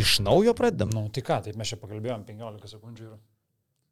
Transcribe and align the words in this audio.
Iš 0.00 0.20
naujo 0.24 0.52
pradedam. 0.56 0.92
Nu, 0.94 1.06
tai 1.12 1.24
ką, 1.26 1.40
taip 1.46 1.58
mes 1.60 1.72
čia 1.72 1.80
pakalbėjom 1.80 2.26
15 2.28 2.76
sekundžių 2.76 3.10
ir... 3.10 3.18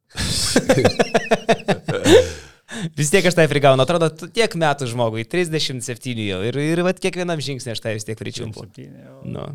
Vis 2.97 3.09
tiek 3.09 3.25
aš 3.25 3.35
tai 3.37 3.47
prigaunu, 3.49 3.81
atrodo, 3.81 4.09
tiek 4.33 4.53
metų 4.61 4.87
žmogui, 4.91 5.23
37 5.27 6.21
jau. 6.21 6.39
Ir, 6.45 6.57
ir 6.61 6.81
vat 6.85 6.99
kiekvienam 7.01 7.41
žingsnį 7.41 7.73
aš 7.73 7.81
tai 7.81 7.95
vis 7.97 8.05
tiek 8.07 8.19
pričiumpu. 8.19 8.65
Nu. 9.25 9.45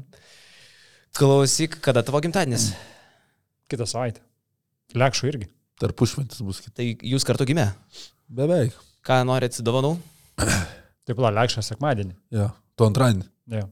Klausyk, 1.14 1.78
kada 1.84 2.02
tavo 2.06 2.20
gimtadienis? 2.24 2.72
Kitą 3.70 3.86
savaitę. 3.88 4.20
Lekšų 4.98 5.30
irgi. 5.30 5.48
Tarpušventis 5.82 6.42
bus 6.46 6.60
kitą. 6.64 6.74
Tai 6.80 6.88
jūs 7.14 7.27
kartu 7.27 7.46
gimė. 7.48 7.68
Beveik. 8.34 8.74
Ką 9.06 9.20
norit 9.28 9.60
dovanų? 9.62 9.94
Taip, 11.06 11.22
la, 11.22 11.30
lekšą 11.38 11.62
sekmadienį. 11.66 12.14
Jo. 12.34 12.50
Tu 12.74 12.88
antradienį. 12.88 13.27
Jo. 13.55 13.68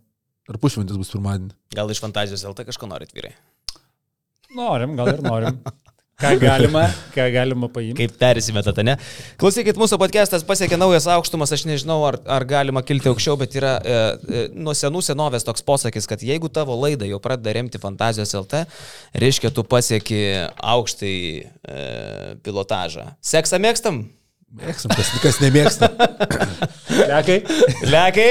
Tarpušventis 0.53 1.01
bus 1.01 1.13
pirmadienį. 1.15 1.55
Gal 1.73 1.93
iš 1.93 2.03
fantazijos 2.05 2.45
LT 2.45 2.69
kažko 2.69 2.91
norit 2.91 3.15
vyrai? 3.17 3.33
Norim, 4.53 4.99
gal 4.99 5.15
ir 5.15 5.25
norim. 5.25 5.63
Ką 6.23 6.37
galima, 6.39 6.85
ką 7.15 7.25
galima 7.35 7.69
paimti. 7.73 7.97
Kaip 7.99 8.19
persimetate, 8.21 8.85
ne? 8.87 8.95
Klausykit, 9.41 9.79
mūsų 9.81 9.97
podcastas 9.99 10.45
pasiekė 10.47 10.77
naujas 10.79 11.09
aukštumas, 11.11 11.51
aš 11.57 11.65
nežinau, 11.67 11.97
ar, 12.07 12.21
ar 12.31 12.47
galima 12.47 12.85
kilti 12.87 13.11
aukščiau, 13.11 13.35
bet 13.41 13.57
yra 13.59 13.73
e, 13.81 13.97
e, 13.97 14.45
nuo 14.55 14.75
senų 14.77 15.03
senovės 15.03 15.49
toks 15.49 15.65
posakis, 15.67 16.07
kad 16.11 16.23
jeigu 16.23 16.53
tavo 16.53 16.77
laida 16.79 17.09
jau 17.09 17.19
pradeda 17.23 17.57
remti 17.57 17.81
fantazijos 17.83 18.37
LT, 18.39 18.63
reiškia, 19.25 19.51
tu 19.57 19.65
pasieki 19.67 20.23
aukštai 20.77 21.17
e, 21.43 21.83
pilotažą. 22.45 23.09
Seksą 23.33 23.59
mėgstam? 23.65 24.05
Mėgstam, 24.63 24.95
kas, 24.95 25.11
kas 25.25 25.43
nemėgsta. 25.43 25.91
Lekai. 27.17 27.41
Lekai? 27.89 28.31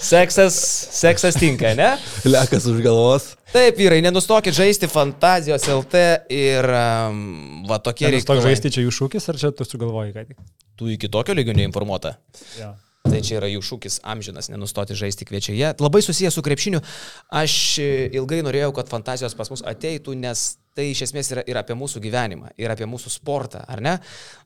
Seksas, 0.00 0.56
seksas 0.96 1.36
tinka, 1.36 1.74
ne? 1.76 1.90
Lekas 2.24 2.66
už 2.70 2.80
galvos. 2.84 3.34
Taip, 3.50 3.76
vyrai, 3.76 3.98
nenustokit 4.04 4.54
žaisti 4.54 4.88
fantazijos 4.88 5.66
LT 5.68 6.04
ir 6.32 6.66
um, 6.70 7.64
va 7.68 7.80
tokie 7.82 8.08
reikalai. 8.14 8.44
žaisti 8.48 8.70
čia 8.72 8.84
jų 8.86 8.94
šūkis, 8.94 9.26
ar 9.32 9.40
čia 9.40 9.50
tu 9.52 9.66
sugalvoji 9.66 10.14
ką 10.14 10.22
tik? 10.28 10.38
Tu 10.78 10.94
iki 10.94 11.10
tokio 11.12 11.34
lygio 11.36 11.56
neinformuota. 11.58 12.14
Ja. 12.58 12.72
Tai 13.00 13.20
čia 13.24 13.38
yra 13.40 13.48
jų 13.50 13.62
šūkis 13.64 13.98
amžinas, 14.06 14.50
nenustoti 14.52 14.94
žaisti 14.96 15.26
kviečiai. 15.28 15.72
Labai 15.80 16.02
susijęs 16.04 16.36
su 16.36 16.44
krepšiniu. 16.44 16.82
Aš 17.40 17.54
e, 17.80 17.90
ilgai 18.20 18.42
norėjau, 18.44 18.70
kad 18.76 18.92
fantazijos 18.92 19.34
pas 19.36 19.50
mus 19.52 19.64
ateitų, 19.66 20.14
nes 20.20 20.44
tai 20.76 20.90
iš 20.92 21.06
esmės 21.08 21.32
yra 21.34 21.44
ir 21.48 21.58
apie 21.58 21.74
mūsų 21.76 22.02
gyvenimą, 22.04 22.52
ir 22.60 22.72
apie 22.72 22.86
mūsų 22.88 23.12
sportą, 23.16 23.64
ar 23.66 23.82
ne? 23.84 23.96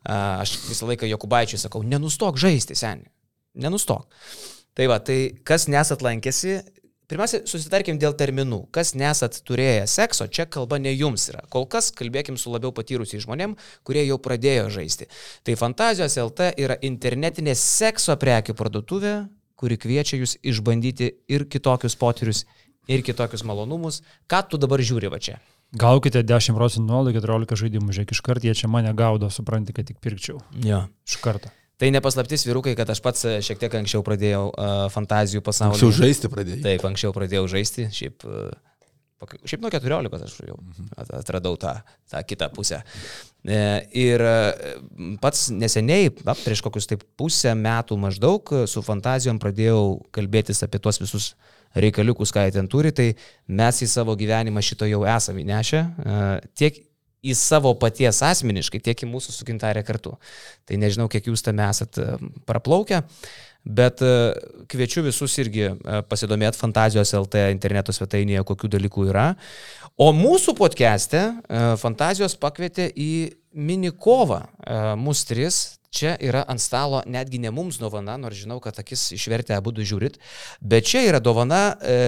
A, 0.06 0.18
Aš 0.44 0.56
visą 0.70 0.88
laiką 0.88 1.10
Jokubaičiui 1.10 1.60
sakau, 1.60 1.82
nenustok 1.84 2.38
žaisti, 2.40 2.78
seniai. 2.78 3.10
Nenustok. 3.60 4.06
Tai 4.74 4.88
va, 4.90 4.98
tai 4.98 5.18
kas 5.46 5.68
nesat 5.70 6.02
lankėsi, 6.02 6.56
pirmiausia, 7.10 7.44
susitarkim 7.46 7.98
dėl 8.02 8.16
terminų. 8.18 8.64
Kas 8.74 8.94
nesat 8.98 9.38
turėję 9.46 9.86
sekso, 9.90 10.26
čia 10.26 10.48
kalba 10.50 10.80
ne 10.82 10.90
jums 10.94 11.28
yra. 11.30 11.44
Kol 11.52 11.68
kas 11.70 11.92
kalbėkim 11.94 12.38
su 12.40 12.50
labiau 12.50 12.74
patyrusiais 12.74 13.22
žmonėm, 13.22 13.54
kurie 13.86 14.02
jau 14.08 14.18
pradėjo 14.22 14.66
žaisti. 14.74 15.08
Tai 15.46 15.56
Fantazijos 15.60 16.18
LT 16.18 16.50
yra 16.64 16.78
internetinė 16.82 17.54
sekso 17.58 18.16
prekių 18.18 18.56
parduotuvė, 18.58 19.14
kuri 19.60 19.78
kviečia 19.78 20.18
jūs 20.18 20.36
išbandyti 20.42 21.12
ir 21.30 21.46
kitokius 21.46 21.94
potyrius, 22.00 22.44
ir 22.90 23.06
kitokius 23.06 23.46
malonumus. 23.46 24.02
Ką 24.26 24.42
tu 24.50 24.58
dabar 24.60 24.82
žiūri 24.82 25.12
va 25.12 25.22
čia? 25.22 25.38
Gaukite 25.74 26.22
10 26.22 26.54
procentų 26.54 26.86
nuolaidų, 26.86 27.18
14 27.22 27.62
žaidimų, 27.64 27.94
žiūrėk, 27.94 28.14
iš 28.14 28.22
karto 28.22 28.46
jie 28.46 28.54
čia 28.54 28.70
mane 28.70 28.92
gaudo, 28.94 29.30
supranti, 29.30 29.74
kad 29.74 29.88
tik 29.88 29.98
pirkčiau. 30.02 30.38
Jo. 30.62 30.84
Iš 31.06 31.18
karto. 31.22 31.50
Tai 31.84 31.90
nepaslaptis 31.92 32.46
vyrukai, 32.48 32.72
kad 32.78 32.88
aš 32.88 33.00
pats 33.04 33.26
e, 33.28 33.32
šiek 33.44 33.58
tiek 33.60 33.74
anksčiau 33.76 34.00
pradėjau 34.06 34.44
uh, 34.48 34.70
fantazijų 34.94 35.42
pasaulį. 35.44 35.76
Anksčiau 35.76 35.92
žaisti 35.98 36.30
pradėjai. 36.32 36.62
Taip, 36.64 36.84
anksčiau 36.88 37.12
pradėjau 37.12 37.42
žaisti, 37.52 37.84
šiaip, 37.92 38.24
pak- 39.20 39.34
šiaip 39.44 39.60
nuo 39.60 39.72
14 39.74 40.24
aš 40.24 40.38
jau 40.48 40.56
at- 40.96 41.12
atradau 41.18 41.58
tą, 41.60 41.74
tą 42.08 42.22
kitą 42.24 42.48
pusę. 42.56 42.80
Ir 43.44 44.24
pats 45.20 45.42
neseniai, 45.52 46.08
na, 46.24 46.32
prieš 46.38 46.64
kokius 46.64 46.88
taip 46.88 47.04
pusę 47.20 47.52
metų 47.52 48.00
maždaug, 48.00 48.54
su 48.64 48.80
fantazijom 48.86 49.36
pradėjau 49.42 49.84
kalbėtis 50.16 50.64
apie 50.64 50.80
tuos 50.80 51.02
visus 51.02 51.34
reikaliukus, 51.76 52.32
ką 52.32 52.46
jie 52.46 52.56
ten 52.56 52.70
turi, 52.72 52.94
tai 52.96 53.10
mes 53.52 53.82
į 53.84 53.90
savo 53.92 54.16
gyvenimą 54.16 54.64
šito 54.64 54.88
jau 54.88 55.04
esame 55.04 55.44
įnešę. 55.44 55.84
Tiek 56.56 56.80
į 57.24 57.36
savo 57.38 57.74
paties 57.80 58.22
asmeniškai, 58.26 58.82
tiek 58.84 59.04
į 59.06 59.10
mūsų 59.10 59.34
su 59.34 59.48
gintarė 59.48 59.84
kartu. 59.86 60.16
Tai 60.68 60.80
nežinau, 60.80 61.08
kiek 61.12 61.30
jūs 61.30 61.44
tame 61.46 61.64
esat 61.66 61.98
e, 61.98 62.08
praplaukę, 62.48 63.02
bet 63.64 64.02
e, 64.04 64.16
kviečiu 64.70 65.06
visus 65.06 65.38
irgi 65.40 65.70
e, 65.70 66.02
pasidomėti 66.10 66.60
Fantazijos 66.60 67.14
LT 67.16 67.48
interneto 67.54 67.94
svetainėje, 67.96 68.44
kokių 68.50 68.74
dalykų 68.76 69.08
yra. 69.12 69.30
O 69.94 70.10
mūsų 70.10 70.56
podcast'e 70.58 71.20
Fantazijos 71.78 72.34
pakvietė 72.42 72.88
į 72.98 73.12
mini 73.54 73.92
kovą. 73.94 74.42
E, 74.66 74.82
Mūsų 75.00 75.30
tris. 75.30 75.62
Čia 75.94 76.16
yra 76.18 76.40
ant 76.50 76.58
stalo 76.58 77.04
netgi 77.06 77.38
ne 77.38 77.52
mums 77.54 77.76
dovana, 77.78 78.16
nors 78.18 78.40
žinau, 78.40 78.56
kad 78.58 78.74
akis 78.82 79.12
išvertę 79.14 79.54
abu 79.54 79.70
du 79.70 79.84
žiūrit, 79.86 80.16
bet 80.58 80.88
čia 80.90 81.04
yra 81.06 81.20
dovana 81.22 81.76
e, 81.78 81.98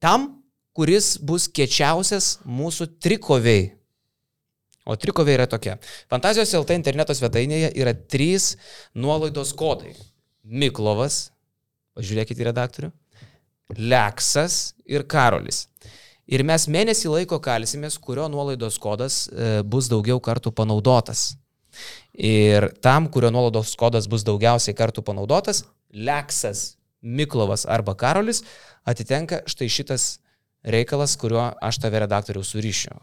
tam, 0.00 0.30
kuris 0.72 1.18
bus 1.20 1.44
kečiausias 1.52 2.38
mūsų 2.48 2.88
trikoviai. 3.04 3.66
O 4.88 4.96
trikovė 4.96 5.34
yra 5.36 5.46
tokia. 5.50 5.76
Fantazijos 6.10 6.54
LT 6.56 6.78
interneto 6.78 7.14
svetainėje 7.16 7.72
yra 7.78 7.92
trys 7.94 8.54
nuolaidos 8.96 9.52
kodai. 9.56 9.92
Miklovas, 10.44 11.28
pažiūrėkite 11.98 12.42
į 12.42 12.48
redaktorių, 12.48 12.90
Leksas 13.78 14.72
ir 14.88 15.04
Karolis. 15.06 15.66
Ir 16.30 16.42
mes 16.46 16.66
mėnesį 16.70 17.10
laiko 17.10 17.38
kalsimės, 17.42 17.98
kurio 18.02 18.28
nuolaidos 18.30 18.78
kodas 18.82 19.24
e, 19.28 19.60
bus 19.66 19.88
daugiau 19.90 20.18
kartų 20.22 20.52
panaudotas. 20.54 21.34
Ir 22.14 22.68
tam, 22.82 23.06
kurio 23.10 23.30
nuolaidos 23.34 23.76
kodas 23.78 24.08
bus 24.10 24.24
daugiausiai 24.26 24.74
kartų 24.78 25.04
panaudotas, 25.06 25.64
Leksas, 25.90 26.76
Miklovas 27.02 27.64
arba 27.66 27.94
Karolis, 27.98 28.42
atitenka 28.86 29.42
štai 29.50 29.70
šitas 29.70 30.08
reikalas, 30.62 31.16
kuriuo 31.18 31.50
aš 31.62 31.80
tave 31.82 32.02
redaktoriau 32.02 32.46
surišiu. 32.46 32.98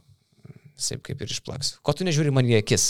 Taip 0.78 1.04
kaip 1.06 1.22
ir 1.22 1.34
išplaksiu. 1.34 1.82
Ko 1.82 1.94
tu 1.98 2.06
nežiūri 2.08 2.34
man 2.34 2.48
į 2.48 2.60
akis? 2.62 2.88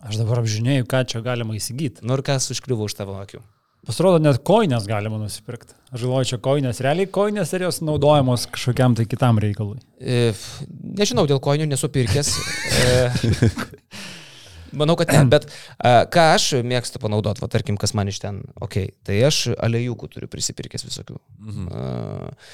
Aš 0.00 0.16
dabar 0.16 0.40
apžinėjau, 0.40 0.86
ką 0.88 1.02
čia 1.12 1.20
galima 1.24 1.56
įsigyti. 1.58 2.04
Nu 2.06 2.16
ir 2.16 2.24
kas 2.24 2.48
užkliuvo 2.54 2.86
už 2.88 2.96
tavo 2.96 3.18
akių? 3.20 3.42
Pasirodo, 3.84 4.20
net 4.20 4.42
koinės 4.44 4.84
galima 4.88 5.16
nusipirkti. 5.20 5.72
Aš 5.88 6.04
galvoju, 6.04 6.28
čia 6.28 6.38
koinės, 6.44 6.82
realiai 6.84 7.08
koinės 7.08 7.52
ir 7.56 7.64
jos 7.64 7.80
naudojamos 7.84 8.44
kažkokiam 8.52 8.96
tai 8.96 9.06
kitam 9.08 9.40
reikalui. 9.40 9.78
E, 10.00 10.32
nežinau, 11.00 11.24
dėl 11.28 11.40
kojinių 11.40 11.70
nesu 11.70 11.88
pirkęs. 11.92 12.32
E, 12.80 12.90
manau, 14.82 14.98
kad 15.00 15.12
ne, 15.16 15.22
bet 15.32 15.48
a, 15.48 16.04
ką 16.12 16.26
aš 16.34 16.50
mėgstu 16.60 17.00
panaudoti, 17.00 17.40
va 17.40 17.48
tarkim, 17.52 17.80
kas 17.80 17.96
man 17.96 18.12
iš 18.12 18.20
ten, 18.20 18.42
okei, 18.60 18.90
okay, 18.92 18.96
tai 19.08 19.16
aš 19.28 19.46
alejukų 19.56 20.12
turiu 20.12 20.28
prisipirkęs 20.32 20.84
visokių. 20.88 21.16
Mhm. 21.40 21.72
A, 21.72 22.44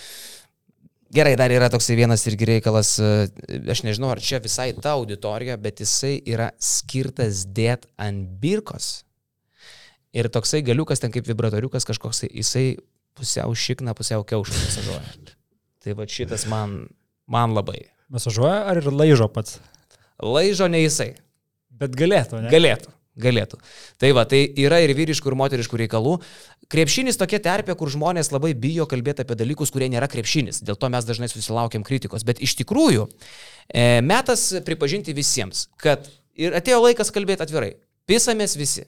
Gerai, 1.15 1.37
dar 1.39 1.53
yra 1.55 1.69
toksai 1.71 1.95
vienas 1.99 2.25
irgi 2.27 2.49
reikalas, 2.51 2.97
e, 2.99 3.29
aš 3.71 3.85
nežinau, 3.87 4.11
ar 4.11 4.21
čia 4.23 4.41
visai 4.43 4.73
ta 4.75 4.97
auditorija, 4.97 5.55
bet 5.61 5.79
jisai 5.85 6.17
yra 6.27 6.51
skirtas 6.59 7.45
dėt 7.47 7.87
ant 7.95 8.27
birkos. 8.43 9.05
Ir 10.17 10.27
toksai 10.33 10.65
galiukas 10.67 11.03
ten 11.03 11.15
kaip 11.15 11.29
vibratoriukas 11.29 11.87
kažkoks, 11.87 12.25
jisai 12.27 12.79
pusiau 13.17 13.55
šikna, 13.55 13.95
pusiau 13.95 14.27
kiaušą 14.27 14.57
masažuoja. 14.65 15.37
Tai 15.85 15.95
va 15.95 16.09
šitas 16.11 16.49
man, 16.51 16.81
man 17.31 17.55
labai. 17.55 17.85
Masažuoja 18.11 18.65
ar 18.67 18.83
ir 18.83 18.91
laižo 18.91 19.31
pats? 19.31 19.61
Laižo 20.23 20.67
ne 20.73 20.83
jisai. 20.83 21.13
Bet 21.71 21.95
galėtų, 21.99 22.43
ne? 22.43 22.51
Galėtų. 22.51 22.93
Galėtų. 23.17 23.57
Tai 23.97 24.11
va, 24.13 24.27
tai 24.29 24.43
yra 24.61 24.83
ir 24.85 24.93
vyriškų, 24.97 25.31
ir 25.33 25.39
moteriškų 25.41 25.79
reikalų. 25.81 26.19
Krepšinis 26.73 27.19
tokia 27.21 27.39
terpė, 27.43 27.77
kur 27.79 27.91
žmonės 27.93 28.33
labai 28.35 28.51
bijo 28.59 28.89
kalbėti 28.91 29.23
apie 29.23 29.37
dalykus, 29.39 29.71
kurie 29.75 29.87
nėra 29.93 30.09
krepšinis. 30.11 30.65
Dėl 30.67 30.79
to 30.81 30.91
mes 30.91 31.07
dažnai 31.07 31.29
susilaukiam 31.31 31.87
kritikos. 31.87 32.27
Bet 32.27 32.43
iš 32.43 32.57
tikrųjų, 32.59 33.07
e, 33.71 34.03
metas 34.03 34.49
pripažinti 34.67 35.15
visiems, 35.15 35.69
kad 35.79 36.09
ir 36.35 36.57
atėjo 36.59 36.83
laikas 36.83 37.15
kalbėti 37.15 37.47
atvirai. 37.47 37.77
Pisamės 38.07 38.57
visi. 38.59 38.87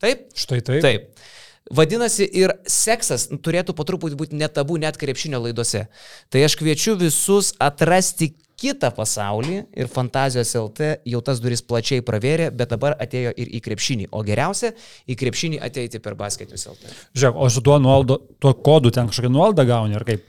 Taip? 0.00 0.28
Štai 0.38 0.60
taip. 0.62 0.82
Taip. 0.86 1.26
Vadinasi, 1.70 2.24
ir 2.24 2.54
seksas 2.66 3.28
turėtų 3.30 3.74
po 3.78 3.84
truputį 3.86 4.16
būti 4.18 4.38
netabu 4.38 4.78
net 4.80 4.96
krepšinio 4.98 5.42
laidose. 5.44 5.84
Tai 6.32 6.42
aš 6.46 6.56
kviečiu 6.58 6.96
visus 6.98 7.52
atrasti 7.62 8.32
kitą 8.60 8.90
pasaulį 8.96 9.60
ir 9.76 9.90
fantazijos 9.90 10.52
LT 10.60 10.90
jau 11.08 11.20
tas 11.24 11.40
duris 11.42 11.62
plačiai 11.64 12.04
pravėrė, 12.06 12.50
bet 12.54 12.74
dabar 12.74 12.96
atėjo 13.00 13.32
ir 13.40 13.52
į 13.56 13.62
krepšinį. 13.64 14.10
O 14.16 14.24
geriausia, 14.26 14.74
į 15.08 15.16
krepšinį 15.20 15.62
ateiti 15.64 16.02
per 16.04 16.18
basketinius 16.18 16.68
LT. 16.74 16.92
Žiūrėk, 17.16 17.40
o 17.40 17.48
su 17.52 17.64
tuo, 17.64 17.78
nuoldo, 17.82 18.20
tuo 18.42 18.52
kodu 18.60 18.92
ten 18.94 19.08
kažkokią 19.10 19.32
nuolaidą 19.32 19.66
gauni, 19.68 19.96
ar 19.96 20.06
kaip? 20.08 20.28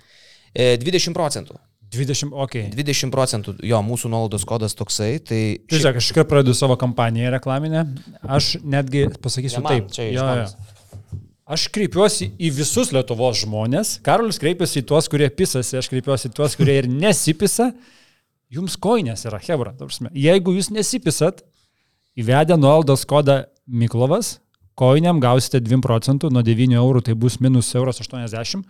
E, 0.51 0.73
20 0.81 1.17
procentų. 1.17 1.59
20, 1.91 2.31
okei. 2.31 2.69
Okay. 2.71 2.83
20 2.87 3.11
procentų, 3.11 3.57
jo, 3.67 3.79
mūsų 3.83 4.11
nuolaidos 4.13 4.45
kodas 4.47 4.77
toksai, 4.79 5.17
tai... 5.19 5.41
Tai 5.67 5.79
Žiūrėk, 5.81 5.99
aš 5.99 6.11
iškart 6.13 6.29
pradedu 6.31 6.55
savo 6.55 6.77
kampaniją 6.79 7.33
reklaminę. 7.35 7.83
Aš 8.23 8.53
netgi 8.63 9.09
pasakysiu 9.19 9.59
Ne 9.59 9.65
man, 9.65 9.73
taip. 9.73 9.89
čia 9.97 10.07
jo, 10.07 10.27
jo. 10.39 10.69
Aš 11.51 11.65
kreipiuosi 11.75 12.29
į 12.39 12.53
visus 12.55 12.93
Lietuvos 12.95 13.41
žmonės. 13.41 13.97
Karolis 14.05 14.39
kreipiasi 14.39 14.79
į 14.79 14.85
tuos, 14.87 15.09
kurie 15.11 15.27
pisasi, 15.35 15.75
aš 15.81 15.89
kreipiuosi 15.91 16.29
į 16.29 16.35
tuos, 16.37 16.55
kurie 16.55 16.77
ir 16.79 16.87
nesipisa. 16.87 17.73
Jums 18.51 18.75
koinės 18.83 19.23
yra, 19.29 19.39
Hebra. 19.39 19.73
Jeigu 20.11 20.53
jūs 20.57 20.71
nesipisat, 20.75 21.43
įvedę 22.19 22.57
nuolaidos 22.59 23.05
kodą 23.07 23.45
Miklovas, 23.67 24.39
koinėm 24.75 25.21
gausite 25.23 25.61
2 25.63 25.79
procentų, 25.83 26.31
nuo 26.33 26.43
9 26.43 26.75
eurų 26.81 27.03
tai 27.07 27.15
bus 27.15 27.39
minus 27.39 27.71
1,80 27.71 28.27
eurų. 28.35 28.65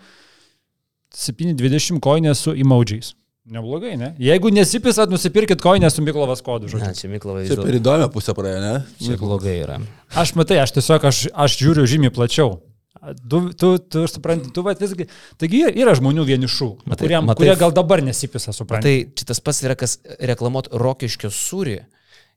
7,20 1.11 1.99
koinės 1.99 2.45
su 2.45 2.53
emojais. 2.55 3.15
Neblogai, 3.51 3.95
ne? 3.97 4.11
Jeigu 4.21 4.51
nesipisat, 4.53 5.09
nusipirkit 5.11 5.59
koinę 5.65 5.89
su 5.91 6.03
Miklovas 6.05 6.43
kodu, 6.45 6.69
Ne, 6.69 6.71
žodžiu. 6.71 6.93
čia 6.95 7.07
Miklovai 7.09 7.47
Čia 7.49 7.57
per 7.57 7.75
įdomią 7.75 8.07
pusę 8.13 8.35
praėjo, 8.37 8.59
ne? 8.61 8.73
Čia 9.01 9.17
blogai 9.17 9.55
yra. 9.63 9.79
Aš 10.13 10.35
matai, 10.37 10.59
aš 10.61 10.71
tiesiog, 10.77 11.03
aš, 11.09 11.23
aš 11.33 11.57
žiūriu 11.57 11.87
žymiai 11.89 12.13
plačiau. 12.13 12.61
Tu, 12.91 13.39
tu, 13.57 13.69
tu 13.89 14.01
supranti, 14.11 14.51
tu 14.53 14.61
vat 14.65 14.77
visgi. 14.83 15.05
Taigi 15.39 15.61
yra- 15.71 15.95
žmonių 15.97 16.25
vienišų, 16.27 16.67
Matai- 16.85 17.05
kuriem, 17.07 17.23
matai- 17.25 17.39
kurie 17.47 17.55
gal 17.57 17.71
dabar 17.73 18.01
nesipisa, 18.03 18.51
supranti. 18.53 18.83
Tai 18.83 19.23
šitas 19.23 19.39
pats 19.41 19.61
yra, 19.63 19.77
kas 19.79 19.95
reklamuot 20.19 20.67
rokiškio 20.75 21.31
sūrį 21.31 21.77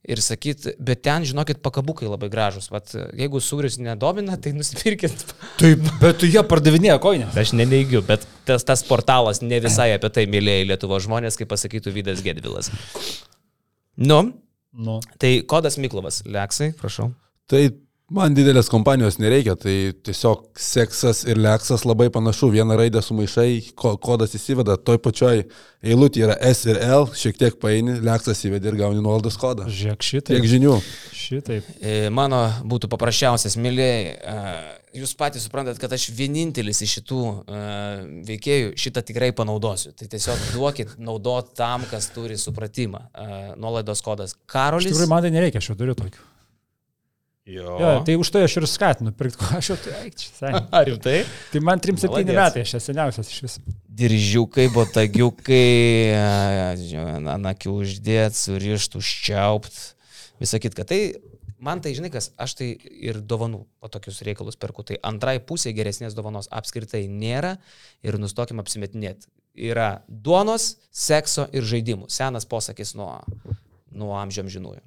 ir 0.04 0.20
sakyt, 0.20 0.70
bet 0.78 1.02
ten, 1.02 1.24
žinokit, 1.24 1.58
pakabukai 1.64 2.06
labai 2.08 2.28
gražus. 2.32 2.70
Vat, 2.70 2.94
jeigu 3.16 3.40
sūris 3.42 3.78
nedomina, 3.82 4.36
tai 4.40 4.52
nusipirkit. 4.56 5.34
Taip, 5.60 5.84
bet 6.00 6.18
tu 6.22 6.26
jie 6.30 6.42
pardavinėja 6.46 6.98
koinę. 7.02 7.28
Aš 7.34 7.52
neneigiu, 7.58 8.00
bet 8.06 8.24
tas, 8.46 8.64
tas 8.64 8.82
portalas 8.86 9.42
ne 9.42 9.60
visai 9.64 9.90
apie 9.98 10.10
tai 10.12 10.26
mylėjai 10.30 10.68
Lietuvo 10.70 11.00
žmonės, 11.02 11.36
kaip 11.40 11.48
pasakytų 11.50 11.92
Vydas 11.98 12.22
Gedvilas. 12.24 12.70
Nu, 13.96 14.32
Nu. 14.72 15.00
tai 15.18 15.42
kodas 15.46 15.76
Miklovas. 15.78 16.22
Leksai, 16.26 16.72
prašau. 16.78 17.12
Tai 17.50 17.68
man 18.12 18.34
didelės 18.36 18.68
kompanijos 18.70 19.16
nereikia, 19.22 19.54
tai 19.58 19.92
tiesiog 20.04 20.42
seksas 20.60 21.22
ir 21.24 21.38
leksas 21.40 21.86
labai 21.88 22.10
panašu. 22.12 22.50
Vieną 22.52 22.76
raidę 22.78 23.00
sumaišai, 23.02 23.72
ko, 23.78 23.94
kodas 23.96 24.34
įsiveda, 24.36 24.76
toj 24.76 24.98
pačioj 25.02 25.44
eilutė 25.84 26.26
yra 26.26 26.36
S 26.50 26.66
ir 26.68 26.78
L, 26.84 27.06
šiek 27.16 27.38
tiek 27.40 27.56
paini, 27.62 27.96
leksas 28.04 28.44
įvedi 28.44 28.70
ir 28.70 28.76
gauni 28.82 29.00
nuolaidos 29.04 29.38
kodą. 29.40 29.66
Žiūrėk, 29.68 30.02
Tiek 30.04 30.08
šitai. 30.10 30.42
žinių. 30.52 30.74
Šitaip. 31.24 31.70
E, 31.80 31.94
Mano 32.12 32.42
būtų 32.68 32.90
paprasčiausias, 32.92 33.56
mėlyjei, 33.56 34.12
jūs 35.00 35.16
patys 35.18 35.48
suprantat, 35.48 35.80
kad 35.80 35.92
aš 35.96 36.10
vienintelis 36.14 36.82
iš 36.84 36.98
šitų 37.00 37.22
e, 37.24 37.62
veikėjų 38.28 38.74
šitą 38.84 39.02
tikrai 39.08 39.32
panaudosiu. 39.36 39.94
Tai 39.96 40.10
tiesiog 40.12 40.44
duokit 40.52 40.94
naudot 41.00 41.54
tam, 41.56 41.88
kas 41.90 42.10
turi 42.14 42.36
supratimą. 42.38 43.00
E, 43.16 43.40
Nuolaidos 43.56 44.04
kodas 44.04 44.36
Iš 44.36 44.44
Karolis. 44.52 44.92
tikrųjų, 44.92 45.10
man 45.16 45.24
tai 45.24 45.32
nereikia, 45.34 45.64
aš 45.64 45.72
jau 45.72 45.80
turiu 45.80 45.96
tokių. 45.98 46.22
Jo. 47.44 47.76
Jo, 47.80 47.88
tai 48.06 48.16
už 48.16 48.30
tai 48.32 48.46
aš 48.46 48.54
ir 48.56 48.64
skatinu 48.64 49.10
pirkti, 49.12 49.36
ko 49.36 49.58
aš 49.58 49.66
jau 49.74 49.76
turiu. 49.76 49.98
Eik 50.06 50.14
čia, 50.16 50.30
seniai. 50.32 50.62
Ar 50.78 50.86
rimtai? 50.88 51.18
Tai 51.52 51.60
man 51.60 51.82
3-7 51.84 52.08
Maladėc. 52.08 52.38
metai, 52.38 52.62
aš 52.64 52.72
esu 52.78 52.88
seniausias 52.88 53.32
iš 53.34 53.42
viso. 53.44 53.74
Diržiukai, 54.00 54.64
botagiukai, 54.72 56.16
anakių 57.34 57.74
uždėt, 57.82 58.38
surišt, 58.38 58.96
užčiaupt, 58.96 59.76
visą 60.40 60.62
kitką. 60.64 60.86
Tai 60.88 61.00
man 61.68 61.84
tai, 61.84 61.92
žinai 61.98 62.08
kas, 62.14 62.30
aš 62.40 62.56
tai 62.62 62.70
ir 62.80 63.20
dovanų 63.20 63.60
po 63.76 63.92
tokius 63.92 64.24
reikalus 64.24 64.56
perku. 64.56 64.86
Tai 64.88 64.96
antrai 65.04 65.36
pusė 65.44 65.76
geresnės 65.76 66.16
dovanos 66.16 66.48
apskritai 66.48 67.04
nėra 67.12 67.58
ir 68.00 68.16
nustokim 68.24 68.64
apsimetinėti. 68.64 69.28
Yra 69.68 70.00
duonos, 70.08 70.78
sekso 70.88 71.44
ir 71.52 71.68
žaidimų. 71.68 72.08
Senas 72.08 72.48
posakis 72.48 72.96
nuo, 72.96 73.20
nuo 73.92 74.16
amžiam 74.16 74.48
žinųjų. 74.48 74.80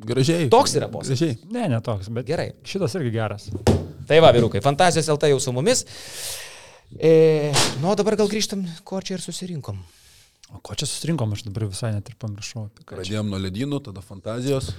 Gražiai. 0.00 0.48
Toks 0.50 0.76
yra 0.78 0.88
posakis. 0.90 1.20
Gražiai. 1.20 1.38
Ne, 1.52 1.66
ne 1.68 1.80
toks, 1.84 2.08
bet 2.14 2.26
Gerai. 2.26 2.52
šitas 2.66 2.96
irgi 2.98 3.12
geras. 3.14 3.48
Tai 4.08 4.20
va, 4.24 4.32
vyrukai, 4.34 4.62
fantazijos 4.64 5.10
LT 5.12 5.32
jau 5.34 5.40
su 5.42 5.52
mumis. 5.54 5.84
E, 6.98 7.52
nu, 7.80 7.92
dabar 7.96 8.16
gal 8.20 8.30
grįžtam, 8.30 8.64
ko 8.88 9.00
čia 9.04 9.18
ir 9.18 9.24
susirinkom. 9.24 9.78
O 10.52 10.58
ko 10.60 10.74
čia 10.76 10.88
susirinkom, 10.88 11.30
aš 11.32 11.46
dabar 11.46 11.64
visai 11.70 11.92
net 11.94 12.08
ir 12.10 12.16
pamiršau. 12.20 12.66
Pradėjom 12.88 13.30
nuo 13.32 13.38
ledynų, 13.40 13.78
tada 13.86 14.02
fantazijos. 14.04 14.72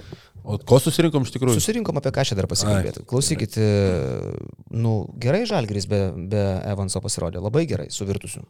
O 0.44 0.58
ko 0.60 0.78
susirinkom 0.82 1.26
iš 1.26 1.32
tikrųjų? 1.34 1.58
Susirinkom 1.58 1.98
apie 1.98 2.12
ką 2.14 2.26
čia 2.28 2.38
dar 2.38 2.46
pasikalbėti. 2.50 3.02
Klausykit, 3.10 3.56
e, 3.58 4.36
nu, 4.76 4.94
gerai 5.18 5.42
Žalgris 5.50 5.88
be, 5.90 6.04
be 6.30 6.44
Evanso 6.70 7.02
pasirodė, 7.02 7.42
labai 7.42 7.64
gerai, 7.70 7.88
suvirtusiu. 7.94 8.44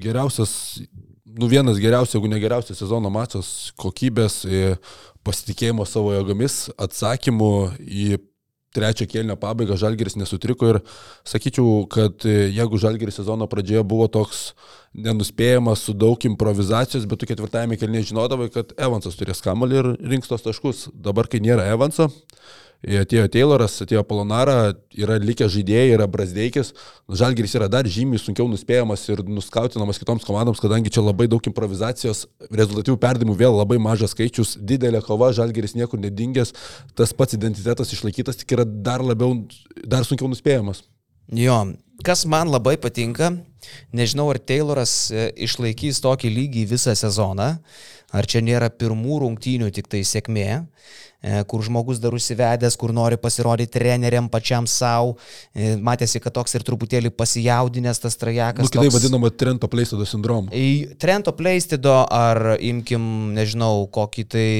Geriausias, 0.00 0.54
nu 1.36 1.48
vienas 1.50 1.80
geriausias, 1.82 2.14
jeigu 2.16 2.30
ne 2.32 2.40
geriausias 2.40 2.80
sezono 2.80 3.10
mačas, 3.12 3.72
kokybės, 3.80 4.40
e, 4.48 4.76
pasitikėjimo 5.26 5.84
savo 5.88 6.14
jėgomis, 6.14 6.66
atsakymų 6.80 7.52
į 7.82 8.08
trečią 8.76 9.06
kėlinio 9.08 9.36
pabaigą 9.40 9.76
Žalgiris 9.80 10.18
nesutriko 10.20 10.68
ir 10.74 10.80
sakyčiau, 11.28 11.86
kad 11.92 12.26
e, 12.28 12.50
jeigu 12.56 12.80
Žalgiris 12.80 13.20
sezono 13.20 13.48
pradžioje 13.50 13.84
buvo 13.88 14.08
toks 14.12 14.50
nenuspėjamas 14.96 15.84
su 15.86 15.94
daug 15.96 16.20
improvizacijos, 16.28 17.06
bet 17.08 17.20
tu 17.20 17.28
ketvirtajame 17.30 17.78
kėlinėje 17.80 18.12
žinodavai, 18.12 18.48
kad 18.52 18.72
Evansas 18.80 19.18
turės 19.18 19.42
kamalį 19.44 19.80
ir 19.80 19.90
rinks 20.12 20.32
tos 20.32 20.44
taškus. 20.44 20.86
Dabar, 20.92 21.28
kai 21.32 21.42
nėra 21.44 21.68
Evanso, 21.72 22.08
atėjo 22.84 23.26
Tayloras, 23.32 23.76
atėjo 23.82 24.02
Polonara, 24.06 24.74
yra 24.96 25.16
likę 25.22 25.48
žaidėjai, 25.50 25.94
yra 25.94 26.06
Brasdeikis. 26.10 26.72
Žalgiris 27.08 27.56
yra 27.58 27.68
dar 27.72 27.88
žymiai 27.88 28.20
sunkiau 28.20 28.48
nuspėjamas 28.50 29.06
ir 29.08 29.22
nuskautinamas 29.26 30.00
kitoms 30.02 30.26
komandoms, 30.26 30.60
kadangi 30.62 30.92
čia 30.92 31.04
labai 31.04 31.28
daug 31.30 31.46
improvizacijos, 31.48 32.26
rezultatyvių 32.50 32.98
perdimų 33.02 33.38
vėl 33.38 33.56
labai 33.58 33.78
mažas 33.82 34.14
skaičius, 34.16 34.56
didelė 34.58 35.02
kova, 35.06 35.32
Žalgiris 35.36 35.76
niekur 35.78 36.02
nedingęs, 36.02 36.54
tas 36.98 37.16
pats 37.16 37.38
identitetas 37.38 37.94
išlaikytas, 37.96 38.42
tik 38.42 38.58
yra 38.58 38.66
dar 38.66 39.04
labiau, 39.04 39.34
dar 39.84 40.06
sunkiau 40.06 40.30
nuspėjamas. 40.30 40.84
Jo, 41.34 41.64
kas 42.06 42.22
man 42.30 42.52
labai 42.52 42.76
patinka, 42.78 43.32
nežinau, 43.96 44.28
ar 44.30 44.38
Tayloras 44.38 45.10
e, 45.10 45.30
išlaikys 45.42 45.98
tokį 46.04 46.30
lygį 46.30 46.66
visą 46.70 46.94
sezoną, 46.94 47.48
ar 48.14 48.28
čia 48.30 48.42
nėra 48.46 48.70
pirmų 48.70 49.18
rungtynių 49.24 49.72
tik 49.74 49.90
tai 49.90 50.04
sėkmė, 50.06 50.66
kur 51.50 51.62
žmogus 51.66 52.00
dar 52.02 52.14
užsivedęs, 52.14 52.76
kur 52.78 52.92
nori 52.94 53.18
pasirodyti 53.20 53.72
treneriam 53.78 54.28
pačiam 54.32 54.66
savo, 54.70 55.16
matėsi, 55.82 56.20
kad 56.22 56.34
toks 56.36 56.54
ir 56.58 56.64
truputėlį 56.66 57.10
pasijaudinęs 57.16 58.02
tas 58.02 58.18
trajekas. 58.20 58.66
Nu, 58.66 58.72
kitaip 58.72 58.90
toks- 58.90 58.98
vadinama 59.00 59.30
Trento 59.34 59.70
Pleistodo 59.72 60.06
sindromu. 60.06 60.52
Trento 61.02 61.32
Pleistido 61.36 62.02
ar 62.10 62.56
imkim, 62.60 63.32
nežinau, 63.36 63.86
kokį 63.92 64.28
tai... 64.28 64.50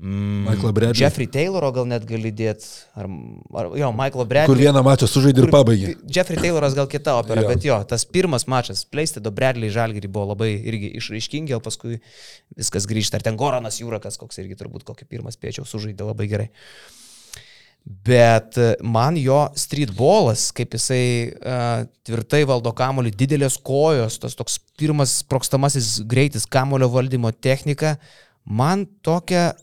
Mm, 0.00 0.44
Michaelą 0.46 0.72
Bradley. 0.72 1.00
Jeffrey 1.02 1.26
Tayloro 1.26 1.72
gal 1.74 1.86
net 1.90 2.04
gali 2.06 2.30
dėti. 2.30 2.68
Ar, 2.94 3.08
ar, 3.58 3.70
jo, 3.80 3.88
Michaelą 3.98 4.26
Bradley. 4.30 4.52
Kur 4.52 4.60
vieną 4.60 4.82
mačą 4.86 5.08
sužaidė 5.10 5.42
ir 5.42 5.50
pabaigė. 5.50 5.94
Jeffrey 6.14 6.38
Tayloras 6.38 6.76
gal 6.78 6.86
kita 6.90 7.16
opera, 7.18 7.42
Jo. 7.42 7.48
bet 7.50 7.66
jo, 7.66 7.78
tas 7.90 8.04
pirmas 8.06 8.46
mačas, 8.46 8.84
Pleistido 8.86 9.32
Bradley 9.34 9.72
Žalgirį 9.74 10.12
buvo 10.14 10.30
labai 10.36 10.52
irgi 10.54 10.92
išraiškingi, 11.00 11.56
o 11.56 11.60
paskui 11.64 11.98
viskas 12.54 12.86
grįžta. 12.86 13.18
Ar 13.18 13.26
ten 13.26 13.40
Goranas 13.40 13.80
Jūrakas, 13.82 14.20
koks 14.22 14.38
irgi 14.44 14.60
turbūt 14.62 14.86
kokį 14.86 15.10
pirmą 15.10 15.34
spėčiau, 15.34 15.66
sužaidė 15.66 16.06
labai 16.06 16.30
gerai. 16.30 16.48
Bet 17.88 18.58
e, 18.60 18.72
man 18.84 19.16
jo 19.18 19.48
streetballas, 19.58 20.50
kaip 20.54 20.74
jisai 20.76 21.04
uh, 21.32 21.86
tvirtai 22.06 22.44
valdo 22.46 22.70
kamolį, 22.76 23.14
didelės 23.16 23.56
kojos, 23.64 24.18
tas 24.22 24.38
toks 24.38 24.60
pirmas 24.78 25.24
sprokstamasis 25.24 26.04
greitis 26.06 26.46
kamolio 26.46 26.90
valdymo 26.92 27.32
technika, 27.32 27.96
man 28.44 28.84
tokia 29.02 29.54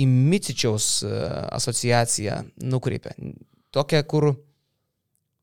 į 0.00 0.06
Micičiaus 0.08 0.90
uh, 1.06 1.12
asociaciją 1.56 2.40
nukreipia. 2.72 3.14
Tokia, 3.74 4.02
kur 4.08 4.32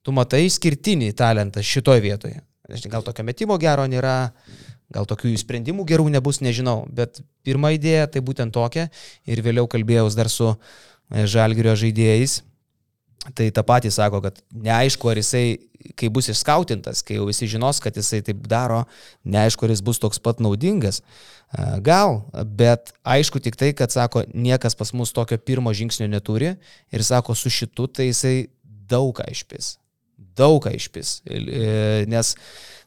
tu 0.07 0.15
matai 0.15 0.45
išskirtinį 0.47 1.11
talentą 1.19 1.63
šitoje 1.63 2.03
vietoje. 2.03 2.41
Gal 2.91 3.03
tokio 3.03 3.23
metimo 3.27 3.55
gero 3.59 3.85
nėra, 3.87 4.31
gal 4.91 5.07
tokių 5.07 5.33
sprendimų 5.39 5.85
gerų 5.87 6.09
nebus, 6.11 6.41
nežinau, 6.43 6.81
bet 6.91 7.21
pirma 7.47 7.71
idėja 7.75 8.09
tai 8.11 8.23
būtent 8.23 8.55
tokia 8.55 8.87
ir 9.27 9.43
vėliau 9.43 9.67
kalbėjau 9.71 10.09
dar 10.15 10.31
su 10.31 10.49
e, 10.51 11.25
Žalgirio 11.27 11.75
žaidėjais. 11.79 12.41
Tai 13.36 13.47
tą 13.51 13.63
patį 13.65 13.91
sako, 13.91 14.21
kad 14.24 14.38
neaišku, 14.53 15.09
ar 15.12 15.19
jisai, 15.19 15.57
kai 16.00 16.09
bus 16.13 16.29
išskautintas, 16.31 17.01
kai 17.05 17.17
jau 17.17 17.25
visi 17.27 17.50
žinos, 17.50 17.81
kad 17.83 17.97
jisai 17.97 18.21
taip 18.25 18.45
daro, 18.47 18.83
neaišku, 19.27 19.65
ar 19.65 19.74
jis 19.74 19.81
bus 19.83 20.00
toks 20.00 20.21
pat 20.24 20.39
naudingas. 20.43 21.01
Gal, 21.83 22.21
bet 22.59 22.93
aišku 23.07 23.41
tik 23.43 23.57
tai, 23.59 23.74
kad 23.75 23.91
sako, 23.91 24.25
niekas 24.36 24.77
pas 24.79 24.93
mus 24.95 25.13
tokio 25.15 25.39
pirmo 25.39 25.74
žingsnio 25.75 26.07
neturi 26.12 26.55
ir 26.91 27.03
sako, 27.07 27.36
su 27.36 27.51
šitu 27.51 27.88
tai 27.88 28.09
jisai 28.12 28.47
daug 28.88 29.13
ką 29.17 29.27
išpis. 29.31 29.77
Daug 30.38 30.59
ką 30.63 30.74
išpis. 30.77 31.21
E, 31.27 32.05
Nes 32.12 32.36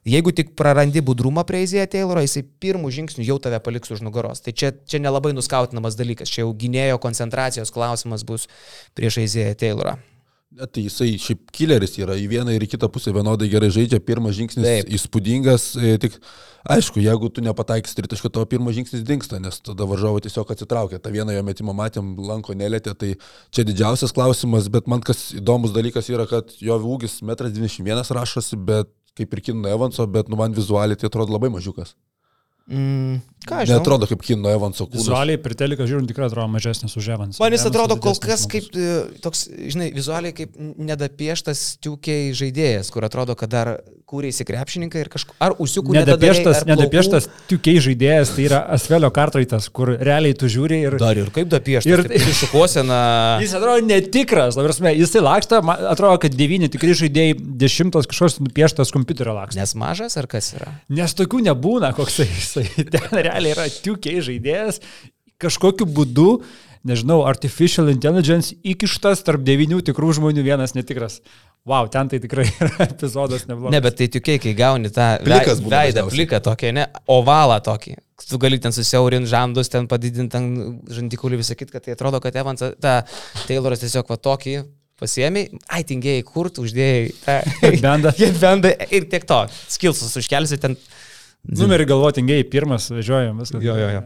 jeigu 0.07 0.33
tik 0.37 0.55
prarandi 0.57 1.03
budrumą 1.05 1.45
prie 1.49 1.65
Izėje 1.67 1.89
Tayloro, 1.97 2.23
jisai 2.25 2.45
pirmų 2.63 2.93
žingsnių 2.95 3.27
jau 3.27 3.41
tave 3.43 3.61
paliks 3.65 3.93
už 3.93 4.05
nugaros. 4.07 4.45
Tai 4.45 4.55
čia, 4.57 4.73
čia 4.87 5.03
nelabai 5.03 5.35
nuskautinamas 5.37 5.99
dalykas. 5.99 6.33
Čia 6.33 6.45
jau 6.45 6.55
gynėjo 6.57 7.01
koncentracijos 7.03 7.73
klausimas 7.75 8.25
bus 8.29 8.49
prieš 8.97 9.23
Izėje 9.25 9.59
Taylorą. 9.65 9.99
Tai 10.51 10.83
jisai 10.83 11.13
šiaip 11.15 11.53
killeris 11.55 11.93
yra, 12.01 12.17
į 12.19 12.25
vieną 12.33 12.51
ir 12.57 12.65
į 12.67 12.73
kitą 12.73 12.89
pusę 12.91 13.13
vienodai 13.15 13.47
gerai 13.53 13.69
žaidžia, 13.71 14.01
pirmas 14.03 14.35
žingsnis 14.35 14.67
Taip. 14.67 14.89
įspūdingas, 14.97 15.67
e, 15.79 15.93
tik 16.03 16.17
aišku, 16.75 16.99
jeigu 16.99 17.31
tu 17.31 17.45
nepataikysi 17.47 17.95
tritaškio, 17.95 18.33
tavo 18.35 18.49
pirmas 18.51 18.75
žingsnis 18.75 19.05
dinksta, 19.07 19.39
nes 19.39 19.61
tada 19.63 19.87
varžovai 19.87 20.25
tiesiog 20.27 20.51
atsitraukia. 20.51 20.99
Ta 20.99 21.15
vieną 21.15 21.37
jo 21.37 21.47
metimą 21.47 21.77
matėm, 21.79 22.17
lanko 22.19 22.59
nelėtė, 22.59 22.97
tai 22.99 23.13
čia 23.55 23.63
didžiausias 23.69 24.11
klausimas, 24.17 24.67
bet 24.75 24.91
man 24.91 25.07
kas 25.07 25.29
įdomus 25.39 25.71
dalykas 25.77 26.11
yra, 26.11 26.27
kad 26.27 26.51
jo 26.59 26.83
ūgis 26.83 27.21
1,91 27.23 27.87
m 27.87 28.19
rašosi, 28.19 28.59
bet 28.59 28.91
kaip 29.15 29.39
ir 29.39 29.47
Kino 29.47 29.71
Evanso, 29.71 30.03
bet 30.11 30.27
nu 30.27 30.35
man 30.41 30.51
vizualiai 30.57 30.99
tai 30.99 31.07
atrodo 31.07 31.39
labai 31.39 31.55
mažiukas. 31.55 31.95
Mm, 32.71 33.17
ką 33.51 33.57
aš 33.63 33.69
žinau? 33.71 33.81
Netrodo 33.81 34.07
kaip 34.07 34.21
Kino 34.23 34.51
Evanso 34.55 34.85
kūnas. 34.87 35.03
Vizualiai 35.03 35.41
per 35.43 35.57
teliką 35.59 35.87
žiūrint 35.91 36.07
tikrai 36.13 36.29
atrodo 36.31 36.47
mažesnis 36.53 36.95
už 37.01 37.09
Evansą. 37.17 37.43
Man 37.43 37.57
jis 37.57 37.65
atrodo 37.67 37.97
kol 37.99 38.15
kas 38.23 38.45
žmogus. 38.45 38.51
kaip 38.53 38.77
e, 38.79 39.21
toks, 39.25 39.47
žinai, 39.75 39.89
vizualiai 39.97 40.35
kaip 40.37 40.55
nedapieštas 40.79 41.65
tiukiai 41.83 42.31
žaidėjas, 42.37 42.93
kur 42.95 43.07
atrodo, 43.09 43.35
kad 43.39 43.51
dar 43.51 43.73
kūrėsi 44.11 44.43
krepšininkai 44.47 45.05
ir 45.05 45.09
kažkur. 45.11 45.37
Ar 45.43 45.55
užsiukų 45.63 45.95
Nedapieštas, 45.95 46.65
nedapieštas 46.67 47.29
tiukiai 47.51 47.79
žaidėjas, 47.85 48.33
tai 48.35 48.47
yra 48.49 48.59
Asvelio 48.75 49.11
kartraitas, 49.15 49.69
kur 49.71 49.93
realiai 50.01 50.35
tu 50.35 50.49
žiūri 50.51 50.81
ir... 50.89 50.97
Dar 50.99 51.19
ir 51.21 51.29
kaip 51.35 51.51
dapieštas. 51.53 51.91
Ir- 51.91 52.19
Ir 52.19 52.35
šukuosena. 52.41 52.99
Jis 53.45 53.55
atrodo 53.55 53.85
netikras, 53.87 54.59
prasme, 54.59 54.91
jisai 54.99 55.23
laksta, 55.23 55.61
atrodo, 55.93 56.19
kad 56.25 56.35
devyni 56.35 56.67
tikri 56.75 56.95
žaidėjai, 56.99 57.37
dešimtas 57.63 58.11
kažkoks 58.11 58.41
nupieštas 58.43 58.91
kompiuterio 58.95 59.37
laksta. 59.39 59.61
Nes 59.63 59.77
mažas 59.79 60.19
ar 60.19 60.27
kas 60.31 60.51
yra? 60.59 60.73
Nes 60.91 61.15
tokių 61.19 61.45
nebūna, 61.47 61.93
koks 61.97 62.19
jisai. 62.27 62.60
Ten 62.95 63.07
realiai 63.13 63.55
yra 63.55 63.69
tiukiai 63.71 64.23
žaidėjas, 64.25 64.81
kažkokiu 65.41 65.87
būdu, 65.89 66.31
nežinau, 66.89 67.23
artificial 67.29 67.91
intelligence 67.93 68.57
įkištas 68.65 69.25
tarp 69.27 69.45
devynių 69.45 69.83
tikrų 69.91 70.15
žmonių 70.21 70.45
vienas 70.47 70.77
netikras. 70.77 71.21
Wow, 71.69 71.91
ten 71.93 72.09
tai 72.09 72.21
tikrai 72.23 72.47
yra 72.65 72.87
epizodas 72.87 73.45
neblogas. 73.49 73.75
Ne, 73.75 73.83
bet 73.85 73.99
tai 73.99 74.09
tiukiai, 74.13 74.41
kai 74.41 74.55
gauni 74.57 74.93
tą 74.95 75.11
Plikas 75.27 75.61
veidą, 75.61 76.07
pliką 76.09 76.41
tokį, 76.47 76.73
ne, 76.79 76.87
ovalą 77.13 77.61
tokį. 77.65 77.99
Tu 78.21 78.39
gali 78.41 78.61
ten 78.61 78.73
susiaurinti 78.73 79.29
žandus, 79.29 79.69
ten 79.73 79.89
padidinti 79.89 80.33
ten 80.33 80.49
žandikulį 80.93 81.41
visą 81.41 81.57
kitą, 81.57 81.77
kad 81.77 81.85
tai 81.87 81.97
atrodo, 81.97 82.21
kad 82.25 82.37
Evansas, 82.37 82.77
ta 82.81 83.03
Tayloras 83.49 83.81
tiesiog 83.85 84.09
va 84.13 84.17
tokį 84.21 84.61
pasiemi, 85.01 85.47
ai 85.73 85.83
tingėjai, 85.89 86.25
kur 86.29 86.51
tu 86.53 86.65
uždėjai 86.67 87.05
tą 87.25 87.37
Bendą. 87.85 88.13
bendą 88.41 88.73
ir 88.93 89.09
tiek 89.13 89.25
to. 89.29 89.43
Skilsus 89.73 90.17
užkelsi 90.21 90.61
ten. 90.61 90.77
Numerį 91.49 91.87
galvotingėjai, 91.89 92.49
pirmas 92.53 92.91
važiuojam, 92.93 93.39
viskas. 93.41 93.63
Jo, 93.65 93.77
jo, 93.81 93.93
jo. 93.97 94.03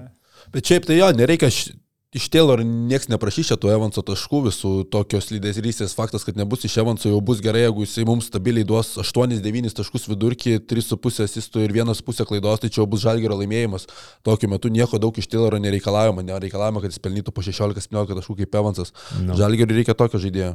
Bet 0.54 0.68
šiaip 0.70 0.84
tai 0.86 1.00
jo, 1.00 1.08
nereikia 1.16 1.48
š- 1.50 1.72
iš 2.14 2.28
Taylor 2.30 2.60
nieks 2.62 3.08
neprašys 3.10 3.48
tų 3.58 3.72
Evanso 3.74 4.04
taškų 4.06 4.44
visų 4.44 4.70
tokios 4.86 5.32
lyderystės 5.32 5.96
faktas, 5.98 6.22
kad 6.22 6.36
nebus 6.38 6.62
iš 6.68 6.76
Evanso, 6.78 7.08
jau 7.10 7.18
bus 7.20 7.40
gerai, 7.42 7.64
jeigu 7.64 7.82
jisai 7.82 8.04
mums 8.06 8.28
stabiliai 8.30 8.62
duos 8.64 8.92
8-9 9.02 9.74
taškus 9.74 10.06
vidurkį, 10.12 10.60
3,5 10.70 11.24
asistų 11.26 11.64
ir 11.66 11.74
1,5 11.74 12.22
klaidos, 12.30 12.60
tai 12.62 12.70
čia 12.70 12.84
jau 12.84 12.86
bus 12.86 13.02
žalgerio 13.02 13.34
laimėjimas. 13.40 13.88
Tokiu 14.22 14.52
metu 14.52 14.70
nieko 14.70 15.00
daug 15.02 15.18
iš 15.18 15.26
Tayloro 15.32 15.58
nereikalavimo, 15.58 16.22
nereikalavimo, 16.22 16.84
kad 16.84 16.94
jis 16.94 17.02
pelnytų 17.02 17.34
po 17.34 17.42
16-17 17.42 18.14
taškų 18.20 18.38
kaip 18.44 18.54
Evansas. 18.62 18.94
Nu. 19.18 19.32
No. 19.32 19.40
Žalgeriui 19.42 19.80
reikia 19.82 19.98
tokio 19.98 20.22
žaidėjo. 20.22 20.54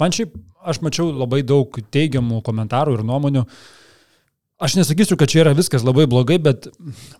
Man 0.00 0.16
šiaip, 0.16 0.32
aš 0.64 0.80
mačiau 0.84 1.10
labai 1.12 1.42
daug 1.44 1.76
teigiamų 1.92 2.40
komentarų 2.46 2.96
ir 2.98 3.04
nuomonių. 3.04 3.44
Aš 4.62 4.76
nesakysiu, 4.78 5.16
kad 5.18 5.26
čia 5.26 5.40
yra 5.42 5.52
viskas 5.58 5.82
labai 5.82 6.04
blogai, 6.06 6.36
bet 6.38 6.68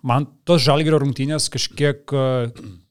man 0.07 0.29
tos 0.47 0.61
žalgerio 0.63 1.01
rungtynės 1.01 1.49
kažkiek 1.51 2.13
e, 2.15 2.27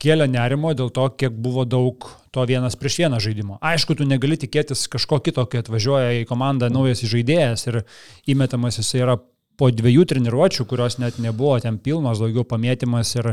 kėlė 0.03 0.27
nerimo 0.29 0.75
dėl 0.77 0.91
to, 0.93 1.07
kiek 1.17 1.33
buvo 1.33 1.65
daug 1.65 2.05
to 2.37 2.45
vienas 2.51 2.77
prieš 2.77 2.99
vieną 3.01 3.21
žaidimo. 3.25 3.57
Aišku, 3.65 3.97
tu 3.97 4.05
negali 4.05 4.37
tikėtis 4.37 4.85
kažko 4.93 5.23
kito, 5.25 5.47
kai 5.49 5.63
atvažiuoja 5.63 6.19
į 6.19 6.27
komandą 6.29 6.69
naujas 6.69 7.01
žaidėjas 7.01 7.65
ir 7.71 7.81
įmetamas 8.29 8.77
jis 8.83 8.93
yra 9.01 9.17
po 9.57 9.71
dviejų 9.73 10.05
treniruočių, 10.13 10.69
kurios 10.69 10.99
net 11.01 11.17
nebuvo 11.17 11.57
ten 11.65 11.81
pilnos, 11.81 12.21
daugiau 12.21 12.45
pamėtymas 12.49 13.17
ir, 13.23 13.33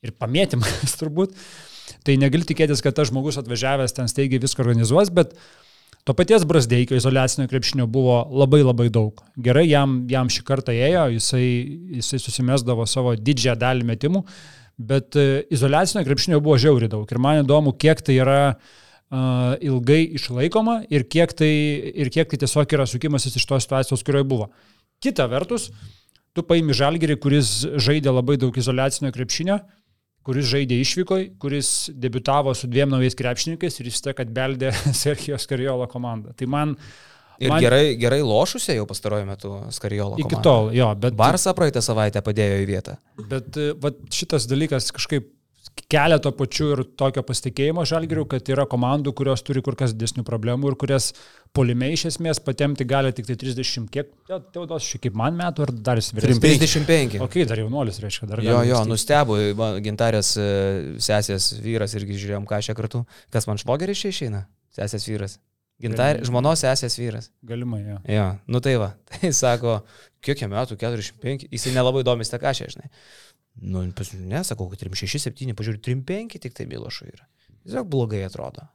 ir 0.00 0.16
pamėtymas 0.16 0.96
turbūt. 1.02 1.36
Tai 2.08 2.16
negali 2.16 2.48
tikėtis, 2.48 2.80
kad 2.80 2.96
tas 2.96 3.12
žmogus 3.12 3.36
atvažiavęs 3.42 4.00
ten 4.00 4.08
staigiai 4.08 4.40
viską 4.40 4.64
organizuos, 4.64 5.12
bet 5.12 5.36
to 6.04 6.14
paties 6.14 6.44
Brasdeikio 6.44 6.96
izolacinio 6.96 7.48
krepšinio 7.48 7.86
buvo 7.86 8.16
labai 8.30 8.62
labai 8.62 8.88
daug. 8.90 9.22
Gerai, 9.36 9.68
jam, 9.70 10.00
jam 10.10 10.30
šį 10.32 10.44
kartą 10.48 10.74
ėjo, 10.74 11.06
jisai, 11.14 11.46
jisai 11.98 12.20
susimesdavo 12.22 12.86
savo 12.90 13.14
didžiąją 13.14 13.56
dalį 13.60 13.88
metimų, 13.92 14.24
bet 14.82 15.18
e, 15.20 15.44
izolacinio 15.54 16.02
krepšinio 16.06 16.40
buvo 16.42 16.58
žiauri 16.58 16.90
daug. 16.90 17.06
Ir 17.06 17.22
man 17.22 17.42
įdomu, 17.44 17.74
kiek 17.78 18.02
tai 18.02 18.18
yra 18.18 18.40
uh, 19.12 19.54
ilgai 19.62 20.02
išlaikoma 20.18 20.80
ir 20.90 21.06
kiek, 21.06 21.34
tai, 21.38 21.52
ir 21.94 22.10
kiek 22.10 22.30
tai 22.32 22.40
tiesiog 22.42 22.78
yra 22.78 22.88
sukimasis 22.88 23.38
iš 23.38 23.46
tos 23.46 23.66
situacijos, 23.68 24.02
kurioje 24.06 24.26
buvo. 24.26 24.50
Kita 25.02 25.28
vertus, 25.30 25.70
tu 26.34 26.42
paimi 26.46 26.74
žalgerį, 26.74 27.18
kuris 27.22 27.60
žaidė 27.78 28.14
labai 28.14 28.38
daug 28.42 28.56
izolacinio 28.58 29.12
krepšinio, 29.14 29.60
kuris 30.26 30.48
žaidė 30.50 30.78
išvykoj, 30.82 31.24
kuris 31.42 31.70
debitavo 31.98 32.54
su 32.56 32.70
dviem 32.70 32.92
naujais 32.92 33.16
krepšininkais 33.18 33.80
ir 33.80 33.90
jis 33.90 34.04
tai, 34.04 34.14
kad 34.18 34.30
beldė 34.34 34.72
Sergijos 35.02 35.48
Kariolo 35.50 35.88
komandą. 35.90 36.36
Tai 36.38 36.50
man... 36.50 36.76
Ir 37.42 37.50
man 37.50 37.62
gerai, 37.64 37.96
gerai 37.98 38.20
lošusia 38.22 38.76
jau 38.76 38.84
pastaruoju 38.86 39.26
metu 39.26 39.52
Skariolo. 39.74 40.14
Iki 40.20 40.28
komanda. 40.28 40.42
tol, 40.46 40.68
jo, 40.76 40.90
bet... 41.02 41.16
Barsą 41.18 41.54
praeitą 41.58 41.80
savaitę 41.82 42.22
padėjo 42.22 42.60
į 42.62 42.66
vietą. 42.68 42.94
Bet 43.30 43.56
e, 43.58 43.72
vat, 43.82 43.98
šitas 44.14 44.46
dalykas 44.50 44.92
kažkaip 44.94 45.26
kelia 45.92 46.18
to 46.22 46.30
pačiu 46.36 46.70
ir 46.74 46.82
tokio 46.98 47.22
pasitikėjimo 47.26 47.84
žalgirių, 47.88 48.24
kad 48.30 48.48
yra 48.52 48.64
komandų, 48.68 49.12
kurios 49.16 49.42
turi 49.44 49.62
kur 49.64 49.76
kas 49.78 49.92
didesnių 49.96 50.24
problemų 50.28 50.72
ir 50.72 50.76
kurias 50.80 51.10
polime 51.56 51.90
iš 51.92 52.06
esmės 52.12 52.40
patemti 52.44 52.86
gali 52.88 53.12
tik 53.16 53.28
tai 53.28 53.36
30, 53.40 53.88
kiek, 53.92 54.10
Teodos, 54.54 54.86
šiek 54.88 55.04
kaip 55.06 55.16
man 55.20 55.36
metų 55.38 55.66
ar 55.66 55.72
dar 55.90 56.00
jis 56.00 56.12
vyresnis. 56.16 56.40
35. 56.40 57.20
Ok, 57.24 57.38
dar 57.48 57.60
jaunuolis, 57.60 58.00
reiškia, 58.04 58.28
dar 58.30 58.40
Jo, 58.44 58.58
gali 58.60 58.72
jo, 58.72 58.80
mąstyti. 58.80 58.92
nustebo, 58.94 59.38
va, 59.60 59.70
gintarės 59.84 60.34
e, 60.40 60.48
sesės 61.04 61.52
vyras 61.64 61.96
irgi 62.00 62.16
žiūrėjom 62.24 62.48
ką 62.48 62.60
šią 62.68 62.76
kartu. 62.78 63.04
Kas 63.32 63.48
man 63.50 63.60
švogeris 63.60 64.00
čia 64.04 64.12
išeina? 64.14 64.46
Sesės 64.72 65.08
vyras. 65.08 65.38
Gintarė, 65.82 66.20
Galimai. 66.20 66.28
žmonos 66.30 66.60
sesės 66.62 66.94
vyras. 67.00 67.30
Galimai, 67.42 67.80
jo. 67.82 67.96
Jo, 68.06 68.26
nu 68.54 68.60
tai 68.62 68.76
va. 68.78 68.92
Tai 69.10 69.32
sako, 69.34 69.80
kiek 70.22 70.44
jam 70.44 70.52
metų, 70.54 70.76
45, 70.78 71.48
jisai 71.50 71.72
nelabai 71.74 72.04
domisi 72.06 72.30
tą 72.30 72.38
kažę, 72.38 72.68
žinai. 72.76 72.86
Nu, 73.60 73.84
pas- 73.92 74.12
ne, 74.16 74.40
sakau, 74.44 74.68
kad 74.70 74.80
367, 74.80 75.52
pažiūrėjau, 75.54 75.82
35 75.84 76.38
tik 76.40 76.54
tai 76.56 76.66
Milošų 76.66 77.08
yra. 77.12 77.26
Tiesiog 77.62 77.88
blogai 77.92 78.22
atrodo. 78.26 78.68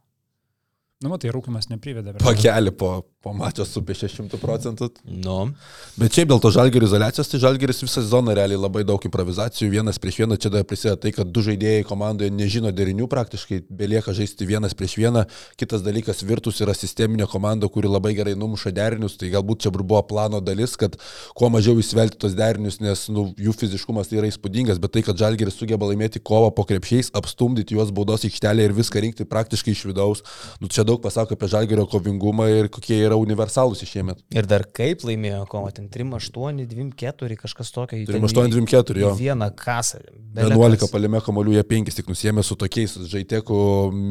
Nu, 0.97 1.11
matai, 1.13 1.29
rūkimas 1.29 1.67
neprivedė. 1.69 2.15
prie- 2.15 2.25
Pakelį 2.25 2.71
po, 2.73 3.03
po 3.21 3.29
mačio 3.37 3.61
su 3.69 3.83
apie 3.83 3.93
600 3.93 4.39
procentų. 4.41 4.87
Nu, 5.05 5.51
Bet 5.97 6.15
šiaip 6.17 6.31
dėl 6.31 6.39
to 6.41 6.49
žalgerio 6.49 6.87
izolacijos, 6.89 7.27
tai 7.29 7.37
žalgeris 7.37 7.83
visą 7.83 8.01
sezoną 8.01 8.33
realiai 8.33 8.57
labai 8.57 8.81
daug 8.83 8.97
improvizacijų, 9.05 9.69
vienas 9.75 9.99
prieš 10.01 10.17
vieną, 10.23 10.37
čia 10.41 10.49
dar 10.49 10.63
prisideda 10.65 10.97
tai, 11.03 11.11
kad 11.13 11.29
du 11.29 11.43
žaidėjai 11.45 11.83
komandoje 11.85 12.31
nežino 12.33 12.71
derinių 12.73 13.05
praktiškai, 13.11 13.59
belieka 13.69 14.09
žaisti 14.17 14.47
vienas 14.49 14.73
prieš 14.73 14.95
vieną, 14.97 15.27
kitas 15.61 15.83
dalykas 15.85 16.23
Virtus 16.25 16.63
yra 16.65 16.73
sisteminė 16.73 17.29
komanda, 17.29 17.69
kuri 17.69 17.85
labai 17.93 18.15
gerai 18.17 18.33
numuša 18.33 18.73
derinius, 18.73 19.19
tai 19.21 19.29
galbūt 19.29 19.67
čia 19.67 19.69
buvo 19.77 20.01
plano 20.01 20.41
dalis, 20.41 20.73
kad 20.81 20.97
kuo 21.37 21.51
mažiau 21.53 21.77
įsvelti 21.77 22.17
tos 22.17 22.33
derinius, 22.33 22.79
nes 22.81 23.05
nu, 23.13 23.27
jų 23.37 23.53
fiziškumas 23.53 24.09
tai 24.09 24.17
yra 24.23 24.31
įspūdingas, 24.33 24.81
bet 24.81 24.97
tai, 24.97 25.05
kad 25.05 25.13
žalgeris 25.21 25.61
sugeba 25.61 25.85
laimėti 25.93 26.17
kovą 26.25 26.49
po 26.57 26.65
krepšiais, 26.65 27.13
apstumdyti 27.13 27.77
juos 27.77 27.93
baudos 27.93 28.25
aikštelę 28.25 28.65
ir 28.65 28.73
viską 28.73 29.05
rinkti 29.05 29.29
praktiškai 29.29 29.77
iš 29.77 29.85
vidaus, 29.91 30.25
nu, 30.59 30.67
čia 30.67 30.86
daug 30.87 31.01
pasako 31.03 31.35
apie 31.37 31.49
žalgerio 31.51 31.85
kovingumą 31.91 32.47
ir 32.51 32.69
kokie 32.73 32.97
yra 33.03 33.17
universalūs 33.19 33.83
šiemet. 33.87 34.23
ir 34.31 34.47
dar 34.49 34.65
kaip 34.79 35.03
laimėjo 35.07 35.43
kovą, 35.51 35.73
ten 35.75 35.89
3, 35.93 36.07
8, 36.17 36.63
2, 36.71 36.87
4, 37.03 37.37
kažkas 37.43 37.73
tokio. 37.75 37.99
3-8-2-4 38.07 39.03
jo. 39.03 39.13
Vieną 39.19 39.51
kasą. 39.57 39.99
bele 40.37 40.53
11 40.53 40.79
kas. 40.85 40.91
palime 40.93 41.19
kamolių, 41.23 41.55
jie 41.57 41.63
5 41.65 41.95
tik 41.97 42.09
nusėmė 42.11 42.43
su 42.45 42.55
tokiais 42.59 42.93
žaitėku, 43.09 43.57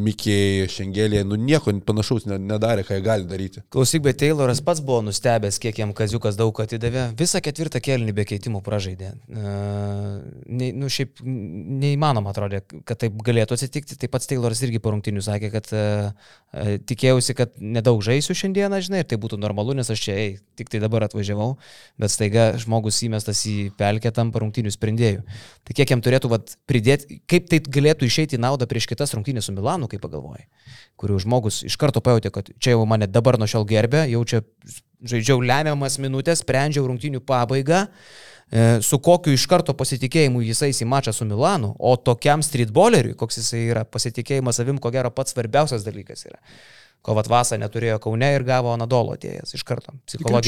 Mikiai, 0.06 0.66
Šengelė, 0.70 1.22
nu 1.26 1.38
nieko 1.38 1.70
panašaus 1.86 2.26
ne- 2.26 2.38
nedarė, 2.42 2.82
ką 2.86 2.96
jie 2.98 3.04
gali 3.04 3.28
daryti. 3.30 3.62
Klausyk, 3.70 4.02
bet 4.06 4.18
Tayloras 4.22 4.60
pats 4.64 4.82
buvo 4.82 5.02
nustebęs, 5.06 5.60
kiek 5.62 5.78
jam 5.78 5.92
kaziukas 5.96 6.38
daug 6.38 6.58
atidavė. 6.64 7.08
Visą 7.18 7.40
ketvirtą 7.44 7.80
kelnį 7.84 8.14
be 8.16 8.24
keitimų 8.26 8.62
pražaidė. 8.66 9.12
Uh, 9.30 10.18
ne, 10.50 10.72
nu, 10.74 10.90
šiaip 10.92 11.22
neįmanoma 11.22 12.32
atrodė, 12.34 12.62
kad 12.88 12.98
taip 13.04 13.16
galėtų 13.26 13.56
atsitikti. 13.58 13.98
Taip 14.00 14.14
pat 14.16 14.26
Tayloras 14.26 14.62
irgi 14.66 14.82
po 14.82 14.94
rungtinių 14.94 15.22
sakė, 15.24 15.52
kad 15.54 15.70
uh, 15.76 16.65
tikėjausi, 16.88 17.36
kad 17.38 17.54
nedaug 17.60 18.02
žaisiu 18.04 18.36
šiandieną, 18.36 18.80
žinai, 18.84 19.02
ir 19.02 19.08
tai 19.10 19.18
būtų 19.22 19.38
normalu, 19.42 19.76
nes 19.78 19.90
aš 19.92 20.02
čia, 20.06 20.16
ei, 20.20 20.32
tik 20.58 20.70
tai 20.72 20.80
dabar 20.82 21.06
atvažiavau, 21.06 21.54
bet 22.00 22.14
staiga 22.14 22.48
žmogus 22.62 23.02
įmestas 23.06 23.44
į 23.48 23.56
pelkę 23.78 24.12
tam 24.14 24.32
rungtinių 24.34 24.72
sprendėjų. 24.74 25.24
Tai 25.66 25.78
kiek 25.78 25.94
jam 25.94 26.04
turėtų 26.04 26.32
vat, 26.32 26.56
pridėti, 26.68 27.20
kaip 27.30 27.48
tai 27.52 27.62
galėtų 27.62 28.10
išeiti 28.10 28.38
į 28.38 28.44
naudą 28.46 28.68
prieš 28.70 28.90
kitas 28.92 29.14
rungtynės 29.16 29.48
su 29.48 29.56
Milanu, 29.56 29.90
kaip 29.90 30.04
pagalvojai 30.04 30.46
kurių 31.00 31.20
žmogus 31.22 31.62
iš 31.66 31.76
karto 31.80 32.00
pajutė, 32.04 32.32
kad 32.32 32.48
čia 32.62 32.74
jau 32.74 32.84
mane 32.88 33.08
dabar 33.10 33.38
nuo 33.40 33.48
šiol 33.50 33.66
gerbė, 33.68 34.06
jau 34.10 34.22
čia 34.28 34.42
žaidžiau 35.04 35.42
lemiamas 35.44 35.98
minutės, 36.02 36.42
sprendžiau 36.44 36.86
rungtynių 36.88 37.20
pabaigą, 37.26 37.84
e, 37.86 38.64
su 38.82 38.98
kokiu 39.02 39.34
iš 39.36 39.46
karto 39.50 39.74
pasitikėjimu 39.76 40.44
jisai 40.46 40.72
į 40.72 40.88
mačą 40.88 41.14
su 41.14 41.28
Milanu, 41.28 41.74
o 41.78 41.96
tokiam 41.96 42.44
streetballeriui, 42.44 43.16
koks 43.18 43.42
jisai 43.42 43.66
yra, 43.70 43.84
pasitikėjimas 43.84 44.62
savim, 44.62 44.78
ko 44.78 44.92
gero 44.94 45.10
pats 45.10 45.36
svarbiausias 45.36 45.86
dalykas 45.86 46.26
yra. 46.30 46.40
ko 47.06 47.14
Vatvasa 47.14 47.54
neturėjo 47.60 48.00
Kaune 48.02 48.32
ir 48.34 48.42
gavo 48.42 48.72
Anadolo 48.74 49.14
atėjęs 49.14 49.54
iš 49.54 49.62
karto. 49.62 49.92
Tvirtumą. 50.10 50.40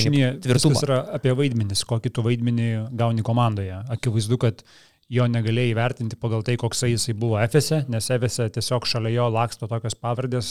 viskas 0.74 0.86
yra 0.88 0.96
apie 1.14 1.34
vaidmenis, 1.38 1.84
kokį 1.86 2.10
tu 2.10 2.24
vaidmenį 2.26 2.68
gauni 2.98 3.22
komandoje. 3.22 3.76
Akivaizdu, 3.94 4.40
kad 4.42 4.64
jo 5.12 5.28
negalėjai 5.30 5.72
įvertinti 5.72 6.18
pagal 6.20 6.42
tai, 6.46 6.58
koks 6.60 6.84
jisai 6.88 7.14
buvo 7.18 7.38
FSE, 7.46 7.84
nes 7.92 8.10
FSE 8.18 8.48
tiesiog 8.58 8.88
šalia 8.90 9.14
jo 9.14 9.28
laksto 9.32 9.68
tokios 9.70 9.96
pavardės, 9.98 10.50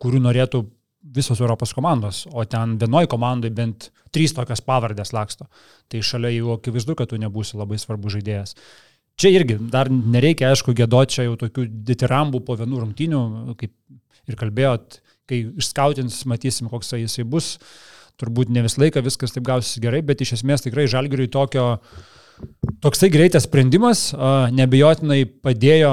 kurių 0.00 0.22
norėtų 0.28 0.62
visos 1.04 1.40
Europos 1.40 1.74
komandos, 1.76 2.24
o 2.32 2.44
ten 2.48 2.78
vienoje 2.80 3.10
komandoje 3.12 3.52
bent 3.54 3.90
trys 4.14 4.32
tokios 4.32 4.62
pavardės 4.64 5.12
laksto. 5.12 5.46
Tai 5.92 6.00
šalia 6.00 6.32
jų 6.32 6.54
akivaizdu, 6.56 6.96
kad 6.96 7.10
tu 7.10 7.20
nebūsi 7.20 7.58
labai 7.60 7.78
svarbus 7.80 8.16
žaidėjas. 8.16 8.56
Čia 9.20 9.30
irgi 9.36 9.58
dar 9.70 9.90
nereikia, 9.92 10.50
aišku, 10.50 10.74
gėdoti 10.74 11.18
čia 11.18 11.26
jau 11.28 11.36
tokių 11.38 11.68
ditirambų 11.86 12.40
po 12.46 12.56
vienų 12.58 12.80
rungtynių, 12.82 13.20
kaip 13.60 13.74
ir 14.30 14.38
kalbėjot, 14.40 14.98
kai 15.30 15.42
išskautins, 15.60 16.24
matysim, 16.30 16.70
koks 16.72 16.96
jisai 16.98 17.26
bus. 17.28 17.54
Turbūt 18.18 18.50
ne 18.54 18.62
visą 18.64 18.80
laiką 18.82 19.02
viskas 19.04 19.34
taip 19.34 19.46
gausis 19.46 19.80
gerai, 19.82 20.00
bet 20.06 20.22
iš 20.22 20.36
esmės 20.38 20.62
tikrai 20.62 20.86
žalgiriui 20.90 21.30
tokio 21.34 21.78
Toksai 22.84 23.08
greitas 23.08 23.46
sprendimas 23.46 24.00
nebejotinai 24.52 25.22
padėjo 25.44 25.92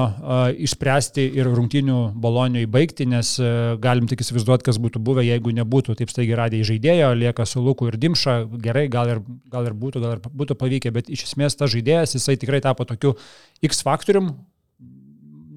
išspręsti 0.66 1.24
ir 1.38 1.48
rungtinių 1.48 2.00
balonių 2.20 2.64
įbaigti, 2.66 3.06
nes 3.08 3.36
galim 3.84 4.10
tik 4.12 4.24
įsivaizduoti, 4.26 4.66
kas 4.68 4.80
būtų 4.82 5.00
buvę, 5.06 5.24
jeigu 5.24 5.54
nebūtų 5.56 5.96
taip 6.00 6.12
staigiai 6.12 6.40
radė 6.40 6.60
į 6.60 6.68
žaidėjo, 6.72 7.12
lieka 7.22 7.46
su 7.48 7.64
Luku 7.64 7.88
ir 7.88 8.00
Dimša, 8.02 8.36
gerai, 8.64 8.88
gal 8.92 9.14
ir, 9.14 9.22
gal 9.54 9.70
ir 9.70 9.78
būtų, 9.78 10.02
gal 10.04 10.18
ir 10.18 10.24
būtų 10.42 10.58
pavykę, 10.60 10.92
bet 10.96 11.12
iš 11.14 11.30
esmės 11.30 11.56
tas 11.60 11.72
žaidėjas, 11.72 12.18
jisai 12.18 12.36
tikrai 12.42 12.60
tapo 12.66 12.88
tokiu 12.90 13.14
X 13.64 13.86
faktorium, 13.88 14.34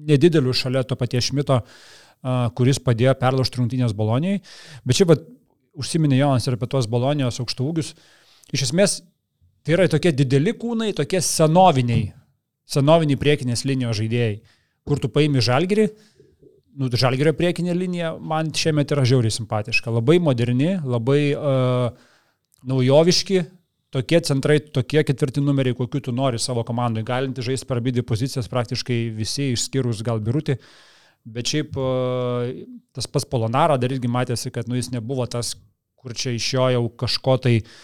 nedideliu 0.05 0.53
šalia 0.55 0.85
to 0.85 0.95
paties 0.99 1.31
Šmito, 1.31 1.63
kuris 2.55 2.79
padėjo 2.79 3.17
perlaužti 3.19 3.59
rungtinės 3.59 3.97
baloniai. 3.97 4.39
Bet 4.85 5.01
čia, 5.01 5.09
bet 5.09 5.25
užsiminė 5.75 6.21
Jonas 6.21 6.47
ir 6.47 6.55
apie 6.55 6.69
tuos 6.71 6.87
balonijos 6.87 7.41
aukštaugius. 7.43 7.91
Iš 8.55 8.69
esmės, 8.69 9.01
tai 9.65 9.73
yra 9.73 9.87
tokie 9.89 10.13
dideli 10.13 10.53
kūnai, 10.53 10.93
tokie 10.95 11.19
senoviniai, 11.25 12.11
senoviniai 12.69 13.17
priekinės 13.17 13.65
linijos 13.65 13.97
žaidėjai, 13.97 14.35
kur 14.85 15.01
tu 15.01 15.09
paimi 15.09 15.41
žalgerį. 15.43 15.87
Nu, 16.75 16.89
žalgerio 16.91 17.33
priekinė 17.33 17.73
linija 17.73 18.13
man 18.19 18.51
šiemet 18.53 18.91
yra 18.93 19.05
žiauriai 19.07 19.33
simpatiška. 19.33 19.93
Labai 19.95 20.19
moderni, 20.21 20.75
labai 20.83 21.19
uh, 21.33 21.87
naujoviški, 22.67 23.39
tokie 23.95 24.19
centrai, 24.27 24.59
tokie 24.75 25.05
ketvirti 25.07 25.41
numeriai, 25.41 25.77
kokiu 25.77 26.03
tu 26.03 26.13
nori 26.13 26.41
savo 26.41 26.65
komandai. 26.67 27.05
Galinti 27.07 27.45
žaisti 27.45 27.69
per 27.69 27.79
abidvi 27.81 28.03
pozicijas 28.05 28.51
praktiškai 28.51 28.99
visi, 29.15 29.53
išskyrus 29.55 30.03
gal 30.05 30.21
birutį. 30.21 30.59
Bet 31.25 31.49
šiaip 31.49 31.79
uh, 31.79 32.51
tas 32.93 33.07
pas 33.09 33.25
Polonara 33.25 33.79
dar 33.81 33.95
irgi 33.95 34.11
matėsi, 34.11 34.53
kad 34.53 34.69
nu, 34.69 34.77
jis 34.77 34.91
nebuvo 34.93 35.25
tas, 35.25 35.55
kur 35.97 36.13
čia 36.13 36.35
iš 36.35 36.53
jo 36.53 36.67
jau 36.75 36.89
kažko 37.01 37.39
tai 37.47 37.55
uh, 37.63 37.77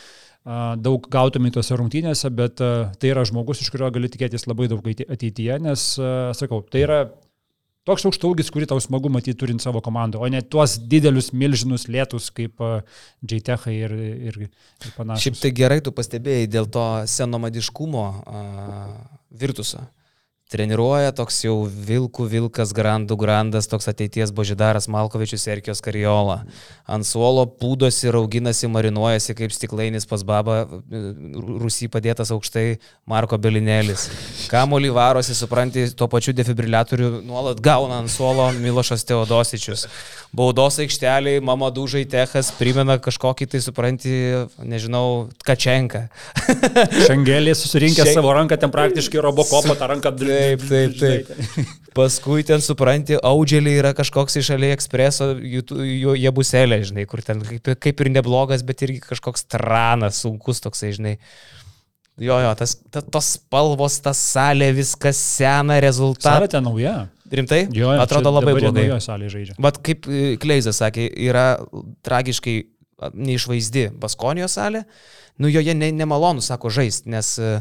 daug 0.43 1.05
gautumai 1.13 1.51
tose 1.53 1.75
rungtynėse, 1.77 2.31
bet 2.33 2.61
tai 2.61 3.11
yra 3.11 3.25
žmogus, 3.27 3.61
iš 3.61 3.69
kurio 3.73 3.91
gali 3.93 4.09
tikėtis 4.09 4.47
labai 4.49 4.69
daug 4.71 4.81
ateity- 4.81 5.09
ateityje, 5.13 5.59
nes, 5.61 5.83
sakau, 6.37 6.63
tai 6.65 6.81
yra 6.87 7.01
toks 7.87 8.05
aukštaugis, 8.09 8.49
kurį 8.53 8.69
tau 8.69 8.81
smagu 8.81 9.09
matyti 9.13 9.37
turint 9.41 9.63
savo 9.63 9.81
komandą, 9.85 10.21
o 10.21 10.29
ne 10.29 10.41
tuos 10.41 10.77
didelius, 10.91 11.31
milžinus, 11.33 11.87
lėtus 11.91 12.29
kaip 12.33 12.61
JTechai 13.25 13.77
ir, 13.77 13.95
ir, 14.31 14.41
ir 14.45 14.93
panašiai. 14.97 15.29
Šiaip 15.29 15.41
tai 15.41 15.53
gerai 15.61 15.79
tu 15.85 15.93
pastebėjai 15.95 16.49
dėl 16.51 16.69
to 16.73 16.85
senomadiškumo 17.09 18.05
uh, 18.21 18.93
virtuso. 19.43 19.85
Treniruoja 20.51 21.13
toks 21.15 21.37
jau 21.45 21.53
vilkų 21.63 22.25
vilkas, 22.27 22.73
grandų 22.75 23.15
grandas, 23.15 23.69
toks 23.71 23.87
ateities 23.87 24.33
Božidaras 24.35 24.89
Malkovičius 24.91 25.45
Erkijos 25.47 25.79
Kariola. 25.79 26.41
Ant 26.91 27.07
suolo 27.07 27.45
pūdosi, 27.47 28.09
rauginasi, 28.11 28.67
marinuojasi 28.67 29.35
kaip 29.39 29.55
stiklainis 29.55 30.03
pas 30.09 30.25
babą, 30.27 30.57
rusy 31.61 31.87
padėtas 31.87 32.33
aukštai 32.35 32.65
Marko 33.07 33.39
Belinėlis. 33.39 34.09
Kamolį 34.51 34.91
varosi, 34.97 35.37
supranti, 35.39 35.85
tuo 35.95 36.09
pačiu 36.11 36.35
defibriliatoriu 36.35 37.21
nuolat 37.23 37.63
gauna 37.63 38.01
ant 38.03 38.11
suolo 38.11 38.49
Milošas 38.59 39.07
Teodosičius. 39.07 39.85
Baudos 40.35 40.81
aikšteliai, 40.83 41.39
mama 41.43 41.71
dužai 41.71 42.03
techas, 42.11 42.51
primena 42.59 42.99
kažkokį 42.99 43.47
tai, 43.55 43.63
supranti, 43.63 44.13
nežinau, 44.67 45.29
kačenką. 45.47 46.05
Šengelė 47.07 47.55
susirinkė 47.55 48.03
Šen- 48.03 48.19
savo 48.19 48.35
ranką, 48.35 48.59
ten 48.59 48.71
praktiškai 48.71 49.23
Robokopo 49.23 49.79
tą 49.79 49.91
ranką. 49.95 50.15
Taip, 50.41 50.65
taip, 50.69 50.97
taip. 50.99 51.71
Paskui 51.95 52.45
ten 52.47 52.61
supranti, 52.63 53.17
audželiai 53.19 53.79
yra 53.81 53.91
kažkoks 53.97 54.37
iš 54.39 54.53
jų- 55.83 56.13
jie 56.21 56.31
buselė, 56.35 56.77
žinai, 56.87 57.03
kur 57.09 57.23
ten 57.25 57.41
kaip, 57.43 57.73
kaip 57.83 58.03
ir 58.05 58.09
neblogas, 58.15 58.63
bet 58.63 58.83
irgi 58.87 59.01
kažkoks 59.03 59.43
tranas, 59.51 60.21
sunkus 60.23 60.63
toksai, 60.63 60.93
žinai. 60.95 61.17
Jo, 62.21 62.37
jo, 62.43 62.51
tas, 62.59 62.77
ta, 62.91 63.01
tos 63.01 63.33
spalvos, 63.37 63.97
ta 64.03 64.13
salė, 64.15 64.69
viskas 64.77 65.19
sena, 65.19 65.79
rezultatas. 65.83 66.29
Salė 66.29 66.49
ten 66.51 66.63
nauja. 66.67 66.95
Rimtai? 67.31 67.61
Jo, 67.71 67.93
jo, 67.95 68.01
Atrodo 68.03 68.31
labai 68.35 68.53
blogai. 68.59 68.83
Bet 69.63 69.77
kaip 69.83 70.07
e, 70.11 70.35
Kleizas 70.39 70.81
sakė, 70.83 71.05
yra 71.29 71.45
tragiškai 72.03 72.55
neišvaizdi 73.15 73.87
Baskonijos 74.01 74.57
salė, 74.59 74.83
nu 75.41 75.49
joje 75.51 75.73
ne, 75.77 75.89
nemalonu, 75.95 76.43
sako, 76.43 76.69
žaisti, 76.73 77.09
nes 77.15 77.31
e, 77.39 77.53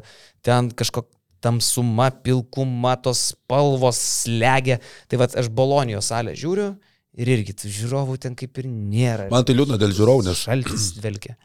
ten 0.45 0.73
kažkokia 0.75 1.17
tamsuma, 1.45 2.11
pilkuma, 2.25 2.97
tos 3.03 3.31
spalvos 3.33 4.01
slegia. 4.23 4.81
Tai 5.11 5.23
vad 5.23 5.37
aš 5.41 5.51
Bolonijos 5.53 6.11
salę 6.13 6.37
žiūriu 6.39 6.73
ir 7.21 7.33
irgi 7.37 7.57
žiūrovų 7.65 8.19
ten 8.23 8.37
kaip 8.39 8.61
ir 8.63 8.69
nėra. 8.71 9.31
Man 9.33 9.47
tai 9.47 9.57
liūdna 9.57 9.81
dėl 9.81 9.95
žiūrovų, 9.97 10.29
nes 10.29 10.45
šaltis 10.47 10.93
dvelkia. 10.99 11.37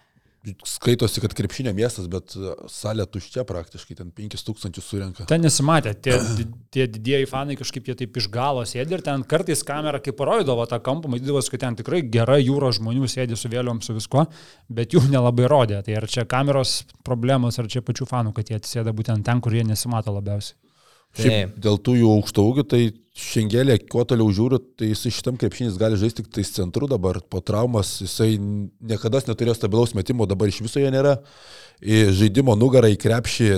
Skaitosi, 0.67 1.21
kad 1.23 1.33
krepšinio 1.37 1.73
miestas, 1.75 2.07
bet 2.11 2.35
e, 2.37 2.53
salė 2.71 3.05
tuščia 3.09 3.45
praktiškai, 3.47 3.97
ten 3.99 4.11
5000 4.15 4.83
surenka. 4.83 5.27
Ten 5.29 5.43
nesimatė, 5.45 5.95
tie, 6.05 6.17
tie 6.75 6.87
didieji 6.91 7.29
fanai 7.29 7.57
kažkaip 7.59 7.89
jie 7.89 7.97
taip 8.01 8.19
iš 8.21 8.29
galo 8.33 8.65
sėdi 8.67 8.97
ir 8.97 9.05
ten 9.05 9.25
kartais 9.29 9.63
kamera 9.67 10.01
kaip 10.03 10.17
parodydavo 10.19 10.67
tą 10.71 10.81
kampą, 10.85 11.11
matydavosi, 11.13 11.53
kad 11.53 11.65
ten 11.65 11.79
tikrai 11.81 12.03
gera 12.11 12.37
jūros 12.41 12.79
žmonių 12.79 13.09
sėdi 13.11 13.39
su 13.39 13.51
vėliom, 13.51 13.81
su 13.85 13.95
viskuo, 13.97 14.27
bet 14.69 14.95
jų 14.95 15.05
nelabai 15.13 15.49
rodė. 15.51 15.81
Tai 15.85 15.99
ar 16.01 16.09
čia 16.11 16.27
kameros 16.29 16.81
problemos, 17.07 17.59
ar 17.61 17.71
čia 17.71 17.85
pačių 17.85 18.09
fanų, 18.09 18.35
kad 18.37 18.51
jie 18.51 18.59
atsėda 18.61 18.95
būtent 18.95 19.25
ten, 19.25 19.43
kur 19.43 19.55
jie 19.55 19.65
nesimato 19.67 20.13
labiausiai. 20.15 20.57
Šiaip 21.15 21.57
dėl 21.63 21.79
tų 21.79 21.97
jų 22.01 22.13
aukšto 22.19 22.45
ūgių, 22.49 22.65
tai 22.71 22.81
šiandienė, 23.15 23.77
kuo 23.91 24.03
toliau 24.07 24.27
žiūriu, 24.35 24.59
tai 24.75 24.89
jis 24.91 25.05
šitam 25.15 25.37
krepšinis 25.39 25.77
gali 25.79 25.99
žaisti 25.99 26.23
tik 26.23 26.33
tais 26.35 26.51
centru 26.51 26.89
dabar, 26.91 27.21
po 27.23 27.39
traumas 27.39 27.93
jisai 28.03 28.35
niekada 28.37 29.23
neturėjo 29.29 29.55
stabilaus 29.55 29.95
metimo, 29.95 30.27
dabar 30.27 30.51
iš 30.51 30.59
viso 30.65 30.83
jo 30.83 30.91
nėra. 30.91 31.17
Žaidimo 31.81 32.57
nugarą 32.59 32.91
į 32.91 32.99
krepšį 32.99 33.49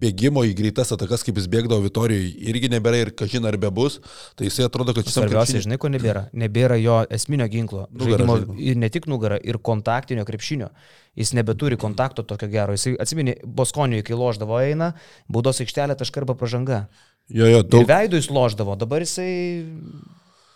bėgimo 0.00 0.44
į 0.46 0.54
greitas 0.58 0.92
atakas, 0.94 1.24
kaip 1.26 1.38
jis 1.40 1.48
bėgdavo 1.50 1.82
Vitorijai, 1.84 2.30
irgi 2.52 2.70
nebėra 2.72 3.02
ir 3.02 3.12
kažin 3.16 3.46
ar 3.48 3.58
be 3.60 3.70
bus, 3.74 3.98
tai 4.38 4.48
jisai 4.48 4.68
atrodo, 4.68 4.94
kad 4.96 5.06
šitam 5.06 5.26
Svarbiausia, 5.26 5.56
krepšinį... 5.56 5.66
žinai, 5.66 5.80
ko 5.82 5.90
nebėra. 5.92 6.24
Nebėra 6.44 6.78
jo 6.80 7.00
esminio 7.18 7.48
ginklo. 7.50 7.86
Nugarą 7.90 8.22
Žaidimo, 8.22 8.36
žaidimo. 8.38 8.58
ir 8.70 8.80
ne 8.80 8.90
tik 8.94 9.08
nugarą, 9.10 9.40
ir 9.42 9.58
kontaktinio 9.70 10.24
krepšinio. 10.28 10.70
Jis 11.18 11.32
nebeturi 11.34 11.74
kontakto 11.80 12.22
tokio 12.22 12.46
gero. 12.52 12.76
Jis 12.76 12.94
atsiminė, 13.02 13.40
Boskonijoje, 13.44 14.04
kai 14.06 14.14
loždavo 14.18 14.60
eina, 14.62 14.92
baudos 15.28 15.58
aikštelė 15.64 15.96
taška 15.98 16.22
arba 16.22 16.36
pažanga. 16.38 16.84
Jo, 17.30 17.48
jo, 17.50 17.62
Daug... 17.66 17.82
Ir 17.82 17.90
veidų 17.90 18.20
jis 18.20 18.28
loždavo, 18.34 18.76
dabar 18.78 19.02
jisai, 19.02 19.30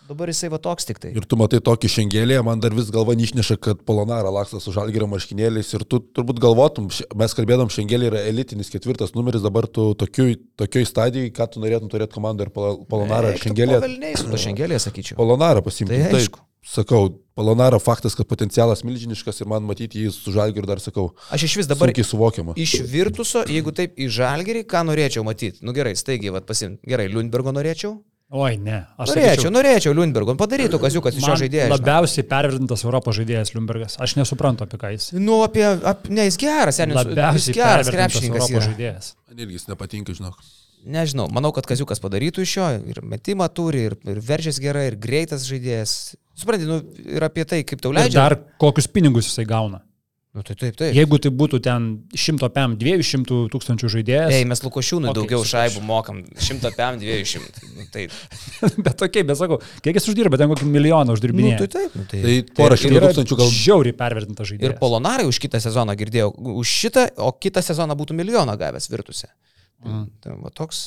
dabar 0.09 0.31
jisai 0.31 0.49
va 0.51 0.59
toks 0.63 0.87
tik 0.87 0.99
tai. 1.03 1.11
Ir 1.15 1.27
tu 1.27 1.37
matai 1.39 1.59
tokį 1.63 1.91
šengelį, 1.91 2.39
man 2.47 2.63
dar 2.63 2.75
vis 2.75 2.89
galva 2.93 3.15
išneša, 3.19 3.57
kad 3.63 3.83
Polonara 3.87 4.31
laksta 4.33 4.59
su 4.63 4.73
žalgerio 4.75 5.07
marškinėliais 5.11 5.71
ir 5.77 5.85
tu 5.87 5.99
turbūt 6.03 6.39
galvotum, 6.43 6.89
mes 6.91 7.37
kalbėdam, 7.37 7.71
šengelį 7.71 8.09
yra 8.11 8.23
elitinis 8.31 8.71
ketvirtas 8.73 9.15
numeris, 9.15 9.43
dabar 9.45 9.67
tu 9.67 9.91
tokioj, 9.99 10.35
tokioj 10.59 10.87
stadijai, 10.89 11.31
ką 11.35 11.47
tu 11.53 11.63
norėtum 11.63 11.91
turėti 11.91 12.15
komandą 12.15 12.47
ir 12.47 12.51
Pol- 12.55 12.83
Polonara 12.91 13.35
ir 13.35 13.43
šengelį. 13.43 13.79
Šengelė, 14.47 14.79
sakyčiau. 14.83 15.19
Polonara 15.19 15.63
pasimti. 15.65 15.99
Tai 15.99 16.19
aišku. 16.19 16.43
Sakau, 16.65 17.11
Polonara 17.35 17.77
faktas, 17.83 18.15
kad 18.15 18.29
potencialas 18.31 18.81
milžiniškas 18.87 19.41
ir 19.43 19.49
man 19.51 19.65
matyti 19.67 20.05
jį 20.05 20.11
su 20.15 20.31
žalgeriu 20.31 20.69
dar 20.69 20.79
sakau, 20.79 21.09
Aš 21.35 21.43
iš 21.49 21.57
vis 21.59 21.67
dabar 21.69 21.91
sunkiai 21.91 22.07
suvokiama. 22.07 22.55
iš 22.55 22.77
Virtuso, 22.89 23.43
jeigu 23.51 23.73
taip 23.75 23.99
į 23.99 24.07
Žalgerį, 24.15 24.63
ką 24.71 24.85
norėčiau 24.87 25.25
matyti? 25.27 25.59
Nu 25.61 25.75
gerai, 25.75 25.93
staigiai, 25.99 26.31
vad 26.33 26.47
pasim. 26.47 26.77
Gerai, 26.87 27.09
Lundbergo 27.11 27.51
norėčiau. 27.51 27.97
Oi, 28.33 28.55
ne. 28.57 28.79
Aš 28.97 29.11
Norėčiau, 29.13 29.51
norėčiau 29.53 29.93
Lundbergo. 29.93 30.33
Padarytų 30.39 30.79
kaziukas 30.81 31.13
iš 31.19 31.27
šio 31.27 31.35
žaidėjo. 31.43 31.67
Labiausiai 31.75 32.25
pervertintas 32.25 32.81
Europos 32.87 33.19
žaidėjas 33.19 33.53
Liumbergas. 33.53 33.99
Aš 34.01 34.15
nesuprantu, 34.17 34.65
apie 34.65 34.79
ką 34.81 34.89
jis. 34.95 35.11
Nu, 35.13 35.43
apie, 35.45 35.61
ap, 35.61 36.09
ne, 36.09 36.25
jis 36.25 36.39
geras, 36.41 36.79
seniai, 36.79 36.97
jis 36.97 37.11
Labiausiai 37.11 37.53
geras 37.59 37.85
pervertintas 37.85 37.93
krepšininkas. 37.93 38.49
Europos 38.49 38.67
žaidėjas. 38.71 39.11
Man 39.29 39.45
irgi 39.45 39.59
jis 39.59 39.67
nepatinka, 39.69 40.17
žinok. 40.17 40.41
Nežinau, 40.95 41.29
manau, 41.33 41.53
kad 41.53 41.69
Kaziukas 41.69 42.01
padarytų 42.01 42.43
iš 42.45 42.57
jo 42.57 42.65
ir 42.93 42.99
metimą 43.05 43.45
turi, 43.53 43.85
ir, 43.91 43.95
ir 44.09 44.19
veržės 44.25 44.57
gerai, 44.61 44.87
ir 44.91 44.97
greitas 45.01 45.45
žaidėjas. 45.49 46.15
Supranti, 46.35 46.67
nu, 46.67 46.81
ir 47.15 47.23
apie 47.23 47.45
tai, 47.47 47.63
kaip 47.63 47.79
tau 47.83 47.93
Ir 47.93 48.01
leidžia. 48.01 48.19
dar 48.21 48.35
kokius 48.59 48.87
pinigus 48.91 49.29
jisai 49.29 49.45
gauna. 49.47 49.81
Nu, 50.35 50.41
tai 50.43 50.51
taip, 50.59 50.75
taip. 50.75 50.91
Jeigu 50.91 51.15
tai 51.23 51.29
būtų 51.31 51.61
ten 51.63 51.83
100 52.11 52.49
PM 52.51 52.73
200 52.75 53.37
tūkstančių 53.53 53.87
žaidėjas. 53.93 54.33
Ei, 54.35 54.43
mes 54.43 54.59
Lukošiūnui 54.65 55.07
Okay, 55.07 55.21
okay, 55.23 55.29
daugiau 55.31 55.45
šaibų 55.47 55.83
mokam. 55.87 56.17
100 56.35 56.73
PM 56.75 56.97
200. 56.99 57.63
Nu, 57.77 57.85
tai, 57.93 58.03
bet 58.89 58.97
tokiai, 58.99 59.23
bet 59.29 59.39
sakau, 59.39 59.61
kiek 59.79 59.95
jis 59.95 60.09
uždirba, 60.11 60.35
ten 60.41 60.51
kokį 60.51 60.67
milijoną 60.73 61.07
nu, 61.07 61.15
uždirbinėja. 61.15 61.61
tai 61.63 61.69
taip. 61.77 61.95
Nu, 61.95 62.03
tai, 62.11 62.19
Tai 62.25 62.35
porą 62.59 62.75
ir- 62.75 62.83
šimtų 62.83 62.99
tūkstančių 63.05 63.37
gal. 63.39 63.53
Žiauriai 63.61 63.95
pervertinta 64.03 64.43
Ir 64.43 64.51
žaidėjas. 64.51 64.75
Polonarai 64.83 65.29
už 65.31 65.39
kitą 65.39 65.63
sezoną 65.63 65.95
girdėjau, 66.03 66.33
už 66.59 66.67
šitą, 66.83 67.07
o 67.15 67.31
kitą 67.31 67.63
sezoną 67.63 67.95
būtų 68.03 68.19
milijoną 68.19 68.57
gavęs 68.59 68.91
virtuose. 68.91 69.31
Mm. 69.87 70.03
Tai 70.19 70.35
va 70.43 70.51
toks 70.51 70.83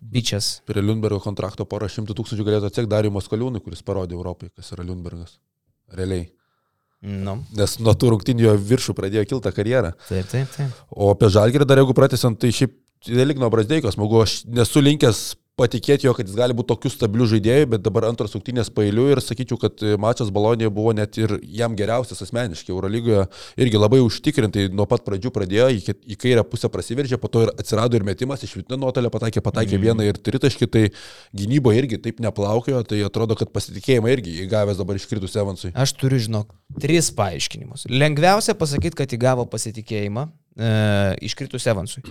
bičias. 0.00 0.60
Prie 0.68 0.82
Lundbergo 0.84 1.20
kontrakto 1.24 1.66
porą 1.68 1.88
šimtų 1.92 2.16
tūkstančių 2.18 2.46
galėtų 2.46 2.70
atsekti 2.70 2.90
Darius 2.90 3.30
Koliūnui, 3.30 3.62
kuris 3.64 3.84
parodė 3.86 4.16
Europai, 4.18 4.50
kas 4.54 4.72
yra 4.76 4.86
Lundbergas. 4.86 5.38
Realiai. 5.94 6.28
Nu, 7.00 7.36
Nes 7.54 7.76
nuo 7.78 7.94
tų 7.94 8.10
rungtynių 8.14 8.42
jo 8.42 8.54
viršų 8.72 8.94
pradėjo 8.98 9.24
kiltą 9.30 9.52
karjerą. 9.54 9.92
taip, 10.08 10.26
taip, 10.32 10.50
taip. 10.56 10.80
O 10.90 11.12
apie 11.12 11.30
Žalgirį 11.30 11.66
dar 11.68 11.78
jeigu 11.78 11.94
pratęsiant, 11.94 12.40
tai 12.42 12.50
šiaip 12.50 12.74
relik 13.06 13.38
nuo 13.38 13.50
Brasdeikos, 13.54 13.94
smagu, 13.94 14.24
aš 14.24 14.40
nesu 14.50 14.82
linkęs 14.82 15.20
patikėti 15.58 16.06
jo, 16.06 16.14
kad 16.16 16.28
jis 16.28 16.36
gali 16.38 16.54
būti 16.56 16.70
tokiu 16.70 16.92
stabiliu 16.92 17.26
žaidėju, 17.30 17.68
bet 17.74 17.84
dabar 17.84 18.08
antras 18.08 18.34
rungtynės 18.36 18.70
pailiu 18.74 19.08
ir 19.12 19.22
sakyčiau, 19.24 19.58
kad 19.60 19.82
mačas 20.00 20.30
Balonijoje 20.34 20.72
buvo 20.74 20.94
net 20.96 21.18
ir 21.20 21.34
jam 21.42 21.74
geriausias 21.78 22.22
asmeniškai. 22.24 22.72
Eurolygoje 22.74 23.26
irgi 23.60 23.80
labai 23.80 24.00
užtikrintai 24.04 24.68
nuo 24.74 24.86
pat 24.90 25.04
pradžių 25.06 25.32
pradėjo, 25.34 25.68
į, 25.74 25.96
į 26.14 26.18
kairę 26.20 26.44
pusę 26.48 26.70
prasiveržė, 26.72 27.18
po 27.20 27.30
to 27.32 27.46
ir 27.46 27.52
atsirado 27.54 27.98
ir 27.98 28.06
metimas 28.06 28.44
iš 28.46 28.54
vidutinio 28.58 28.80
nuotolio, 28.84 29.12
pataikė, 29.14 29.42
pataikė 29.44 29.76
mm. 29.76 29.86
vieną 29.86 30.08
ir 30.08 30.20
tritaškį, 30.28 30.70
tai 30.72 30.84
gynyboje 31.36 31.82
irgi 31.82 32.00
taip 32.08 32.22
neplaukėjo, 32.24 32.82
tai 32.88 33.02
atrodo, 33.06 33.36
kad 33.38 33.52
pasitikėjimą 33.54 34.12
irgi 34.14 34.36
įgavęs 34.46 34.80
dabar 34.80 34.98
iškritus 35.00 35.36
Evansui. 35.40 35.72
Aš 35.78 35.94
turiu, 36.00 36.20
žinok, 36.22 36.52
tris 36.82 37.10
paaiškinimus. 37.18 37.88
Lengviausia 37.90 38.56
pasakyti, 38.58 38.98
kad 39.02 39.14
įgavo 39.16 39.48
pasitikėjimą 39.50 40.28
e, 40.28 40.30
iškritus 40.58 41.66
Evansui. 41.70 42.02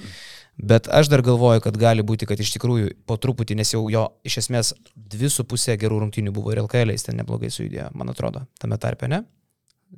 Bet 0.57 0.87
aš 0.89 1.09
dar 1.11 1.21
galvoju, 1.21 1.61
kad 1.61 1.75
gali 1.77 2.01
būti, 2.01 2.25
kad 2.25 2.39
iš 2.41 2.55
tikrųjų 2.55 2.95
po 3.05 3.19
truputį, 3.21 3.59
nes 3.59 3.73
jau 3.75 3.83
jo 3.93 4.07
iš 4.25 4.39
esmės 4.41 4.71
dvi 4.95 5.29
su 5.29 5.45
pusė 5.45 5.75
gerų 5.77 5.99
rungtynių 6.01 6.33
buvo 6.33 6.53
ir 6.53 6.63
LKL, 6.63 6.95
jis 6.95 7.05
ten 7.05 7.19
neblogai 7.19 7.51
sujudėjo, 7.53 7.91
man 7.97 8.09
atrodo, 8.09 8.41
tame 8.57 8.79
tarpe, 8.81 9.09
ne? 9.11 9.21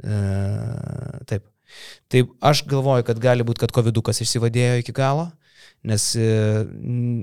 E, 0.04 0.18
taip. 1.30 1.48
Taip, 2.10 2.32
aš 2.44 2.64
galvoju, 2.68 3.06
kad 3.08 3.22
gali 3.22 3.46
būti, 3.46 3.62
kad 3.62 3.72
COVID-ukas 3.72 4.20
išsivadėjo 4.26 4.82
iki 4.82 4.94
galo, 4.98 5.30
nes 5.88 6.10
e, 6.20 6.28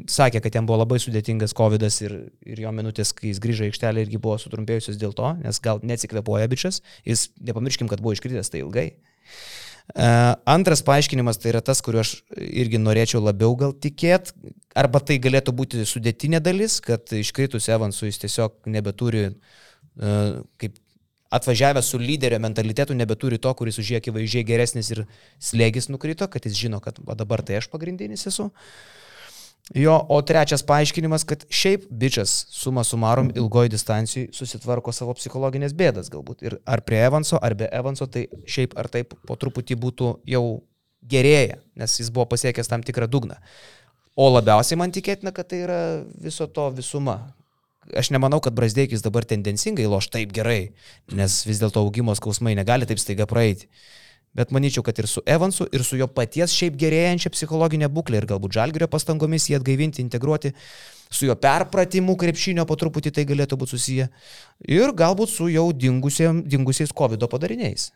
sakė, 0.08 0.40
kad 0.44 0.54
jam 0.56 0.68
buvo 0.68 0.78
labai 0.80 1.00
sudėtingas 1.02 1.52
COVID 1.58 1.84
ir, 2.06 2.14
ir 2.46 2.62
jo 2.62 2.72
minutės, 2.72 3.12
kai 3.16 3.32
jis 3.32 3.42
grįžo 3.42 3.66
į 3.66 3.72
aikštelę, 3.72 4.06
irgi 4.06 4.22
buvo 4.22 4.38
sutrumpėjusios 4.40 4.96
dėl 5.02 5.12
to, 5.18 5.34
nes 5.42 5.60
gal 5.60 5.82
neatsikvepuoja 5.82 6.48
bičias, 6.48 6.80
jis 7.04 7.28
nepamirškim, 7.42 7.90
kad 7.90 8.00
buvo 8.00 8.14
iškritęs 8.16 8.54
tai 8.54 8.62
ilgai. 8.62 8.88
E, 9.94 10.06
Antras 10.50 10.82
paaiškinimas 10.86 11.38
tai 11.38 11.52
yra 11.52 11.62
tas, 11.64 11.82
kuriuo 11.84 12.02
aš 12.02 12.16
irgi 12.36 12.80
norėčiau 12.82 13.22
labiau 13.22 13.54
gal 13.58 13.74
tikėt, 13.74 14.32
arba 14.76 15.00
tai 15.00 15.20
galėtų 15.22 15.54
būti 15.56 15.86
sudėtinė 15.88 16.42
dalis, 16.42 16.80
kad 16.84 17.12
iškritus 17.14 17.70
Evansui 17.72 18.10
jis 18.10 18.20
tiesiog 18.24 18.58
nebeturi, 18.72 19.28
e, 19.30 20.18
kaip 20.62 20.80
atvažiavęs 21.36 21.88
su 21.92 21.98
lyderio 21.98 22.38
mentalitetu, 22.42 22.94
nebeturi 22.94 23.38
to, 23.42 23.52
kuris 23.58 23.78
už 23.82 23.92
jį 23.92 23.98
akivaizdžiai 24.00 24.46
geresnis 24.46 24.90
ir 24.94 25.04
slėgis 25.42 25.90
nukrito, 25.90 26.28
kad 26.30 26.46
jis 26.46 26.58
žino, 26.58 26.80
kad 26.82 26.98
dabar 27.18 27.42
tai 27.46 27.60
aš 27.60 27.70
pagrindinis 27.72 28.26
esu. 28.30 28.50
Jo, 29.74 29.96
o 30.08 30.20
trečias 30.22 30.62
paaiškinimas, 30.62 31.24
kad 31.26 31.42
šiaip 31.50 31.88
bičias 31.90 32.44
suma 32.54 32.84
sumarum 32.86 33.32
ilgoji 33.34 33.72
distancijai 33.72 34.28
susitvarko 34.32 34.92
savo 34.94 35.14
psichologinės 35.18 35.74
bėdas 35.74 36.10
galbūt. 36.12 36.44
Ir 36.46 36.58
ar 36.70 36.84
prie 36.86 37.00
Evanso, 37.02 37.40
ar 37.42 37.56
be 37.58 37.66
Evanso, 37.74 38.06
tai 38.06 38.28
šiaip 38.46 38.76
ar 38.78 38.86
taip 38.92 39.16
po 39.26 39.34
truputį 39.34 39.78
būtų 39.82 40.12
jau 40.30 40.44
gerėja, 41.02 41.58
nes 41.74 41.98
jis 41.98 42.12
buvo 42.14 42.28
pasiekęs 42.30 42.70
tam 42.70 42.86
tikrą 42.86 43.10
dugną. 43.10 43.40
O 44.16 44.28
labiausiai 44.30 44.78
man 44.78 44.94
tikėtina, 44.94 45.34
kad 45.34 45.50
tai 45.50 45.64
yra 45.66 45.80
viso 46.14 46.46
to 46.46 46.70
visuma. 46.76 47.18
Aš 47.90 48.12
nemanau, 48.14 48.38
kad 48.42 48.54
Brasdeikis 48.54 49.02
dabar 49.02 49.26
tendencingai 49.26 49.86
loš 49.90 50.08
taip 50.14 50.30
gerai, 50.34 50.72
nes 51.10 51.42
vis 51.46 51.58
dėlto 51.62 51.82
augimo 51.82 52.14
skausmai 52.18 52.54
negali 52.58 52.86
taip 52.86 53.02
staiga 53.02 53.26
praeiti. 53.30 53.66
Bet 54.36 54.52
manyčiau, 54.52 54.84
kad 54.84 54.98
ir 55.00 55.08
su 55.08 55.22
Evansu, 55.24 55.64
ir 55.72 55.84
su 55.84 55.96
jo 55.96 56.08
paties 56.12 56.52
šiaip 56.52 56.76
gerėjančia 56.80 57.32
psichologinė 57.32 57.88
būklė 57.92 58.20
ir 58.20 58.28
galbūt 58.28 58.58
žalgerio 58.58 58.88
pastangomis 58.92 59.48
jį 59.48 59.56
atgaivinti, 59.60 60.04
integruoti, 60.04 60.52
su 61.10 61.28
jo 61.28 61.36
perpratimu 61.40 62.18
krepšinio 62.20 62.66
po 62.68 62.76
truputį 62.76 63.14
tai 63.16 63.24
galėtų 63.28 63.56
būti 63.62 63.76
susiję. 63.76 64.08
Ir 64.68 64.92
galbūt 64.96 65.32
su 65.32 65.48
jau 65.48 65.70
dingusiais 65.72 66.92
COVID 66.92 67.24
padariniais. 67.32 67.90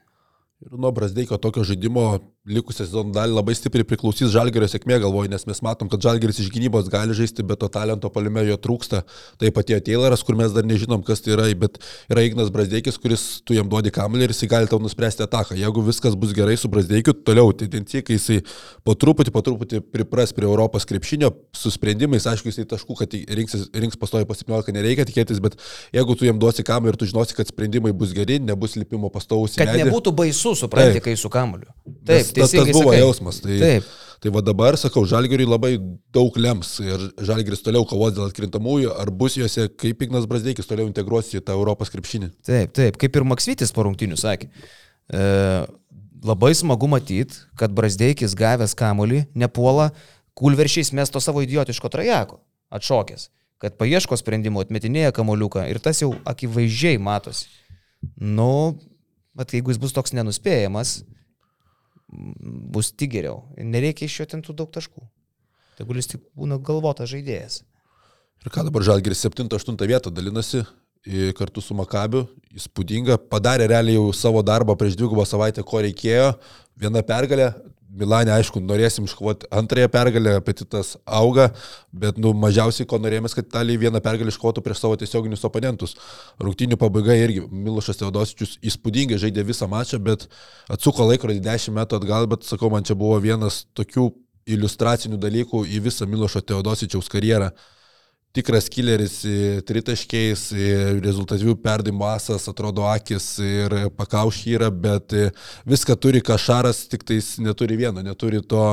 Ir 0.61 0.77
nuo 0.77 0.91
Brasdeikio 0.93 1.39
tokio 1.41 1.65
žaidimo 1.65 2.19
likusią 2.51 2.85
sezono 2.87 3.15
dalį 3.15 3.37
labai 3.37 3.55
stipriai 3.57 3.87
priklausys 3.87 4.33
Žalgerio 4.35 4.69
sėkmė, 4.71 4.99
galvoju, 5.03 5.31
nes 5.33 5.47
mes 5.49 5.63
matom, 5.65 5.89
kad 5.93 6.03
Žalgeris 6.05 6.41
iš 6.43 6.51
gynybos 6.53 6.91
gali 6.93 7.15
žaisti, 7.17 7.45
bet 7.47 7.61
to 7.63 7.69
talento 7.73 8.11
palime 8.13 8.43
jo 8.49 8.57
trūksta. 8.61 9.03
Taip 9.41 9.55
pat 9.57 9.69
atėjo 9.71 9.81
Tayloras, 9.87 10.25
kur 10.27 10.37
mes 10.39 10.53
dar 10.55 10.67
nežinom, 10.67 11.03
kas 11.07 11.23
tai 11.25 11.35
yra, 11.37 11.47
bet 11.59 11.79
yra 12.11 12.25
Ignas 12.27 12.51
Brasdeikis, 12.55 12.99
kuris 13.01 13.25
tu 13.47 13.55
jam 13.57 13.69
duodi 13.71 13.93
kamelį 13.95 14.27
ir 14.29 14.35
jisai 14.35 14.49
gali 14.51 14.71
tau 14.71 14.81
nuspręsti 14.83 15.25
ataką. 15.27 15.57
Jeigu 15.59 15.85
viskas 15.87 16.17
bus 16.19 16.35
gerai 16.37 16.57
su 16.61 16.71
Brasdeikiu, 16.73 17.15
toliau 17.27 17.53
tendencija, 17.55 18.03
kai 18.07 18.19
jisai 18.19 18.41
po 18.87 18.97
truputį, 18.99 19.33
po 19.35 19.43
truputį 19.47 19.83
pripras 19.95 20.35
prie 20.37 20.49
Europos 20.49 20.87
krepšinio 20.91 21.31
su 21.57 21.71
sprendimais, 21.75 22.27
aišku, 22.31 22.51
jisai 22.51 22.67
taškų, 22.71 22.99
kad 23.03 23.15
rinks, 23.39 23.57
rinks 23.77 24.01
pastoji 24.01 24.27
po 24.29 24.35
17 24.39 24.75
nereikia 24.75 25.07
tikėtis, 25.09 25.41
bet 25.45 25.57
jeigu 25.95 26.17
tu 26.19 26.27
jam 26.27 26.41
duosi 26.43 26.65
kamelį 26.67 26.95
ir 26.95 27.01
tu 27.01 27.09
žinosi, 27.11 27.37
kad 27.39 27.51
sprendimai 27.51 27.93
bus 27.97 28.15
geri, 28.17 28.41
nebus 28.43 28.75
lipimo 28.81 29.11
pastovaus 29.13 29.55
į 29.55 29.63
Kad 29.63 29.73
medį. 29.75 29.85
nebūtų 29.87 30.15
baisu, 30.17 30.55
supranti, 30.59 30.99
Taip. 30.99 31.07
kai 31.09 31.17
su 31.21 31.31
kamuliu. 31.33 31.71
Nes 32.09 32.31
Taip, 32.33 32.40
tas, 32.43 32.55
tas 32.55 32.71
buvo 32.75 32.91
sakai. 32.91 33.01
jausmas. 33.03 33.41
Tai, 33.45 33.57
Taip. 33.63 33.89
tai 34.21 34.33
va 34.35 34.43
dabar, 34.45 34.79
sakau, 34.81 35.05
Žalgiriui 35.09 35.49
labai 35.49 35.73
daug 36.15 36.37
lems 36.41 36.73
ir 36.85 37.07
Žalgiris 37.31 37.65
toliau 37.67 37.87
kovos 37.89 38.15
dėl 38.17 38.29
atkrintamųjų, 38.29 38.93
ar 39.01 39.13
bus 39.15 39.39
juose, 39.41 39.69
kaip 39.81 40.05
Ignas 40.07 40.29
Brasdeikis 40.31 40.69
toliau 40.71 40.89
integruosi 40.91 41.41
į 41.41 41.45
tą 41.47 41.57
Europos 41.59 41.93
krepšinį. 41.93 42.33
Taip, 42.47 42.75
taip, 42.77 43.01
kaip 43.01 43.21
ir 43.21 43.29
Maksvitis 43.33 43.75
po 43.77 43.87
rungtinių 43.89 44.19
sakė. 44.21 44.51
E, 45.11 45.27
labai 46.25 46.53
smagu 46.57 46.89
matyti, 46.91 47.43
kad 47.59 47.75
Brasdeikis 47.75 48.37
gavęs 48.39 48.77
kamolį 48.79 49.25
nepuola 49.35 49.91
kulveršiais 50.39 50.93
mesto 50.97 51.21
savo 51.21 51.43
idiotiško 51.45 51.91
trajeko, 51.93 52.41
atšokęs, 52.73 53.29
kad 53.61 53.77
paieško 53.81 54.17
sprendimo, 54.17 54.63
atmetinėja 54.65 55.13
kamoliuką 55.17 55.67
ir 55.69 55.81
tas 55.83 56.01
jau 56.01 56.15
akivaizdžiai 56.29 57.01
matosi. 57.03 57.49
Nu, 58.17 58.79
bet 59.37 59.53
jeigu 59.55 59.73
jis 59.73 59.81
bus 59.81 59.95
toks 59.97 60.15
nenuspėjamas, 60.17 61.01
bus 62.11 62.91
tik 62.93 63.15
geriau. 63.15 63.45
Nereikia 63.57 64.09
iš 64.09 64.21
jo 64.21 64.29
ten 64.33 64.45
tų 64.45 64.57
daug 64.63 64.71
taškų. 64.75 65.03
Tegul 65.79 66.01
jis 66.01 66.13
tik 66.15 66.25
būna 66.37 66.59
galvotas 66.61 67.11
žaidėjas. 67.13 67.63
Ir 68.41 68.53
ką 68.53 68.65
dabar 68.67 68.85
Žalgiris 68.85 69.21
7-8 69.27 69.77
vietą 69.89 70.13
dalinasi 70.13 70.65
kartu 71.37 71.63
su 71.65 71.75
Makabiu, 71.77 72.27
įspūdinga, 72.57 73.17
padarė 73.33 73.69
realiai 73.71 73.97
jau 73.97 74.11
savo 74.13 74.43
darbą 74.45 74.77
prieš 74.77 74.99
dvigubą 75.01 75.25
savaitę, 75.25 75.65
ko 75.65 75.81
reikėjo, 75.81 76.35
viena 76.77 77.03
pergalė. 77.07 77.55
Milanė, 77.91 78.31
aišku, 78.37 78.61
norėsim 78.63 79.07
iškovoti 79.09 79.49
antrąją 79.51 79.89
pergalę, 79.91 80.37
apetitas 80.39 80.93
auga, 81.05 81.49
bet 81.91 82.21
nu, 82.23 82.31
mažiausiai 82.39 82.87
ko 82.87 83.01
norėjomės, 83.03 83.35
kad 83.35 83.49
Italija 83.49 83.83
vieną 83.83 84.03
pergalę 84.05 84.31
iškovotų 84.31 84.63
prieš 84.63 84.83
savo 84.85 84.99
tiesioginius 85.01 85.43
oponentus. 85.49 85.97
Rungtinių 86.39 86.79
pabaiga 86.79 87.17
irgi 87.19 87.43
Milošas 87.51 87.99
Teodosičius 87.99 88.55
įspūdingai 88.71 89.19
žaidė 89.19 89.43
visą 89.49 89.67
mačą, 89.71 89.99
bet 90.07 90.29
atsuko 90.71 91.09
laikrodį 91.11 91.43
10 91.49 91.75
metų 91.81 91.99
atgal, 91.99 92.31
bet 92.31 92.47
sakau, 92.47 92.71
man 92.71 92.87
čia 92.87 92.95
buvo 93.01 93.19
vienas 93.25 93.65
tokių 93.75 94.07
iliustracinių 94.55 95.19
dalykų 95.21 95.65
į 95.67 95.83
visą 95.91 96.07
Milošo 96.11 96.45
Teodosičiaus 96.47 97.11
karjerą 97.11 97.51
tikras 98.33 98.69
killeris 98.71 99.21
e, 99.25 99.61
tritaškiais, 99.67 100.45
e, 100.55 100.71
rezultatyvių 101.03 101.57
perdimų 101.65 102.07
asas, 102.13 102.47
atrodo 102.51 102.87
akis 102.91 103.33
ir 103.43 103.75
pakaušį 103.99 104.57
yra, 104.59 104.71
bet 104.71 105.15
e, 105.17 105.31
viską 105.69 105.97
turi 105.99 106.23
kažaras, 106.25 106.85
tik 106.91 107.05
tais 107.09 107.35
neturi 107.43 107.79
vieno, 107.81 108.05
neturi 108.07 108.43
to 108.43 108.65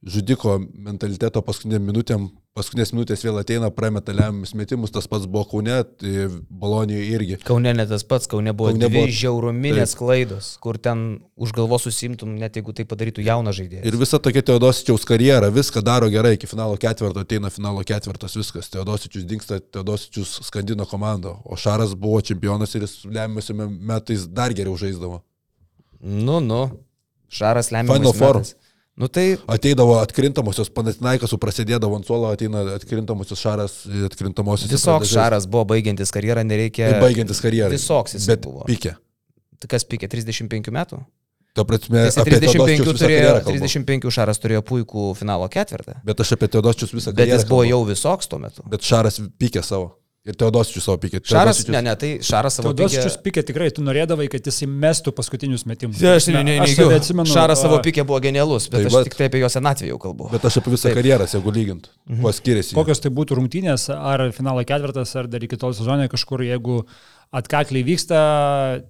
žudiko 0.00 0.58
mentaliteto 0.72 1.42
paskutinėm 1.44 1.82
minutėm, 1.90 2.30
paskutinės 2.56 2.90
minutės 2.94 3.20
vėl 3.24 3.36
ateina, 3.40 3.68
prameta 3.74 4.14
lemiamus 4.16 4.54
metimus, 4.56 4.90
tas 4.94 5.04
pats 5.10 5.26
buvo 5.28 5.44
Kaune, 5.50 5.74
tai 6.00 6.24
Bolonijoje 6.48 7.08
irgi. 7.14 7.36
Kaune 7.44 7.74
ne 7.76 7.84
tas 7.86 8.02
pats, 8.08 8.26
Kaune 8.30 8.54
buvo 8.56 8.70
Kaune 8.72 8.80
Kaune 8.80 8.94
buvo- 8.94 9.04
dvi 9.10 9.16
žiauruminės 9.18 9.92
klaidos, 9.98 10.48
kur 10.64 10.78
ten 10.80 11.20
už 11.36 11.52
galvos 11.52 11.84
susimtum, 11.84 12.32
net 12.40 12.56
jeigu 12.56 12.72
tai 12.74 12.84
padarytų 12.88 13.24
jauną 13.26 13.52
žaidėją. 13.52 13.84
Ir 13.84 13.98
visa 14.00 14.18
tokia 14.18 14.42
Teodosičiaus 14.42 15.04
karjera, 15.04 15.50
viską 15.52 15.82
daro 15.84 16.08
gerai, 16.08 16.34
iki 16.38 16.48
finalo 16.48 16.76
ketvirto 16.80 17.20
ateina 17.20 17.50
finalo 17.52 17.84
ketvirtas, 17.84 18.36
viskas. 18.40 18.70
Teodosičius 18.72 19.24
dinksta, 19.28 19.60
Teodosičius 19.60 20.40
skandino 20.48 20.86
komandą, 20.88 21.36
o 21.44 21.56
Šaras 21.60 21.92
buvo 21.94 22.20
čempionas 22.24 22.74
ir 22.74 22.82
jis 22.88 23.04
lemiamiuose 23.04 23.52
metais 23.68 24.26
dar 24.26 24.52
geriau 24.56 24.76
žaisdavo. 24.80 25.20
Nu, 26.00 26.40
nu, 26.40 26.70
Šaras 27.28 27.70
lemia. 27.70 27.92
Final 27.94 28.12
Four. 28.16 28.42
Nu 29.00 29.08
tai 29.08 29.38
Ateidavo 29.48 29.94
atkrintamosios, 30.02 30.68
Panatinaikas 30.76 31.32
prasidėdavo 31.40 31.96
ant 31.96 32.04
suolo, 32.08 32.28
ateina 32.34 32.66
atkrintamosios 32.76 33.40
Šaras, 33.40 33.78
atkrintamosios. 34.10 34.68
visoks 34.72 35.14
Šaras 35.14 35.46
buvo 35.48 35.64
baigiantis 35.72 36.12
karjerą, 36.12 36.44
nereikia. 36.44 36.90
Ir 36.92 37.00
baigiantis 37.00 37.40
karjerą. 37.40 37.72
Visoks 37.72 38.18
jis 38.18 38.28
Bet 38.28 38.44
buvo. 38.44 38.66
Pikė. 38.68 38.92
Tai 39.60 39.70
kas 39.72 39.88
pikė 39.88 40.08
35 40.12 40.68
metų? 40.76 41.00
Ta 41.56 41.64
prasme, 41.66 42.04
Jis 42.06 42.18
apie 42.20 42.36
35 42.36 42.52
Teodosčiaus 42.54 42.92
visą 42.94 43.04
turėjo, 43.06 43.22
karjerą 43.24 43.40
kalbu. 43.42 43.56
35 43.64 44.12
Šaras 44.14 44.38
turėjo 44.38 44.60
puikų 44.68 45.06
finalo 45.18 45.48
ketvirtą. 45.50 45.96
Bet 46.06 46.20
aš 46.22 46.36
apie 46.36 46.46
Teodosčius 46.52 46.92
visą 46.94 47.10
Bet 47.10 47.24
karjerą 47.24 47.40
jis 47.40 47.48
buvo 47.48 47.64
kalbu. 47.64 47.72
jau 47.72 47.80
visoks 47.88 48.30
tuo 48.30 48.38
metu. 48.38 48.62
Bet 48.70 48.86
Šaras 48.86 49.18
pikė 49.40 49.64
savo. 49.66 49.96
Ir 50.28 50.36
Teodosčius 50.36 50.84
savo 50.84 50.98
pikė. 51.00 51.22
Šaras, 51.24 51.62
ne, 51.72 51.80
ne, 51.80 51.94
tai 51.96 52.08
Šaras 52.20 52.58
savo 52.58 52.74
Teodosičius 52.76 53.14
pikė- 53.16 53.40
pikė 53.40 53.44
tikrai, 53.48 53.68
tu 53.72 53.80
norėdavai, 53.80 54.26
kad 54.28 54.44
jis 54.44 54.58
įmestų 54.66 55.14
paskutinius 55.16 55.64
metimus. 55.64 55.96
Ne, 56.04 56.10
Aš, 56.18 56.26
ne, 56.28 56.42
ne, 56.44 56.58
aš 56.60 56.68
neigiu. 56.74 56.84
save 56.90 56.98
atsimenu. 57.00 57.30
Šaras 57.32 57.62
savo 57.64 57.78
pikė 57.80 58.04
buvo 58.04 58.20
genialus, 58.20 58.66
bet 58.68 58.84
Tai 58.84 58.90
aš 59.00 59.08
tik 59.08 59.16
tai 59.16 59.30
apie 59.30 59.40
jo 59.40 59.48
senatvę 59.48 59.88
jau 59.88 59.96
kalbu. 60.02 60.28
Bet 60.34 60.44
aš 60.44 60.58
apie 60.60 60.74
visą 60.74 60.90
Taip. 60.90 60.98
karjerą, 61.00 61.24
jeigu 61.32 61.54
lygint. 61.56 61.88
Kuo 62.20 62.32
skiriasi. 62.36 62.74
Kokios 62.76 63.00
tai 63.00 63.08
būtų 63.16 63.40
rungtynės, 63.40 63.88
ar 63.96 64.26
finalo 64.36 64.60
ketvirtas, 64.68 65.16
ar 65.16 65.26
dar 65.26 65.40
iki 65.40 65.56
tol 65.56 65.72
sezonė 65.72 66.10
kažkur, 66.12 66.44
jeigu 66.44 66.84
atkakliai 67.32 67.82
vyksta, 67.88 68.84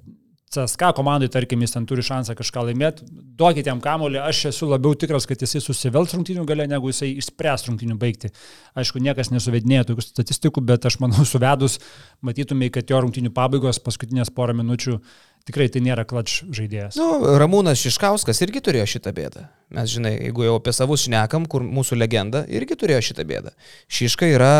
CSK 0.50 0.88
komandai, 0.98 1.28
tarkim, 1.30 1.60
jis 1.62 1.76
ten 1.76 1.84
turi 1.86 2.02
šansą 2.02 2.34
kažką 2.34 2.64
laimėti, 2.66 3.04
duokite 3.38 3.70
jam 3.70 3.78
kamolį, 3.84 4.18
aš 4.18 4.48
esu 4.50 4.66
labiau 4.66 4.96
tikras, 4.98 5.22
kad 5.30 5.38
jisai 5.38 5.60
susivels 5.62 6.10
rungtynių 6.16 6.42
gale, 6.48 6.66
negu 6.66 6.90
jisai 6.90 7.12
išspręs 7.20 7.68
rungtynių 7.68 7.94
baigti. 8.00 8.32
Aišku, 8.74 8.98
niekas 8.98 9.30
nesuvedinėja 9.30 9.86
tokių 9.92 10.06
statistikų, 10.08 10.64
bet 10.66 10.90
aš 10.90 10.98
manau, 11.04 11.22
suvedus, 11.22 11.78
matytumai, 12.26 12.72
kad 12.74 12.90
jo 12.90 12.98
rungtynių 13.06 13.30
pabaigos, 13.36 13.78
paskutinės 13.84 14.34
porą 14.34 14.58
minučių, 14.58 14.98
tikrai 15.46 15.70
tai 15.70 15.84
nėra 15.86 16.02
klač 16.02 16.40
žaidėjas. 16.50 16.98
Nu, 16.98 17.38
Ramūnas 17.38 17.78
Šiškauskas 17.86 18.42
irgi 18.42 18.66
turėjo 18.66 18.90
šitą 18.96 19.14
bėdą. 19.14 19.46
Mes, 19.78 19.94
žinai, 19.94 20.16
jeigu 20.16 20.48
jau 20.48 20.58
apie 20.58 20.74
savus 20.74 21.06
šnekam, 21.06 21.46
kur 21.46 21.62
mūsų 21.62 21.94
legenda 22.02 22.42
irgi 22.50 22.74
turėjo 22.74 23.12
šitą 23.12 23.22
bėdą. 23.30 23.54
Šiška 23.86 24.34
yra 24.34 24.54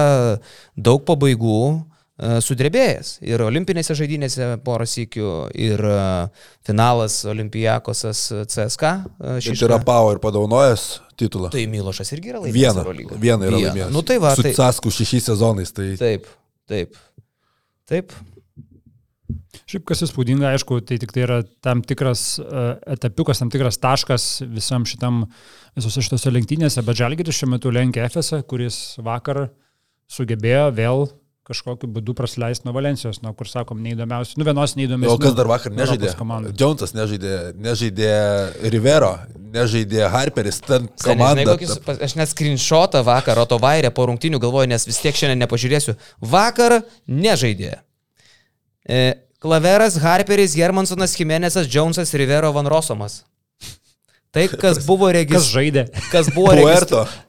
daug 0.79 1.03
pabaigų 1.03 1.65
sudrebėjęs. 2.21 3.15
Ir 3.25 3.41
olimpinėse 3.47 3.95
žaidynėse 3.97 4.49
porą 4.65 4.87
sykių, 4.89 5.29
ir 5.57 5.81
e, 5.89 6.01
finalas 6.67 7.21
Olimpijakosas 7.29 8.27
CSK. 8.45 8.91
e, 9.17 9.37
Šiška. 9.47 9.69
yra 9.69 9.79
Pau 9.85 10.11
ir 10.13 10.21
padaunojęs 10.21 10.87
titulą. 11.21 11.53
Tai 11.55 11.63
Milošas 11.73 12.13
irgi 12.17 12.35
yra 12.35 12.43
laimėjęs. 12.45 12.81
Vieną. 12.83 13.21
Vieną 13.23 13.49
yra 13.49 13.63
laimėjęs. 13.63 13.95
Nu 13.95 14.03
tai 14.07 14.19
va, 14.21 14.35
Su 14.37 14.45
tai, 14.45 14.53
Casku 14.57 14.93
šešiais 14.93 15.31
sezonais. 15.33 15.73
Tai 15.77 15.87
taip, 16.01 16.29
taip. 16.69 16.99
Taip. 17.89 18.13
Šiaip 19.71 19.87
kas 19.87 20.03
įspūdinga, 20.05 20.53
aišku, 20.55 20.81
tai 20.87 20.99
tik 20.99 21.15
tai 21.15 21.23
yra 21.25 21.41
tam 21.63 21.81
tikras 21.87 22.41
etapiukas, 22.91 23.39
tam 23.39 23.51
tikras 23.51 23.79
taškas 23.83 24.27
visam 24.51 24.85
šitam, 24.87 25.25
visose 25.79 26.03
šitose 26.03 26.33
lenktynėse, 26.35 26.83
bet 26.87 26.99
Žalgiris 26.99 27.39
šiuo 27.39 27.53
metu 27.55 27.71
lenkia 27.75 28.05
Efesą, 28.07 28.43
kuris 28.51 28.99
vakar 29.07 29.49
sugebėjo 30.11 30.69
vėl 30.75 31.05
kažkokiu 31.51 31.91
būdu 31.91 32.15
prasileisti 32.17 32.65
nuo 32.69 32.73
Valencijos, 32.77 33.19
nuo 33.25 33.33
kur 33.37 33.49
sakom, 33.51 33.81
neįdomiausių, 33.85 34.39
nu 34.41 34.47
vienos 34.49 34.75
neįdomiausių. 34.79 35.17
O 35.19 35.21
kas 35.23 35.35
dar 35.39 35.51
vakar 35.51 35.75
nežaidė? 35.75 36.13
Jonesas 36.61 36.95
nežaidė, 36.97 37.35
nežaidė 37.67 38.11
Rivero, 38.75 39.13
nežaidė 39.55 40.05
Harperis, 40.15 40.61
ten 40.65 40.87
žinai, 40.89 41.05
komanda. 41.11 41.47
kokis, 41.57 41.77
pas- 41.85 41.99
aš 42.07 42.15
net 42.21 42.31
screenshotą 42.33 43.03
vakar, 43.07 43.39
o 43.43 43.47
to 43.51 43.59
vairę 43.63 43.91
po 43.95 44.07
rungtinių 44.11 44.39
galvoju, 44.43 44.71
nes 44.71 44.87
vis 44.87 45.03
tiek 45.03 45.15
šiandien 45.19 45.43
nepažiūrėsiu. 45.45 45.97
Vakar 46.23 46.81
nežaidė. 47.09 47.81
E, 48.89 49.01
Klaveras, 49.41 49.97
Harperis, 50.03 50.55
Germansonas, 50.55 51.15
Jimenezas, 51.17 51.67
Jonesas, 51.67 52.13
Rivero, 52.15 52.53
Van 52.53 52.67
Rosomas. 52.69 53.25
Tai, 54.31 54.45
kas 54.63 54.79
buvo 54.87 55.09
Kas 55.11 55.17
registruota. 55.17 55.53
žaidė 55.57 55.83
Kas 56.13 56.29
buvo. 56.35 56.53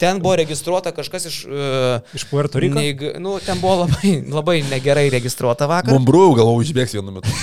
Ten 0.01 0.19
buvo 0.21 0.35
registruota 0.37 0.91
kažkas 0.93 1.25
iš... 1.31 1.37
Uh, 1.49 2.17
iš 2.17 2.27
Puerto 2.29 2.61
Riko? 2.61 2.77
neįg- 2.77 3.15
nu, 3.23 3.39
ten 3.41 3.57
buvo 3.63 3.79
labai, 3.85 4.11
labai 4.29 4.59
negerai 4.69 5.07
registruota 5.13 5.65
vakar. 5.71 5.93
Mumbrų 5.95 6.27
galvo 6.37 6.53
užbėgs 6.61 6.93
vienu 6.99 7.15
metu. 7.17 7.31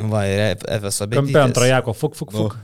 Va, 0.00 0.22
ir 0.24 0.56
FSO 0.80 1.08
Kampe 1.12 1.40
ant 1.42 1.58
rajako, 1.60 1.92
fuk, 1.92 2.14
fuk, 2.16 2.30
fuk. 2.32 2.54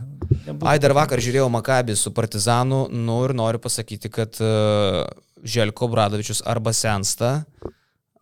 Nu. 0.46 0.54
Ai, 0.66 0.78
dar 0.82 0.94
vakar 0.96 1.20
žiūrėjau 1.22 1.50
Makabį 1.52 1.96
su 1.98 2.10
Partizanu, 2.16 2.86
nu 2.90 3.18
ir 3.26 3.34
noriu 3.36 3.60
pasakyti, 3.62 4.08
kad 4.14 4.38
uh, 4.40 5.02
Želko 5.44 5.88
Bradovičius 5.92 6.40
arba 6.48 6.72
sensta, 6.74 7.34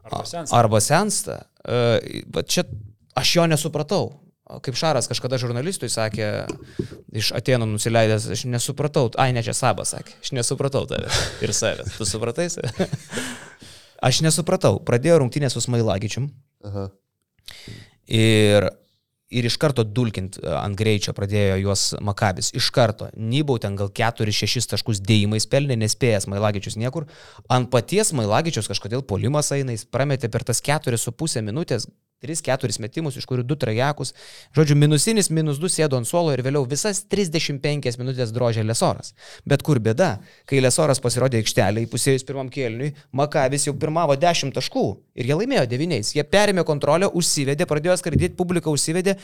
Arba 0.05 0.25
sensta. 0.27 0.57
arba 0.59 0.81
sensta. 0.85 1.37
Uh, 1.63 1.97
bet 2.35 2.51
čia 2.51 2.65
aš 3.17 3.37
jo 3.39 3.47
nesupratau. 3.49 4.11
Kaip 4.45 4.77
Šaras 4.77 5.09
kažkada 5.09 5.39
žurnalistui 5.41 5.89
sakė, 5.89 6.27
iš 7.17 7.31
Atenų 7.37 7.71
nusileidęs, 7.71 8.27
aš 8.35 8.45
nesupratau. 8.53 9.09
Ai, 9.17 9.31
ne 9.33 9.41
čia 9.45 9.55
Sabas 9.57 9.95
sakė, 9.95 10.19
aš 10.21 10.35
nesupratau 10.37 10.85
tave 10.91 11.09
ir 11.41 11.53
savęs. 11.57 11.97
Tu 11.97 12.09
supratai 12.09 12.51
save? 12.53 12.89
Aš 14.05 14.21
nesupratau. 14.21 14.77
Pradėjo 14.85 15.23
rungtynės 15.23 15.55
su 15.57 15.63
Smailagičium. 15.65 16.27
Aha. 16.69 16.89
Ir, 18.05 18.67
ir 19.33 19.49
iš 19.49 19.57
karto 19.61 19.85
dulkint 19.87 20.37
e, 20.43 20.45
ant 20.59 20.77
greičio 20.77 21.15
pradėjo 21.17 21.57
juos 21.63 21.85
Makabis. 22.05 22.51
Iš 22.59 22.69
karto. 22.75 23.09
Nybau 23.17 23.57
ten 23.63 23.79
gal 23.81 23.89
4-6 23.89 24.69
taškus 24.75 25.01
dėjimais 25.09 25.49
pelnė, 25.49 25.79
nespėjęs 25.81 26.29
Mailagičius 26.29 26.77
niekur. 26.81 27.09
Ant 27.49 27.71
paties 27.73 28.13
Mailagičius 28.17 28.69
kažkodėl 28.69 29.07
polimas 29.09 29.49
eina, 29.57 29.73
jis 29.73 29.87
prametė 29.89 30.29
per 30.29 30.45
tas 30.45 30.61
4,5 30.65 31.41
minutės. 31.47 31.89
3-4 32.25 32.81
metimus, 32.83 33.19
iš 33.21 33.29
kurių 33.29 33.45
2 33.51 33.59
trajekus. 33.61 34.15
Žodžiu, 34.57 34.79
minusinis, 34.81 35.31
minus 35.31 35.61
2 35.63 35.71
sėdo 35.77 36.01
ant 36.01 36.09
suolo 36.09 36.33
ir 36.35 36.43
vėliau 36.47 36.65
visas 36.69 37.05
35 37.13 38.01
minutės 38.01 38.33
drožė 38.35 38.65
Lesoras. 38.65 39.13
Bet 39.45 39.63
kur 39.67 39.79
bėda, 39.85 40.17
kai 40.49 40.65
Lesoras 40.65 41.03
pasirodė 41.05 41.43
aikštelė 41.43 41.85
įpusėjus 41.85 42.27
pirmam 42.27 42.49
kėliniui, 42.53 42.95
Makabis 43.13 43.69
jau 43.69 43.77
pirmavo 43.77 44.17
10 44.17 44.57
taškų 44.57 44.89
ir 45.21 45.31
jie 45.31 45.39
laimėjo 45.39 45.69
9. 45.77 46.17
Jie 46.17 46.27
perėmė 46.27 46.65
kontrolę, 46.67 47.13
užsivedė, 47.13 47.69
pradėjo 47.69 48.01
skraidyti, 48.01 48.37
publika 48.41 48.73
užsivedė 48.73 49.19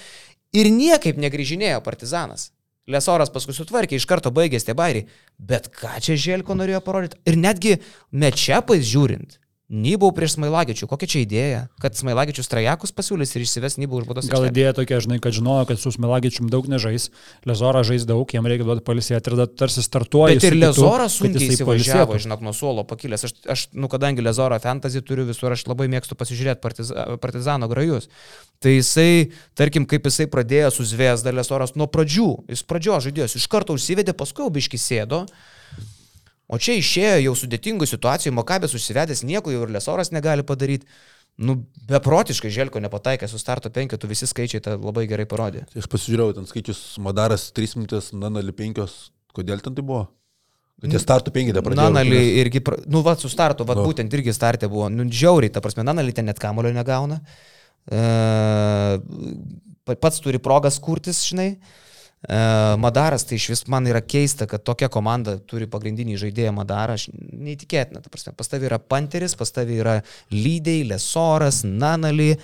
ir 0.52 0.72
niekaip 0.74 1.20
negrįžinėjo 1.20 1.80
partizanas. 1.86 2.50
Lesoras 2.90 3.30
paskui 3.30 3.54
sutvarkė, 3.54 3.98
iš 3.98 4.06
karto 4.08 4.32
baigė 4.34 4.58
stebairį. 4.60 5.04
Bet 5.38 5.68
ką 5.74 6.00
čia 6.02 6.16
Želko 6.18 6.56
norėjo 6.58 6.80
parodyti? 6.84 7.20
Ir 7.28 7.38
netgi 7.38 7.76
mečiapais 8.10 8.82
žiūrint, 8.88 9.39
Nybau 9.70 10.10
prieš 10.10 10.32
Smailagičių, 10.34 10.88
kokia 10.90 11.06
čia 11.06 11.20
idėja, 11.22 11.58
kad 11.78 11.94
Smailagičius 11.94 12.50
trajekus 12.50 12.90
pasiūlys 12.90 13.36
ir 13.36 13.44
išsives 13.44 13.76
Nybau 13.78 14.00
iš 14.00 14.08
bodos. 14.08 14.26
Gal 14.26 14.48
idėja 14.48 14.72
tokia, 14.74 14.98
žinai, 15.04 15.20
kad 15.22 15.36
žinojo, 15.36 15.68
kad 15.68 15.78
su 15.78 15.92
Smelagičium 15.94 16.48
daug 16.50 16.66
nežais, 16.66 17.06
Lezora 17.46 17.84
žais 17.86 18.02
daug, 18.08 18.26
jam 18.34 18.48
reikia 18.50 18.66
duoti 18.66 18.82
palisėti 18.82 19.30
ir 19.30 19.36
tada 19.36 19.46
tarsi 19.46 19.84
startuoja. 19.86 20.40
Bet 20.40 20.48
ir 20.48 20.56
kad 20.58 20.80
sunkiai 21.14 21.52
įsivažiavo, 21.54 22.18
žinok, 22.18 22.42
nuo 22.42 22.54
suolo 22.56 22.82
pakilęs. 22.90 23.28
Aš, 23.28 23.36
aš 23.54 23.62
nu, 23.78 23.86
kadangi 23.92 24.26
Lezoro 24.26 24.58
fantasy 24.58 25.04
turiu 25.06 25.28
visur, 25.30 25.54
aš 25.54 25.62
labai 25.70 25.86
mėgstu 25.94 26.18
pasižiūrėti 26.18 26.62
partiza, 26.66 27.06
partizano 27.22 27.70
grajus. 27.70 28.10
Tai 28.58 28.74
jisai, 28.74 29.30
tarkim, 29.54 29.86
kaip 29.86 30.10
jisai 30.10 30.26
pradėjo 30.34 30.74
su 30.80 30.90
Zviesda 30.90 31.30
Lezoras 31.30 31.76
nuo 31.78 31.86
pradžių, 31.86 32.28
jis 32.50 32.66
pradžios 32.66 33.06
žaidėjas, 33.06 33.38
iš 33.38 33.46
karto 33.54 33.78
užsivedė, 33.78 34.18
paskui 34.18 34.50
biški 34.50 34.82
sėdo. 34.82 35.22
O 36.50 36.58
čia 36.58 36.74
išėjo 36.80 37.18
jau 37.28 37.32
sudėtingų 37.38 37.86
situacijų, 37.86 38.32
Makabės 38.34 38.74
užsivedęs, 38.74 39.22
nieko 39.26 39.52
jau 39.54 39.62
ir 39.66 39.70
Lesoras 39.76 40.10
negali 40.10 40.42
padaryti. 40.46 40.88
Nu, 41.40 41.54
beprotiškai 41.88 42.50
Želko 42.52 42.80
nepataikė 42.82 43.28
su 43.30 43.38
starto 43.40 43.70
penketu, 43.72 44.08
visi 44.10 44.26
skaičiai 44.28 44.60
tą 44.64 44.74
labai 44.76 45.06
gerai 45.08 45.28
parodė. 45.30 45.62
Aš 45.78 45.86
pasižiūrėjau, 45.88 46.34
ten 46.40 46.48
skaičius 46.50 46.80
Madaras 47.00 47.46
3 47.56 47.78
minutės, 47.78 48.10
Nanali 48.18 48.52
5. 48.56 48.82
Kodėl 49.36 49.62
ten 49.62 49.76
tai 49.78 49.84
buvo? 49.86 50.08
Kad 50.82 50.96
jie 50.96 51.00
startų 51.00 51.32
5 51.32 51.62
pradėjo. 51.62 51.86
Nanali 51.86 52.18
irgi, 52.42 52.60
nu, 52.90 53.04
va, 53.06 53.14
su 53.20 53.30
startu, 53.30 53.64
va, 53.68 53.76
Nu. 53.78 53.86
būtent 53.86 54.12
irgi 54.16 54.34
startė 54.34 54.68
buvo, 54.72 54.88
nu, 54.90 55.06
žiauriai, 55.06 55.52
ta 55.54 55.62
prasme, 55.62 55.84
Nanali 55.86 56.12
ten 56.12 56.26
net 56.26 56.40
kamulio 56.42 56.72
negauna. 56.74 57.20
Pa- 59.86 59.96
pats 59.96 60.20
turi 60.20 60.38
progas 60.42 60.78
kurtis, 60.82 61.22
žinai. 61.30 61.52
E, 61.54 61.89
Madaras, 62.20 63.24
tai 63.24 63.38
iš 63.40 63.46
vis 63.48 63.62
man 63.72 63.86
yra 63.88 64.02
keista, 64.04 64.44
kad 64.46 64.60
tokia 64.60 64.90
komanda 64.92 65.38
turi 65.48 65.64
pagrindinį 65.70 66.18
žaidėją 66.20 66.52
Madarą, 66.52 66.98
aš 66.98 67.06
neįtikėtina, 67.16 68.02
ta 68.04 68.12
prasme, 68.12 68.34
pas 68.36 68.50
tavi 68.52 68.68
yra 68.68 68.76
Panteris, 68.76 69.32
pas 69.40 69.48
tavi 69.48 69.78
yra 69.80 70.02
Lydėjai, 70.34 70.90
Lesoras, 70.90 71.62
Nanali, 71.64 72.34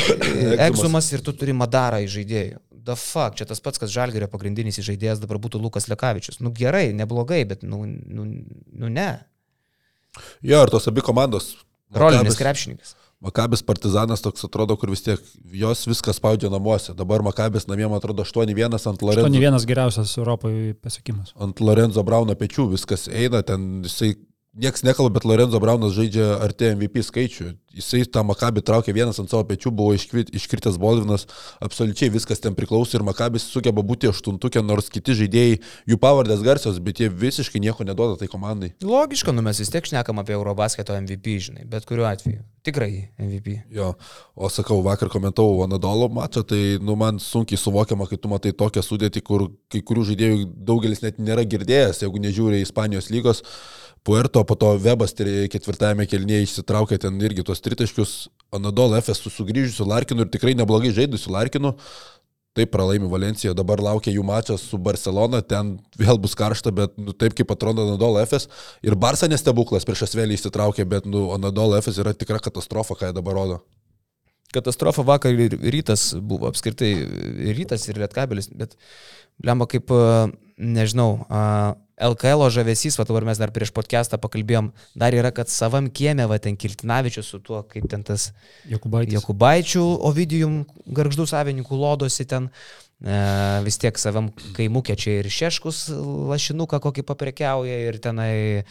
Egzumas 0.66 1.10
ir 1.12 1.20
tu 1.26 1.34
turi 1.36 1.52
Madarą 1.52 2.00
į 2.00 2.08
žaidėjų. 2.16 2.62
Da 2.80 2.96
fuck, 2.96 3.36
čia 3.36 3.44
tas 3.44 3.60
pats, 3.60 3.76
kas 3.82 3.92
Žalgerio 3.92 4.30
pagrindinis 4.32 4.80
žaidėjas 4.80 5.20
dabar 5.20 5.36
būtų 5.42 5.60
Lukas 5.60 5.90
Lekavičius. 5.92 6.40
Nu 6.40 6.48
gerai, 6.56 6.94
neblogai, 6.96 7.42
bet 7.44 7.60
nu, 7.60 7.82
nu, 7.84 8.24
nu 8.24 8.88
ne. 8.88 9.10
Jo, 10.40 10.64
ir 10.64 10.72
tos 10.72 10.88
abi 10.88 11.04
komandos. 11.04 11.58
Rolinis 11.92 12.40
krepšininkas. 12.40 12.96
Makabis 13.20 13.60
partizanas 13.62 14.22
toks 14.24 14.46
atrodo, 14.46 14.78
kur 14.80 14.92
vis 14.92 15.04
tiek 15.04 15.20
jos 15.52 15.84
viskas 15.88 16.16
spaudžia 16.16 16.48
namuose. 16.52 16.94
Dabar 16.96 17.20
Makabis 17.26 17.68
namie, 17.68 17.84
man 17.84 18.00
atrodo, 18.00 18.24
8-1 18.24 18.78
ant 18.80 19.04
Lorenzo, 19.04 19.42
vienas 19.42 19.68
geriausias 19.68 20.16
Europoje 20.16 20.74
pasiekimas. 20.80 21.34
ant 21.36 21.60
Lorenzo 21.60 22.02
Brauno 22.06 22.34
pečių, 22.34 22.70
viskas 22.72 23.08
eina, 23.12 23.42
ten 23.44 23.84
jisai 23.84 24.14
Niekas 24.50 24.82
nekalba, 24.82 25.14
bet 25.14 25.24
Lorenzo 25.24 25.60
Braunas 25.62 25.92
žaidžia 25.94 26.24
artėja 26.42 26.74
MVP 26.74 27.04
skaičių. 27.06 27.52
Jisai 27.78 28.00
tą 28.10 28.24
Makabį 28.26 28.64
traukė 28.66 28.90
vienas 28.90 29.22
ant 29.22 29.30
savo 29.30 29.44
pečių, 29.46 29.70
buvo 29.70 29.92
iškrit, 29.94 30.32
iškritęs 30.34 30.74
Bolvinas, 30.74 31.28
absoliučiai 31.62 32.10
viskas 32.10 32.42
ten 32.42 32.56
priklauso 32.58 32.98
ir 32.98 33.06
Makabis 33.06 33.46
sugeba 33.46 33.84
būti 33.86 34.10
aštuntukė, 34.10 34.64
nors 34.66 34.90
kiti 34.90 35.14
žaidėjai, 35.22 35.60
jų 35.86 35.98
pavardės 36.02 36.42
garsios, 36.42 36.82
bet 36.82 36.98
jie 36.98 37.06
visiškai 37.14 37.62
nieko 37.62 37.86
neduoda 37.86 38.18
tai 38.18 38.26
komandai. 38.32 38.72
Logiška, 38.82 39.30
nu 39.30 39.46
mes 39.46 39.62
vis 39.62 39.70
tiek 39.70 39.86
šnekam 39.86 40.18
apie 40.18 40.34
Eurobasketo 40.34 40.98
MVP, 40.98 41.38
žinai, 41.46 41.68
bet 41.70 41.86
kuriuo 41.86 42.10
atveju. 42.10 42.42
Tikrai 42.60 43.08
MVP. 43.16 43.54
Jo, 43.72 43.94
o 44.36 44.48
sakau, 44.52 44.82
vakar 44.84 45.08
komentavau 45.08 45.62
Vanadolo 45.62 46.10
mačą, 46.12 46.42
tai 46.44 46.76
nu, 46.84 46.92
man 47.00 47.16
sunkiai 47.22 47.56
suvokiama, 47.56 48.04
kai 48.10 48.18
tu 48.20 48.28
matai 48.28 48.52
tokią 48.52 48.82
sudėtį, 48.84 49.22
kur 49.24 49.46
kai 49.72 49.80
kurių 49.80 50.04
žaidėjų 50.10 50.42
daugelis 50.68 51.00
net 51.00 51.22
nėra 51.22 51.46
girdėjęs, 51.48 52.02
jeigu 52.04 52.20
nežiūri 52.20 52.60
Ispanijos 52.60 53.08
lygos. 53.14 53.40
Puerto, 54.04 54.44
po 54.44 54.56
to 54.56 54.74
Webas 54.80 55.12
ketvirtajame 55.16 56.06
kelnyje 56.08 56.44
išsitraukė 56.46 57.00
ten 57.00 57.16
irgi 57.20 57.44
tuos 57.44 57.60
tritaškius, 57.64 58.14
Anadol 58.52 58.96
FS 58.98 59.24
su 59.24 59.32
sugrįžusiu 59.32 59.88
Larkinu 59.88 60.24
ir 60.24 60.32
tikrai 60.32 60.56
neblogai 60.58 60.92
žaidusiu 60.96 61.32
Larkinu. 61.32 61.74
Taip 62.60 62.74
pralaimi 62.74 63.08
Valencija, 63.08 63.54
dabar 63.56 63.80
laukia 63.80 64.12
jų 64.12 64.20
mačas 64.26 64.66
su 64.68 64.76
Barcelona, 64.76 65.40
ten 65.40 65.78
vėl 65.96 66.18
bus 66.20 66.34
karšta, 66.36 66.68
bet 66.76 66.98
nu, 67.00 67.14
taip 67.16 67.32
kaip 67.38 67.54
atrodo 67.54 67.86
Anadol 67.88 68.18
FS. 68.20 68.50
Ir 68.84 68.98
Barça 69.00 69.30
nestebuklas 69.32 69.88
prieš 69.88 70.02
Asvelį 70.10 70.36
išsitraukė, 70.36 70.84
bet 70.84 71.08
nu, 71.08 71.30
Anadol 71.32 71.78
FS 71.78 72.02
yra 72.04 72.12
tikra 72.12 72.36
katastrofa, 72.44 72.98
ką 73.00 73.08
jie 73.08 73.16
dabar 73.16 73.38
rodo. 73.40 73.62
Katastrofa 74.52 75.06
vakar 75.06 75.40
ir 75.40 75.56
rytas 75.72 76.10
buvo, 76.20 76.50
apskritai 76.50 76.90
rytas 77.56 77.88
ir 77.88 78.02
lietkabelis, 78.02 78.50
bet 78.52 78.76
lemba 79.46 79.64
kaip, 79.70 79.88
nežinau, 80.60 81.14
LKL 82.00 82.48
žavesys, 82.48 82.96
va 82.96 83.04
dabar 83.04 83.26
mes 83.28 83.38
dar 83.40 83.52
prieš 83.52 83.72
podcastą 83.76 84.16
pakalbėjom, 84.20 84.70
dar 84.98 85.14
yra, 85.16 85.32
kad 85.36 85.50
savam 85.52 85.90
kiemė, 85.92 86.24
va 86.30 86.38
ten 86.40 86.56
Kiltinavičius 86.56 87.28
su 87.28 87.40
tuo, 87.44 87.60
kaip 87.68 87.88
ten 87.92 88.04
tas 88.06 88.30
Jokubaitis. 88.70 89.18
Jokubaičių, 89.18 89.82
Ovidijum, 90.08 90.62
garždų 90.96 91.26
savininkų 91.28 91.76
lodosi 91.76 92.24
ten, 92.30 92.48
e, 93.04 93.18
vis 93.66 93.76
tiek 93.82 94.00
savam 94.00 94.30
kaimukė 94.56 94.96
čia 94.96 95.18
ir 95.20 95.28
Šeškus 95.28 95.90
lašinuką 96.32 96.80
kokį 96.86 97.04
paprekiauja 97.10 97.76
ir 97.90 98.00
tenai 98.00 98.32
e, 98.32 98.64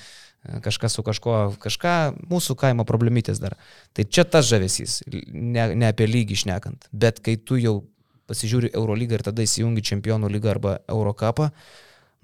kažkas 0.66 0.98
su 0.98 1.06
kažko, 1.06 1.38
kažką 1.62 1.96
mūsų 2.32 2.58
kaimo 2.58 2.88
problemytės 2.90 3.42
dar. 3.44 3.60
Tai 3.94 4.08
čia 4.10 4.26
tas 4.26 4.50
žavesys, 4.50 5.04
ne, 5.10 5.70
ne 5.78 5.94
apie 5.94 6.10
lygį 6.10 6.40
išnekant, 6.40 6.90
bet 6.90 7.22
kai 7.22 7.38
tu 7.38 7.62
jau 7.62 7.84
pasižiūri 8.30 8.74
Eurolygą 8.78 9.18
ir 9.20 9.26
tada 9.26 9.46
įsijungi 9.46 9.86
Čempionų 9.86 10.30
lygą 10.34 10.52
arba 10.54 10.76
Eurocapą, 10.90 11.50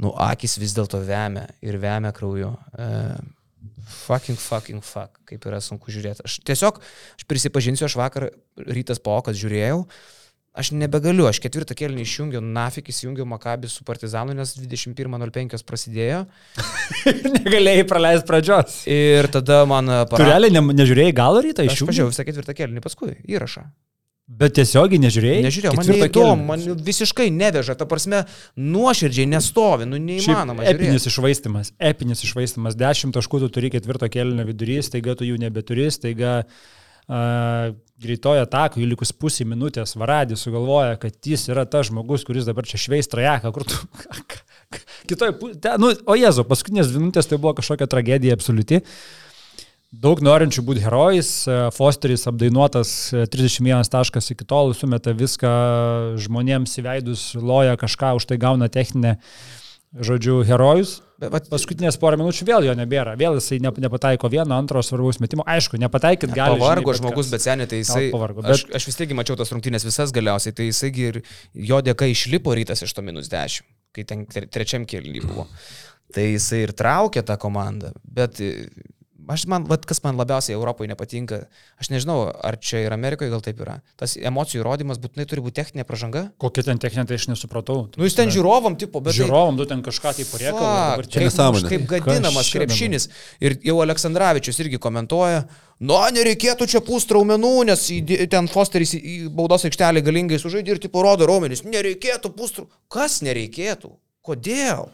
nu, 0.03 0.11
akis 0.25 0.57
vis 0.61 0.75
dėlto 0.75 0.99
vemia 1.05 1.47
ir 1.63 1.77
vemia 1.81 2.11
krauju. 2.15 2.51
E, 2.75 2.89
fucking, 4.05 4.39
fucking, 4.39 4.83
fuck, 4.83 5.21
kaip 5.29 5.45
yra 5.47 5.61
sunku 5.63 5.93
žiūrėti. 5.93 6.25
Aš 6.25 6.39
tiesiog, 6.47 6.81
aš 7.19 7.29
prisipažinsiu, 7.29 7.87
aš 7.87 7.97
vakar 7.99 8.29
rytas 8.65 9.01
po 9.03 9.15
okas 9.19 9.37
žiūrėjau, 9.39 9.83
aš 10.55 10.71
nebegaliu, 10.75 11.27
aš 11.29 11.41
ketvirtą 11.43 11.75
kėlinį 11.77 12.05
išjungiau, 12.07 12.41
nafik 12.43 12.89
įsijungiau 12.91 13.27
Makabį 13.29 13.69
su 13.71 13.85
Partizanu, 13.87 14.35
nes 14.37 14.55
21.05 14.57 15.65
prasidėjo. 15.67 16.21
Negalėjai 17.39 17.87
praleisti 17.89 18.29
pradžios. 18.29 18.83
Ir 18.89 19.29
tada 19.33 19.63
man... 19.69 19.91
Tu 20.11 20.23
realiai 20.23 20.53
ne, 20.55 20.63
nežiūrėjai 20.75 21.15
galo 21.15 21.43
rytą 21.45 21.65
Aš 21.67 21.75
iš 21.75 21.83
jų? 21.83 21.89
pažiūrėjau 21.91 22.13
visą 22.13 22.27
ketvirtą 22.29 22.55
kėlinį, 22.57 22.85
paskui 22.85 23.17
įrašą. 23.27 23.67
Bet 24.25 24.55
tiesiogiai 24.57 24.97
nežiūrėjai? 25.03 25.41
Nežiūrėjau, 25.45 25.71
man 25.77 25.89
neįdomu, 25.91 26.45
man 26.47 26.61
visiškai 26.87 27.27
neveža, 27.29 27.75
ta 27.77 27.85
prasme, 27.85 28.23
nuoširdžiai 28.57 29.27
nestovi, 29.29 29.85
nu 29.85 29.99
neįmanoma. 30.01 30.63
Šiaip 30.65 30.79
Epinis 30.79 31.03
žiūrėt. 31.03 31.11
išvaistimas, 31.11 31.69
epinis 31.77 32.23
išvaistimas. 32.25 32.77
Dešimt 32.79 33.13
taškų 33.13 33.43
tu 33.43 33.49
turi 33.53 33.69
ketvirto 33.75 34.09
kelnio 34.09 34.47
vidury, 34.47 34.79
staiga 34.85 35.13
tu 35.19 35.27
jų 35.29 35.37
nebeturi, 35.43 35.85
staiga 35.93 36.39
uh, 36.41 37.75
greitojo 38.01 38.47
atako, 38.47 38.81
jų 38.81 38.87
likus 38.95 39.13
pusė 39.13 39.45
minutės, 39.45 39.93
varadį 39.93 40.39
sugalvoja, 40.41 40.97
kad 41.05 41.29
jis 41.29 41.45
yra 41.53 41.67
tas 41.69 41.91
žmogus, 41.91 42.25
kuris 42.25 42.49
dabar 42.49 42.65
čia 42.65 42.81
šveis 42.81 43.11
trajeką, 43.11 43.51
kur 43.53 43.67
tu... 43.69 43.77
Kitoj 45.11 45.35
pusėje, 45.37 45.75
nu, 45.85 45.91
o 45.93 46.17
Jezu, 46.17 46.47
paskutinės 46.49 46.89
minutės 46.97 47.29
tai 47.29 47.37
buvo 47.37 47.53
kažkokia 47.61 47.85
tragedija 47.93 48.33
absoliuti. 48.33 48.81
Daug 50.01 50.19
norinčių 50.25 50.63
būti 50.65 50.81
herojais, 50.83 51.29
Fosteris 51.75 52.25
apdainuotas 52.29 52.89
e, 53.15 53.23
31 53.31 53.87
taškas 53.93 54.31
iki 54.33 54.45
tol, 54.49 54.73
sumeta 54.75 55.13
viską 55.15 55.51
žmonėms 56.25 56.73
į 56.81 56.83
veidus, 56.87 57.23
loja 57.37 57.77
kažką, 57.79 58.15
už 58.19 58.25
tai 58.31 58.37
gauna 58.41 58.67
techninę, 58.73 59.15
žodžiu, 59.95 60.41
herojus. 60.47 60.97
Bet, 61.21 61.45
Paskutinės 61.47 61.95
porą 62.01 62.17
minučių 62.19 62.43
vėl 62.49 62.65
jo 62.67 62.73
nebėra, 62.75 63.13
vėl 63.15 63.37
jisai 63.39 63.61
ne- 63.63 63.71
nepataiko 63.85 64.27
vieno, 64.33 64.57
antro 64.57 64.81
svarbaus 64.83 65.21
metimo. 65.23 65.45
Aišku, 65.47 65.79
nepataikyti 65.79 66.35
gali. 66.35 66.57
Pavargo 66.59 66.91
žinai, 66.91 66.99
žmogus, 67.05 67.29
bet 67.31 67.45
seniai, 67.45 67.69
tai 67.71 67.79
jisai... 67.79 68.09
Pavargo, 68.11 68.43
Aš, 68.43 68.65
bet- 68.67 68.75
aš 68.81 68.89
vis 68.89 68.99
tiek 68.99 69.13
mačiau 69.15 69.37
tas 69.39 69.53
rungtynės 69.55 69.87
visas 69.87 70.11
galiausiai, 70.15 70.51
tai 70.57 70.67
jisai 70.67 70.91
ir 71.05 71.21
jo 71.71 71.79
dėka 71.87 72.09
išlipo 72.11 72.51
rytas 72.59 72.83
iš 72.83 72.91
to 72.97 73.05
minus 73.07 73.31
10, 73.31 73.63
kai 73.95 74.03
ten 74.09 74.25
tre- 74.27 74.49
trečiam 74.51 74.83
kėlinį 74.83 75.23
buvo. 75.23 75.47
Tai 76.15 76.27
jisai 76.27 76.65
ir 76.67 76.75
traukė 76.77 77.23
tą 77.25 77.39
komandą, 77.41 77.93
bet 78.03 78.43
e, 78.43 78.67
aš 79.31 79.43
man, 79.51 79.65
vat, 79.69 79.85
kas 79.87 80.01
man 80.03 80.17
labiausiai 80.19 80.55
Europoje 80.55 80.89
nepatinka, 80.91 81.39
aš 81.81 81.89
nežinau, 81.93 82.29
ar 82.31 82.57
čia 82.61 82.83
ir 82.85 82.93
Amerikoje 82.95 83.31
gal 83.33 83.43
taip 83.45 83.59
yra. 83.63 83.77
Tas 83.99 84.15
emocijų 84.17 84.61
įrodymas 84.63 84.99
būtinai 85.03 85.25
turi 85.29 85.43
būti 85.45 85.57
techninė 85.61 85.85
pažanga. 85.87 86.25
Kokia 86.41 86.65
ten 86.67 86.81
techninė, 86.81 87.07
tai 87.09 87.19
aš 87.19 87.27
nesupratau. 87.33 87.85
Nu, 87.97 88.07
jūs 88.07 88.17
ten 88.17 88.31
žiūrovom, 88.33 88.77
tipo, 88.81 89.01
bet... 89.03 89.13
tai- 89.15 89.23
Žiūrovom, 89.23 89.59
tu 89.61 89.67
ten 89.69 89.83
kažką 89.85 90.15
tai. 90.19 90.25
Fuck, 90.25 91.09
čia 91.11 91.21
kaip, 91.21 91.27
nesąmonė. 91.29 91.69
kaip 91.73 91.85
gadinamas 91.91 92.49
krepšinis. 92.55 93.09
Ir 93.43 93.57
jau 93.65 93.77
Aleksandраvičius 93.85 94.59
irgi 94.63 94.79
komentuoja, 94.81 95.45
nu, 95.85 95.97
nereikėtų 96.15 96.67
čia 96.71 96.81
pūst 96.85 97.11
raumenų, 97.15 97.53
nes 97.71 97.85
ten 98.31 98.47
Fosteris 98.51 98.93
į 98.97 99.15
baudos 99.35 99.65
aikštelį 99.67 100.03
galingai 100.05 100.39
sužaidė 100.41 100.75
ir 100.75 100.83
tipo 100.87 101.03
rodo 101.05 101.27
raumenis. 101.29 101.65
Nereikėtų 101.67 102.31
pūst. 102.37 102.61
Kas 102.91 103.21
nereikėtų? 103.25 103.91
Kodėl? 104.25 104.87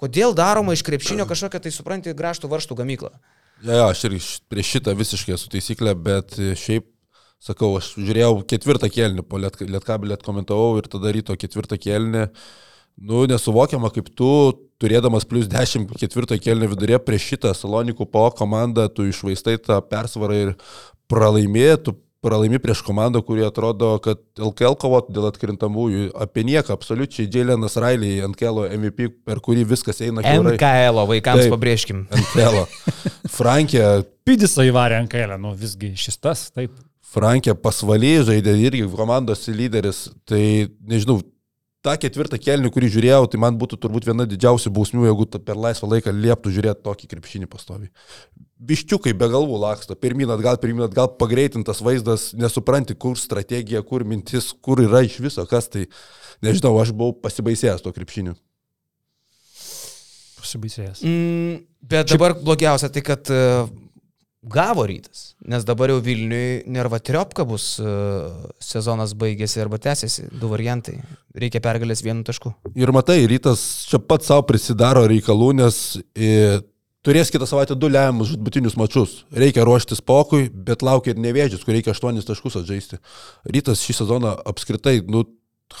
Kodėl 0.00 0.32
daroma 0.36 0.72
iš 0.76 0.84
krepšinio 0.86 1.26
kažkokia, 1.30 1.60
tai 1.60 1.72
supranti, 1.74 2.14
graštų 2.16 2.48
varštų 2.52 2.76
gamykla? 2.82 3.12
Ja, 3.60 3.74
ja, 3.76 3.86
aš 3.90 4.06
ir 4.08 4.16
prieš 4.48 4.70
šitą 4.76 4.94
visiškai 4.96 5.34
esu 5.36 5.50
taisyklė, 5.52 5.92
bet 5.92 6.32
šiaip, 6.56 6.86
sakau, 7.44 7.74
aš 7.76 7.90
žiūrėjau 7.98 8.40
ketvirtą 8.48 8.88
kėlinį, 8.92 9.24
po 9.28 9.40
liet- 9.42 9.60
lietkabelį 9.60 10.16
atkomentavau 10.16 10.78
ir 10.80 10.88
tada 10.88 11.12
ryto 11.12 11.36
ketvirtą 11.36 11.76
kėlinį. 11.76 12.26
Nu, 13.00 13.26
nesuvokiama, 13.28 13.90
kaip 13.92 14.08
tu, 14.16 14.30
turėdamas 14.80 15.28
plus 15.28 15.48
10 15.48 15.92
ketvirto 16.00 16.38
kėlinio 16.40 16.70
vidurė 16.72 16.98
prieš 17.04 17.28
šitą 17.34 17.52
Salonikų 17.56 18.08
po 18.08 18.26
komandą, 18.36 18.88
tu 18.88 19.04
išvaistai 19.08 19.58
tą 19.60 19.76
persvarą 19.84 20.38
ir 20.46 20.54
pralaimėtų, 21.12 21.94
pralaimi 22.24 22.60
prieš 22.60 22.82
komandą, 22.84 23.22
kuri 23.24 23.44
atrodo, 23.46 23.94
kad 24.04 24.20
LKL 24.38 24.76
kovot 24.80 25.08
dėl 25.12 25.30
atkrintamųjų 25.30 26.10
apie 26.20 26.44
nieką, 26.48 26.74
absoliučiai 26.76 27.28
Džilenas 27.30 27.78
Railiai 27.80 28.20
ant 28.26 28.36
kelo 28.38 28.66
MVP, 28.68 29.08
per 29.26 29.40
kurį 29.44 29.64
viskas 29.72 30.02
eina 30.04 30.24
kiaurai. 30.24 30.56
MKL 30.58 31.02
vaikams 31.10 31.46
Taip. 31.46 31.54
pabrėžkim. 31.56 32.04
Kelo. 32.34 32.66
Frankė 33.38 33.84
Pidisą 34.28 34.66
įvarė 34.68 35.00
kailę, 35.10 35.40
nu 35.40 35.54
visgi 35.58 35.94
šis 35.98 36.20
tas, 36.20 36.46
taip. 36.54 36.76
Frankė 37.10 37.56
pasvaliai 37.58 38.22
žaidė 38.26 38.54
irgi 38.62 38.84
komandos 38.94 39.48
lyderis, 39.50 40.04
tai 40.28 40.68
nežinau, 40.86 41.18
tą 41.84 41.94
ketvirtą 42.00 42.38
kelnių, 42.40 42.70
kurį 42.74 42.90
žiūrėjau, 42.96 43.28
tai 43.32 43.40
man 43.40 43.56
būtų 43.60 43.78
turbūt 43.80 44.06
viena 44.08 44.26
didžiausių 44.28 44.72
bausmių, 44.76 45.06
jeigu 45.08 45.26
ta- 45.30 45.40
per 45.40 45.56
laisvą 45.56 45.88
laiką 45.94 46.12
lieptų 46.12 46.52
žiūrėti 46.56 46.84
tokį 46.84 47.08
krepšinį 47.14 47.48
pastovi. 47.48 47.88
Biščiukai 48.60 49.14
be 49.16 49.28
galvų 49.32 49.56
laksto, 49.62 49.96
pirmin 49.96 50.28
atgal, 50.30 50.58
pirmin 50.60 50.84
atgal, 50.84 51.08
pagreitintas 51.16 51.80
vaizdas, 51.80 52.30
nesupranti, 52.36 52.94
kur 52.94 53.16
strategija, 53.16 53.82
kur 53.82 54.04
mintis, 54.04 54.52
kur 54.52 54.82
yra 54.84 55.00
iš 55.06 55.18
viso, 55.24 55.46
kas 55.48 55.68
tai. 55.72 55.86
Nežinau, 56.44 56.74
aš 56.80 56.92
buvau 56.96 57.12
pasibaisėjęs 57.20 57.82
to 57.84 57.92
krepšiniu. 57.92 58.36
Pasibaisėjęs. 60.40 61.02
Mm, 61.04 61.58
bet 61.84 62.12
dabar 62.12 62.32
blogiausia 62.36 62.88
tai, 62.92 63.02
kad 63.04 63.28
uh, 63.32 63.68
gavo 64.42 64.86
rytas, 64.88 65.34
nes 65.44 65.64
dabar 65.68 65.92
jau 65.92 66.00
Vilniui 66.00 66.62
nerva 66.72 66.98
triopka 66.98 67.44
bus, 67.44 67.74
uh, 67.82 68.48
sezonas 68.62 69.12
baigėsi 69.18 69.60
arba 69.60 69.80
tęsiasi, 69.82 70.30
du 70.32 70.48
variantai. 70.48 70.96
Reikia 71.36 71.60
pergalės 71.64 72.02
vienu 72.04 72.24
tašku. 72.26 72.54
Ir 72.74 72.92
matai, 72.96 73.20
rytas 73.30 73.62
čia 73.90 74.00
pat 74.00 74.24
savo 74.26 74.46
prisidaro 74.48 75.04
reikalų, 75.10 75.50
nes 75.60 75.76
e, 76.16 76.58
turės 77.06 77.30
kitą 77.30 77.46
savaitę 77.46 77.76
du 77.78 77.90
lemiamus 77.92 78.32
žudbutinius 78.32 78.78
mačius. 78.80 79.20
Reikia 79.30 79.66
ruoštis 79.68 80.02
pokui, 80.02 80.48
bet 80.50 80.82
laukia 80.82 81.14
ir 81.14 81.20
nevėžys, 81.22 81.62
kur 81.62 81.76
reikia 81.76 81.94
aštuonis 81.94 82.26
taškus 82.26 82.58
atžaisti. 82.62 82.98
Rytas 83.46 83.84
šį 83.84 84.00
sezoną 84.00 84.34
apskritai, 84.50 84.98
nu, 85.06 85.22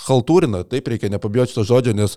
haltūrina, 0.06 0.62
taip 0.68 0.88
reikia 0.90 1.10
nepabijoti 1.12 1.56
to 1.56 1.64
žodžio, 1.66 1.94
nes 1.96 2.16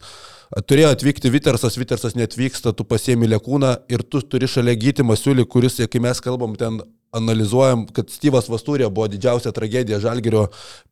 turėjo 0.69 0.91
atvykti 0.93 1.31
Vitersas, 1.33 1.77
Vitersas 1.79 2.17
netvyksta, 2.19 2.73
tu 2.77 2.85
pasiemi 2.87 3.29
lėkūną 3.31 3.73
ir 3.93 4.03
tu 4.05 4.21
turi 4.21 4.49
šalia 4.49 4.75
gyti 4.79 5.05
Masiulį, 5.05 5.47
kuris, 5.49 5.79
kai 5.89 6.03
mes 6.03 6.21
kalbam 6.23 6.57
ten 6.59 6.81
analizuojam, 7.13 7.85
kad 7.93 8.09
Styvas 8.09 8.49
Vastūrė 8.49 8.89
buvo 8.89 9.07
didžiausia 9.11 9.53
tragedija 9.53 10.01
Žalgerio 10.01 10.47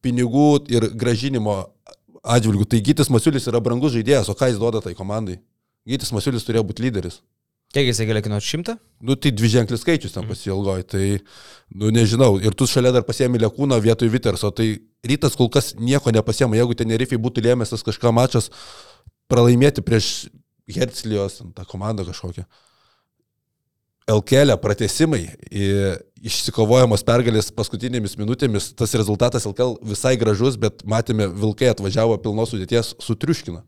pinigų 0.05 0.67
ir 0.69 0.91
gražinimo 0.93 1.57
atžvilgių. 2.21 2.67
Tai 2.69 2.81
Gytis 2.85 3.09
Masiulis 3.13 3.47
yra 3.49 3.61
brangus 3.63 3.95
žaidėjas, 3.95 4.29
o 4.29 4.37
ką 4.37 4.51
jis 4.51 4.61
duoda 4.61 4.83
tai 4.85 4.93
komandai? 4.97 5.39
Gytis 5.89 6.13
Masiulis 6.13 6.45
turėjo 6.45 6.67
būti 6.69 6.85
lyderis. 6.85 7.21
Kiek 7.71 7.87
jisai 7.87 8.07
galėjo 8.09 8.25
kainuoti? 8.25 8.47
Šimtą? 8.51 8.73
Nu, 9.07 9.15
tai 9.15 9.31
dvi 9.31 9.47
ženklis 9.53 9.85
skaičius 9.85 10.11
ten 10.11 10.25
pasilgoji, 10.27 10.83
tai, 10.91 11.03
nu, 11.71 11.91
nežinau. 11.95 12.33
Ir 12.43 12.55
tu 12.57 12.67
šalia 12.67 12.91
dar 12.91 13.05
pasiemi 13.07 13.39
Lekūną 13.39 13.77
vietoj 13.83 14.11
Viterso, 14.11 14.51
tai 14.51 14.73
rytas 15.07 15.37
kol 15.39 15.47
kas 15.53 15.71
nieko 15.79 16.11
nepasiema. 16.11 16.57
Jeigu 16.59 16.75
ten 16.75 16.91
Nerifai 16.91 17.19
būtų 17.21 17.45
lėmęs 17.45 17.71
tas 17.71 17.85
kažką 17.87 18.11
mačas, 18.15 18.51
pralaimėti 19.31 19.83
prieš 19.87 20.11
Herclijos, 20.71 21.39
tą 21.55 21.65
komandą 21.67 22.03
kažkokią. 22.09 22.43
LKL 24.11 24.57
pratesimai, 24.59 25.23
išsikovojamos 26.27 27.05
pergalės 27.07 27.51
paskutinėmis 27.55 28.17
minutėmis, 28.19 28.71
tas 28.75 28.91
rezultatas 28.99 29.47
LKL 29.47 29.77
visai 29.93 30.17
gražus, 30.19 30.57
bet 30.59 30.83
matėme, 30.83 31.29
Vilkai 31.31 31.71
atvažiavo 31.71 32.19
pilnos 32.19 32.51
sudėties 32.51 32.97
sutriuškina. 32.99 33.63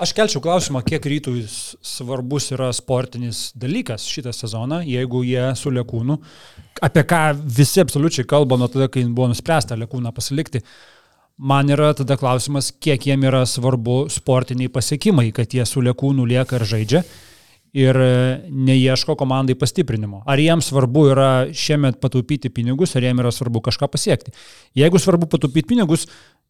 Aš 0.00 0.14
kelčiau 0.16 0.40
klausimą, 0.44 0.80
kiek 0.86 1.04
rytui 1.12 1.42
svarbus 1.46 2.50
yra 2.54 2.70
sportinis 2.72 3.50
dalykas 3.58 4.06
šitą 4.08 4.32
sezoną, 4.32 4.80
jeigu 4.88 5.22
jie 5.28 5.50
su 5.60 5.72
Lekūnu, 5.74 6.16
apie 6.86 7.04
ką 7.04 7.22
visi 7.58 7.82
absoliučiai 7.82 8.28
kalba 8.28 8.56
nuo 8.60 8.70
tada, 8.72 8.88
kai 8.88 9.04
buvo 9.04 9.28
nuspręsta 9.32 9.76
Lekūną 9.76 10.14
pasilikti. 10.16 10.62
Man 11.40 11.72
yra 11.72 11.92
tada 11.96 12.16
klausimas, 12.20 12.68
kiek 12.72 13.06
jiem 13.08 13.24
yra 13.28 13.46
svarbu 13.48 14.06
sportiniai 14.12 14.72
pasiekimai, 14.72 15.30
kad 15.36 15.52
jie 15.52 15.64
su 15.68 15.84
Lekūnu 15.84 16.26
lieka 16.28 16.60
ir 16.60 16.66
žaidžia 16.72 17.04
ir 17.76 17.96
e, 17.96 18.10
neieško 18.50 19.14
komandai 19.18 19.56
pastiprinimo. 19.58 20.22
Ar 20.26 20.40
jiems 20.42 20.70
svarbu 20.72 21.06
yra 21.12 21.30
šiemet 21.54 22.00
pataupyti 22.02 22.50
pinigus, 22.54 22.96
ar 22.96 23.06
jiems 23.06 23.22
yra 23.22 23.32
svarbu 23.34 23.62
kažką 23.68 23.90
pasiekti. 23.92 24.34
Jeigu 24.78 25.00
svarbu 25.02 25.30
pataupyti 25.30 25.68
pinigus, 25.74 26.06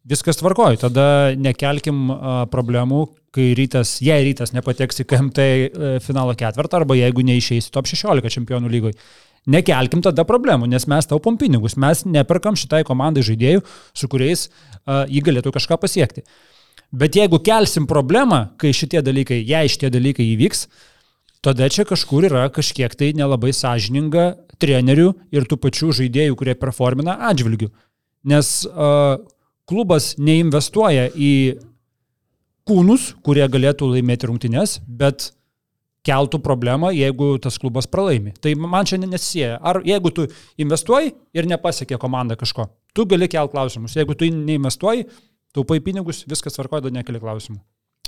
viskas 0.08 0.40
tvarkoja, 0.40 0.80
tada 0.86 1.06
nekelkim 1.36 2.08
problemų, 2.52 3.06
kai 3.34 3.50
rytas, 3.58 3.98
jei 4.02 4.24
rytas 4.26 4.54
nepateks 4.56 5.02
į 5.02 5.08
KMT 5.10 5.42
e, 5.46 5.90
finalo 6.04 6.34
ketvirtą 6.38 6.80
arba 6.80 6.96
jeigu 6.98 7.24
neišeis 7.26 7.68
į 7.68 7.74
top 7.74 7.90
16 7.90 8.32
čempionų 8.36 8.72
lygoje. 8.72 8.96
Nekelkim 9.50 10.02
tada 10.04 10.26
problemų, 10.28 10.68
nes 10.68 10.84
mes 10.90 11.06
taupom 11.08 11.38
pinigus, 11.40 11.78
mes 11.80 12.02
neperkam 12.04 12.58
šitai 12.60 12.82
komandai 12.84 13.24
žaidėjų, 13.24 13.62
su 13.96 14.08
kuriais 14.12 14.48
a, 14.84 15.06
jį 15.08 15.22
galėtų 15.30 15.52
kažką 15.54 15.78
pasiekti. 15.80 16.26
Bet 16.92 17.16
jeigu 17.16 17.38
kelsim 17.46 17.86
problemą, 17.88 18.50
kai 18.60 18.74
šitie 18.76 19.00
dalykai, 19.06 19.38
jei 19.46 19.70
šitie 19.70 19.88
dalykai 19.94 20.26
įvyks, 20.34 20.66
tada 21.44 21.68
čia 21.72 21.86
kažkur 21.88 22.28
yra 22.28 22.46
kažkiek 22.52 22.94
tai 22.98 23.12
nelabai 23.16 23.52
sąžininga 23.56 24.26
trenerių 24.60 25.12
ir 25.32 25.48
tų 25.48 25.58
pačių 25.60 25.90
žaidėjų, 26.02 26.36
kurie 26.36 26.54
performina 26.58 27.16
atžvilgių. 27.30 27.70
Nes 28.30 28.52
uh, 28.68 29.16
klubas 29.70 30.14
neinvestuoja 30.20 31.08
į 31.16 31.32
kūnus, 32.68 33.14
kurie 33.24 33.46
galėtų 33.50 33.88
laimėti 33.94 34.28
rungtynes, 34.28 34.78
bet 34.84 35.30
keltų 36.06 36.40
problemą, 36.44 36.92
jeigu 36.96 37.34
tas 37.42 37.58
klubas 37.60 37.88
pralaimi. 37.90 38.32
Tai 38.40 38.54
man 38.60 38.88
čia 38.88 39.00
nesisėja. 39.00 39.58
Ar 39.60 39.82
jeigu 39.84 40.12
tu 40.16 40.28
investuoji 40.60 41.12
ir 41.36 41.48
nepasiekė 41.48 41.98
komanda 42.00 42.36
kažko, 42.40 42.70
tu 42.96 43.04
gali 43.08 43.28
kelti 43.28 43.56
klausimus. 43.56 43.96
Jeigu 43.98 44.16
tu 44.16 44.28
neinvestuoji, 44.32 45.08
taupai 45.56 45.80
pinigus, 45.84 46.24
viskas 46.30 46.56
tvarkoja, 46.56 46.86
tada 46.86 47.00
nekeli 47.00 47.20
klausimų. 47.20 47.60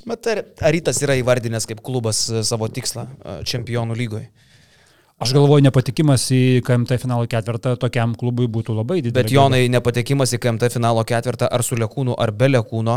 Bet 0.08 0.26
ar, 0.26 0.42
ar 0.58 0.74
rytas 0.74 0.98
yra 1.04 1.14
įvardinęs 1.20 1.68
kaip 1.70 1.82
klubas 1.84 2.24
e, 2.30 2.42
savo 2.46 2.68
tikslą 2.72 3.06
e, 3.06 3.36
čempionų 3.48 3.96
lygoje? 3.98 4.28
Aš 5.22 5.34
galvoju, 5.36 5.62
nepatikimas 5.62 6.24
į 6.34 6.62
KMT 6.66 6.98
finalo 6.98 7.28
ketvirtą 7.30 7.76
tokiam 7.78 8.16
klubui 8.18 8.48
būtų 8.50 8.74
labai 8.74 8.98
didelis. 9.04 9.14
Bet 9.14 9.30
Jonai 9.30 9.68
nepatekimas 9.70 10.32
į 10.34 10.40
KMT 10.42 10.72
finalo 10.74 11.04
ketvirtą 11.06 11.46
ar 11.46 11.62
su 11.62 11.78
Lekūnu 11.78 12.16
ar 12.18 12.32
be 12.34 12.48
Lekūno, 12.50 12.96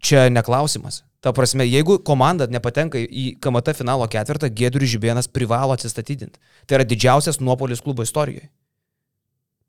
čia 0.00 0.30
neklausimas. 0.32 1.02
Ta 1.20 1.34
prasme, 1.36 1.66
jeigu 1.68 1.98
komanda 2.00 2.46
nepatenka 2.48 2.96
į 2.96 3.34
KMT 3.44 3.76
finalo 3.76 4.08
ketvirtą, 4.08 4.48
Gėdrius 4.48 4.94
Žibėnas 4.94 5.28
privalo 5.28 5.76
atsistatydinti. 5.76 6.40
Tai 6.64 6.78
yra 6.78 6.88
didžiausias 6.88 7.42
nuopolis 7.44 7.84
klubo 7.84 8.06
istorijoje. 8.08 8.48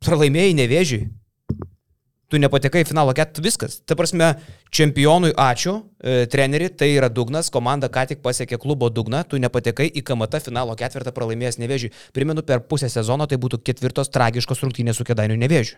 Pralaimėjai 0.01 0.55
nevėžiui. 0.61 1.09
Tu 2.31 2.39
nepatekai 2.39 2.85
į 2.85 2.87
finalo 2.87 3.11
ketvirtą, 3.11 3.43
viskas. 3.43 3.81
Ta 3.83 3.97
prasme, 3.99 4.29
čempionui 4.71 5.33
ačiū, 5.35 5.73
e, 5.99 6.23
treneri, 6.31 6.69
tai 6.71 6.93
yra 6.93 7.09
dugnas, 7.11 7.49
komanda 7.51 7.89
ką 7.91 8.05
tik 8.13 8.21
pasiekė 8.23 8.59
klubo 8.61 8.87
dugną, 8.87 9.25
tu 9.27 9.39
nepatekai 9.41 9.89
į 9.91 10.05
KMT 10.07 10.39
finalo 10.45 10.77
ketvirtą 10.79 11.11
pralaimėjęs 11.11 11.59
nevėžiui. 11.59 11.91
Primenu, 12.15 12.45
per 12.47 12.63
pusę 12.63 12.87
sezono 12.87 13.27
tai 13.27 13.35
būtų 13.35 13.59
ketvirtos 13.67 14.13
tragiškos 14.15 14.63
rungtynės 14.63 15.01
su 15.01 15.07
Kedainiu 15.07 15.35
nevėžiu. 15.43 15.75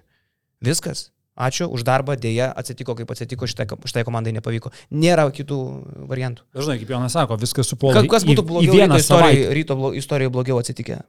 Viskas. 0.62 1.10
Ačiū 1.34 1.66
už 1.74 1.82
darbą, 1.82 2.14
dėja 2.14 2.52
atsitiko, 2.54 2.94
kaip 2.94 3.10
atsitiko, 3.10 3.48
šitai, 3.50 3.66
šitai 3.90 4.04
komandai 4.06 4.36
nepavyko. 4.36 4.70
Nėra 4.94 5.26
kitų 5.34 5.58
variantų. 6.06 6.46
Dažnai, 6.54 6.78
kaip 6.78 6.94
Jonas 6.94 7.18
sako, 7.18 7.40
viskas 7.42 7.74
supuola. 7.74 7.98
Ka, 7.98 8.06
kas 8.06 8.28
būtų 8.30 8.46
blogiau 8.46 8.78
istorijai, 8.78 9.02
savaitę. 9.02 9.50
ryto 9.58 9.94
istorijoje 9.98 10.34
blogiau 10.36 10.62
atsitikę, 10.62 11.00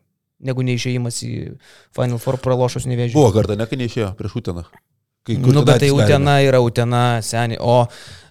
negu 0.40 0.64
neišėjimas 0.64 1.20
į 1.28 1.34
Final 1.92 2.22
Four 2.24 2.40
pralošus 2.40 2.88
nevėžių? 2.88 3.18
Buvo 3.20 3.36
kartą, 3.36 3.58
ne, 3.60 3.68
kai 3.68 3.76
neišėjo 3.84 4.14
prieš 4.16 4.40
Uteną. 4.40 4.64
Kai 5.24 5.38
Nu, 5.40 5.62
bet 5.64 5.80
tai 5.80 5.88
perėmė. 5.88 6.04
Utena 6.04 6.34
yra 6.44 6.60
Utena, 6.60 7.04
seniai. 7.24 7.56
O 7.64 7.86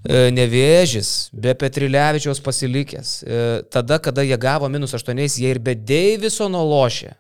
e, 0.06 0.30
nevėžis, 0.36 1.32
be 1.34 1.56
Petrilevičiaus 1.58 2.42
pasilikęs. 2.46 3.14
E, 3.26 3.40
tada, 3.74 3.98
kada 3.98 4.22
jie 4.26 4.38
gavo 4.38 4.70
minus 4.70 4.94
8, 4.94 5.24
jie 5.26 5.50
ir 5.56 5.62
be 5.64 5.74
Deivisono 5.74 6.62
lošė. 6.70 7.16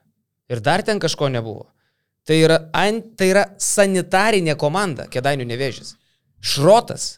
Ir 0.53 0.61
dar 0.61 0.85
ten 0.85 1.01
kažko 1.01 1.31
nebuvo. 1.33 1.65
Tai 2.27 2.37
yra, 2.37 2.59
ant, 2.77 3.15
tai 3.17 3.31
yra 3.33 3.47
sanitarinė 3.59 4.53
komanda, 4.59 5.09
Kedainių 5.11 5.49
nevėžis. 5.49 5.95
Šrotas. 6.43 7.17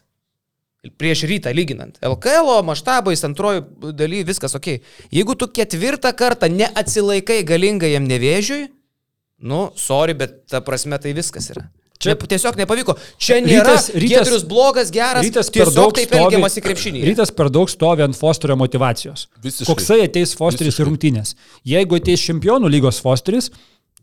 Prieš 0.96 1.24
rytą 1.26 1.50
lyginant. 1.54 1.98
LKL 2.00 2.62
maštabais 2.64 3.24
antrojo 3.26 3.64
daly 3.92 4.22
viskas 4.24 4.54
ok. 4.56 4.76
Jeigu 5.12 5.34
tu 5.36 5.50
ketvirtą 5.50 6.12
kartą 6.16 6.48
neatsilaikai 6.48 7.40
galingajam 7.46 8.06
nevėžiui, 8.06 8.68
nu, 9.44 9.66
sorry, 9.76 10.14
bet 10.14 10.46
ta 10.48 10.62
prasme 10.64 10.96
tai 11.02 11.12
viskas 11.16 11.50
yra. 11.52 11.66
Čia 11.98 12.14
ne, 12.14 12.26
tiesiog 12.32 12.56
nepavyko. 12.60 12.94
Čia 13.18 13.38
nėra 13.40 13.62
Rytas- 13.76 13.90
rytas- 13.94 14.28
Rytas, 14.30 14.44
blogas, 14.48 14.90
geras. 14.92 15.24
Rytas 15.24 15.50
per 15.50 15.64
tiesiog 15.66 15.74
daug 15.78 15.94
taip 15.96 16.12
elgiamas 16.12 16.56
į 16.58 16.62
krepšinį. 16.66 17.04
Rytas 17.08 17.30
per 17.36 17.48
daug 17.50 17.70
stovi 17.72 18.02
ant 18.04 18.16
Fosterio 18.18 18.56
motivacijos. 18.56 19.26
Visiškai. 19.42 19.68
Koksai 19.70 20.00
ateis 20.08 20.34
Fosteris 20.36 20.76
į 20.80 20.86
rungtynės. 20.90 21.34
Jeigu 21.64 21.96
ateis 22.00 22.20
čempionų 22.26 22.68
lygos 22.70 23.00
Fosteris, 23.00 23.50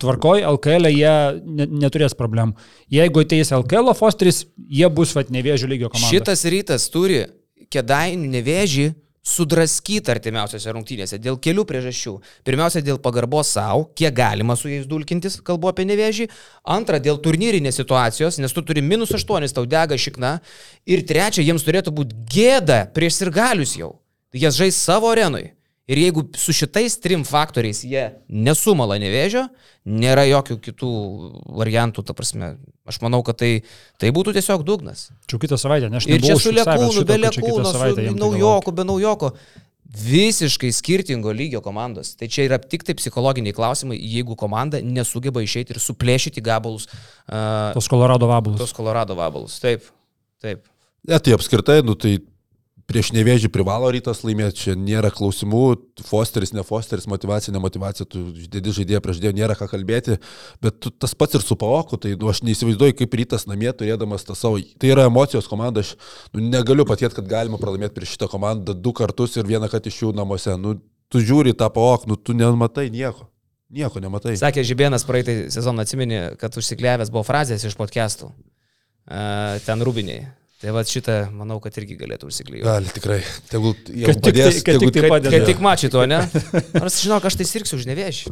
tvarkoj, 0.02 0.42
LKL 0.56 0.90
jie 0.90 1.14
ne, 1.46 1.68
neturės 1.86 2.16
problemų. 2.18 2.56
Jeigu 2.92 3.22
ateis 3.24 3.52
LKL 3.54 3.94
Fosteris, 3.96 4.46
jie 4.70 4.90
bus 4.90 5.14
vat 5.14 5.30
nevėžių 5.30 5.70
lygio 5.70 5.90
komanda. 5.94 6.10
Šitas 6.10 6.44
rytas 6.50 6.90
turi 6.90 7.26
kedainių 7.74 8.28
nevėžį 8.34 8.88
sudraskyti 9.24 10.12
artimiausiose 10.12 10.74
rungtynėse 10.76 11.18
dėl 11.22 11.38
kelių 11.42 11.64
priežasčių. 11.68 12.14
Pirmiausia, 12.44 12.84
dėl 12.84 13.00
pagarbos 13.04 13.54
savo, 13.56 13.88
kiek 13.96 14.14
galima 14.16 14.58
su 14.60 14.68
jais 14.72 14.86
dulkintis, 14.90 15.40
kalbu 15.48 15.72
apie 15.72 15.88
nevėžį. 15.88 16.28
Antra, 16.76 17.00
dėl 17.00 17.22
turnyrinės 17.24 17.80
situacijos, 17.80 18.42
nes 18.44 18.54
tu 18.54 18.66
turi 18.68 18.84
minus 18.84 19.16
8, 19.16 19.48
tau 19.56 19.66
dega 19.70 19.98
šikna. 19.98 20.36
Ir 20.84 21.06
trečia, 21.08 21.46
jiems 21.46 21.64
turėtų 21.64 21.96
būti 21.96 22.20
gėda 22.36 22.84
prieš 22.94 23.22
sirgalius 23.22 23.78
jau. 23.80 23.96
Jas 24.36 24.60
žais 24.60 24.76
savo 24.76 25.14
arenui. 25.14 25.54
Ir 25.88 26.00
jeigu 26.00 26.24
su 26.40 26.56
šitais 26.56 26.96
trim 27.04 27.26
faktoriais 27.28 27.82
jie 27.84 28.06
nesumala 28.32 28.96
nevėžio, 29.04 29.50
nėra 29.84 30.24
jokių 30.30 30.56
kitų 30.64 30.92
variantų, 31.60 32.06
ta 32.08 32.16
prasme, 32.16 32.54
aš 32.90 33.00
manau, 33.04 33.22
kad 33.26 33.38
tai, 33.40 33.52
tai 34.02 34.12
būtų 34.16 34.34
tiesiog 34.38 34.64
dugnas. 34.68 35.08
Čia 35.30 35.40
kitą 35.42 35.60
savaitę, 35.60 35.92
ne 35.92 36.02
aš 36.02 36.08
Ir 36.12 36.24
čia 36.24 36.36
su 36.40 36.52
Lekūnu, 36.56 37.06
be 37.08 37.20
Lekūno, 37.22 37.70
su 37.70 37.94
tai 38.00 38.10
naujoko, 38.18 38.74
be 38.76 38.88
naujoko. 38.88 39.32
Visiškai 39.94 40.72
skirtingo 40.74 41.30
lygio 41.38 41.62
komandos. 41.62 42.16
Tai 42.18 42.26
čia 42.26 42.48
yra 42.48 42.58
tik 42.58 42.82
tai 42.88 42.96
psichologiniai 42.98 43.54
klausimai, 43.54 44.00
jeigu 44.00 44.34
komanda 44.40 44.82
nesugeba 44.82 45.44
išeiti 45.46 45.76
ir 45.76 45.82
suplėšyti 45.84 46.42
gabalus, 46.42 46.88
uh, 47.30 47.70
Tos 47.78 47.88
Kolorado 47.92 48.28
vabalus. 48.32 48.58
tos 48.64 48.74
Colorado 48.74 49.14
vabalus. 49.20 49.60
Taip, 49.62 49.86
taip. 50.42 50.66
Ne, 51.06 51.20
tai 51.20 51.36
apskritai, 51.38 51.84
nu 51.86 51.94
tai 52.00 52.18
prieš 52.90 53.12
nevėžį 53.16 53.50
privalo 53.54 53.90
rytas 53.94 54.22
laimėti, 54.26 54.66
čia 54.66 54.76
nėra 54.78 55.12
klausimų, 55.14 55.64
Fosteris, 56.08 56.54
ne 56.56 56.64
Fosteris, 56.68 57.08
motivacija, 57.10 57.54
ne 57.56 57.62
motivacija, 57.64 58.08
tu 58.10 58.26
dėdi 58.34 58.74
žaidėją 58.80 59.02
prieš 59.04 59.22
dėją, 59.24 59.36
nėra 59.38 59.58
ką 59.60 59.70
kalbėti, 59.72 60.18
bet 60.64 60.80
tu, 60.84 60.92
tas 60.92 61.16
pats 61.18 61.40
ir 61.40 61.46
su 61.46 61.58
Paoku, 61.60 62.00
tai 62.02 62.14
nu, 62.20 62.30
aš 62.32 62.44
neįsivaizduoju, 62.48 62.98
kaip 63.00 63.20
rytas 63.20 63.48
namie 63.50 63.72
turėdamas 63.72 64.28
tą 64.28 64.38
savo, 64.38 64.62
tai 64.80 64.94
yra 64.94 65.08
emocijos 65.10 65.50
komanda, 65.50 65.84
aš 65.86 65.96
nu, 66.36 66.44
negaliu 66.44 66.88
patikėti, 66.90 67.22
kad 67.22 67.30
galima 67.32 67.62
pralaimėti 67.62 67.96
prieš 67.98 68.18
šitą 68.18 68.32
komandą 68.32 68.76
du 68.76 68.96
kartus 68.96 69.38
ir 69.40 69.48
vieną 69.50 69.72
kartą 69.72 69.92
iš 69.92 70.02
jų 70.04 70.16
namuose, 70.18 70.58
nu, 70.60 70.78
tu 71.14 71.24
žiūri 71.24 71.56
tą 71.58 71.72
Paoku, 71.74 72.12
nu, 72.12 72.20
tu 72.20 72.36
nematai 72.38 72.90
nieko. 72.94 73.30
Nieko 73.74 73.98
nematai. 73.98 74.36
Sakė 74.38 74.62
Žibėnas 74.68 75.02
praeitą 75.08 75.34
sezoną 75.54 75.82
atsimeni, 75.82 76.20
kad 76.38 76.54
užsikliavęs 76.62 77.10
buvo 77.10 77.24
frazės 77.26 77.64
iš 77.66 77.74
podcastų. 77.80 78.30
Uh, 79.04 79.58
ten 79.66 79.82
rūbiniai. 79.84 80.28
Tai 80.64 80.72
va 80.72 80.82
šitą, 80.88 81.18
manau, 81.36 81.58
kad 81.64 81.76
irgi 81.82 81.98
galėtų 82.00 82.30
užsiklyjuoti. 82.32 82.64
Gali 82.70 82.92
tikrai. 82.96 83.18
Tegul, 83.52 83.74
Kad 83.76 83.90
tik 83.92 84.22
tai- 84.24 84.32
padės, 84.32 84.62
kad 84.64 84.78
tik 84.80 84.80
tegul- 84.80 84.94
tai 84.96 85.02
Kad, 85.04 85.12
padeda. 85.12 85.32
kad 85.36 85.48
tik 85.50 85.60
mačytų, 85.66 86.04
ne? 86.08 86.20
Nors 86.80 87.00
žinok, 87.04 87.26
aš 87.28 87.36
tai 87.42 87.48
sirksiu 87.50 87.76
už 87.82 87.88
nevėžį. 87.90 88.32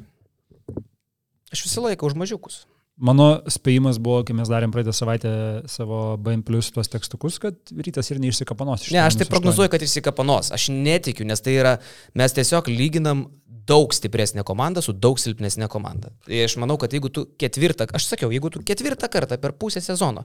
Aš 1.51 1.65
visą 1.67 1.83
laiką 1.83 2.07
už 2.07 2.15
mažiukus. 2.15 2.61
Mano 3.01 3.41
spėjimas 3.49 3.97
buvo, 4.03 4.21
kai 4.27 4.35
mes 4.37 4.47
darėm 4.51 4.71
praeitą 4.71 4.93
savaitę 4.93 5.31
savo 5.71 6.15
BM 6.21 6.43
plus 6.45 6.69
tuos 6.71 6.87
tekstukus, 6.91 7.39
kad 7.41 7.55
rytas 7.73 8.11
ir 8.13 8.19
neišsikapanos. 8.21 8.85
Ne, 8.93 9.01
aš 9.01 9.17
tai 9.19 9.25
prognozuoju, 9.31 9.71
kad 9.73 9.81
išsikapanos. 9.81 10.51
Aš 10.53 10.69
netikiu, 10.75 11.25
nes 11.27 11.41
tai 11.41 11.55
yra, 11.57 11.75
mes 12.15 12.35
tiesiog 12.37 12.69
lyginam 12.69 13.25
daug 13.71 13.91
stipresnė 13.95 14.43
komanda 14.45 14.83
su 14.85 14.93
daug 14.93 15.17
silpnesnė 15.21 15.67
komanda. 15.71 16.11
Tai 16.27 16.43
aš 16.45 16.55
manau, 16.61 16.77
kad 16.81 16.93
jeigu 16.93 17.09
tu 17.13 17.25
ketvirtą, 17.41 17.89
aš 17.95 18.11
sakiau, 18.13 18.29
jeigu 18.33 18.51
tu 18.53 18.61
ketvirtą 18.65 19.09
kartą 19.11 19.39
per 19.41 19.55
pusę 19.57 19.81
sezono 19.81 20.23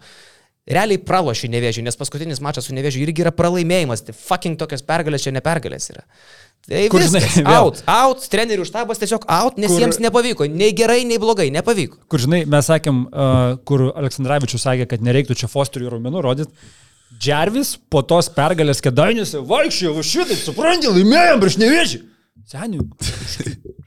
realiai 0.67 0.99
praloši 1.03 1.51
nevėžiui, 1.53 1.85
nes 1.87 1.99
paskutinis 1.99 2.43
mačas 2.43 2.67
su 2.67 2.75
nevėžiu 2.75 3.05
irgi 3.05 3.23
yra 3.25 3.33
pralaimėjimas, 3.35 4.03
tai 4.07 4.17
fucking 4.17 4.59
tokios 4.59 4.83
pergalės 4.87 5.27
čia 5.27 5.33
ne 5.35 5.43
pergalės 5.45 5.91
yra. 5.93 6.03
Tai 6.67 6.81
Kur, 6.91 7.05
viskas, 7.05 7.29
žinai, 7.37 7.53
out, 7.61 7.85
out, 7.87 8.25
trenerių 8.33 8.64
štabas 8.67 8.99
tiesiog 8.99 9.29
out, 9.31 9.61
nes 9.62 9.71
kur, 9.71 9.85
jiems 9.85 10.01
nepavyko, 10.03 10.49
nei 10.51 10.73
gerai, 10.75 11.05
nei 11.07 11.21
blogai, 11.23 11.47
nepavyko. 11.55 12.01
Kur, 12.11 12.25
žinai, 12.25 12.43
mes 12.51 12.67
sakėm, 12.67 13.05
uh, 13.07 13.45
kur 13.69 13.93
Aleksandраvičius 13.93 14.67
sakė, 14.67 14.89
kad 14.91 15.05
nereiktų 15.07 15.39
čia 15.39 15.51
Fosterių 15.53 15.95
raumenų 15.95 16.25
rodyti. 16.27 16.67
Džervis 17.23 17.77
po 17.87 18.03
tos 18.03 18.27
pergalės 18.35 18.83
kedainiuose 18.83 19.45
vaikščiojo, 19.47 19.95
va 19.95 20.03
šitaip, 20.11 20.43
suprantate, 20.43 20.91
laimėjom 20.97 21.45
prieš 21.45 21.61
nevėžį. 21.62 22.03
Seniai, 22.51 22.83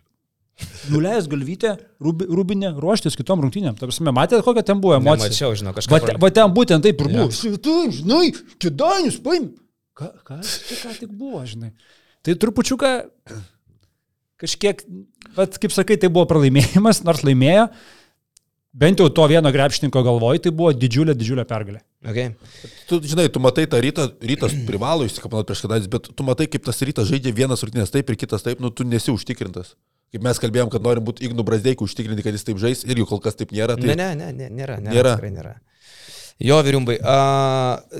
nuleis 0.92 1.28
galvytę, 1.30 1.76
rubi, 2.04 2.28
rubinę, 2.30 2.74
ruoštis 2.82 3.18
kitom 3.20 3.44
rungtynėm. 3.46 3.78
Tarsi, 3.80 4.04
matėte, 4.06 4.42
kokia 4.46 4.66
ten 4.68 4.82
buvo 4.84 4.98
emocija? 4.98 5.30
Mačiau, 5.32 5.56
žinau, 5.58 5.74
kažkas. 5.78 5.94
Va, 5.94 6.18
va 6.26 6.32
ten 6.34 6.56
būtent 6.56 6.86
taip 6.86 7.04
ir 7.04 7.12
buvo. 7.14 7.30
Šitai, 7.36 7.78
žinai, 8.00 8.26
kėdainius, 8.62 9.22
paim. 9.26 9.52
Ką, 10.00 10.12
ką, 10.28 10.42
ką 10.42 10.98
tik 10.98 11.12
buvo, 11.12 11.44
žinai. 11.48 11.74
Tai 12.26 12.36
trupučiuką 12.40 12.92
kažkiek, 14.40 14.84
bet 15.36 15.60
kaip 15.62 15.76
sakai, 15.76 16.00
tai 16.00 16.12
buvo 16.12 16.28
pralaimėjimas, 16.30 17.04
nors 17.08 17.26
laimėjo. 17.28 17.70
Bent 18.80 19.02
jau 19.02 19.08
to 19.10 19.24
vieno 19.28 19.50
grepšininko 19.50 20.02
galvoj, 20.06 20.44
tai 20.46 20.52
buvo 20.54 20.70
didžiulė, 20.78 21.16
didžiulė 21.18 21.44
pergalė. 21.50 21.82
Okay. 22.06 22.36
Tu 22.88 23.00
žinai, 23.12 23.26
tu 23.34 23.42
matai 23.42 23.66
tą 23.68 23.80
rytą, 23.82 24.06
rytas 24.22 24.54
privalo 24.68 25.08
išsikapanoti 25.10 25.50
prieš 25.50 25.64
kadais, 25.66 25.88
bet 25.92 26.12
tu 26.14 26.26
matai, 26.28 26.46
kaip 26.48 26.64
tas 26.68 26.78
rytas 26.86 27.10
žaidžia 27.10 27.34
vienas 27.36 27.66
rungtynės 27.66 27.92
taip 27.92 28.14
ir 28.14 28.20
kitas 28.22 28.46
taip, 28.46 28.62
nu 28.62 28.70
tu 28.70 28.86
nesi 28.88 29.10
užtikrintas. 29.12 29.74
Kaip 30.10 30.26
mes 30.26 30.42
kalbėjom, 30.42 30.70
kad 30.74 30.86
norim 30.86 31.06
būti 31.06 31.28
Ignu 31.28 31.46
Brasdeikų 31.46 31.86
užtikrinti, 31.86 32.26
kad 32.26 32.34
jis 32.34 32.48
taip 32.48 32.62
žais, 32.62 32.86
irgi 32.88 33.06
kol 33.10 33.22
kas 33.22 33.38
taip 33.38 33.54
nėra. 33.54 33.78
Tai... 33.78 33.92
Ne, 33.92 33.98
ne, 34.00 34.14
ne, 34.18 34.32
ne, 34.34 34.54
nėra. 34.62 34.80
Nėra. 34.82 35.18
nėra. 35.22 35.34
nėra. 35.36 35.58
Jo, 36.40 36.62
vyriumbai. 36.64 36.96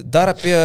Dar 0.08 0.30
apie 0.32 0.56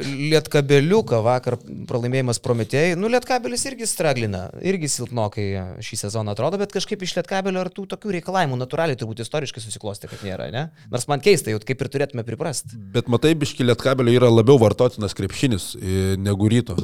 Lietkabeliuką 0.00 1.18
vakar 1.20 1.58
pralaimėjimas 1.90 2.38
Prometėjai. 2.40 2.94
Nu, 2.96 3.10
Lietkabelis 3.12 3.66
irgi 3.68 3.88
straglina, 3.90 4.46
irgi 4.64 4.88
silpnokai 4.94 5.44
šį 5.84 5.98
sezoną 6.06 6.32
atrodo, 6.32 6.56
bet 6.62 6.72
kažkaip 6.72 7.02
iš 7.04 7.18
Lietkabelio 7.18 7.60
ar 7.60 7.68
tų 7.74 7.84
tokių 7.90 8.14
reikalavimų 8.16 8.56
natūraliai 8.62 8.96
turbūt 8.96 9.20
istoriškai 9.26 9.60
susiklosti, 9.60 10.08
kad 10.08 10.22
nėra, 10.24 10.48
ne? 10.54 10.64
Nors 10.94 11.04
man 11.10 11.20
keista, 11.20 11.52
jau 11.52 11.60
kaip 11.60 11.84
ir 11.84 11.92
turėtume 11.92 12.24
priprasti. 12.24 12.78
Bet 12.96 13.12
matai, 13.12 13.34
biški 13.36 13.66
Lietkabelio 13.66 14.16
yra 14.22 14.32
labiau 14.32 14.56
vartotinas 14.62 15.18
krepšinis 15.18 15.74
e, 15.76 15.98
negu 16.16 16.48
ryto 16.48 16.78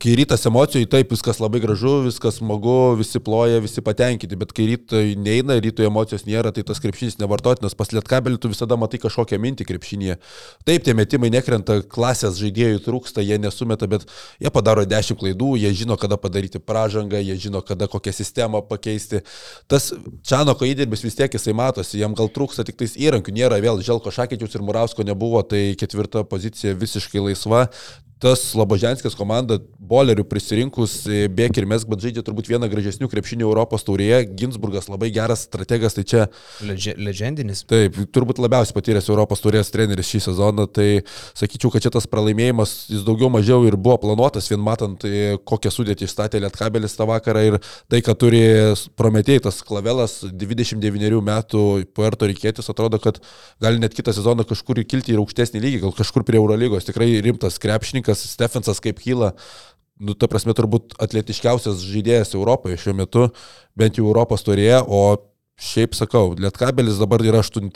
kai 0.00 0.14
rytas 0.16 0.46
emocijų, 0.48 0.88
taip, 0.88 1.10
viskas 1.12 1.38
labai 1.42 1.60
gražu, 1.60 1.98
viskas 2.06 2.38
smagu, 2.40 2.94
visi 2.96 3.20
ploja, 3.20 3.60
visi 3.60 3.82
patenkinti, 3.84 4.38
bet 4.40 4.54
kai 4.56 4.64
rytoj 4.70 5.12
neina, 5.20 5.58
rytoj 5.60 5.90
emocijos 5.90 6.24
nėra, 6.24 6.54
tai 6.56 6.64
tas 6.66 6.80
krepšinis 6.80 7.18
nevartotinas, 7.20 7.76
pas 7.76 7.92
lietkabelį 7.92 8.40
tu 8.40 8.48
visada 8.52 8.78
matai 8.80 9.00
kažkokią 9.02 9.36
mintį 9.44 9.68
krepšinėje. 9.68 10.16
Taip, 10.64 10.86
tie 10.86 10.96
metimai 10.96 11.28
nekrenta, 11.34 11.80
klasės 11.84 12.40
žaidėjų 12.40 12.80
trūksta, 12.86 13.20
jie 13.24 13.36
nesumeta, 13.42 13.90
bet 13.92 14.08
jie 14.40 14.54
padaro 14.54 14.86
dešimt 14.88 15.20
klaidų, 15.20 15.52
jie 15.60 15.74
žino, 15.84 16.00
kada 16.00 16.16
padaryti 16.20 16.62
pražangą, 16.64 17.20
jie 17.20 17.36
žino, 17.48 17.60
kada 17.60 17.90
kokią 17.90 18.16
sistemą 18.16 18.64
pakeisti. 18.72 19.20
Tas 19.68 19.92
Čanoko 20.24 20.64
įdirbis 20.64 21.04
vis 21.04 21.18
tiek 21.18 21.36
jisai 21.36 21.52
matosi, 21.56 22.00
jam 22.00 22.16
gal 22.16 22.32
trūksta 22.32 22.64
tik 22.64 22.80
tais 22.80 22.96
įrankių, 22.96 23.36
nėra 23.36 23.60
vėl 23.60 23.84
Želko 23.84 24.12
Šakyčius 24.16 24.56
ir 24.56 24.64
Murausko 24.64 25.04
nebuvo, 25.04 25.44
tai 25.44 25.74
ketvirta 25.76 26.24
pozicija 26.24 26.72
visiškai 26.78 27.28
laisva 27.28 27.66
tas 28.20 28.42
Laboženskis 28.58 29.16
komanda 29.16 29.58
bolerių 29.90 30.24
prisirinkus 30.28 31.00
e, 31.08 31.24
bėk 31.32 31.56
ir 31.58 31.66
mes, 31.70 31.84
bet 31.88 32.02
žaidžia 32.04 32.22
turbūt 32.26 32.50
vieną 32.50 32.68
gražesnių 32.70 33.08
krepšinių 33.10 33.46
Europos 33.48 33.82
taurėje. 33.86 34.20
Ginsburgas 34.38 34.90
labai 34.90 35.08
geras 35.14 35.46
strategas, 35.48 35.96
tai 35.96 36.04
čia... 36.06 36.26
Ledže, 36.62 36.94
legendinis. 37.00 37.64
Taip, 37.70 37.96
turbūt 38.14 38.38
labiausiai 38.42 38.76
patyręs 38.76 39.08
Europos 39.10 39.42
taurės 39.42 39.72
treneris 39.72 40.10
šį 40.12 40.22
sezoną, 40.28 40.68
tai 40.70 40.88
sakyčiau, 41.38 41.72
kad 41.72 41.86
čia 41.86 41.94
tas 41.94 42.06
pralaimėjimas 42.10 42.74
jis 42.92 43.06
daugiau 43.06 43.32
mažiau 43.32 43.64
ir 43.66 43.78
buvo 43.80 43.96
planuotas, 44.04 44.50
vien 44.52 44.62
matant, 44.62 45.06
e, 45.08 45.38
kokią 45.48 45.72
sudėtį 45.74 46.06
išstatė 46.06 46.44
Lietkabelis 46.44 46.94
tą 46.98 47.08
vakarą 47.10 47.46
ir 47.48 47.58
tai, 47.90 48.02
kad 48.04 48.20
turi 48.20 48.44
prometėjtas 49.00 49.62
klavelas 49.66 50.20
29 50.28 51.24
metų 51.24 51.64
Puerto 51.96 52.28
Rikėtis, 52.30 52.70
atrodo, 52.70 53.00
kad 53.02 53.18
gali 53.62 53.82
net 53.82 53.96
kitą 53.96 54.14
sezoną 54.14 54.46
kažkur 54.46 54.84
įkilti 54.84 55.16
ir 55.16 55.24
aukštesnį 55.24 55.64
lygį, 55.64 55.82
gal 55.86 55.96
kažkur 55.96 56.28
prie 56.28 56.38
Eurolygos, 56.38 56.86
tikrai 56.86 57.10
rimtas 57.24 57.58
krepšininkas 57.62 58.09
Dominikas 58.10 58.32
Stefensas 58.34 58.80
kaip 58.80 58.98
kyla, 59.00 59.34
nu, 60.00 60.14
ta 60.14 60.28
prasme, 60.28 60.54
turbūt 60.56 60.96
atletiškiausias 61.00 61.82
žaidėjas 61.84 62.34
Europoje 62.34 62.78
šiuo 62.80 62.94
metu, 62.96 63.28
bent 63.76 63.98
jau 63.98 64.06
Europos 64.08 64.42
turėjo, 64.42 64.84
o 64.88 65.16
Šiaip 65.60 65.92
sakau, 65.92 66.32
Lietkabelis 66.40 66.96
dabar 66.96 67.20
yra 67.20 67.42
8 67.44 67.68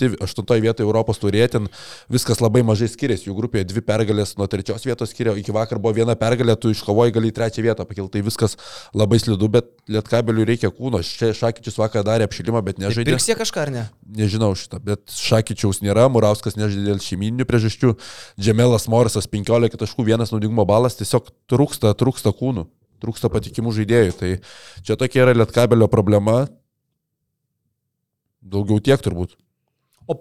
vietoje 0.65 0.87
Europos 0.87 1.19
turėje, 1.21 1.49
ten 1.53 1.67
viskas 2.13 2.41
labai 2.41 2.63
mažai 2.65 2.89
skiriasi, 2.89 3.27
jų 3.29 3.35
grupėje 3.37 3.67
dvi 3.69 3.83
pergalės 3.85 4.33
nuo 4.39 4.47
trečios 4.49 4.87
vietos 4.89 5.13
skiria, 5.13 5.35
iki 5.37 5.53
vakar 5.53 5.77
buvo 5.83 5.93
viena 5.99 6.15
pergalė, 6.17 6.57
tu 6.57 6.73
iškovoji 6.73 7.13
gali 7.13 7.29
į 7.29 7.35
trečią 7.37 7.65
vietą 7.67 7.85
pakilti, 7.85 8.15
tai 8.17 8.23
viskas 8.25 8.57
labai 8.97 9.19
slidu, 9.21 9.51
bet 9.53 9.69
Lietkabeliui 9.93 10.47
reikia 10.49 10.71
kūno, 10.73 11.03
čia 11.05 11.35
Šakyčius 11.37 11.77
vakar 11.77 12.07
darė 12.09 12.25
apšilimą, 12.25 12.63
bet 12.65 12.81
nežaidė. 12.81 13.13
Pirks 13.13 13.29
jie 13.29 13.37
kažką 13.37 13.67
ar 13.67 13.75
ne? 13.75 13.85
Nežinau 14.17 14.55
šitą, 14.57 14.81
bet 14.81 15.13
Šakyčiaus 15.13 15.83
nėra, 15.85 16.07
Murauskas 16.09 16.57
nežaidė 16.57 16.95
dėl 16.95 17.05
šeimininių 17.05 17.45
priežasčių, 17.51 17.93
Džemelas 18.41 18.89
Morisas 18.89 19.29
15 19.29 19.77
taškų, 19.85 20.09
vienas 20.09 20.33
naudingumo 20.33 20.65
balas, 20.65 20.97
tiesiog 20.97 21.29
trūksta, 21.53 21.93
trūksta 22.01 22.33
kūnų 22.33 22.65
trūksta 23.05 23.29
patikimų 23.29 23.75
žaidėjų. 23.77 24.13
Tai 24.17 24.31
čia 24.87 24.97
tokia 24.97 25.27
yra 25.27 25.35
Lietkabelio 25.37 25.91
problema. 25.93 26.47
Daugiau 28.45 28.83
tiek 28.85 29.01
turbūt. 29.05 29.37
O 30.11 30.19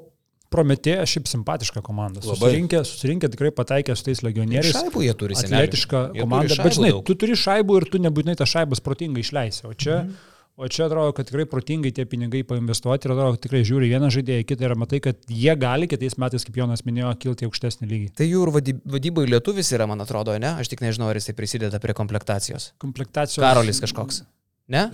Prometėja 0.53 1.05
šiaip 1.09 1.25
simpatiška 1.31 1.81
komanda. 1.85 2.21
Susirinkė, 2.21 2.83
susirinkė 2.85 3.31
tikrai 3.33 3.49
pataikė 3.57 3.95
su 3.97 4.05
tais 4.05 4.21
legionieriais. 4.25 4.75
Šaibų 4.75 5.01
jie 5.07 5.15
turi. 5.17 5.37
Atletiška 5.39 6.03
komanda. 6.19 6.59
Bet 6.61 6.77
žinai, 6.77 6.91
daug. 6.93 7.01
tu 7.07 7.17
turi 7.17 7.37
šaibų 7.39 7.79
ir 7.79 7.87
tu 7.89 8.01
nebūtinai 8.03 8.37
tą 8.37 8.47
šaibas 8.49 8.83
protingai 8.85 9.25
išleisi. 9.25 9.65
O 9.69 9.73
čia... 9.73 10.03
Mhm. 10.05 10.29
O 10.53 10.67
čia 10.69 10.85
atrodo, 10.85 11.15
kad 11.17 11.25
tikrai 11.25 11.47
protingai 11.49 11.89
tie 11.97 12.03
pinigai 12.05 12.43
painvestuoti 12.45 13.07
ir 13.07 13.13
atrodo, 13.15 13.39
tikrai 13.41 13.63
žiūri 13.65 13.87
vieną 13.89 14.11
žaidėją, 14.13 14.43
kitą 14.45 14.67
ir 14.67 14.75
matai, 14.77 14.99
kad 15.01 15.23
jie 15.25 15.55
gali 15.57 15.87
kitais 15.89 16.13
metais, 16.21 16.45
kaip 16.45 16.59
Jonas 16.61 16.83
minėjo, 16.85 17.09
kilti 17.23 17.47
aukštesnį 17.47 17.89
lygį. 17.89 18.09
Tai 18.19 18.27
jų 18.27 18.43
ir 18.45 18.51
vadybai 18.93 19.23
lietuvis 19.31 19.73
yra, 19.73 19.87
man 19.89 20.05
atrodo, 20.05 20.35
ne? 20.37 20.51
Aš 20.61 20.69
tik 20.69 20.85
nežinau, 20.85 21.09
ar 21.09 21.17
jisai 21.17 21.33
prisideda 21.33 21.81
prie 21.81 21.97
komplektacijos. 21.97 22.69
Komplektacijos. 22.85 23.41
Karolis 23.41 23.81
kažkoks. 23.81 24.21
Ne? 24.69 24.85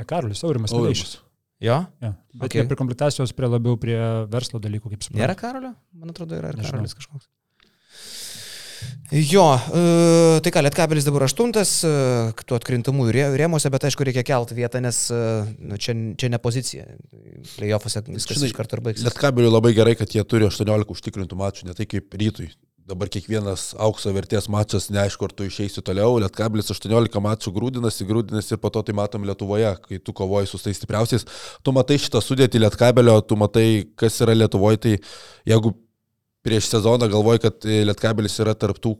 Ne 0.00 0.08
Karolis, 0.08 0.40
Aurimas 0.48 0.72
Aurimas. 0.72 1.18
Jo? 1.62 1.78
Ja. 2.02 2.14
Bet 2.34 2.48
okay. 2.50 2.66
prie 2.66 2.78
komplektacijos, 2.78 3.34
prie 3.36 3.50
labiau 3.50 3.78
prie 3.80 3.98
verslo 4.32 4.58
dalykų, 4.62 4.90
kaip 4.94 5.06
suprantu. 5.06 5.22
Nėra 5.22 5.38
karolio? 5.38 5.76
Man 5.94 6.10
atrodo, 6.10 6.34
yra 6.40 6.50
ir 6.50 6.58
karolis 6.64 6.96
kažkoks. 6.98 7.30
Jo, 9.12 9.44
e, 9.76 10.40
tai 10.40 10.50
ką, 10.54 10.62
Lietkabelis 10.64 11.04
dabar 11.04 11.26
aštuntas, 11.26 11.74
e, 11.84 11.90
tu 12.48 12.56
atkrintamųjų 12.56 13.28
rėmose, 13.36 13.68
bet 13.70 13.84
aišku, 13.84 14.06
reikia 14.08 14.24
kelti 14.24 14.56
vietą, 14.56 14.80
nes 14.82 15.04
e, 15.12 15.18
nu, 15.60 15.76
čia, 15.76 15.94
čia 16.18 16.30
ne 16.32 16.40
pozicija. 16.40 16.86
Playoffuose 17.58 18.02
viskas 18.08 18.40
Žinai, 18.40 18.48
iš 18.48 18.56
karto 18.56 18.78
ir 18.78 18.84
baigsis. 18.88 19.04
Lietkabeliui 19.04 19.52
labai 19.52 19.74
gerai, 19.76 19.94
kad 20.00 20.16
jie 20.16 20.24
turi 20.24 20.48
18 20.48 20.96
užtikrintų 20.96 21.38
mačų, 21.38 21.68
ne 21.68 21.76
tai 21.76 21.86
kaip 21.90 22.16
rytui 22.16 22.48
dabar 22.88 23.10
kiekvienas 23.12 23.72
aukso 23.80 24.10
vertės 24.14 24.48
mačas, 24.50 24.88
neaišku, 24.92 25.28
ar 25.28 25.34
tu 25.36 25.46
išeisi 25.46 25.84
toliau, 25.84 26.16
Lietkabilis 26.22 26.72
18 26.74 27.22
mačų 27.22 27.52
grūdinasi, 27.54 28.06
grūdinasi 28.08 28.56
ir 28.56 28.60
po 28.62 28.72
to 28.74 28.82
tai 28.86 28.94
matom 28.98 29.26
Lietuvoje, 29.28 29.70
kai 29.86 30.00
tu 30.02 30.14
kovoji 30.16 30.50
su 30.50 30.60
tais 30.62 30.80
stipriausiais, 30.80 31.26
tu 31.62 31.74
matai 31.76 32.00
šitą 32.02 32.22
sudėtį 32.24 32.64
Lietkabelio, 32.64 33.20
tu 33.26 33.38
matai, 33.38 33.66
kas 33.98 34.18
yra 34.24 34.34
Lietuvoje, 34.36 34.82
tai 34.82 34.96
jeigu 35.48 35.76
prieš 36.42 36.72
sezoną 36.72 37.06
galvoju, 37.10 37.44
kad 37.44 37.68
Lietkabelis 37.86 38.40
yra 38.42 38.54
tarptų 38.58 38.96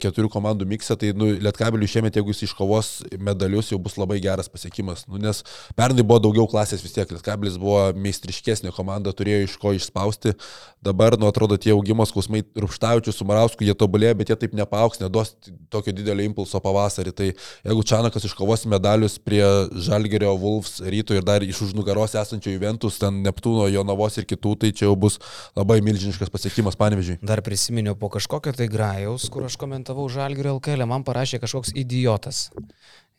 keturių 0.00 0.30
komandų 0.32 0.66
miksą, 0.70 0.96
tai 1.00 1.12
nu, 1.16 1.30
Lietkabeliui 1.40 1.88
šiemet, 1.90 2.16
jeigu 2.16 2.32
jis 2.32 2.46
iškovos 2.48 2.90
medalius, 3.20 3.70
jau 3.72 3.78
bus 3.82 3.98
labai 4.00 4.20
geras 4.24 4.48
pasiekimas. 4.48 5.04
Nu, 5.10 5.20
nes 5.20 5.42
pernai 5.76 6.04
buvo 6.06 6.20
daugiau 6.24 6.48
klasės 6.50 6.82
vis 6.84 6.94
tiek, 6.96 7.10
Lietkabelis 7.12 7.58
buvo 7.60 7.90
meistriškesnė 8.00 8.72
komanda, 8.76 9.12
turėjo 9.16 9.44
iš 9.44 9.56
ko 9.60 9.74
išspausti. 9.76 10.32
Dabar, 10.80 11.18
nu, 11.20 11.28
atrodo, 11.28 11.58
tie 11.60 11.74
augimo 11.74 12.06
skausmai 12.08 12.40
Rupštavičius, 12.56 13.18
Sumarausku, 13.20 13.66
jie 13.66 13.74
tobulėja, 13.76 14.16
bet 14.16 14.32
jie 14.32 14.38
taip 14.40 14.56
nepauks, 14.56 15.02
neduos 15.02 15.34
tokio 15.68 15.92
didelio 15.92 16.24
impulso 16.24 16.60
pavasarį. 16.64 17.12
Tai 17.12 17.28
jeigu 17.28 17.84
Čanakas 17.84 18.24
iškovos 18.30 18.64
medalius 18.70 19.18
prie 19.20 19.44
Žalgerio, 19.76 20.32
Wolfs, 20.40 20.80
Ryto 20.80 21.16
ir 21.16 21.26
dar 21.26 21.44
iš 21.44 21.66
už 21.66 21.76
nugaros 21.76 22.16
esančio 22.16 22.54
Juventus, 22.54 22.96
ten 23.02 23.20
Neptūno, 23.26 23.68
Jonavos 23.68 24.16
ir 24.16 24.28
kitų, 24.30 24.56
tai 24.64 24.72
čia 24.72 24.88
jau 24.88 24.96
bus 24.96 25.20
labai 25.58 25.82
milžiniškas 25.84 26.32
pasiekimas, 26.32 26.80
panevežiai. 26.80 27.20
Dar 27.20 27.44
prisiminiau 27.44 27.98
po 28.00 28.08
kažkokio 28.12 28.56
tai 28.56 28.70
grajaus, 28.72 29.28
kur 29.28 29.49
aš 29.50 29.58
komentavau 29.60 30.06
Žalgirio 30.12 30.56
LKL, 30.56 30.86
man 30.88 31.04
parašė 31.06 31.42
kažkoks 31.42 31.74
idiotas. 31.78 32.48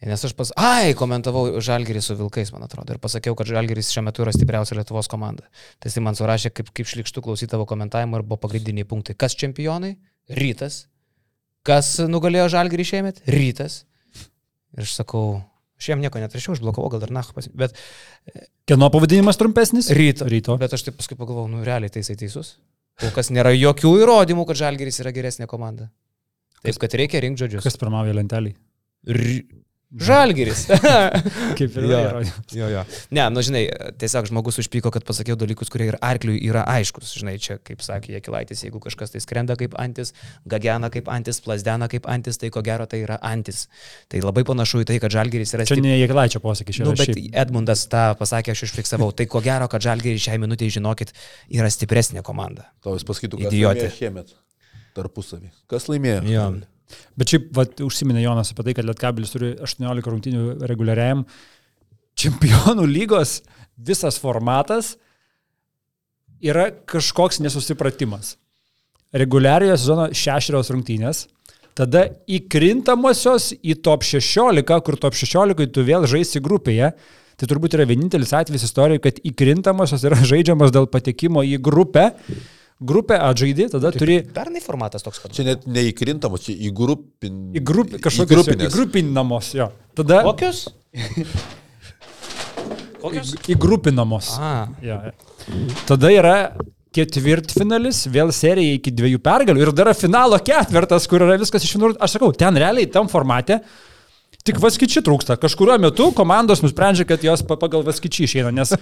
Nes 0.02 0.24
aš 0.26 0.34
pas... 0.34 0.50
Ai, 0.58 0.96
komentavau 0.98 1.60
Žalgerį 1.62 2.02
su 2.02 2.16
Vilkais, 2.18 2.50
man 2.56 2.66
atrodo, 2.66 2.96
ir 2.96 3.02
pasakiau, 3.02 3.36
kad 3.38 3.50
Žalgeris 3.52 3.92
šiuo 3.94 4.02
metu 4.08 4.24
yra 4.26 4.34
stipriausia 4.34 4.80
Lietuvos 4.80 5.12
komanda. 5.12 5.46
Tai 5.78 5.92
jis 5.92 6.00
man 6.02 6.18
surašė, 6.18 6.50
kaip, 6.58 6.72
kaip 6.74 6.90
šlikštų 6.90 7.22
klausyti 7.28 7.52
tavo 7.52 7.68
komentavimo 7.70 8.18
ir 8.18 8.26
buvo 8.26 8.40
pagrindiniai 8.42 8.88
punktai. 8.90 9.14
Kas 9.14 9.38
čempionai? 9.38 9.94
Rytas. 10.42 10.88
Kas 11.68 11.94
nugalėjo 12.10 12.50
Žalgerį 12.56 12.88
šiemet? 12.96 13.22
Rytas. 13.30 13.84
Ir 14.74 14.88
aš 14.88 14.98
sakau, 15.04 15.44
aš 15.78 15.92
jam 15.92 16.02
nieko 16.02 16.18
netrašiau, 16.24 16.58
užblokavau, 16.58 16.90
gal 16.96 17.06
dar 17.06 17.14
nach 17.14 17.30
pas... 17.38 17.52
Bet 17.54 17.78
Kieno 18.66 18.90
pavadinimas 18.90 19.38
trumpesnis? 19.38 19.94
ryto. 19.94 20.26
Ryto. 20.32 20.58
Bet 20.58 20.74
aš 20.74 20.88
taip 20.88 20.98
paskui 20.98 21.20
pagalvojau, 21.20 21.52
nu 21.52 21.66
realiai 21.68 21.94
tai 21.94 22.02
jisai 22.02 22.18
teisus. 22.18 22.56
Kol 23.02 23.14
kas 23.14 23.30
nėra 23.34 23.54
jokių 23.54 24.00
įrodymų, 24.02 24.46
kad 24.50 24.60
Žalgeris 24.66 25.02
yra 25.04 25.14
geresnė 25.14 25.46
komanda. 25.50 25.92
Taip, 26.62 26.78
kad 26.84 26.94
reikia 27.02 27.24
rinkti 27.26 27.46
žodžius. 27.48 27.66
Kas 27.66 27.78
pirmauja 27.82 28.14
lentelį? 28.18 28.54
Ry... 29.10 29.42
Žalgeris. 29.92 30.70
Kaip 31.60 31.74
ir 31.76 31.84
Jo. 31.90 31.98
jo, 32.56 32.68
jo. 32.72 32.82
Ne, 33.12 33.26
nu 33.36 33.42
žinai, 33.44 33.66
tiesiog 34.00 34.30
žmogus 34.30 34.56
užpyko, 34.62 34.88
kad 34.96 35.04
pasakiau 35.04 35.36
dalykus, 35.36 35.68
kurie 35.68 35.90
ir 35.90 35.98
arkliui 36.00 36.38
yra 36.48 36.62
aiškus. 36.78 37.10
Žinai, 37.20 37.34
čia, 37.44 37.58
kaip 37.60 37.84
sakė 37.84 38.14
Jekilaitis, 38.16 38.62
jeigu 38.64 38.80
kažkas 38.86 39.12
tai 39.12 39.20
skrenda 39.20 39.58
kaip 39.60 39.76
antis, 39.84 40.14
gagena 40.48 40.88
kaip 40.94 41.10
antis, 41.12 41.42
plasdena 41.44 41.90
kaip 41.92 42.08
antis, 42.08 42.40
tai 42.40 42.48
ko 42.56 42.64
gero 42.64 42.88
tai 42.88 43.02
yra 43.04 43.18
antis. 43.20 43.66
Tai 44.08 44.22
labai 44.24 44.46
panašu 44.48 44.86
į 44.86 44.88
tai, 44.94 45.00
kad 45.04 45.12
Žalgeris 45.12 45.52
yra 45.58 45.68
Čia 45.68 45.76
stipri- 45.76 45.90
ne 45.92 45.98
Jėgilaičio 46.00 46.40
posakis, 46.46 46.80
čia 46.80 46.88
Nu, 46.88 46.94
yra 46.96 47.02
bet 47.04 47.12
šiaip. 47.12 47.36
Edmundas 47.44 47.84
tą 47.92 48.06
pasakė, 48.22 48.56
aš 48.56 48.64
užfiksavau. 48.70 49.12
Tai 49.12 49.28
ko 49.28 49.44
gero, 49.44 49.68
kad 49.68 49.84
Žalgeris 49.84 50.24
šiai 50.24 50.40
minutiai, 50.40 50.72
žinokit, 50.72 51.12
yra 51.52 51.68
stipresnė 51.68 52.24
komanda. 52.24 52.70
Tau 52.80 52.96
jis 52.96 53.04
pasakytų, 53.12 53.44
kas 53.44 53.52
Idiotė. 53.52 53.92
šiemet 54.00 54.32
tarpusavį. 54.98 55.52
Kas 55.72 55.88
laimėjo? 55.92 56.22
Jo. 56.30 56.46
Bet 57.20 57.32
šiaip, 57.32 57.48
vat, 57.56 57.80
užsiminė 57.84 58.24
Jonas 58.24 58.52
apie 58.52 58.66
tai, 58.68 58.76
kad 58.78 58.88
Lietkabilis 58.88 59.34
turi 59.34 59.54
18 59.64 60.12
rungtynių 60.12 60.58
reguliariajam. 60.70 61.24
Čempionų 62.20 62.86
lygos 62.90 63.40
visas 63.80 64.20
formatas 64.22 64.96
yra 66.42 66.70
kažkoks 66.90 67.40
nesusipratimas. 67.44 68.36
Reguliariojo 69.16 69.78
sezono 69.80 70.08
šešios 70.16 70.72
rungtynės, 70.72 71.26
tada 71.76 72.06
įkrintamosios 72.32 73.52
į 73.60 73.78
top 73.84 74.06
16, 74.08 74.78
kur 74.86 75.00
top 75.00 75.18
16 75.18 75.72
tu 75.76 75.84
vėl 75.88 76.08
žaisi 76.10 76.44
grupėje. 76.44 76.94
Tai 77.40 77.48
turbūt 77.50 77.74
yra 77.74 77.88
vienintelis 77.90 78.36
atvejis 78.38 78.68
istorijoje, 78.68 79.02
kad 79.02 79.20
įkrintamosios 79.26 80.04
yra 80.06 80.20
žaidžiamos 80.30 80.74
dėl 80.76 80.86
patekimo 80.92 81.42
į 81.48 81.58
grupę. 81.64 82.12
Grupę 82.82 83.18
atžaidži, 83.22 83.68
tada 83.76 83.92
turi 83.94 84.16
Pernai 84.34 84.62
formatas 84.64 85.04
toks 85.06 85.20
pat. 85.22 85.36
Čia 85.38 85.44
net 85.52 85.68
neįkrintamos, 85.70 86.42
čia 86.48 86.56
įgrupin... 86.70 87.36
Į 87.54 87.62
grupį, 87.70 88.00
kažkokius 88.02 88.40
grupinės. 88.42 88.72
įgrupinamos, 88.74 89.52
jo. 89.54 89.68
Tada 90.00 90.24
Kokius? 90.26 90.64
Kokius? 93.02 93.36
į- 93.38 93.56
įgrupinamos. 93.56 94.32
A, 94.42 94.52
Jo, 94.86 94.98
jo. 95.08 95.14
Tada 95.90 96.12
yra 96.14 96.36
ketvirtfinalis, 96.94 98.04
vėl 98.12 98.34
serija 98.36 98.76
iki 98.78 98.92
dviejų 98.94 99.22
pergalių 99.24 99.64
ir 99.64 99.72
dar 99.78 99.90
yra 99.90 99.96
finalo 99.98 100.38
ketvirtas, 100.44 101.06
kur 101.10 101.24
yra 101.26 101.38
viskas 101.40 101.64
iš 101.66 101.78
vienur. 101.78 101.96
Aš 102.04 102.18
sakau, 102.18 102.30
ten 102.36 102.58
realiai 102.60 102.90
tam 102.92 103.08
formate 103.12 103.62
tik 104.48 104.60
vaskičių 104.62 105.04
trūksta. 105.06 105.38
Kažkurio 105.42 105.78
metu 105.82 106.10
komandos 106.16 106.64
nusprendžia, 106.64 107.06
kad 107.10 107.24
jos 107.26 107.44
pa- 107.48 107.58
pagal 107.62 107.86
vaskičių 107.88 108.26
išeina, 108.28 108.52
nes 108.56 108.74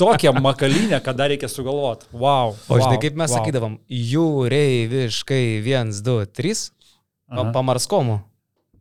tokia 0.00 0.32
makalinė, 0.36 1.00
kad 1.04 1.18
dar 1.18 1.32
reikia 1.32 1.50
sugalvoti. 1.52 2.08
Wow. 2.12 2.54
o 2.54 2.78
žinai, 2.80 2.96
wow, 2.96 3.02
kaip 3.04 3.18
mes 3.18 3.32
wow. 3.32 3.40
sakydavom, 3.40 3.76
jūreiviškai 3.88 5.42
1, 5.64 5.92
2, 6.06 6.30
3, 6.40 6.64
Aha. 7.34 7.50
pamarskomų. 7.56 8.20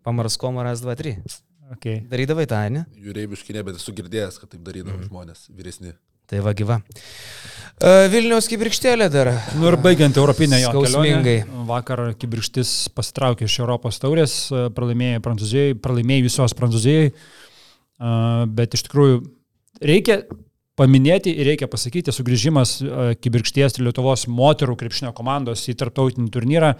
Pamarskomų 0.07 0.63
ras 0.67 0.83
2, 0.85 0.97
3. 1.03 1.37
Okay. 1.75 1.99
Darydavai 2.07 2.45
tą, 2.47 2.61
ne? 2.71 2.85
Jūreiviškai 3.03 3.57
ne, 3.57 3.63
bet 3.67 3.79
esu 3.79 3.91
girdėjęs, 3.95 4.37
kad 4.39 4.53
taip 4.53 4.61
darydavo 4.63 4.95
mm. 4.95 5.09
žmonės 5.09 5.49
vyresni. 5.51 5.91
Tai 6.27 6.43
va 6.43 6.53
gyva. 6.57 6.81
E, 7.77 8.07
Vilniaus 8.11 8.49
kibirkštėlė 8.51 9.07
dar. 9.13 9.31
Nu 9.55 9.69
ir 9.69 9.77
baigiant 9.79 10.17
Europinę 10.17 10.59
jo 10.63 10.71
kelionę, 10.75 11.35
Vakar 11.67 12.07
Kibirštis 12.19 12.89
pasitraukė 12.97 13.47
iš 13.47 13.59
Europos 13.61 14.01
taurės, 14.01 14.39
e, 14.51 14.67
pralaimėjo 14.75 15.21
Prancūzijai, 15.23 15.77
pralaimėjusios 15.83 16.57
Prancūzijai, 16.57 17.11
E, 17.97 18.09
bet 18.53 18.75
iš 18.77 18.85
tikrųjų 18.87 19.21
reikia 19.81 20.21
paminėti 20.77 21.33
ir 21.33 21.49
reikia 21.49 21.69
pasakyti, 21.71 22.13
sugrįžimas 22.13 22.77
Kibirkšties 23.23 23.79
ir 23.79 23.87
Lietuvos 23.87 24.27
moterų 24.29 24.77
krepšinio 24.77 25.13
komandos 25.17 25.65
į 25.71 25.73
tarptautinį 25.79 26.29
turnyrą, 26.33 26.75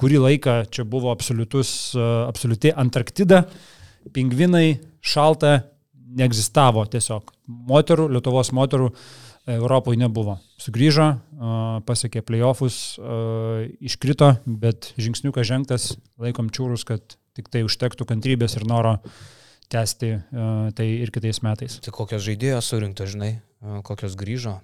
kurį 0.00 0.22
laiką 0.22 0.54
čia 0.72 0.86
buvo 0.88 1.12
absoliutus, 1.12 1.92
absoliuti 2.00 2.72
Antarktida, 2.72 3.42
pingvinai, 4.16 4.78
šalta, 5.04 5.58
neegzistavo 6.16 6.86
tiesiog. 6.88 7.33
Moterų, 7.44 8.08
Lietuvos 8.14 8.50
moterų 8.56 8.88
e, 8.90 9.56
Europoje 9.58 10.00
nebuvo. 10.00 10.38
Sugrįžo, 10.60 11.08
e, 11.12 11.54
pasiekė 11.84 12.24
playoffus, 12.24 12.96
e, 12.96 13.70
iškrito, 13.84 14.30
bet 14.46 14.92
žingsniukas 14.96 15.48
žengtas, 15.48 15.88
laikom 16.20 16.48
čiūrus, 16.54 16.86
kad 16.88 17.18
tik 17.36 17.50
tai 17.52 17.64
užtektų 17.66 18.06
kantrybės 18.08 18.56
ir 18.56 18.68
noro 18.70 18.98
tęsti 19.72 20.10
tai 20.76 20.86
ir 21.02 21.10
kitais 21.10 21.40
metais. 21.42 21.80
Tai 21.82 21.90
kokios 21.96 22.22
žaidėjos 22.22 22.68
surinkto, 22.68 23.08
žinai, 23.10 23.32
kokios 23.82 24.14
grįžo. 24.14 24.58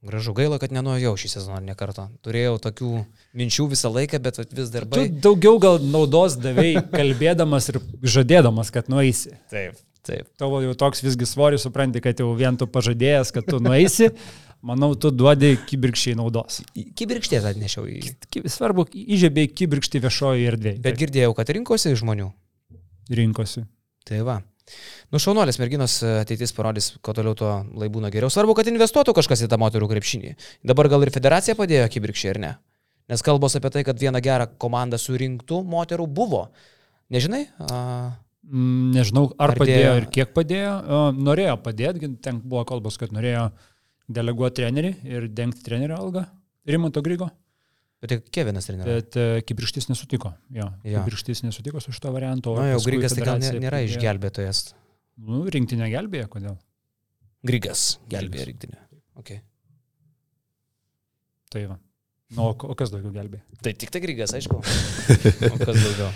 Gražu 0.00 0.32
gaila, 0.32 0.56
kad 0.56 0.72
nenuėjau 0.72 1.12
šį 1.20 1.28
sezoną 1.34 1.60
ne 1.60 1.74
kartą. 1.76 2.06
Turėjau 2.24 2.54
tokių 2.64 3.02
minčių 3.36 3.66
visą 3.74 3.90
laiką, 3.92 4.18
bet 4.24 4.38
vis 4.40 4.70
Tu 4.70 4.72
darbai. 4.72 5.02
daugiau 5.12 5.60
gal 5.60 5.76
naudos 5.84 6.38
davai 6.40 6.72
kalbėdamas 6.88 7.68
ir 7.68 7.78
žadėdamas, 8.00 8.72
kad 8.72 8.88
nueisi. 8.88 9.36
Taip, 9.52 9.76
taip. 10.06 10.28
Tavo 10.40 10.60
jau 10.64 10.74
toks 10.78 11.02
visgi 11.04 11.28
svoris, 11.28 11.64
supranti, 11.66 12.02
kad 12.04 12.20
jau 12.20 12.30
vien 12.38 12.58
tu 12.60 12.68
pažadėjęs, 12.70 13.32
kad 13.36 13.48
tu 13.48 13.60
nueisi, 13.62 14.10
manau, 14.66 14.92
tu 14.98 15.12
duodi 15.14 15.54
kibirkščiai 15.68 16.18
naudos. 16.18 16.60
Kibirkštės 16.98 17.48
atnešiau 17.52 17.88
į... 17.90 18.14
Svarbu, 18.50 18.86
įžiebė 18.92 19.48
kibirkštį 19.52 20.04
viešojo 20.06 20.46
erdvėje. 20.52 20.80
Bet 20.84 21.00
girdėjau, 21.00 21.34
kad 21.38 21.52
rinkosi 21.56 21.96
žmonių. 21.98 22.30
rinkosi. 23.10 23.66
Tai 24.08 24.22
va. 24.26 24.40
Nu, 25.10 25.18
šaunuolės 25.18 25.58
merginos 25.58 25.96
ateitis 26.22 26.52
parodys, 26.54 26.92
kuo 27.02 27.14
toliau 27.16 27.34
tuo 27.38 27.52
laibūna 27.80 28.10
geriau. 28.14 28.30
Svarbu, 28.30 28.54
kad 28.58 28.68
investuotų 28.70 29.14
kažkas 29.18 29.42
į 29.44 29.50
tą 29.50 29.58
moterų 29.60 29.88
krepšinį. 29.90 30.36
Dabar 30.70 30.88
gal 30.92 31.02
ir 31.02 31.10
federacija 31.14 31.56
padėjo 31.58 31.88
kibirkščiai, 31.90 32.34
ar 32.36 32.42
ne? 32.42 32.52
Nes 33.10 33.24
kalbos 33.26 33.56
apie 33.58 33.72
tai, 33.74 33.82
kad 33.86 33.98
vieną 33.98 34.20
gerą 34.22 34.46
komandą 34.62 35.00
surinktų 35.02 35.64
moterų 35.66 36.06
buvo. 36.06 36.44
Nežinai? 37.10 37.48
A, 37.66 37.80
Nežinau, 38.50 39.26
ar 39.38 39.50
Ar 39.52 39.58
padėjo 39.60 39.80
dėjo- 39.84 39.96
ir 40.00 40.06
kiek 40.10 40.30
padėjo. 40.34 40.70
Norėjo 41.12 41.56
padėti, 41.62 42.08
ten 42.24 42.40
buvo 42.40 42.64
kalbos, 42.64 42.96
kad 42.98 43.12
norėjo 43.12 43.50
deleguoti 44.08 44.62
trenerį 44.62 44.94
ir 45.04 45.28
dengti 45.28 45.62
trenerio 45.62 45.96
algą. 46.00 46.24
Rimanto 46.66 47.02
Grygo. 47.02 47.28
bet 48.00 48.08
tai 48.10 48.18
Kevinas 48.32 48.64
trenerius. 48.66 49.04
Bet 49.04 49.16
e, 49.16 49.42
Kibirkštis 49.44 49.88
nesutiko. 49.90 50.32
Jo, 50.50 50.70
Jo. 50.84 51.02
Kibirkštis 51.02 51.42
nesutiko 51.44 51.80
su 51.84 51.92
šito 51.92 52.10
variantu. 52.12 52.54
Na, 52.56 52.70
jau 52.72 52.80
Grigas 52.86 53.12
tai 53.12 53.24
gal 53.28 53.38
nėra 53.38 53.82
išgelbėtojas. 53.84 54.72
Nu, 55.20 55.44
rinktinė 55.52 55.90
gelbėja, 55.92 56.26
kodėl? 56.32 56.56
Grigas 57.44 57.98
gelbėja 58.08 58.46
rinktinę. 58.48 58.78
Okay. 59.20 59.42
Tai 61.52 61.66
va. 61.66 61.78
Nu, 62.30 62.48
o, 62.54 62.74
kas 62.78 62.92
daugiau 62.94 63.12
gelbėja? 63.12 63.42
Tai 63.60 63.72
tik 63.74 63.90
tai 63.92 64.00
Grigas, 64.00 64.32
aišku. 64.32 64.60
O 65.52 65.56
kas 65.60 65.76
daugiau? 65.76 66.10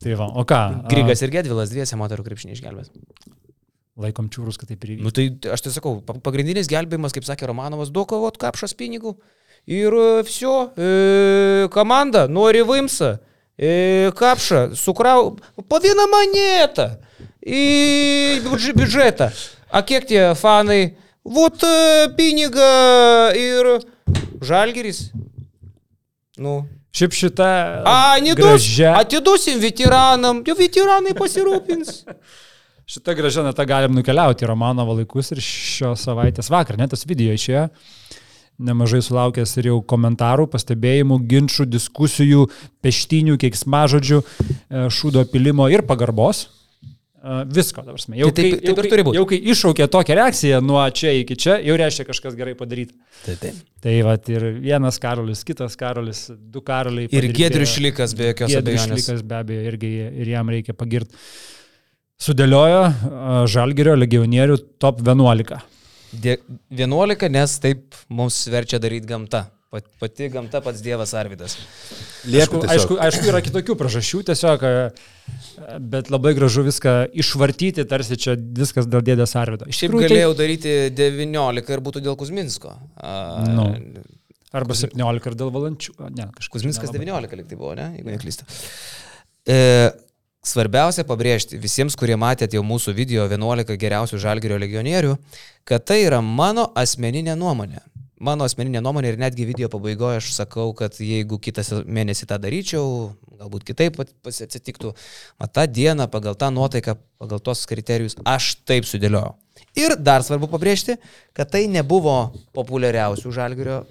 Tai 0.00 0.16
va, 0.16 0.30
o 0.32 0.46
ką? 0.48 0.60
Grygas 0.88 1.20
ir 1.20 1.32
Gedvilas 1.34 1.72
dviese 1.72 1.98
moterų 2.00 2.24
krepšinį 2.24 2.56
išgelbės 2.56 2.92
laikom 4.00 4.30
čiūrus, 4.32 4.58
kad 4.60 4.70
taip 4.70 4.84
ir 4.84 4.94
įvyko. 4.94 5.06
Nu, 5.06 5.12
tai 5.14 5.52
aš 5.52 5.64
tai 5.66 5.72
sakau, 5.74 5.98
pagrindinis 6.24 6.70
gelbėjimas, 6.70 7.14
kaip 7.16 7.26
sakė 7.26 7.50
Romanovas, 7.50 7.92
duok 7.92 8.12
kovot 8.14 8.38
kapšas 8.40 8.74
pinigų. 8.78 9.14
Ir 9.70 9.92
e, 9.92 10.06
viso, 10.24 10.54
e, 10.72 11.68
komanda 11.74 12.24
nori 12.30 12.62
Vimsa, 12.66 13.18
e, 13.60 14.08
kapšą, 14.16 14.70
sukrau, 14.78 15.34
po 15.68 15.80
vieną 15.84 16.08
monetą 16.10 16.94
į 17.44 18.40
biudžetą. 18.46 19.30
A 19.70 19.84
kiek 19.86 20.08
tie 20.08 20.30
fanai? 20.38 20.96
Vot 21.24 21.60
e, 21.66 22.08
pinigą 22.16 22.72
ir 23.36 23.74
žalgeris. 24.40 25.10
Nu, 26.40 26.62
Šiaip 26.90 27.14
šita... 27.14 27.48
A, 27.86 28.18
nedus. 28.22 28.42
gražia, 28.42 28.94
Atiduosim 28.98 29.60
veteranam, 29.62 30.42
jau 30.46 30.56
veteranai 30.58 31.14
pasirūpins. 31.18 32.00
šita 32.92 33.14
gražia 33.14 33.44
nata 33.46 33.66
galim 33.68 33.94
nukeliauti 33.94 34.42
į 34.42 34.50
Romanovo 34.50 34.96
laikus 34.98 35.30
ir 35.30 35.42
šios 35.44 36.02
savaitės 36.08 36.50
vakar, 36.50 36.80
net 36.80 36.90
tas 36.94 37.06
video 37.06 37.36
išėjo. 37.36 37.68
Nemažai 38.60 39.00
sulaukęs 39.00 39.54
ir 39.56 39.70
jau 39.70 39.78
komentarų, 39.88 40.44
pastebėjimų, 40.52 41.16
ginčių, 41.30 41.64
diskusijų, 41.70 42.42
peštinių, 42.84 43.38
keiksmažodžių, 43.40 44.18
e, 44.20 44.82
šūdo 44.92 45.24
pilimo 45.32 45.70
ir 45.72 45.86
pagarbos. 45.88 46.48
Visko, 47.20 47.82
dabar 47.84 47.98
prasme. 47.98 48.16
Jau, 48.16 48.30
Tai 48.32 48.42
taip- 48.42 48.54
kai- 48.54 48.60
taip 48.60 48.68
jau 48.68 48.74
kai-. 49.12 49.16
Jau 49.18 49.24
kai 49.28 49.38
iššaukė 49.52 49.86
tokią 49.92 50.14
reakciją 50.16 50.60
nuo 50.64 50.80
čia 50.96 51.10
iki 51.20 51.36
čia, 51.36 51.58
jau 51.60 51.76
reiškia 51.76 52.06
kažkas 52.08 52.36
gerai 52.38 52.54
padaryta. 52.56 52.94
Taip, 53.26 53.38
taip. 53.42 53.54
Tai 53.84 53.94
va, 54.06 54.14
ir 54.32 54.46
vienas 54.64 54.98
karolis, 55.02 55.42
kitas 55.44 55.76
karolis, 55.76 56.30
du 56.32 56.62
karoliai. 56.64 57.10
Ir. 57.12 57.28
Gedrius 57.36 57.74
Šlikas 57.76 58.14
be 58.16 58.30
jokios 58.32 58.54
abejonės. 58.62 59.04
Šlikas 59.04 59.22
be 59.22 59.34
abejo 59.42 59.66
irgi 59.72 59.92
ir 60.24 60.32
jam 60.32 60.48
reikia 60.48 60.72
pagirti. 60.72 61.12
Žalgirio 63.50 63.94
legionierių 63.96 64.56
top 64.78 65.00
11. 65.04 65.60
Die- 66.12 66.38
11, 66.70 67.28
nes 67.30 67.58
taip 67.62 67.94
mums 68.08 68.46
verčia 68.50 68.80
daryti 68.82 69.06
gamta. 69.06 69.44
Pat- 69.70 69.86
Pati 70.02 70.26
gamta 70.28 70.58
pats 70.60 70.80
Dievas 70.82 71.12
Arvidas. 71.14 71.52
Liepia 72.26 72.42
Aišku, 72.42 72.62
aišku, 72.74 72.96
aišku, 73.06 73.26
yra 73.30 73.38
kitokių 73.46 73.76
priežasčių 73.78 74.22
tiesiog, 74.26 74.64
a, 74.66 74.72
bet 75.78 76.10
labai 76.10 76.32
gražu 76.34 76.64
viską 76.66 76.94
išvartyti, 77.22 77.84
tarsi 77.86 78.18
čia 78.18 78.34
viskas 78.34 78.88
dėl 78.90 79.04
dėdės 79.06 79.36
Arvido. 79.38 79.68
Šiaip 79.70 79.92
tikrųjų, 79.92 80.08
galėjau 80.10 80.32
daryti 80.40 80.72
19 80.98 81.70
ir 81.76 81.84
būtų 81.86 82.02
dėl 82.02 82.18
Kuzminsko. 82.18 82.74
A, 82.98 83.14
Nu. 83.54 83.68
Arba 84.50 84.74
17 84.74 85.30
ir 85.30 85.38
dėl 85.38 85.52
valančių. 85.54 85.94
a, 86.02 86.08
Ne, 86.10 86.26
kažkas. 86.34 86.50
Kuzminskas 86.56 86.90
19 86.90 87.38
liktai 87.38 87.54
buvo, 87.60 87.76
ne? 87.78 87.92
Jeigu 88.00 88.10
neklystu. 88.10 88.42
E, 89.46 89.92
svarbiausia 90.42 91.04
pabrėžti 91.06 91.60
visiems, 91.62 91.94
kurie 91.94 92.16
matėte 92.18 92.58
jau 92.58 92.64
mūsų 92.66 92.90
video 92.98 93.28
11 93.30 93.78
geriausių 93.78 94.18
žalgerio 94.18 94.58
legionierių, 94.58 95.14
kad 95.62 95.86
tai 95.86 96.00
yra 96.08 96.18
mano 96.20 96.66
asmeninė 96.74 97.38
nuomonė. 97.38 97.84
Mano 98.20 98.44
asmeninė 98.44 98.82
nuomonė 98.84 99.14
ir 99.14 99.16
netgi 99.20 99.46
video 99.48 99.70
pabaigoje 99.72 100.18
aš 100.20 100.26
sakau, 100.36 100.74
kad 100.76 100.98
jeigu 101.00 101.38
kitą 101.40 101.62
se- 101.64 101.78
mėnesį 101.88 102.26
tą 102.28 102.36
daryčiau, 102.42 103.14
galbūt 103.40 103.64
kitaip 103.64 103.96
atsitiktų, 104.04 104.92
mat 105.40 105.54
tą 105.56 105.64
dieną 105.64 106.04
pagal 106.12 106.36
tą 106.36 106.50
nuotaiką, 106.52 106.98
pagal 107.22 107.40
tos 107.40 107.64
kriterijus 107.70 108.18
aš 108.28 108.58
taip 108.68 108.84
sudėliojau. 108.84 109.32
Ir 109.80 109.96
dar 109.96 110.20
svarbu 110.26 110.50
pabrėžti, 110.52 110.98
kad 111.32 111.48
tai 111.48 111.64
nebuvo 111.72 112.34
populiariausių 112.52 113.32
žalgerio 113.32 113.86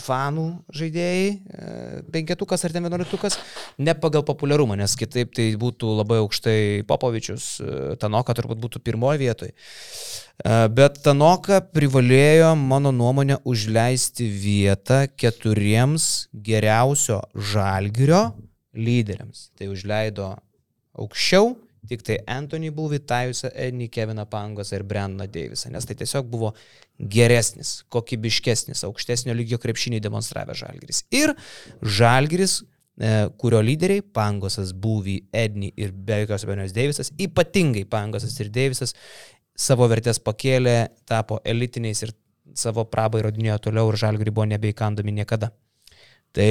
fanų 0.00 0.46
žaidėjai, 0.76 1.28
e, 1.30 2.00
penketukas 2.14 2.64
ar 2.64 2.74
ten 2.74 2.86
vienuoliktukas, 2.86 3.38
ne 3.78 3.94
pagal 3.98 4.24
populiarumą, 4.26 4.76
nes 4.80 4.96
kitaip 4.98 5.32
tai 5.36 5.50
būtų 5.60 5.94
labai 6.00 6.20
aukštai 6.24 6.58
Popovičius, 6.88 7.46
e, 7.60 7.78
Tanoka 8.00 8.36
turbūt 8.36 8.60
būtų 8.62 8.82
pirmoji 8.84 9.24
vietoje. 9.26 9.54
Bet 10.40 11.02
Tanoka 11.04 11.58
privalėjo, 11.60 12.54
mano 12.56 12.94
nuomonė, 12.96 13.42
užleisti 13.44 14.24
vietą 14.24 15.02
keturiems 15.12 16.30
geriausio 16.32 17.18
žalgirio 17.36 18.30
lyderiams. 18.72 19.50
Tai 19.58 19.68
užleido 19.74 20.30
aukščiau 20.96 21.52
tik 21.88 22.02
tai 22.06 22.18
Anthony 22.28 22.70
Bulvį, 22.74 23.00
Tajusą 23.08 23.50
Ednį, 23.54 23.88
Keviną 23.92 24.26
Pangosą 24.30 24.78
ir 24.78 24.84
Brendoną 24.88 25.28
Deivisą, 25.32 25.70
nes 25.72 25.86
tai 25.88 25.96
tiesiog 26.00 26.28
buvo 26.30 26.52
geresnis, 27.00 27.80
kokybiškesnis, 27.92 28.84
aukštesnio 28.88 29.34
lygio 29.36 29.60
krepšinį 29.62 30.02
demonstravę 30.04 30.56
žalgiris. 30.58 31.04
Ir 31.16 31.32
žalgiris 31.80 32.60
e, 32.60 33.28
kurio 33.40 33.62
lyderiai- 33.64 34.04
Pangosas, 34.18 34.74
Būvy, 34.76 35.20
Edni 35.32 35.72
ir 35.76 35.92
be 35.92 36.22
jokios 36.24 36.44
abejonės 36.44 36.76
Deivisas, 36.76 37.12
ypatingai 37.18 37.86
Pangosas 37.88 38.36
ir 38.40 38.52
Deivisas 38.52 38.94
savo 39.56 39.88
vertės 39.88 40.20
pakėlė, 40.24 40.90
tapo 41.08 41.40
elitiniais 41.44 42.04
ir 42.04 42.14
savo 42.56 42.84
prabą 42.84 43.20
įrodinėjo 43.20 43.58
toliau 43.68 43.90
ir 43.90 43.98
žalgirį 44.00 44.32
buvo 44.34 44.46
nebeįkandomi 44.50 45.14
niekada. 45.20 45.50
Tai 46.34 46.50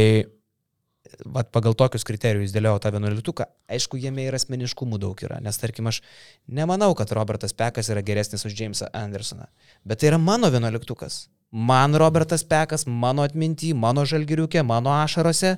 vat, 1.25 1.49
pagal 1.55 1.75
tokius 1.77 2.05
kriterijus 2.07 2.53
dėliau 2.55 2.79
tą 2.81 2.91
vienuoliktuką, 2.95 3.47
aišku, 3.71 3.99
jame 4.01 4.27
ir 4.27 4.37
asmeniškumų 4.37 4.99
daug 5.01 5.23
yra, 5.25 5.39
nes 5.43 5.59
tarkim 5.59 5.89
aš 5.91 6.01
nemanau, 6.47 6.91
kad 6.97 7.11
Robertas 7.15 7.55
Pekas 7.55 7.91
yra 7.93 8.03
geresnis 8.05 8.45
už 8.47 8.55
Jamesą 8.57 8.91
Andersoną, 8.95 9.49
bet 9.85 10.01
tai 10.01 10.13
yra 10.13 10.21
mano 10.21 10.51
vienuoliktukas. 10.53 11.27
Man 11.49 11.95
Robertas 11.97 12.43
Pekas, 12.45 12.85
mano 12.85 13.23
atminty, 13.25 13.71
mano 13.73 14.03
žalgiriukė, 14.05 14.61
mano 14.61 14.91
ašarose 14.93 15.55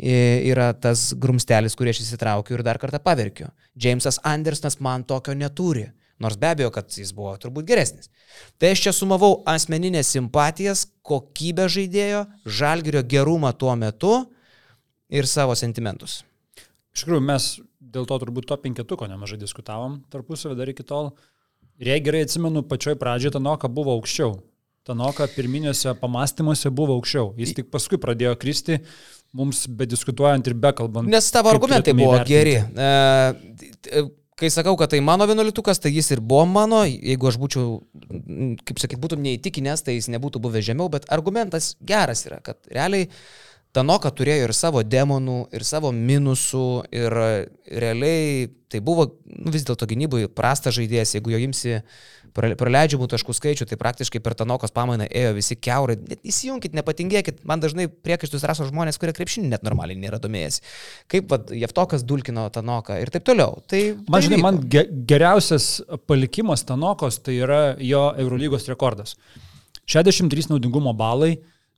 yra 0.00 0.70
tas 0.72 1.10
grumstelis, 1.12 1.76
kurį 1.76 1.92
aš 1.92 2.00
įsitraukiu 2.06 2.56
ir 2.56 2.64
dar 2.64 2.80
kartą 2.80 3.02
paverkiu. 3.04 3.50
Jamesas 3.76 4.16
Andersonas 4.24 4.80
man 4.80 5.04
tokio 5.04 5.36
neturi. 5.36 5.90
Nors 6.18 6.38
be 6.40 6.48
abejo, 6.48 6.70
kad 6.72 6.88
jis 6.88 7.10
buvo 7.12 7.34
turbūt 7.36 7.66
geresnis. 7.68 8.08
Tai 8.56 8.70
aš 8.72 8.86
čia 8.86 8.92
sumavau 8.96 9.42
asmeninės 9.52 10.14
simpatijas, 10.14 10.86
kokybę 11.04 11.66
žaidėjo, 11.68 12.22
žalgerio 12.48 13.02
gerumą 13.04 13.52
tuo 13.52 13.74
metu 13.76 14.14
ir 15.12 15.28
savo 15.30 15.54
sentimentus. 15.58 16.20
Iš 16.96 17.04
tikrųjų, 17.04 17.22
mes 17.28 17.48
dėl 17.80 18.08
to 18.08 18.18
turbūt 18.22 18.48
to 18.50 18.58
penketuko 18.60 19.08
nemažai 19.10 19.38
diskutavom 19.40 20.00
tarpusavį 20.12 20.58
dar 20.58 20.72
iki 20.72 20.86
tol. 20.86 21.12
Ir 21.76 21.92
jei 21.92 22.02
gerai 22.04 22.24
atsimenu, 22.24 22.64
pačioj 22.64 22.96
pradžioje 23.00 23.36
Tanoka 23.36 23.68
buvo 23.68 23.92
aukščiau. 23.98 24.38
Tanoka 24.86 25.26
pirminėse 25.34 25.92
pamastymuose 26.00 26.70
buvo 26.72 26.96
aukščiau. 26.96 27.34
Jis 27.36 27.56
tik 27.58 27.68
paskui 27.72 27.98
pradėjo 28.00 28.36
kristi, 28.40 28.78
mums 29.36 29.66
bediskutuojant 29.68 30.46
ir 30.48 30.56
bekalbant. 30.62 31.10
Nes 31.10 31.28
tavo 31.34 31.50
argumentai 31.52 31.94
buvo 31.96 32.16
geri. 32.28 32.60
E, 32.62 34.06
Kai 34.36 34.50
sakau, 34.52 34.74
kad 34.76 34.90
tai 34.92 34.98
mano 35.00 35.24
vienuolitukas, 35.24 35.78
tai 35.80 35.88
jis 35.94 36.10
ir 36.12 36.20
buvo 36.20 36.42
mano, 36.44 36.82
jeigu 36.84 37.24
aš 37.30 37.38
būčiau, 37.40 37.78
kaip 38.68 38.82
sakyt, 38.82 38.98
būtum 39.00 39.22
neįtikinęs, 39.24 39.80
tai 39.86 39.94
jis 39.94 40.10
nebūtų 40.12 40.42
buvęs 40.44 40.66
žemiau, 40.66 40.90
bet 40.92 41.06
argumentas 41.14 41.70
geras 41.80 42.26
yra, 42.28 42.42
kad 42.44 42.60
realiai 42.68 43.08
Tanoka 43.76 44.10
turėjo 44.14 44.48
ir 44.48 44.54
savo 44.56 44.80
demonų, 44.82 45.38
ir 45.56 45.64
savo 45.68 45.92
minusų, 45.92 46.66
ir 46.96 47.16
e, 47.20 47.32
realiai 47.82 48.46
tai 48.72 48.80
buvo 48.82 49.06
nu, 49.28 49.52
vis 49.54 49.66
dėlto 49.66 49.86
gynybai 49.88 50.24
prastas 50.32 50.74
žaidėjas, 50.78 51.14
jeigu 51.16 51.34
jo 51.34 51.40
imsi 51.44 51.76
pra- 52.36 52.54
praleidžiamų 52.58 53.08
taškų 53.12 53.34
skaičių, 53.36 53.66
tai 53.70 53.78
praktiškai 53.80 54.20
per 54.24 54.36
Tanokos 54.38 54.74
pamainą 54.74 55.06
ėjo 55.06 55.32
visi 55.36 55.56
keurai. 55.60 55.96
Net 56.00 56.24
įsijunkit, 56.26 56.76
nepatingėkit, 56.76 57.42
man 57.48 57.62
dažnai 57.62 57.88
priekaištus 57.88 58.46
raso 58.48 58.66
žmonės, 58.68 58.98
kurie 59.00 59.14
krepšinį 59.16 59.52
net 59.54 59.66
normaliai 59.66 59.98
nėra 60.00 60.20
domėjęs. 60.22 60.60
Kaip 61.12 61.30
vat, 61.32 61.52
Jeftokas 61.54 62.04
dulkino 62.06 62.48
Tanoką 62.52 62.98
ir 63.02 63.12
taip 63.14 63.26
toliau. 63.28 63.60
Tai, 63.70 63.82
Man, 64.06 64.18
tai 64.18 64.24
žinai, 64.28 64.40
man 64.42 64.62
ge 64.72 64.86
geriausias 65.08 65.68
palikimas 66.08 66.66
Tanokos 66.66 67.20
tai 67.22 67.38
yra 67.44 67.60
jo 67.82 68.08
Eurolygos 68.24 68.68
rekordas. 68.72 69.16
63 69.86 70.50
naudingumo 70.50 70.90
balai, 70.98 71.36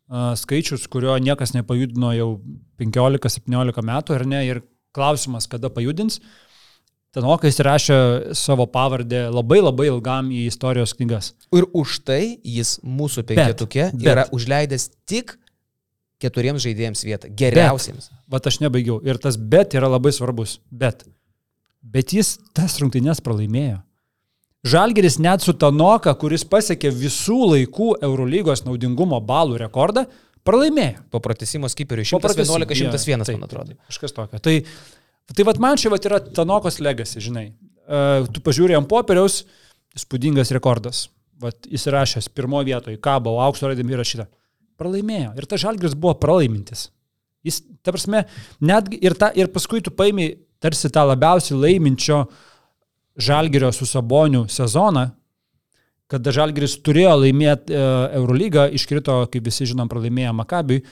skaičius, 0.09 0.87
kurio 0.91 1.17
niekas 1.21 1.53
nepajudino 1.57 2.13
jau 2.17 2.29
15-17 2.81 3.83
metų, 3.85 4.15
ar 4.17 4.27
ne, 4.27 4.45
ir 4.49 4.63
klausimas, 4.97 5.49
kada 5.51 5.71
pajudins. 5.73 6.21
Tanoka 7.15 7.49
įsirašė 7.49 8.35
savo 8.37 8.67
pavardę 8.69 9.27
labai 9.33 9.63
labai 9.63 9.87
ilgam 9.89 10.29
į 10.35 10.43
istorijos 10.51 10.93
knygas. 10.97 11.33
Ir 11.57 11.65
už 11.73 12.03
tai 12.05 12.23
jis 12.45 12.77
mūsų 12.85 13.25
penketuke 13.31 13.91
bet- 13.95 14.05
yra 14.13 14.27
užleidęs 14.37 14.91
tik 15.09 15.39
keturiems 16.21 16.63
žaidėjams 16.67 17.05
vietą. 17.07 17.31
Geriausiems. 17.33 18.11
Vat 18.29 18.47
aš 18.51 18.61
nebaigiau. 18.61 18.99
Ir 19.07 19.17
tas 19.23 19.37
bet 19.41 19.73
yra 19.79 19.89
labai 19.89 20.13
svarbus. 20.13 20.59
Bet. 20.71 21.07
Bet 21.83 22.13
jis 22.13 22.37
tas 22.53 22.77
rungtynės 22.83 23.23
pralaimėjo. 23.25 23.81
Žalgeris 24.67 25.21
net 25.23 25.45
su 25.45 25.55
Tanoka, 25.55 26.13
kuris 26.19 26.43
pasiekė 26.49 26.91
visų 26.91 27.39
laikų 27.53 27.93
Eurolygos 28.03 28.65
naudingumo 28.67 29.21
balų 29.23 29.61
rekordą, 29.63 30.09
pralaimėjo. 30.47 31.05
Po 31.13 31.21
pratesimo 31.23 31.71
pratęsimo. 31.71 32.59
111-101, 32.67 33.31
Jo, 33.31 33.39
man 33.39 33.47
atrodo. 33.47 33.77
Kažkas 33.87 34.17
tokio. 34.17 34.41
Tai, 34.43 34.57
tai 35.31 35.47
vat 35.47 35.61
man 35.63 35.79
čia 35.79 35.93
vat 35.95 36.09
yra 36.11 36.19
Tanokos 36.21 36.81
legacy, 36.83 37.23
žinai. 37.23 37.53
Uh, 37.89 38.27
tu 38.35 38.43
pažiūrėjai 38.45 38.81
ant 38.81 38.91
popieriaus, 38.91 39.45
įspūdingas 39.97 40.51
rekordas. 40.57 41.07
Vat 41.39 41.71
įsirašęs 41.71 42.27
pirmoje 42.35 42.73
vietoje, 42.73 42.99
kabo, 43.03 43.37
aukso 43.45 43.71
raidėmi 43.71 43.95
įrašyta. 43.95 44.27
Pralaimėjo. 44.79 45.37
Ir 45.39 45.47
tas 45.47 45.63
žalgris 45.63 45.95
buvo 45.95 46.17
pralaimintis. 46.19 46.89
Jis, 47.47 47.63
ta 47.87 47.95
prasme, 47.95 48.25
netgi 48.59 48.99
ir, 49.07 49.15
ta, 49.19 49.31
ir 49.39 49.51
paskui 49.55 49.79
tu 49.87 49.95
paimi 49.95 50.33
tarsi 50.63 50.91
tą 50.91 51.05
labiausiai 51.07 51.59
laiminčio 51.63 52.25
žalgerio 53.19 53.73
su 53.75 53.87
saboniu 53.87 54.47
sezoną, 54.49 55.09
kada 56.09 56.33
žalgeris 56.33 56.79
turėjo 56.81 57.15
laimėti 57.25 57.75
e, 57.77 57.85
Eurolygą, 58.21 58.69
iškrito, 58.79 59.21
kaip 59.33 59.45
visi 59.51 59.67
žinom, 59.69 59.91
pralaimėjo 59.91 60.33
Makabiui. 60.39 60.83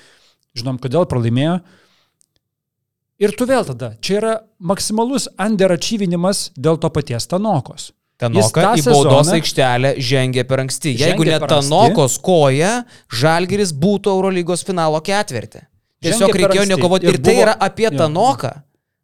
Žinom, 0.56 0.80
kodėl 0.82 1.06
pralaimėjo. 1.08 1.60
Ir 3.16 3.32
tu 3.32 3.46
vėl 3.48 3.64
tada, 3.64 3.94
čia 4.04 4.18
yra 4.18 4.32
maksimalus 4.60 5.24
underachievinimas 5.40 6.50
dėl 6.56 6.76
to 6.82 6.90
paties 6.92 7.24
Tanokos. 7.30 7.92
Tanoka 8.20 8.70
į 8.80 8.84
baudos 8.88 9.28
aikštelę 9.32 9.94
žengė 10.00 10.44
per 10.48 10.62
anksti. 10.64 10.94
Žengė 10.96 11.10
Jeigu 11.10 11.26
ne. 11.28 11.38
Tanokos 11.48 12.16
koja, 12.24 12.84
Žalgiris 13.12 13.74
būtų 13.76 14.12
Eurolygos 14.16 14.64
finalo 14.64 15.00
ketvirtį. 15.04 15.64
Tiesiog 16.04 16.32
reikėjo 16.32 16.64
nekovoti. 16.70 17.08
Ir 17.08 17.16
Ir 17.16 17.20
tai 17.20 17.34
buvo- 17.34 17.42
yra 17.44 17.56
apie. 17.60 17.90
Tanoką. 17.92 18.52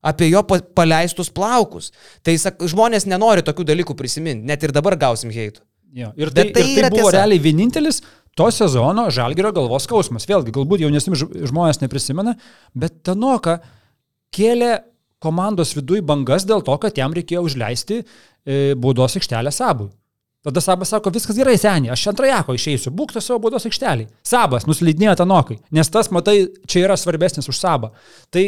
Apie 0.03 0.29
jo 0.33 0.43
pa- 0.43 0.61
paleistus 0.75 1.31
plaukus. 1.31 1.93
Tai 2.27 2.35
sak, 2.39 2.59
žmonės 2.67 3.07
nenori 3.07 3.45
tokių 3.47 3.65
dalykų 3.69 3.95
prisiminti. 3.99 4.45
Net 4.49 4.63
ir 4.67 4.73
dabar 4.75 4.97
gausim 4.99 5.31
heitų. 5.31 5.63
Jo. 5.95 6.09
Ir 6.17 6.31
tai, 6.33 6.45
Bet 6.49 6.55
tai 6.57 6.63
ir 6.63 6.67
tai 6.67 6.81
yra 6.83 6.91
buvo 6.91 7.11
tiesa. 7.11 7.19
realiai 7.21 7.39
vienintelis 7.45 8.01
to 8.35 8.47
sezono 8.51 9.05
žalgerio 9.13 9.53
galvos 9.53 9.85
skausmas. 9.87 10.25
Vėlgi, 10.27 10.51
galbūt 10.57 10.81
jaunesni 10.87 11.15
žmonės 11.47 11.83
neprisimena, 11.85 12.33
bet 12.75 13.03
Tanoka 13.05 13.59
kėlė 14.35 14.79
komandos 15.23 15.75
viduje 15.77 16.03
bangas 16.03 16.47
dėl 16.49 16.65
to, 16.67 16.75
kad 16.83 16.97
jam 16.99 17.13
reikėjo 17.15 17.45
užleisti 17.47 18.01
e, 18.03 18.75
baudos 18.75 19.15
aikštelę 19.21 19.53
sabui. 19.55 19.91
Tada 20.43 20.59
Sabas 20.59 20.91
sako, 20.91 21.13
viskas 21.15 21.37
gerai, 21.39 21.55
seniai, 21.61 21.93
aš 21.95 22.09
antrajako 22.11 22.57
išeisiu, 22.59 22.91
būk 22.91 23.13
to 23.15 23.21
savo 23.23 23.39
baudos 23.45 23.63
aikštelį. 23.69 24.09
Sabas 24.27 24.65
nuslydinėjo 24.67 25.13
Tanokai, 25.21 25.61
nes 25.71 25.87
tas, 25.95 26.09
matai, 26.11 26.49
čia 26.67 26.81
yra 26.89 26.97
svarbesnis 26.99 27.47
už 27.53 27.61
Sabą. 27.61 27.93
Tai 28.35 28.43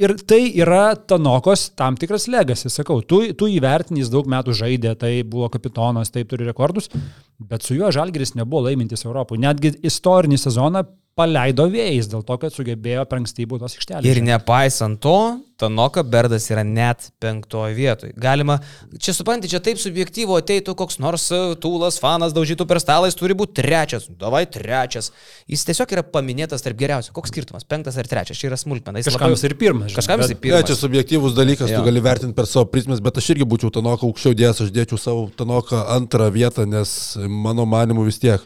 Ir 0.00 0.14
tai 0.24 0.46
yra 0.56 0.94
Tanokos 0.96 1.66
tam 1.76 1.96
tikras 2.00 2.24
legasis, 2.32 2.72
sakau, 2.78 3.02
tu, 3.04 3.20
tu 3.36 3.48
įvertinys 3.52 4.08
daug 4.08 4.28
metų 4.32 4.54
žaidė, 4.56 4.94
tai 4.96 5.10
buvo 5.28 5.50
kapitonas, 5.52 6.08
taip 6.14 6.30
turi 6.30 6.46
rekordus, 6.48 6.88
bet 7.36 7.66
su 7.66 7.76
juo 7.76 7.90
Žalgeris 7.92 8.32
nebuvo 8.38 8.64
laimintis 8.68 9.04
Europoje. 9.04 9.42
Netgi 9.44 9.74
istorinį 9.84 10.40
sezoną 10.40 10.86
paleido 11.20 11.68
vėjais 11.70 12.08
dėl 12.10 12.24
to, 12.26 12.40
kad 12.40 12.56
sugebėjo 12.56 13.04
prankstybų 13.10 13.60
tos 13.60 13.76
aikštelės. 13.78 14.08
Ir 14.08 14.22
nepaisant 14.24 15.00
to, 15.04 15.16
Tanoka 15.60 16.00
Berdas 16.08 16.46
yra 16.48 16.62
net 16.64 17.10
penktoje 17.20 17.74
vietoje. 17.76 18.14
Galima, 18.16 18.54
čia 18.96 19.12
suprantate, 19.12 19.50
čia 19.52 19.58
taip 19.60 19.76
subjektyvo 19.82 20.38
ateitų 20.40 20.72
koks 20.78 20.96
nors 21.04 21.26
e, 21.36 21.40
tūlas, 21.60 21.98
fanas, 22.00 22.32
daužytų 22.32 22.64
per 22.70 22.80
stalą, 22.80 23.10
jis 23.10 23.18
turi 23.20 23.36
būti 23.36 23.58
trečias, 23.58 24.06
davai 24.22 24.46
trečias. 24.48 25.10
Jis 25.52 25.66
tiesiog 25.68 25.92
yra 25.98 26.04
paminėtas 26.16 26.64
tarp 26.64 26.80
geriausių. 26.80 27.12
Koks 27.18 27.34
skirtumas, 27.34 27.68
penktas 27.68 28.00
ar 28.00 28.08
trečias, 28.08 28.40
čia 28.40 28.48
yra 28.48 28.56
smulkmena. 28.62 29.04
Kažkam 29.04 29.36
jis 29.36 29.44
ir 29.50 29.56
pirmas. 29.60 29.92
Kažkam 30.00 30.24
jis 30.24 30.32
ir 30.32 30.38
Ne, 30.38 30.42
pirmas. 30.46 30.64
čia 30.70 30.78
subjektyvus 30.80 31.36
dalykas, 31.36 31.68
Jo. 31.74 31.82
tu 31.84 31.90
gali 31.90 32.00
vertinti 32.08 32.38
per 32.40 32.48
savo 32.48 32.64
prizmės, 32.72 33.04
bet 33.04 33.20
aš 33.20 33.28
irgi 33.36 33.44
būčiau 33.52 33.68
Tanoką 33.76 34.08
aukščiau 34.08 34.32
dėjęs, 34.40 34.64
aš 34.64 34.72
dėčiau 34.80 34.96
savo 35.04 35.28
Tanoką 35.36 35.84
antrą 35.98 36.30
vietą, 36.32 36.64
nes 36.64 37.18
mano 37.28 37.68
manimu 37.68 38.08
vis 38.08 38.16
tiek. 38.24 38.40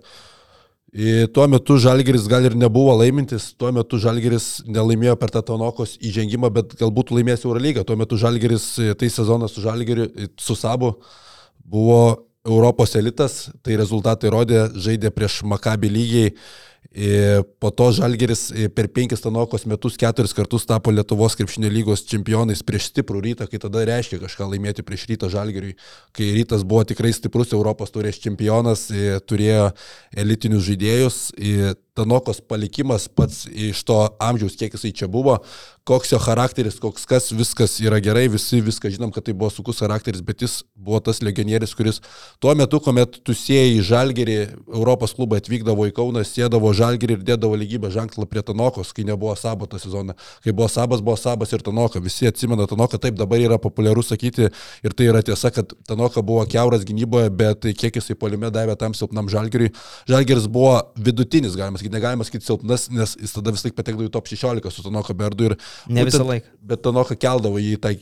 Tuo 1.34 1.48
metu 1.50 1.74
Žalgeris 1.82 2.28
gal 2.30 2.44
ir 2.46 2.54
nebuvo 2.54 2.92
laimintis, 2.94 3.48
tuo 3.58 3.72
metu 3.74 3.98
Žalgeris 3.98 4.60
nelaimėjo 4.70 5.16
per 5.18 5.32
tą 5.34 5.40
Tanokos 5.42 5.96
įžengimą, 5.98 6.52
bet 6.54 6.76
galbūt 6.78 7.10
laimės 7.10 7.42
Eurolygą. 7.42 7.82
Tuo 7.82 7.96
metu 7.98 8.14
Žalgeris, 8.20 8.68
i, 8.78 8.92
tai 8.94 9.08
sezonas 9.10 9.56
su 9.56 9.64
Žalgeriu, 9.64 10.06
i, 10.14 10.28
su 10.38 10.54
Sabu, 10.54 10.92
buvo 11.58 11.98
Europos 12.46 12.94
elitas, 12.94 13.48
tai 13.66 13.74
rezultatai 13.80 14.30
rodė, 14.30 14.68
žaidė 14.78 15.10
prieš 15.10 15.40
Makabį 15.50 15.90
lygiai. 15.90 16.32
I, 16.92 17.40
Po 17.58 17.70
to 17.70 17.88
Žalgeris 17.96 18.48
i, 18.52 18.68
per 18.68 18.90
penkis 18.92 19.24
Tanokos 19.24 19.64
metus 19.70 19.96
keturis 20.00 20.34
kartus 20.36 20.66
tapo 20.68 20.92
Lietuvos 20.94 21.36
krepšinio 21.38 21.70
lygos 21.72 22.04
čempionais 22.10 22.62
prieš 22.66 22.90
stiprų 22.92 23.22
rytą, 23.24 23.48
kai 23.50 23.60
tada 23.62 23.86
reiškia 23.88 24.20
kažką 24.22 24.50
laimėti 24.52 24.84
prieš 24.86 25.08
rytą 25.10 25.30
Žalgeriui, 25.32 25.74
kai 26.14 26.30
rytas 26.36 26.66
buvo 26.66 26.84
tikrai 26.88 27.14
stiprus 27.16 27.54
Europos 27.56 27.94
turės 27.94 28.20
čempionas, 28.22 28.88
i, 28.92 29.16
turėjo 29.26 29.70
elitinius 30.24 30.68
žaidėjus. 30.68 31.18
Tanokos 31.94 32.40
palikimas 32.42 33.06
pats 33.06 33.44
iš 33.46 33.84
to 33.86 34.00
amžiaus, 34.18 34.56
kiek 34.58 34.72
jisai 34.74 34.90
čia 34.90 35.06
buvo, 35.06 35.36
koks 35.86 36.10
jo 36.10 36.18
charakteris, 36.18 36.78
koks 36.80 37.04
kas, 37.06 37.28
viskas 37.36 37.76
yra 37.84 37.98
gerai, 38.00 38.24
visi 38.32 38.62
viską 38.64 38.88
žinom, 38.90 39.10
kad 39.12 39.26
tai 39.26 39.34
buvo 39.36 39.50
sukus 39.52 39.82
charakteris, 39.82 40.22
bet 40.24 40.40
jis 40.42 40.62
buvo 40.74 40.98
tas 41.04 41.20
legionierius, 41.22 41.74
kuris 41.76 42.00
tuo 42.40 42.54
metu, 42.56 42.80
kuomet 42.80 43.18
tu 43.20 43.36
sėjai 43.36 43.74
į 43.76 43.82
Žalgerį, 43.90 44.36
Europos 44.72 45.12
klubą 45.14 45.38
atvykdavo 45.38 45.84
į 45.90 45.92
Kauną, 45.94 46.22
sėdavo 46.24 46.70
Žalgerį 46.74 47.18
ir 47.18 47.26
dėdavo 47.28 47.58
lygybę 47.60 47.90
ženklą 47.92 48.24
prie 48.30 48.40
Tanokos, 48.42 48.94
kai 48.96 49.04
nebuvo 49.04 49.36
Sabo 49.36 49.68
tą 49.68 49.78
sezoną. 49.82 50.16
Kai 50.44 50.56
buvo 50.56 50.70
Sabas, 50.72 51.04
buvo 51.04 51.18
Sabas 51.20 51.52
ir 51.52 51.62
Tanoka. 51.62 52.00
Visi 52.00 52.26
atsimena 52.26 52.64
Tanoką, 52.70 52.98
taip 52.98 53.20
dabar 53.20 53.44
yra 53.44 53.60
populiaru 53.60 54.02
sakyti 54.02 54.48
ir 54.48 54.96
tai 54.96 55.10
yra 55.12 55.20
tiesa, 55.22 55.52
kad 55.52 55.76
Tanoka 55.84 56.24
buvo 56.24 56.46
keuras 56.48 56.88
gynyboje, 56.88 57.28
bet 57.28 57.68
kiek 57.76 58.00
jisai 58.00 58.16
polime 58.16 58.48
davė 58.54 58.78
tam 58.80 58.96
silpnam 58.96 59.28
Žalgeriui. 59.28 59.74
Žalgeris 60.08 60.48
buvo 60.48 60.78
vidutinis, 60.96 61.60
galima 61.60 61.76
sakyti, 61.76 61.83
negalima 61.92 62.26
sakyti 62.26 62.48
silpnas, 62.48 62.88
nes 62.94 63.16
jis 63.20 63.34
tada 63.36 63.52
vis 63.54 63.64
laik 63.66 63.76
patekdavo 63.78 64.08
į 64.08 64.12
top 64.14 64.30
16 64.30 64.72
su 64.74 64.84
Tanoka 64.86 65.16
Berdu 65.16 65.50
ir 65.50 65.56
Ne 65.88 66.04
visą 66.06 66.24
laiką. 66.24 66.52
Bet 66.64 66.82
Tanoka 66.84 67.16
keldavo 67.20 67.60
jį, 67.60 67.76
tai 67.82 67.94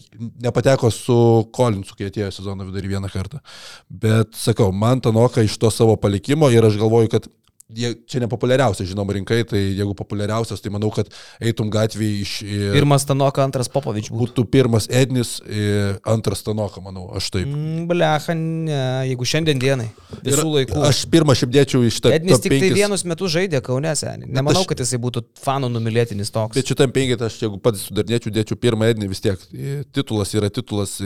nepateko 0.43 0.91
su 0.95 1.17
Kolinsu, 1.55 1.97
kai 1.99 2.11
atėjo 2.11 2.31
sezono 2.35 2.67
vidurį 2.69 2.95
vieną 2.95 3.11
kartą. 3.13 3.43
Bet 3.89 4.37
sakau, 4.39 4.71
man 4.73 5.03
Tanoka 5.05 5.45
iš 5.45 5.59
to 5.59 5.71
savo 5.75 5.97
palikimo 6.01 6.51
ir 6.53 6.67
aš 6.69 6.79
galvoju, 6.81 7.11
kad 7.13 7.29
jie, 7.77 7.93
čia 8.09 8.21
nepopuliariausia, 8.25 8.87
žinoma, 8.89 9.15
rinkai, 9.17 9.43
tai 9.49 9.61
jeigu 9.77 9.95
populiariausias, 9.99 10.61
tai 10.63 10.73
manau, 10.75 10.91
kad 10.95 11.09
eitum 11.43 11.71
gatvėje 11.73 12.21
iš... 12.25 12.33
e, 12.45 12.71
Pirmas 12.77 13.07
Tanoka, 13.09 13.43
antras 13.47 13.71
Popovič 13.73 14.11
būtų. 14.11 14.21
Būtų 14.23 14.45
pirmas 14.53 14.87
Ednis, 14.93 15.35
e, 15.47 15.95
antras 16.09 16.45
Tanoka, 16.47 16.83
manau, 16.85 17.09
aš 17.19 17.31
taip. 17.35 17.49
Mm, 17.51 17.87
Blecha, 17.91 18.37
ne, 18.39 18.79
jeigu 19.11 19.27
šiandien 19.29 19.61
dienai, 19.63 19.89
visų 20.23 20.43
Ir 20.45 20.51
laikų. 20.57 20.83
Aš 20.89 21.03
pirmą 21.13 21.37
šiaip 21.39 21.53
dėčiau 21.55 21.83
iš 21.89 22.01
tą... 22.05 22.13
Ednis 22.17 22.41
tik 22.43 22.53
tai 22.55 22.61
penkis. 22.63 22.77
vienus 22.81 23.05
metus 23.09 23.33
žaidė 23.35 23.63
Kaune 23.65 23.93
senį. 23.99 24.29
Nemanau, 24.33 24.63
aš- 24.65 24.71
kad 24.73 24.83
jisai 24.85 25.01
būtų 25.03 25.25
fanų 25.43 25.73
numylėtinis 25.75 26.31
toks. 26.35 26.57
Bet 26.59 26.69
šitam 26.73 26.93
penketą 26.95 27.29
aš, 27.31 27.41
jeigu 27.45 27.59
pats 27.63 27.87
sudarnėčiau, 27.89 28.33
dėčiau 28.35 28.59
pirmą 28.61 28.91
Ednį 28.93 29.09
vis 29.13 29.23
tiek. 29.25 29.41
E, 29.53 29.83
Titulas 29.93 30.33
yra 30.39 30.49
titulas. 30.53 30.99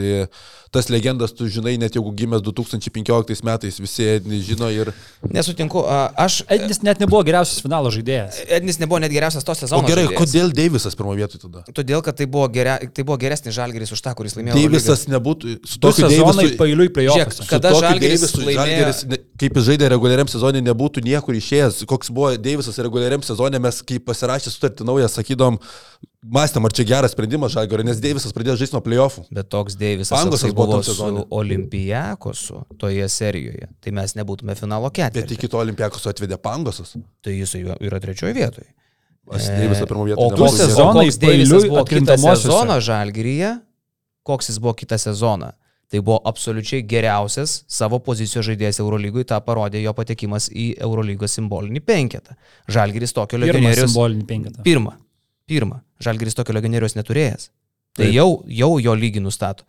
Tas 0.71 0.89
legendas, 0.91 1.31
tu 1.31 1.47
žinai, 1.47 1.77
net 1.79 1.95
jeigu 1.95 2.11
gimęs 2.17 2.41
2015 2.43 3.43
metais, 3.47 3.77
visi 3.79 4.03
Ednį 4.17 4.41
žino 4.43 4.67
ir... 4.73 4.91
Nesutinku, 5.31 5.83
aš... 5.87 6.41
Ednis 6.57 6.81
net 6.85 6.99
nebuvo 7.03 7.21
geriausias 7.27 7.61
finalo 7.63 7.91
žaidėjas. 7.93 8.39
Ednis 8.57 8.79
nebuvo 8.81 8.99
net 9.03 9.11
geriausias 9.13 9.45
to 9.47 9.51
O 9.53 9.55
sezono. 9.55 9.87
gerai, 9.87 10.05
žaidėjas. 10.07 10.19
kodėl 10.21 10.51
Deivisas 10.57 10.97
pirmo 10.99 11.13
vietoj 11.17 11.41
tada? 11.45 11.63
Todėl, 11.77 12.01
kad 12.05 12.17
tai 12.17 12.25
buvo, 12.25 12.47
geria, 12.51 12.77
tai 12.93 13.03
buvo 13.07 13.17
geresnis 13.21 13.55
žalgeris 13.57 13.91
už 13.95 14.01
tą, 14.05 14.13
kuris 14.17 14.35
laimėjo. 14.37 14.55
Deivisas 14.59 15.05
nebūtų... 15.11 15.57
Su 15.67 15.79
tokiu 15.83 16.09
sezonai 16.09 16.47
pailiui 16.59 16.89
prie 16.93 17.07
jo. 17.07 17.15
Žiūrėk, 17.17 17.47
Kada 17.49 17.73
Žalgiris 17.77 18.27
laimėjo- 18.35 18.57
Žalgeris, 18.57 19.03
kaip 19.39 19.57
jis 19.61 19.67
žaidė 19.71 19.89
reguliariam 19.95 20.27
sezonui, 20.31 20.61
nebūtų 20.65 21.03
niekur 21.05 21.37
išėjęs. 21.37 21.83
Koks 21.89 22.09
buvo 22.13 22.33
Deivisas 22.37 22.77
reguliariam 22.81 23.21
sezonui, 23.25 23.59
mes 23.63 23.81
kai 23.87 23.99
pasirašė 24.03 24.53
sutartį 24.55 24.85
naują, 24.87 25.07
sakydom, 25.11 25.59
mąstėm, 26.33 26.65
ar 26.67 26.73
čia 26.75 26.85
geras 26.87 27.13
sprendimas 27.15 27.53
Žalgerio, 27.55 27.85
nes 27.87 27.99
Deivisas 28.03 28.33
pradėjo 28.35 28.57
žaisti 28.61 28.75
nuo 28.75 28.81
playoffų. 28.85 29.25
Bet 29.33 29.49
toks 29.53 29.77
Deivisas 29.79 30.25
toksai 30.27 30.51
buvo 30.55 30.79
su. 30.83 30.95
Olimpijakosu 31.37 32.63
toje 32.81 33.07
serijoje. 33.09 33.69
Tai 33.83 33.93
mes 33.99 34.15
nebūtume 34.17 34.55
finalo 34.59 34.89
Bet 34.89 34.99
ketvirtį. 34.99 35.37
iki 35.39 35.47
to 35.51 35.61
Olimpiakos 35.61 36.07
atvedė 36.09 36.39
Pangosas. 36.41 36.95
Tai 37.23 37.35
jis 37.35 37.55
yra 37.57 37.99
trečioje 38.03 38.33
vietoje. 38.37 38.67
Aš 39.27 39.47
Deivisą 39.51 39.87
pirmo 39.87 40.05
vietą 40.07 40.23
O 40.23 40.29
Du 40.31 40.43
koks 40.45 40.57
sezonas 40.61 41.17
Deivisas 41.19 41.65
buvo 41.67 41.83
kitą 41.85 42.15
sezoną 42.17 42.79
žalgeryje? 42.79 43.57
Koks 44.23 44.49
jis 44.53 44.59
buvo 44.63 44.73
kitą 44.73 44.97
sezoną? 44.99 45.51
Tai 45.87 45.99
buvo 46.03 46.19
absoliučiai 46.27 46.83
geriausias 46.83 47.61
savo 47.71 47.99
pozicijos 48.03 48.43
žaidėjas 48.43 48.81
Eurolygui, 48.83 49.23
tą 49.23 49.39
parodė 49.43 49.79
jo 49.85 49.93
patekimas 49.95 50.49
į 50.51 50.73
Eurolygos 50.83 51.31
simbolinį 51.39 51.79
penketą. 51.79 52.35
Žalgeris 52.67 53.15
tokio 53.15 53.39
Pirmas 53.39 53.53
legionierius. 53.55 53.91
simbolinį 53.93 54.25
penketą. 54.27 54.63
Pirmą. 54.67 54.97
Pirmą. 55.47 55.79
Žalgeris 56.03 56.37
tokio 56.37 56.55
legionierius 56.57 56.97
neturėjęs. 56.97 57.49
Tai 57.97 58.05
Taip. 58.05 58.13
jau, 58.13 58.29
jau 58.45 58.71
jo 58.81 58.93
lygį 58.93 59.23
nustato. 59.25 59.65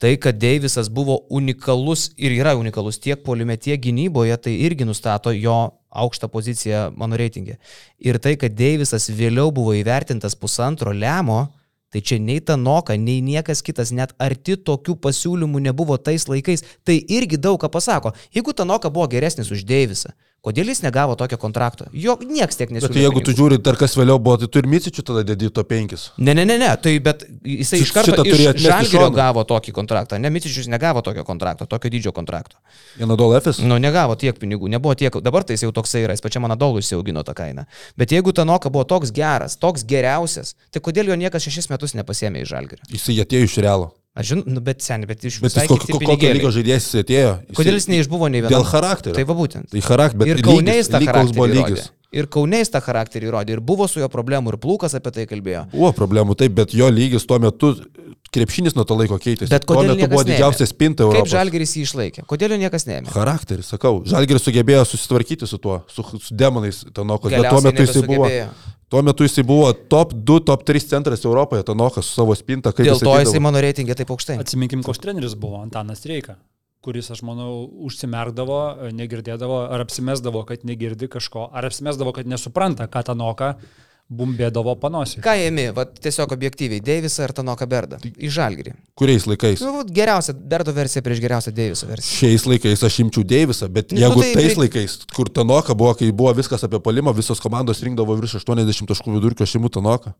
Tai, 0.00 0.14
kad 0.16 0.38
Deivisas 0.40 0.88
buvo 0.88 1.18
unikalus 1.28 2.06
ir 2.16 2.32
yra 2.32 2.54
unikalus 2.56 2.96
tiek 2.96 3.20
polime, 3.20 3.58
tiek 3.60 3.80
gynyboje, 3.84 4.38
tai 4.40 4.54
irgi 4.64 4.86
nustato 4.88 5.34
jo 5.36 5.58
aukštą 5.90 6.30
poziciją 6.32 6.86
mano 6.96 7.18
reitingė. 7.20 7.58
Ir 8.00 8.16
tai, 8.22 8.38
kad 8.40 8.54
Deivisas 8.56 9.10
vėliau 9.12 9.50
buvo 9.52 9.74
įvertintas 9.76 10.38
pusantro 10.40 10.94
lemo, 10.96 11.50
tai 11.92 12.00
čia 12.00 12.16
nei 12.22 12.40
Tanoka, 12.40 12.96
nei 12.96 13.20
niekas 13.20 13.60
kitas, 13.66 13.92
net 13.92 14.14
arti 14.16 14.56
tokių 14.56 14.96
pasiūlymų 15.04 15.60
nebuvo 15.66 15.98
tais 16.00 16.24
laikais, 16.30 16.64
tai 16.86 16.96
irgi 17.02 17.36
daug 17.36 17.60
ką 17.60 17.68
pasako. 17.68 18.14
Jeigu 18.32 18.56
Tanoka 18.56 18.88
buvo 18.88 19.08
geresnis 19.10 19.50
už 19.52 19.66
Deivisą, 19.68 20.14
kodėl 20.44 20.70
jis 20.72 20.80
negavo 20.84 21.16
tokio 21.18 21.38
kontrakto? 21.40 21.86
Jo 21.92 22.16
nieks 22.24 22.58
tiek 22.58 22.72
nesiūlė. 22.72 22.88
Bet 22.88 22.96
tai 22.96 23.04
jeigu 23.04 23.20
tu 23.20 23.30
pinigų. 23.30 23.38
žiūri, 23.40 23.58
dar 23.64 23.78
kas 23.80 23.96
vėliau 23.98 24.20
buvo, 24.22 24.38
tai 24.40 24.48
tu 24.48 24.62
ir 24.62 24.68
Micičių 24.70 25.04
tada 25.10 25.24
dedi 25.26 25.50
to 25.52 25.64
penkis. 25.68 26.08
Ne, 26.18 26.34
ne, 26.36 26.46
ne, 26.48 26.56
ne, 26.60 26.70
tai 26.80 26.94
bet 27.04 27.26
jisai 27.44 27.82
iš 27.84 27.92
karto 27.96 28.24
į 28.24 28.54
Žalgirio 28.60 29.10
gavo 29.14 29.44
tokį 29.48 29.74
kontraktą. 29.76 30.20
Ne, 30.22 30.32
Micičius 30.32 30.70
negavo 30.72 31.04
tokio 31.06 31.24
kontrakto, 31.28 31.68
tokio 31.70 31.92
dydžio 31.92 32.14
kontrakto. 32.16 32.58
Janadol 33.00 33.36
Efes. 33.38 33.60
Nu, 33.64 33.78
negavo 33.82 34.16
tiek 34.20 34.38
pinigų, 34.40 34.70
nebuvo 34.72 34.96
tiek, 34.98 35.20
dabar 35.24 35.44
tai 35.44 35.58
jis 35.58 35.68
jau 35.68 35.74
toksai 35.76 36.04
yra, 36.06 36.16
jis 36.16 36.24
pačiam 36.24 36.48
Anadolui 36.48 36.84
įsiaugino 36.84 37.24
tą 37.26 37.36
kainą. 37.36 37.68
Bet 38.00 38.16
jeigu 38.16 38.34
Tanoka 38.36 38.72
buvo 38.72 38.86
toks 38.88 39.12
geras, 39.14 39.58
toks 39.60 39.84
geriausias, 39.88 40.56
tai 40.72 40.82
kodėl 40.84 41.12
jo 41.12 41.20
niekas 41.20 41.48
šešis 41.48 41.72
metus 41.72 41.96
nepasėmė 41.98 42.44
iš 42.44 42.54
Žalgirio? 42.54 42.90
Jisai 42.90 43.20
atėjo 43.24 43.50
iš 43.50 43.60
Realo. 43.60 43.92
Aš 44.18 44.26
žinau, 44.32 44.42
nu, 44.50 44.60
bet 44.60 44.82
seniai, 44.82 45.06
bet 45.06 45.22
iš 45.22 45.36
Bet 45.38 45.52
visai 45.52 45.64
jis 45.68 45.70
kokio, 45.70 45.86
kiti 45.86 46.06
kokio 46.08 46.30
lygio 46.34 46.50
žaidėjas 46.56 46.86
jis 46.88 47.04
atėjo? 47.04 47.28
Jisai- 47.46 47.56
Kodėl 47.60 47.76
jis 47.78 47.86
neišbuvo 47.92 48.26
nei 48.30 48.40
vienas? 48.42 48.50
Dėl 48.56 48.64
charakterio. 48.66 49.14
Tai 49.14 49.24
va 49.28 49.34
būtent. 49.38 49.68
Tai 49.70 49.80
charakteris, 49.86 50.18
bet 50.18 50.28
ir 50.32 50.42
Kaune 50.42 50.74
jis 50.80 50.88
tą 50.90 50.98
charakterį 51.04 51.38
rodė. 51.38 51.60
lygis. 51.60 51.90
Ir 52.10 52.26
Kaune 52.26 52.58
jis 52.58 52.70
tą 52.74 52.80
charakterį 52.82 53.30
rodė. 53.30 53.50
Ir 53.54 53.60
buvo 53.62 53.86
su 53.86 54.00
jo 54.02 54.08
problemų. 54.10 54.50
Ir 54.50 54.58
Plūkas 54.58 54.96
apie 54.98 55.12
tai 55.14 55.26
kalbėjo. 55.30 55.62
Buvo 55.70 55.92
problemų, 55.94 56.34
taip, 56.36 56.56
bet 56.58 56.74
jo 56.74 56.88
lygis 56.90 57.22
tuo 57.24 57.38
metu, 57.38 57.70
krepšinis 58.34 58.74
nuo 58.74 58.82
to 58.84 58.96
laiko 58.98 59.14
keitėsi. 59.14 59.48
Bet 59.48 59.64
kodėl 59.64 59.94
niekas 59.94 60.10
buvo 60.10 60.24
didžiausia 60.26 60.66
spinta 60.66 61.04
Kaip 61.06 61.14
Europos. 61.14 61.30
Žalgeris 61.30 61.76
jį 61.78 61.86
išlaikė? 61.86 62.26
Kodėl 62.26 62.50
jo 62.50 62.58
niekas 62.66 62.86
neėmė? 62.90 63.14
Charakteris, 63.14 63.70
sakau. 63.70 64.02
Žalgeris 64.04 64.42
sugebėjo 64.42 64.82
susitvarkyti 64.90 65.46
su 65.46 65.58
tuo, 65.62 65.84
su, 65.86 66.02
su 66.18 66.34
demonais 66.34 66.82
Tanokos, 66.92 67.30
bet 67.30 67.46
tuo 67.48 67.60
metu 67.62 67.86
jisai 67.86 68.02
buvo. 68.10 68.26
Tuo 68.90 69.02
metu 69.06 69.22
jisai 69.22 69.44
buvo 69.46 69.70
top 69.72 70.12
2, 70.14 70.40
top 70.48 70.64
3 70.66 70.88
centras 70.90 71.24
Europoje, 71.24 71.62
Tanokas 71.62 72.08
su 72.10 72.16
savo 72.18 72.34
spinta. 72.34 72.72
kaip 72.74 72.88
Dėl 72.88 72.98
to 72.98 73.06
ateidavo. 73.06 73.20
jisai 73.22 73.42
mano 73.44 73.60
reitingė 73.62 73.94
taip 73.94 74.10
aukštai. 74.10 74.40
Atsiminkim, 74.42 74.82
koks 74.82 74.98
treneris 74.98 75.36
buvo 75.38 75.60
Antanas 75.62 76.02
Reika, 76.10 76.34
kuris, 76.82 77.10
aš 77.14 77.22
manau, 77.22 77.68
užsimerkdavo, 77.86 78.90
negirdėdavo, 78.96 79.60
ar 79.70 79.84
apsimesdavo, 79.84 80.42
kad 80.48 80.64
negirdi 80.66 81.06
kažko, 81.12 81.46
ar 81.54 81.68
apsimesdavo, 81.70 82.10
kad 82.16 82.26
nesupranta, 82.26 82.88
ką 82.90 83.04
ta 83.06 83.14
noka 83.14 83.52
bumbėdavo 84.10 84.74
panosį. 84.82 85.20
Ką 85.24 85.34
ėmi, 85.46 85.68
va, 85.76 85.84
tiesiog 85.86 86.32
objektyviai, 86.34 86.82
Deivisą 86.82 87.28
ir 87.28 87.34
Tanoką 87.36 87.66
Berdą 87.70 88.00
į 88.18 88.30
Žalgirį. 88.34 88.72
Kuriais 88.98 89.26
laikais? 89.30 89.62
Nu, 89.62 89.84
geriausia 89.86 90.34
Berdo 90.34 90.74
versija 90.74 91.02
prieš 91.06 91.22
geriausią 91.22 91.52
Deiviso 91.54 91.86
versiją. 91.86 92.18
Šiais 92.18 92.46
laikais 92.50 92.82
aš 92.88 92.98
imčiau 93.04 93.22
Deivisą, 93.24 93.68
bet 93.70 93.92
Nu, 93.94 94.00
jeigu 94.02 94.20
tai 94.24 94.32
tais 94.34 94.50
reik- 94.50 94.58
laikais, 94.64 94.98
kur 95.14 95.30
Tanoka 95.30 95.74
buvo, 95.78 95.94
kai 95.94 96.10
buvo 96.10 96.34
viskas 96.34 96.64
apie 96.66 96.80
palimą, 96.82 97.14
visos 97.14 97.38
komandos 97.40 97.82
rinkdavo 97.86 98.18
virš 98.18 98.40
80 98.42 98.90
taškų 98.90 99.14
vidurkio, 99.20 99.46
aš 99.46 99.54
imu 99.60 99.70
Tanoką. 99.70 100.12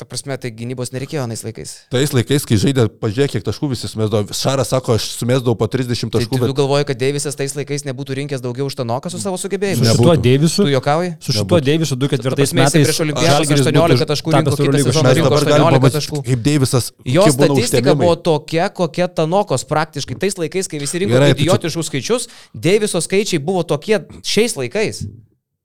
Ta 0.00 0.06
prasme, 0.08 0.32
tai 0.40 0.48
gynybos 0.56 0.94
nereikėjo 0.94 1.26
anais 1.26 1.42
laikais. 1.44 1.74
Tais 1.92 2.12
laikais, 2.16 2.46
kai 2.48 2.56
žaidė, 2.56 2.86
pažiūrėk, 3.02 3.34
kiek 3.34 3.44
taškų 3.44 3.68
visi 3.74 3.88
sumesdavo. 3.90 4.32
Šaras 4.32 4.70
sako, 4.72 4.94
aš 4.96 5.10
sumesdavau 5.18 5.52
po 5.60 5.68
30 5.68 5.92
Tai 6.08 6.14
taškų, 6.14 6.38
tu 6.38 6.40
bet 6.40 6.54
galvoji, 6.56 6.86
kad 6.88 7.00
Deivisas 7.02 7.36
tais 7.36 7.52
laikais 7.52 7.84
nebūtų 7.84 8.16
rinkęs 8.16 8.40
daugiau 8.40 8.70
už 8.70 8.78
Tanoką 8.80 9.12
su 9.12 9.20
savo 9.20 9.36
Su 9.36 9.44
sugebėjimu? 9.44 9.84
Nebūtų. 9.84 10.00
šituo 10.00 10.16
Deivisu, 10.24 10.64
Tu 10.64 10.72
jokauji? 10.72 11.12
su 11.20 11.36
šituo. 11.36 11.60
Deivisu 11.60 12.00
24 12.00 12.32
prasme, 12.32 12.64
jisai 12.64 12.80
metais 12.80 12.88
prieš 12.88 13.00
Žalgiris 13.28 13.66
18 13.68 13.92
būtų 13.92 14.08
taškų 14.08 14.32
rinko, 14.40 14.56
sezoną 14.56 15.04
mes 15.04 15.16
rinko 15.20 15.28
dabar 15.28 15.44
18 15.44 15.52
galime 15.52 15.90
taškų. 16.00 16.24
kaip 16.24 16.44
Deivisas. 16.48 16.92
Jo 17.04 17.26
statistika 17.28 17.94
buvo 17.94 18.16
tokia, 18.16 18.70
kokia 18.72 19.08
Tanokos 19.08 19.68
praktiškai. 19.68 20.16
Tais 20.16 20.40
laikais, 20.40 20.64
kai 20.64 20.80
visi 20.80 21.04
rinko 21.04 21.20
tai 21.20 21.34
idiotiškus 21.36 21.92
skaičius, 21.92 22.30
Deiviso 22.54 23.04
skaičiai 23.04 23.36
buvo 23.36 23.68
tokie 23.68 24.00
šiais 24.24 24.56
laikais. 24.56 25.04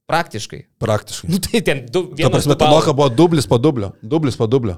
Praktiškai. 0.09 0.61
Praktiškai. 0.81 1.29
Nu, 1.33 1.39
tai 1.41 1.61
ten 1.65 1.85
du, 1.89 2.05
Ta 2.11 2.15
vienas, 2.19 2.31
prasme, 2.37 2.53
du 2.53 2.59
balai. 2.61 2.71
Tanoka 2.77 2.93
buvo 2.93 3.09
dublis 3.09 3.47
po 3.49 3.57
dublio. 3.57 3.93
Dublis 4.05 4.37
po 4.37 4.45
dublio. 4.47 4.77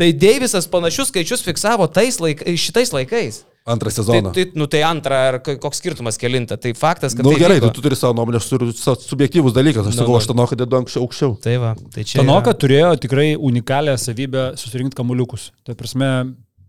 Tai 0.00 0.08
Deivisas 0.16 0.64
panašius 0.72 1.10
skaičius 1.12 1.42
fiksavo 1.44 1.84
tais 1.92 2.16
laik, 2.22 2.40
šitais 2.56 2.92
laikais. 2.96 3.42
Antrą 3.68 3.92
Tai, 3.92 3.94
sezoną. 3.94 4.30
tai, 4.34 4.46
nu, 4.58 4.66
tai 4.66 4.80
antrą, 4.82 5.14
ar 5.28 5.36
koks 5.44 5.78
skirtumas 5.78 6.16
kelinta. 6.18 6.56
Tai 6.58 6.72
faktas, 6.74 7.12
kad... 7.14 7.20
Na 7.22 7.28
nu, 7.28 7.34
tai 7.36 7.42
gerai, 7.44 7.58
vyko. 7.60 7.68
tai 7.68 7.76
tu 7.76 7.84
turi 7.84 7.98
savo 8.00 8.16
nuomonę, 8.18 8.40
aš 8.40 8.48
turiu 8.50 8.72
subjektyvus 8.74 9.54
dalykas. 9.54 9.86
Aš 9.86 9.94
Nu, 9.94 10.00
sakau, 10.00 10.16
nu. 10.16 10.18
aš 10.18 10.26
Tanoką 10.32 10.58
dedu 10.58 10.78
anksčiau 10.80 11.04
aukščiau. 11.04 11.36
Tai 11.44 11.54
va, 11.62 11.70
tai 11.94 12.02
čia... 12.08 12.18
Tanoka 12.24 12.50
yra- 12.50 12.58
turėjo 12.64 12.88
tikrai 13.04 13.28
unikalią 13.38 13.94
savybę 14.02 14.48
susirinkti 14.58 14.98
kamuliukus. 14.98 15.50
Tai 15.68 15.76
prasme, 15.78 16.08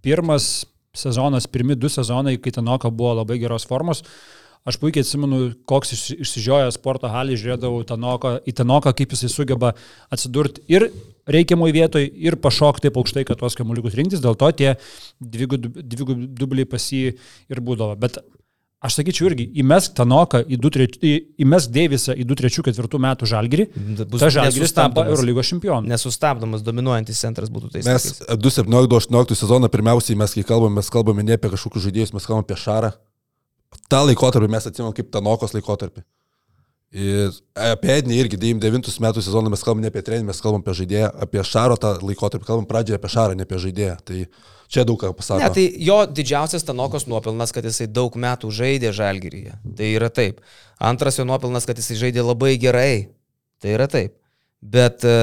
pirmas 0.06 0.68
sezonas, 0.94 1.48
pirmi 1.50 1.74
du 1.80 1.90
sezonai, 1.90 2.36
kai 2.38 2.54
Tanoka 2.60 2.92
buvo 2.94 3.16
labai 3.24 3.40
geros 3.42 3.66
formos, 3.66 4.04
aš 4.66 4.78
puikiai 4.80 5.04
atsimenu, 5.04 5.54
koks 5.70 5.92
iš- 5.96 6.20
išsižiojęs 6.24 6.78
sporto 6.80 7.08
halį 7.12 7.36
žiūrėdavau 7.42 7.84
Tanoką, 7.88 8.38
į 8.48 8.54
Tanoką, 8.60 8.94
kaip 8.96 9.12
jisai 9.16 9.30
sugeba 9.30 9.74
atsidurti 10.12 10.62
ir 10.72 10.90
reikiamoj 11.28 11.72
vietoj, 11.76 12.04
ir 12.16 12.36
pašokti 12.36 12.88
taip 12.90 12.98
aukštai, 13.00 13.26
kad 13.28 13.40
tuos 13.40 13.56
kamuliukus 13.56 13.96
rinktis, 13.96 14.20
dėl 14.24 14.36
to 14.40 14.52
tie 14.52 14.76
dvigubi 15.22 16.28
dubliai 16.36 16.66
pas 16.70 16.84
jį 16.92 17.14
ir 17.50 17.62
būdavo. 17.64 17.98
Bet 18.00 18.20
Aš 18.84 18.98
sakyčiau 19.00 19.30
irgi, 19.30 19.46
įmesk 19.64 19.94
Tanoką, 19.96 20.42
į 20.44 20.58
treč- 20.76 20.98
į- 21.00 21.40
įmesk 21.40 21.72
Deivisą 21.72 22.18
į 22.20 22.26
2-3-4 22.28 23.00
metų 23.00 23.24
žalgerį, 23.32 23.66
Bus 24.12 24.20
ta 24.20 24.28
žalgeris 24.28 24.74
tampa 24.76 25.06
Eurolygos 25.08 25.48
čempionu. 25.48 25.88
Nesustabdomas 25.88 26.66
dominuojantis 26.68 27.16
centras 27.16 27.48
būtų 27.48 27.72
tais 27.72 27.86
Mes 27.88 28.04
laikais. 28.28 28.68
2017-2018 28.68 29.40
sezoną 29.40 29.70
pirmiausiai 29.72 30.18
mes, 30.20 30.34
kai 30.36 30.44
kalbame, 30.44 30.76
mes 30.76 30.90
kalbame 30.92 31.24
ne 31.24 31.38
apie 31.40 31.48
kažkokius 31.56 31.86
žaidėjus, 31.88 32.12
mes 32.14 32.26
kalbame 32.28 32.44
apie 32.44 32.60
Šarą. 32.60 32.92
Ta 33.92 34.04
laikotarpį 34.08 34.50
mes 34.52 34.68
atsimam 34.70 34.94
kaip 34.96 35.12
Tanokos 35.14 35.56
laikotarpį. 35.56 36.04
Ir 36.94 37.32
apie 37.58 37.90
Ednį 37.96 38.20
irgi 38.22 38.38
99 38.38 39.00
metų 39.02 39.22
sezoną 39.26 39.50
mes 39.50 39.64
kalbame 39.66 39.82
ne 39.82 39.90
apie 39.90 40.04
treninį, 40.06 40.28
mes 40.30 40.42
kalbame 40.46 40.62
apie 40.62 40.76
žaidėją, 40.78 41.08
apie 41.26 41.42
Šaro 41.50 41.78
tą 41.82 41.96
laikotarpį, 42.06 42.46
kalbame 42.46 42.70
pradžioje 42.70 43.00
apie 43.00 43.10
Šarą, 43.10 43.38
ne 43.38 43.48
apie 43.48 43.58
žaidėją. 43.64 43.96
Tai 44.06 44.20
čia 44.70 44.84
daug 44.86 45.00
ką 45.02 45.10
pasako. 45.18 45.42
Ne, 45.42 45.50
tai 45.56 45.64
jo 45.82 45.96
didžiausias 46.06 46.68
Tanokos 46.68 47.08
nuopelnas, 47.10 47.54
kad 47.56 47.66
jisai 47.66 47.88
daug 47.90 48.14
metų 48.14 48.54
žaidė 48.54 48.94
Žalgiryje. 48.94 49.58
Tai 49.80 49.90
yra 49.90 50.12
taip. 50.14 50.46
Antras 50.78 51.18
jo 51.18 51.26
nuopelnas, 51.26 51.66
kad 51.66 51.82
jisai 51.82 51.98
žaidė 52.04 52.28
labai 52.28 52.54
gerai. 52.62 53.08
Tai 53.64 53.74
yra 53.74 53.90
taip. 53.90 54.14
Bet 54.62 55.02
e, 55.02 55.18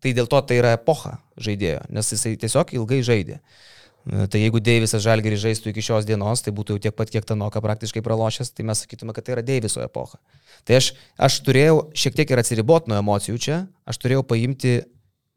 tai 0.00 0.16
dėl 0.16 0.30
to 0.32 0.40
tai 0.48 0.62
yra 0.62 0.72
epocha 0.78 1.18
žaidėjo, 1.36 1.84
nes 1.92 2.16
jisai 2.16 2.32
tiesiog 2.40 2.72
ilgai 2.80 3.04
žaidė. 3.04 3.42
E, 3.42 3.73
Tai 4.04 4.36
jeigu 4.40 4.60
Deivisas 4.60 5.00
Žalgirį 5.00 5.38
žaistų 5.40 5.70
iki 5.70 5.82
šios 5.84 6.04
dienos, 6.04 6.42
tai 6.44 6.52
būtų 6.52 6.76
jau 6.76 6.82
tiek 6.86 6.96
pat, 6.96 7.08
kiek 7.08 7.24
Tanoka 7.24 7.62
praktiškai 7.64 8.02
pralošęs, 8.04 8.50
tai 8.52 8.66
mes 8.68 8.82
sakytume, 8.84 9.14
kad 9.16 9.24
tai 9.24 9.38
yra 9.38 9.44
Deiviso 9.46 9.80
epocha. 9.80 10.20
Tai 10.68 10.76
aš, 10.76 10.90
aš 11.16 11.38
turėjau 11.46 11.78
šiek 11.96 12.18
tiek 12.18 12.34
ir 12.34 12.42
atsiriboti 12.42 12.92
nuo 12.92 12.98
emocijų 13.00 13.40
čia, 13.40 13.62
aš 13.88 14.02
turėjau 14.02 14.26
paimti 14.28 14.82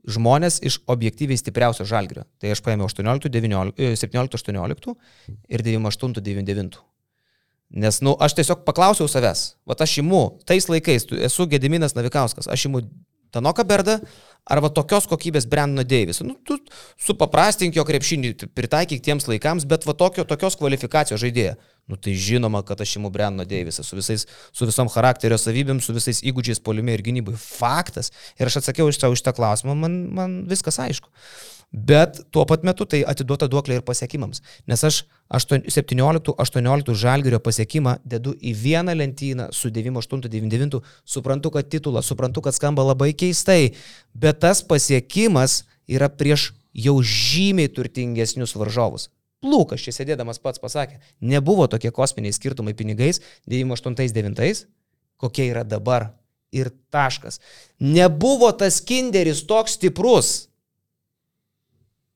žmonės 0.08 0.60
iš 0.68 0.82
objektyviai 0.92 1.40
stipriausio 1.40 1.88
žalgrio. 1.88 2.26
Tai 2.44 2.52
aš 2.52 2.64
paėmiau 2.66 2.92
18, 2.92 3.32
19, 3.32 3.72
e, 3.80 3.96
17, 3.96 4.36
18 4.36 4.96
ir 5.48 5.64
98, 5.64 6.20
99. 6.20 6.80
Nes, 7.68 8.00
nu, 8.04 8.14
aš 8.24 8.36
tiesiog 8.38 8.64
paklausiau 8.68 9.10
savęs, 9.12 9.58
va 9.68 9.76
aš 9.84 9.98
imu, 10.00 10.22
tais 10.48 10.70
laikais, 10.72 11.04
esu 11.28 11.48
Gediminas 11.52 11.98
Navikauskas, 11.98 12.48
aš 12.48 12.70
imu 12.70 12.86
Tanoką 13.32 13.66
Berdą 13.68 13.98
arba 14.48 14.70
tokios 14.72 15.08
kokybės 15.12 15.48
Brendoną 15.50 15.84
Deivisą. 15.88 16.26
Nu, 16.28 16.38
tu 16.48 16.56
supaprastink 17.04 17.76
jo 17.76 17.84
krepšinį, 17.88 18.34
pritaikyk 18.56 19.04
tiems 19.04 19.28
laikams, 19.28 19.68
bet 19.68 19.88
va 19.88 19.96
tokio, 19.98 20.24
tokios 20.28 20.56
kvalifikacijos 20.60 21.20
žaidėja. 21.22 21.58
Nu, 21.88 22.00
tai 22.00 22.16
žinoma, 22.20 22.64
kad 22.68 22.80
aš 22.84 22.98
imu 23.00 23.12
Brendoną 23.12 23.48
Deivisą 23.48 23.84
su, 23.84 23.98
visais, 24.00 24.28
su 24.56 24.68
visom 24.68 24.92
charakterio 24.92 25.40
savybėm, 25.42 25.82
su 25.84 25.96
visais 25.96 26.24
įgūdžiais 26.24 26.64
polime 26.64 26.96
ir 26.96 27.04
gynybai. 27.04 27.36
Faktas. 27.40 28.14
Ir 28.40 28.48
aš 28.48 28.62
atsakiau 28.62 28.88
iš 28.92 29.02
savo 29.02 29.20
šitą 29.20 29.36
klausimą, 29.36 29.76
man, 29.76 30.00
man 30.16 30.40
viskas 30.48 30.80
aišku. 30.84 31.12
Bet 31.72 32.22
tuo 32.32 32.46
pat 32.48 32.64
metu 32.64 32.86
tai 32.88 33.02
atiduota 33.04 33.50
duoklė 33.52 33.78
ir 33.78 33.84
pasiekimams. 33.86 34.40
Nes 34.72 34.84
aš 34.88 35.02
17-18 35.28 36.94
žalgerio 36.96 37.42
pasiekimą 37.44 37.98
dedu 38.08 38.32
į 38.40 38.54
vieną 38.56 38.96
lentyną 38.96 39.50
su 39.52 39.70
98-99, 39.76 40.80
suprantu, 41.04 41.52
kad 41.52 41.68
titulas, 41.68 42.08
suprantu, 42.08 42.42
kad 42.46 42.56
skamba 42.56 42.88
labai 42.88 43.12
keistai, 43.12 43.76
bet 44.16 44.40
tas 44.46 44.64
pasiekimas 44.64 45.66
yra 45.92 46.08
prieš 46.08 46.54
jau 46.72 46.96
žymiai 47.04 47.68
turtingesnius 47.68 48.56
varžovus. 48.56 49.10
Plūkas 49.44 49.84
čia 49.84 49.94
sėdėdamas 49.94 50.40
pats 50.42 50.64
pasakė, 50.64 51.02
nebuvo 51.22 51.68
tokie 51.70 51.92
kosminiai 51.94 52.34
skirtumai 52.34 52.74
pinigais 52.78 53.20
98-99, 53.52 54.66
kokie 55.20 55.52
yra 55.52 55.68
dabar. 55.68 56.14
Ir 56.56 56.70
taškas. 56.96 57.42
Nebuvo 57.84 58.48
tas 58.56 58.80
kinderis 58.80 59.42
toks 59.50 59.74
stiprus. 59.76 60.47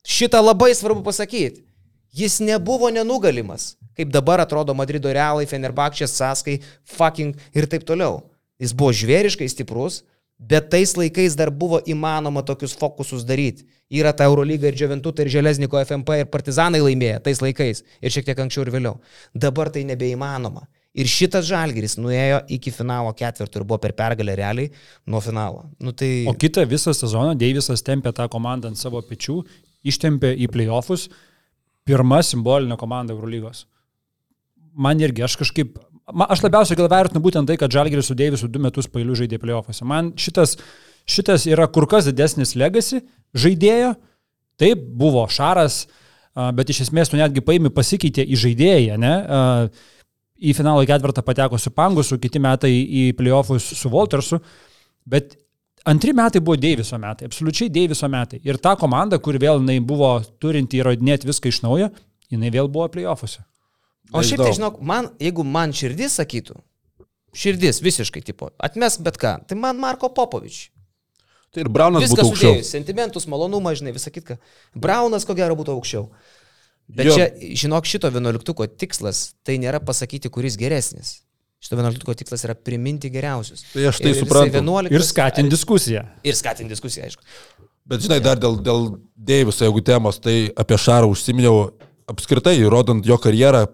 Šitą 0.08 0.42
labai 0.42 0.74
svarbu 0.76 1.04
pasakyti. 1.06 1.64
Jis 2.12 2.42
nebuvo 2.44 2.90
nenugalimas, 2.92 3.78
kaip 3.96 4.10
dabar 4.12 4.42
atrodo 4.44 4.74
Madrido 4.76 5.12
realai, 5.14 5.46
Fenerbakčės, 5.48 6.12
Saskai, 6.18 6.58
fucking 6.84 7.38
ir 7.56 7.68
taip 7.72 7.86
toliau. 7.88 8.20
Jis 8.60 8.74
buvo 8.76 8.92
žvėriškai 8.92 9.48
stiprus, 9.48 10.02
bet 10.42 10.68
tais 10.74 10.92
laikais 10.98 11.38
dar 11.40 11.54
buvo 11.54 11.80
įmanoma 11.88 12.44
tokius 12.44 12.76
fokusus 12.78 13.24
daryti. 13.24 13.64
Yra 13.92 14.12
ta 14.16 14.28
Eurolyga 14.28 14.68
ir 14.68 14.76
Džiaventutė, 14.76 15.24
ir 15.26 15.34
Želesniko 15.38 15.80
FMP, 15.86 16.22
ir 16.22 16.30
Partizanai 16.32 16.82
laimėjo 16.84 17.22
tais 17.24 17.42
laikais, 17.44 17.84
ir 18.02 18.14
šiek 18.14 18.28
tiek 18.28 18.44
anksčiau 18.44 18.66
ir 18.66 18.74
vėliau. 18.76 19.00
Dabar 19.36 19.72
tai 19.72 19.86
nebeįmanoma. 19.88 20.68
Ir 20.92 21.08
šitas 21.08 21.46
žalgeris 21.48 21.96
nuėjo 21.96 22.42
iki 22.52 22.72
finalo 22.76 23.14
ketvirtų 23.16 23.62
ir 23.62 23.66
buvo 23.68 23.80
per 23.80 23.94
pergalę 23.96 24.36
realiai 24.36 24.72
nuo 25.08 25.22
finalo. 25.24 25.70
Nu, 25.80 25.94
tai... 25.96 26.26
O 26.28 26.36
kitą 26.36 26.66
visą 26.68 26.92
sezoną 26.96 27.38
Deivisas 27.40 27.84
tempė 27.88 28.12
tą 28.16 28.28
komandą 28.32 28.68
ant 28.68 28.80
savo 28.80 29.00
pečių, 29.08 29.38
ištempė 29.88 30.34
į 30.44 30.50
playoffus, 30.54 31.08
pirma 31.88 32.22
simbolinė 32.26 32.78
komanda 32.80 33.16
Eurolygos. 33.16 33.66
Man 34.72 35.02
irgi, 35.02 35.26
aš 35.26 35.38
kažkaip, 35.42 35.80
man, 36.12 36.28
aš 36.32 36.44
labiausiai 36.46 36.80
gal 36.80 36.90
vertinu 36.92 37.24
būtent 37.24 37.50
tai, 37.50 37.58
kad 37.60 37.74
Žalgeris 37.74 38.12
su 38.12 38.16
Deivisu 38.18 38.50
du 38.52 38.62
metus 38.64 38.88
pailių 38.92 39.18
žaidė 39.24 39.42
playoffuose. 39.42 39.88
Man 39.88 40.14
šitas, 40.22 40.56
šitas 41.10 41.48
yra 41.50 41.68
kur 41.74 41.90
kas 41.92 42.08
didesnis 42.08 42.56
legacy 42.60 43.02
žaidėjo. 43.34 43.96
Taip, 44.62 44.82
buvo 45.02 45.26
Šaras, 45.32 45.88
bet 46.56 46.70
iš 46.70 46.84
esmės 46.86 47.10
tu 47.10 47.18
netgi 47.18 47.42
paimi 47.42 47.72
pasikeitė 47.74 48.24
į 48.30 48.38
žaidėją, 48.44 48.98
ne? 49.02 49.14
Į 50.42 50.54
finalo 50.58 50.84
ketvirtą 50.86 51.24
pateko 51.26 51.58
su 51.62 51.74
Pangusu, 51.74 52.20
kiti 52.22 52.40
metai 52.42 52.70
į 52.72 53.08
playoffus 53.18 53.72
su 53.78 53.90
Waltersu, 53.94 54.38
bet 55.10 55.34
Antri 55.86 56.14
metai 56.14 56.42
buvo 56.42 56.58
Deiviso 56.62 56.98
metai, 57.02 57.26
absoliučiai 57.30 57.72
Deiviso 57.74 58.08
metai. 58.12 58.42
Ir 58.46 58.60
ta 58.62 58.76
komanda, 58.78 59.18
kur 59.18 59.38
vėl 59.42 59.62
jinai 59.64 59.80
buvo 59.82 60.12
turinti 60.42 60.78
įrodinėti 60.82 61.30
viską 61.30 61.50
iš 61.50 61.62
naujo, 61.66 61.88
jinai 62.30 62.52
vėl 62.54 62.70
buvo 62.70 62.86
playoffuose. 62.94 63.42
O 64.14 64.22
šiaip 64.26 64.44
tai, 64.44 64.52
žinok, 64.58 64.82
man, 64.86 65.08
jeigu 65.24 65.46
man 65.48 65.74
širdis 65.74 66.20
sakytų, 66.20 66.58
širdis 67.34 67.80
visiškai 67.82 68.22
tipo, 68.28 68.52
atmesk 68.62 69.02
bet 69.06 69.18
ką, 69.22 69.38
tai 69.48 69.58
man 69.58 69.80
Marko 69.82 70.12
Popovič. 70.14 70.68
Tai 71.52 71.64
ir 71.66 71.70
Braunas 71.72 72.06
Viskas 72.06 72.20
būtų 72.20 72.28
aukščiau. 72.30 72.52
sudėjus, 72.54 72.70
sentimentus, 72.76 73.26
malonumą, 73.28 73.74
žinai, 73.76 73.92
visą 73.96 74.12
kitką. 74.14 74.38
Braunas 74.76 75.26
ko 75.28 75.36
gero 75.36 75.58
būtų 75.60 75.74
aukščiau. 75.76 76.06
Bet 76.92 77.08
Jo. 77.10 77.16
čia, 77.18 77.26
žinok, 77.56 77.88
šito 77.88 78.12
vienuoliktuko 78.12 78.68
tikslas 78.68 79.34
tai 79.48 79.58
nėra 79.60 79.80
pasakyti, 79.84 80.32
kuris 80.32 80.58
geresnis. 80.60 81.22
Šito 81.62 81.78
vienuoliktuko 81.78 82.16
tikslas 82.18 82.42
yra 82.48 82.56
priminti 82.58 83.12
geriausius. 83.14 83.62
Tai 83.70 83.84
aš 83.92 84.00
tai 84.02 84.16
Ir 84.16 84.18
suprantu. 84.24 84.58
11 84.58 84.96
Ir 84.98 85.06
skatinti 85.06 85.54
diskusiją. 85.54 86.02
Ir 86.26 86.38
skatinti 86.38 86.74
diskusiją, 86.74 87.10
aišku. 87.10 87.26
Bet 87.92 88.02
žinai, 88.06 88.18
dar 88.24 88.40
dėl, 88.42 88.58
dėl 88.66 88.88
Deiviso, 89.14 89.66
jeigu 89.68 89.84
temos, 89.86 90.18
tai 90.22 90.36
apie 90.58 90.78
Šarą 90.82 91.10
užsiminiau 91.12 91.68
apskritai, 92.10 92.56
rodant 92.72 93.06
jo 93.06 93.18
karjerą, 93.22 93.68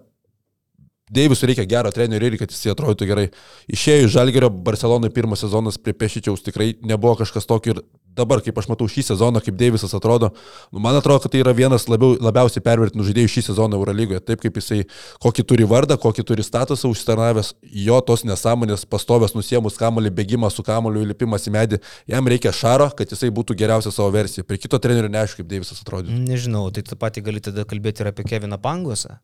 Deivisui 1.14 1.52
reikia 1.52 1.68
gero 1.68 1.92
trenerio 1.94 2.30
ir 2.30 2.38
kad 2.40 2.52
jis 2.52 2.72
atrodytų 2.74 3.08
gerai. 3.08 3.28
Išėjo 3.72 4.08
iš 4.08 4.16
Žalgerio, 4.16 4.50
Barcelonai 4.50 5.12
pirmas 5.14 5.44
sezonas 5.44 5.80
prie 5.80 5.96
Pešičiaus 5.96 6.44
tikrai 6.44 6.74
nebuvo 6.84 7.16
kažkas 7.22 7.48
tokio 7.48 7.76
ir 7.76 7.82
dabar, 8.18 8.42
kaip 8.42 8.56
aš 8.58 8.68
matau 8.70 8.88
šį 8.90 9.04
sezoną, 9.12 9.42
kaip 9.44 9.56
Deivisas 9.58 9.94
atrodo, 9.96 10.32
nu, 10.72 10.82
man 10.82 10.98
atrodo, 10.98 11.22
kad 11.24 11.32
tai 11.34 11.42
yra 11.42 11.54
vienas 11.56 11.86
labiau, 11.90 12.16
labiausiai 12.22 12.64
pervertinų 12.64 13.06
žaidėjų 13.08 13.32
šį 13.34 13.44
sezoną 13.50 13.78
Eurolygoje. 13.78 14.22
Taip 14.26 14.42
kaip 14.42 14.58
jisai, 14.58 14.80
kokį 15.22 15.44
turi 15.52 15.68
vardą, 15.70 15.98
kokį 16.00 16.26
turi 16.26 16.46
statusą 16.46 16.90
užsitarnavęs, 16.92 17.54
jo 17.86 18.00
tos 18.08 18.26
nesąmonės, 18.28 18.86
pastovės 18.90 19.36
nusiemus 19.38 19.78
kamolį, 19.80 20.12
bėgimas 20.18 20.58
su 20.58 20.66
kamoliu, 20.66 21.04
įlipimas 21.06 21.46
į 21.48 21.54
medį, 21.54 21.82
jam 22.10 22.32
reikia 22.34 22.54
šaro, 22.54 22.90
kad 22.98 23.14
jisai 23.14 23.30
būtų 23.34 23.58
geriausia 23.58 23.94
savo 23.94 24.10
versija. 24.14 24.46
Prie 24.48 24.60
kito 24.60 24.80
trenerio 24.82 25.12
neaišku, 25.12 25.42
kaip 25.42 25.52
Deivisas 25.54 25.82
atrodo. 25.84 26.10
Nežinau, 26.10 26.66
tai 26.74 26.86
tą 26.86 26.98
patį 26.98 27.28
gali 27.30 27.44
tada 27.44 27.66
kalbėti 27.68 28.04
ir 28.04 28.12
apie 28.12 28.26
Keviną 28.26 28.58
Pangosą. 28.62 29.20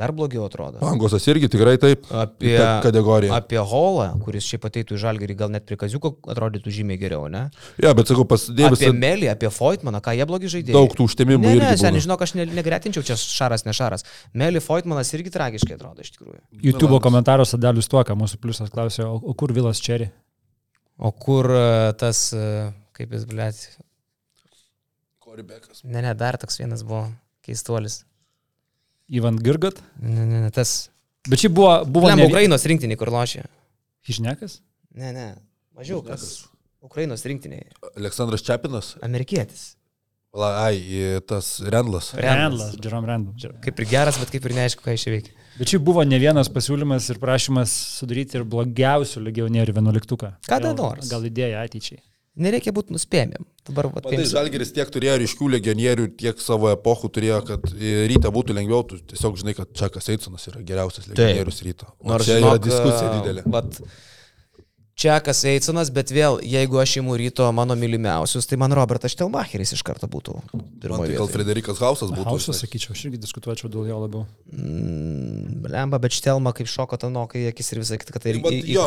Dar 0.00 0.14
blogiau 0.16 0.46
atrodo. 0.48 0.78
Pangosas 0.80 1.26
irgi 1.28 1.50
tikrai 1.52 1.74
taip. 1.80 2.06
Apie 2.08 2.54
kategoriją. 2.84 3.34
Apie 3.36 3.60
Holą, 3.60 4.06
kuris 4.24 4.46
šiaip 4.48 4.64
ateitų 4.70 4.96
į 4.96 5.00
Žalgirį, 5.02 5.34
gal 5.42 5.50
net 5.52 5.66
prie 5.68 5.76
Kaziuko 5.80 6.14
atrodytų 6.32 6.72
žymiai 6.72 6.96
geriau, 7.02 7.26
ne? 7.32 7.42
Ja, 7.82 7.92
bet 7.98 8.08
sakau, 8.08 8.24
pas 8.28 8.46
Deivisą. 8.48 8.88
Apie 8.88 8.96
Melį, 8.96 9.28
apie 9.34 9.50
Foytmaną, 9.52 10.00
ką 10.00 10.14
jie 10.16 10.26
blogi 10.30 10.48
žaidėjai. 10.54 10.76
Daug 10.78 10.96
tų 10.96 11.04
užtemimų. 11.10 11.44
Ne, 11.44 11.52
ne, 11.52 11.58
irgi 11.60 11.82
sen, 11.82 11.92
būna. 11.92 12.04
žinok, 12.06 12.24
aš 12.24 12.34
ne- 12.38 12.48
negretinčiau 12.56 13.04
čia 13.10 13.18
šaras, 13.20 13.66
ne 13.68 13.76
šaras. 13.76 14.06
Melį 14.32 14.64
Foytmanas 14.64 15.12
irgi 15.18 15.34
tragiškai 15.36 15.76
atrodo 15.76 16.00
iš 16.06 16.14
tikrųjų. 16.16 16.40
YouTube 16.70 17.02
komentaruose 17.04 17.60
Dalius 17.60 17.90
Tuoka, 17.92 18.16
mūsų 18.16 18.40
pliusas 18.40 18.72
klausė, 18.72 19.04
o, 19.04 19.20
o 19.20 19.36
kur 19.36 19.52
Vilas 19.52 19.84
Čeri? 19.84 20.08
O 20.96 21.12
kur 21.12 21.48
e, 21.52 21.92
tas, 22.00 22.30
e, 22.32 22.70
kaip 22.96 23.12
jis, 23.16 23.28
blėt, 23.28 23.60
Koribekas. 25.20 25.84
ne, 25.84 26.00
ne, 26.02 26.14
dar 26.16 26.40
toks 26.40 26.58
vienas 26.60 26.82
buvo 26.84 27.06
keistuolis. 27.44 28.02
Ivan 29.10 29.38
Girgat? 29.42 29.80
Ne, 29.98 30.24
ne, 30.24 30.44
ne, 30.46 30.50
tas. 30.54 30.90
Bet 31.28 31.42
čia 31.42 31.50
buvo... 31.52 31.72
buvo 31.84 32.06
Buvo 32.06 32.12
ne... 32.14 32.22
ne 32.22 32.28
Ukrainos 32.30 32.64
rinktinį, 32.70 32.96
kur 33.00 33.10
lošia. 33.12 33.44
Išnekas? 34.08 34.60
Ne, 34.96 35.10
ne, 35.16 35.26
mažiau 35.76 36.00
kas. 36.06 36.46
Ukrainos 36.80 37.26
rinktinėje. 37.28 37.74
Aleksandras 37.98 38.44
Čiapinas. 38.46 38.94
Amerikietis. 39.04 39.74
La, 40.32 40.52
ai, 40.68 40.78
tas 41.26 41.58
Rendlas. 41.66 42.12
Rendlas. 42.14 42.76
Jerome 42.78 43.08
Rendlas. 43.10 43.50
Kaip 43.64 43.82
ir 43.82 43.88
geras, 43.90 44.18
bet 44.22 44.30
kaip 44.30 44.46
ir 44.46 44.54
neaišku, 44.60 44.84
ką 44.84 44.94
iš 44.94 45.08
čia 45.08 45.14
veikia. 45.16 45.34
Bet 45.58 45.72
čia 45.72 45.80
buvo 45.82 46.04
ne 46.06 46.20
vienas 46.22 46.48
pasiūlymas 46.54 47.08
ir 47.10 47.18
prašymas 47.20 47.72
sudaryti 47.98 48.38
ir 48.38 48.46
blogiausių 48.48 49.24
legionierių 49.26 49.74
vienuoliktuką. 49.80 50.30
Kada 50.46 50.70
Gal- 50.70 50.78
nors. 50.78 51.10
Gal 51.10 51.26
idėja 51.26 51.64
ateičiai. 51.66 51.98
Nereikia 52.38 52.70
būti 52.72 52.94
nuspėjami. 52.94 53.40
Dabar, 53.66 53.88
vat, 53.90 54.04
Matai, 54.06 54.22
Žalgeris 54.30 54.70
tiek 54.72 54.86
turėjo 54.94 55.16
ryškių 55.24 55.48
legionierių, 55.56 56.04
tiek 56.20 56.38
savo 56.40 56.70
epochų 56.70 57.10
turėjo, 57.16 57.40
kad 57.48 57.66
į 57.74 58.06
rytą 58.12 58.30
būtų 58.32 58.54
lengviau, 58.54 58.84
tu 58.86 59.00
tiesiog 59.10 59.34
žinai, 59.40 59.56
kad 59.58 59.72
Čakas 59.74 60.08
Eitsonas 60.14 60.46
yra 60.48 60.62
geriausias 60.62 61.10
legionierius 61.10 61.58
ryto. 61.66 61.90
O 61.98 62.12
Nors 62.14 62.24
čia 62.30 62.38
žinok, 62.38 62.54
yra 62.54 62.62
diskusija 62.68 63.10
didelė. 63.18 63.44
Vat, 63.50 63.80
Čekas 65.00 65.38
Eisonas, 65.48 65.88
bet 65.96 66.10
vėl, 66.12 66.38
jeigu 66.44 66.76
aš 66.76 66.98
imu 67.00 67.14
ryto 67.16 67.46
mano 67.56 67.72
mylimiausius, 67.78 68.44
tai 68.46 68.58
man 68.60 68.74
Robertas 68.76 69.14
Štelmacheris 69.14 69.72
iš 69.72 69.80
karto 69.86 70.04
būtų 70.12 70.34
Man 70.52 70.66
pirmoje 70.82 71.14
tai 71.14 71.16
gal. 71.16 71.30
Frederikas 71.32 71.80
Hausas 71.80 72.12
būtų. 72.12 72.26
Hausas, 72.28 72.60
sakyčiau, 72.60 72.92
aš 72.92 73.06
irgi 73.08 73.20
diskutuočiau 73.22 73.70
dėl 73.72 73.88
jo 73.88 74.00
labiau. 74.02 74.26
Mm, 74.52 75.64
Lemba, 75.72 75.98
bet 76.04 76.12
Štelma 76.12 76.52
kaip 76.56 76.68
šoko 76.68 76.98
tanokai, 77.00 77.46
akis 77.48 77.72
ir 77.72 77.80
visai 77.80 77.96
kad 78.02 78.12
tai 78.20 78.34
Tai 78.36 78.42
vat 78.44 78.52
i- 78.52 78.74
jo. 78.76 78.84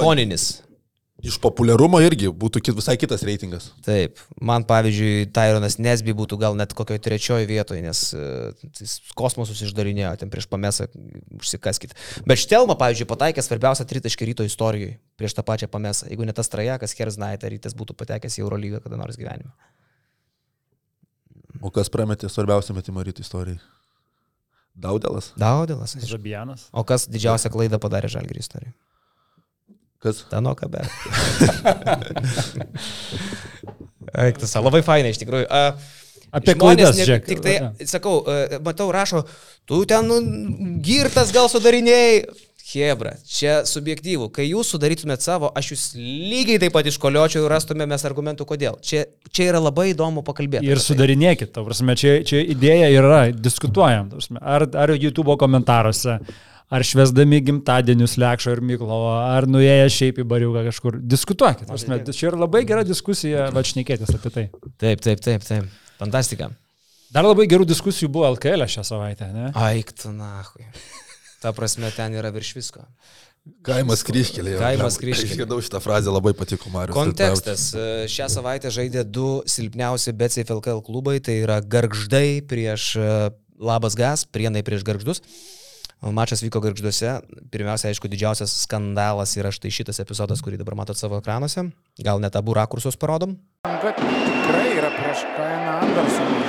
Iš 1.24 1.38
populiarumo 1.40 2.02
irgi 2.04 2.28
būtų 2.28 2.60
kit, 2.60 2.76
visai 2.76 2.98
kitas 3.00 3.22
reitingas. 3.24 3.70
Taip, 3.86 4.20
man 4.44 4.66
pavyzdžiui, 4.68 5.30
Tyronas 5.32 5.78
Nesby 5.80 6.12
būtų 6.20 6.36
gal 6.42 6.58
net 6.60 6.76
kokioje 6.76 7.00
trečioje 7.06 7.48
vietoje, 7.48 7.80
nes 7.86 8.02
e, 8.12 8.24
jis 8.82 8.98
kosmosus 9.16 9.62
išdarinėjo, 9.64 10.12
ten 10.20 10.34
prieš 10.34 10.50
pamesą 10.52 10.90
užsikaskit. 11.40 11.96
Bet 12.28 12.44
Štelma, 12.44 12.76
pavyzdžiui, 12.76 13.08
pataikė 13.08 13.46
svarbiausią 13.46 13.88
tritaškį 13.88 14.30
ryto 14.34 14.50
istorijoje 14.50 14.98
prieš 15.16 15.38
tą 15.40 15.48
pačią 15.48 15.72
pamesą. 15.72 16.12
Jeigu 16.12 16.28
ne 16.28 16.36
tas 16.36 16.52
trajekas, 16.52 16.98
Kerznaitė, 17.00 17.54
rytas 17.56 17.78
būtų 17.80 17.96
patekęs 18.04 18.42
į 18.42 18.44
Eurolygą 18.44 18.84
kada 18.84 19.00
nors 19.00 19.16
gyvenime. 19.16 19.56
O 21.64 21.72
kas 21.72 21.88
prametė 21.88 22.28
svarbiausią 22.28 22.76
metimą 22.76 23.08
ryto 23.08 23.24
istorijai? 23.24 23.62
Daudelas. 24.76 25.32
Daudelas. 25.40 25.96
Žabijanas. 26.04 26.68
O 26.76 26.84
kas 26.84 27.08
didžiausią 27.08 27.54
klaidą 27.54 27.80
padarė 27.80 28.12
Žalgirį 28.12 28.44
istorijoje? 28.44 28.76
Kas? 30.04 30.24
Tanoka 30.32 30.68
be. 30.72 30.84
Eiktas, 34.14 34.54
labai 34.60 34.84
fainai 34.86 35.14
iš 35.14 35.22
tikrųjų. 35.24 35.48
A, 35.50 35.76
Apie 36.34 36.56
klaidas, 36.58 36.98
ne- 36.98 37.06
žiūrėk. 37.06 37.28
Tik 37.30 37.44
tai, 37.46 37.54
sakau, 37.90 38.24
e, 38.26 38.58
matau, 38.66 38.90
rašo, 38.94 39.24
tu 39.70 39.84
ten 39.90 40.10
nu, 40.10 40.18
girtas 40.84 41.34
gal 41.36 41.50
sudarinėjai. 41.52 42.26
Hebra, 42.74 43.12
čia 43.28 43.60
subjektyvų. 43.70 44.32
Kai 44.34 44.48
jūs 44.48 44.72
sudarytumėt 44.74 45.22
savo, 45.22 45.52
aš 45.54 45.74
jūs 45.74 45.84
lygiai 46.00 46.62
taip 46.64 46.74
pat 46.74 46.88
iškoliočiau 46.90 47.44
ir 47.44 47.52
rastumėmės 47.54 48.06
argumentų, 48.08 48.48
kodėl. 48.50 48.80
Čia, 48.82 49.04
čia 49.30 49.52
yra 49.52 49.62
labai 49.62 49.92
įdomu 49.92 50.24
pakalbėti. 50.26 50.66
Ir 50.66 50.82
tai. 50.82 50.86
sudarinėkit, 50.88 51.52
ta 51.54 51.62
prasme, 51.68 51.94
čia, 52.00 52.16
čia 52.26 52.42
idėja 52.42 52.88
yra, 52.96 53.20
diskutuojam, 53.36 54.10
prasme, 54.16 54.42
ar, 54.42 54.66
ar 54.66 54.96
YouTube 54.96 55.36
komentaruose, 55.38 56.18
ar 56.72 56.86
švesdami 56.88 57.42
gimtadienius 57.48 58.18
Lekšo 58.22 58.56
ir 58.56 58.64
Myklovo, 58.66 59.14
ar 59.20 59.48
nuėję 59.50 59.88
šiaip 59.94 60.24
į 60.24 60.28
bariuką 60.30 60.66
kažkur. 60.70 61.00
Diskutuokit, 61.02 61.68
ta 61.68 61.74
prasme, 61.76 62.00
čia 62.12 62.30
yra 62.32 62.44
labai 62.46 62.64
gera 62.70 62.84
diskusija, 62.88 63.50
va 63.56 63.66
šnekėtis 63.68 64.14
apie 64.16 64.34
tai. 64.34 64.46
Taip, 64.82 65.04
taip, 65.04 65.24
taip, 65.24 65.48
taip. 65.48 65.68
Fantastika. 66.02 66.50
Dar 67.14 67.28
labai 67.28 67.46
gerų 67.50 67.68
diskusijų 67.70 68.10
buvo 68.14 68.32
LKL 68.34 68.66
šią 68.74 68.86
savaitę, 68.88 69.28
ne? 69.36 69.52
Aiktu, 69.68 70.10
nahui. 70.16 70.66
Ta 71.44 71.52
prasme, 71.54 71.92
ten 71.94 72.16
yra 72.18 72.32
virš 72.34 72.56
visko. 72.58 72.88
Kaimas 73.68 74.02
kryškelė. 74.08 74.56
Kaimas 74.56 74.96
kryžkelė. 74.98 75.34
Išgirdau 75.36 75.60
šitą 75.62 75.82
frazę, 75.84 76.12
labai 76.16 76.32
patiko 76.38 76.72
Marius. 76.72 76.96
Kontekstas. 76.96 77.66
E, 77.76 77.88
Šią 78.12 78.30
savaitę 78.32 78.72
žaidė 78.72 79.04
du 79.04 79.42
silpniausi 79.52 80.14
BCFLKL 80.16 80.80
klubai, 80.88 81.18
tai 81.24 81.42
yra 81.42 81.60
Gargždai 81.60 82.40
prieš 82.48 82.94
e, 82.96 83.10
Labas 83.60 83.98
Gas, 84.00 84.24
Prienai 84.24 84.64
prieš 84.64 84.86
Gargždus. 84.88 85.20
Mačas 86.12 86.44
vyko 86.44 86.60
Gargžduose. 86.60 87.22
Pirmiausia, 87.54 87.88
aišku, 87.94 88.10
didžiausias 88.12 88.52
skandalas 88.66 89.38
yra 89.40 89.54
štai 89.56 89.72
šitas 89.72 90.02
epizodas, 90.04 90.42
kurį 90.44 90.60
dabar 90.60 90.76
matot 90.76 91.00
savo 91.00 91.22
ekranuose. 91.22 91.70
Gal 92.04 92.20
net 92.20 92.36
abu 92.36 92.56
rakursus 92.58 93.00
parodom. 93.00 93.38
kad 93.64 93.96
tikrai 93.96 94.68
yra 94.80 94.90
prieš 94.98 95.24
Kainą 95.38 95.78
Andersoną. 95.86 96.42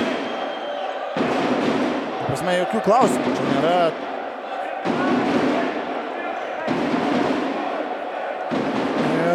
Prasme, 2.25 2.57
jokių 2.59 2.81
klausimų 2.83 3.35
čia 3.37 3.45
nėra. 3.51 3.77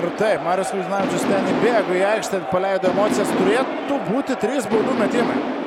Ir 0.00 0.08
taip, 0.20 0.44
Marius 0.44 0.74
Vaiznavičius 0.74 1.24
ten 1.28 1.48
įbėgo 1.54 1.96
į 1.96 2.04
aikštę, 2.14 2.42
paleido 2.52 2.92
emocijas, 2.92 3.32
turėtų 3.40 4.02
būti 4.10 4.36
trys 4.44 4.68
baudų 4.68 4.96
metimai. 5.00 5.59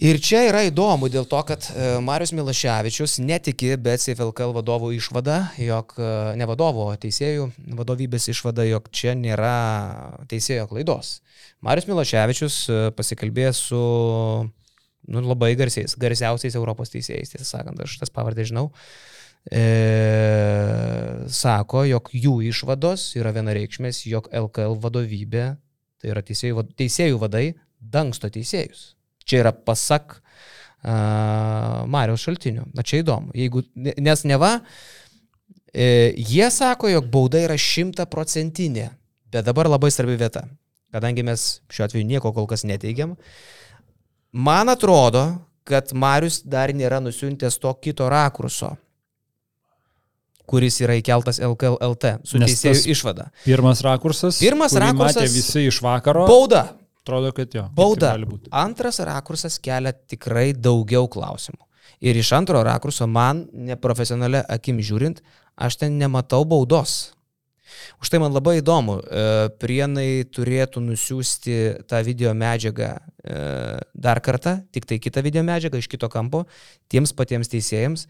Ir 0.00 0.16
čia 0.24 0.46
yra 0.48 0.62
įdomu 0.64 1.10
dėl 1.12 1.26
to, 1.28 1.38
kad 1.44 1.66
e, 1.68 1.88
Marius 2.00 2.30
Milaševičius 2.32 3.18
netiki 3.20 3.74
BCFLKL 3.76 4.54
vadovų 4.56 4.94
išvada, 4.96 5.50
jog 5.60 5.90
e, 6.00 6.12
ne 6.40 6.46
vadovo, 6.48 6.86
teisėjų 7.02 7.50
vadovybės 7.76 8.30
išvada, 8.32 8.64
jog 8.64 8.86
čia 8.96 9.12
nėra 9.12 9.50
teisėjo 10.30 10.70
klaidos. 10.70 11.18
Marius 11.60 11.84
Milaševičius 11.90 12.56
e, 12.72 12.78
pasikalbėjo 12.96 13.50
su 13.58 13.80
nu, 14.48 15.20
labai 15.20 15.50
garsiais, 15.60 15.92
garsiausiais 16.00 16.56
Europos 16.56 16.94
teisėjais, 16.94 17.34
tiesą 17.34 17.44
sakant, 17.50 17.82
aš 17.84 17.98
tas 18.00 18.14
pavardės 18.14 18.48
žinau. 18.54 18.70
E, 19.52 19.66
sako, 21.28 21.82
jog 21.90 22.08
jų 22.16 22.38
išvados 22.48 23.04
yra 23.20 23.34
vienareikšmės, 23.36 24.00
jog 24.08 24.32
LKL 24.46 24.78
vadovybė, 24.80 25.44
tai 26.00 26.14
yra 26.14 26.24
teisėjų, 26.24 26.64
teisėjų 26.80 27.20
vadai, 27.20 27.44
dangsto 27.80 28.32
teisėjus. 28.32 28.94
Čia 29.30 29.42
yra 29.44 29.52
pasak 29.54 30.16
uh, 30.82 31.84
Marijos 31.86 32.24
šaltinių. 32.26 32.64
Na 32.74 32.82
čia 32.82 33.02
įdomu. 33.04 33.30
Jeigu, 33.38 33.62
ne- 33.78 33.94
nes 34.02 34.24
neva, 34.26 34.56
e, 35.70 36.10
jie 36.18 36.48
sako, 36.50 36.90
jog 36.90 37.06
bauda 37.12 37.38
yra 37.46 37.54
šimtaprocentinė. 37.60 38.88
Bet 39.30 39.46
dabar 39.46 39.68
labai 39.70 39.92
svarbi 39.94 40.16
vieta. 40.18 40.42
Kadangi 40.90 41.22
mes 41.22 41.60
šiuo 41.70 41.84
atveju 41.86 42.02
nieko 42.08 42.32
kol 42.34 42.48
kas 42.50 42.64
neteigiam, 42.66 43.12
man 44.34 44.66
atrodo, 44.72 45.22
kad 45.62 45.92
Marius 45.94 46.40
dar 46.42 46.72
nėra 46.74 46.98
nusiuntęs 47.04 47.60
to 47.62 47.70
kito 47.78 48.08
rakurso, 48.10 48.72
kuris 50.50 50.80
yra 50.82 50.96
įkeltas 50.98 51.38
LKLT 51.46 52.16
su 52.26 52.40
teisėjų 52.42 52.90
išvada. 52.90 53.28
Pirmas 53.44 53.84
rakursas. 53.86 54.40
Pirmas 54.42 54.74
rakursas- 54.74 55.20
Matė 55.20 55.28
visi 55.30 55.66
iš 55.70 55.78
vakaro. 55.84 56.26
Bauda. 56.26 56.64
Atrodo, 57.04 57.32
kad 57.32 57.54
jo. 57.54 57.64
Bauda. 57.74 58.12
Antras 58.52 59.00
rakursas 59.00 59.58
kelia 59.62 59.92
tikrai 59.92 60.50
daugiau 60.52 61.08
klausimų. 61.08 61.62
Ir 62.04 62.16
iš 62.16 62.32
antro 62.36 62.60
rakurso 62.64 63.08
man, 63.08 63.46
neprofesionalia 63.52 64.44
akim 64.48 64.78
žiūrint, 64.84 65.22
aš 65.56 65.80
ten 65.80 65.98
nematau 66.00 66.44
baudos. 66.48 67.14
Už 68.02 68.10
tai 68.10 68.18
man 68.22 68.34
labai 68.34 68.58
įdomu, 68.58 68.98
e, 68.98 69.48
prienai 69.62 70.24
turėtų 70.26 70.82
nusiųsti 70.82 71.56
tą 71.88 72.00
video 72.06 72.32
medžiagą 72.34 72.90
e, 72.96 73.40
dar 73.94 74.20
kartą, 74.24 74.56
tik 74.74 74.88
tai 74.90 74.98
kitą 75.02 75.22
video 75.22 75.44
medžiagą 75.46 75.78
iš 75.80 75.88
kito 75.90 76.08
kampo, 76.10 76.46
tiems 76.90 77.14
patiems 77.16 77.52
teisėjams. 77.52 78.06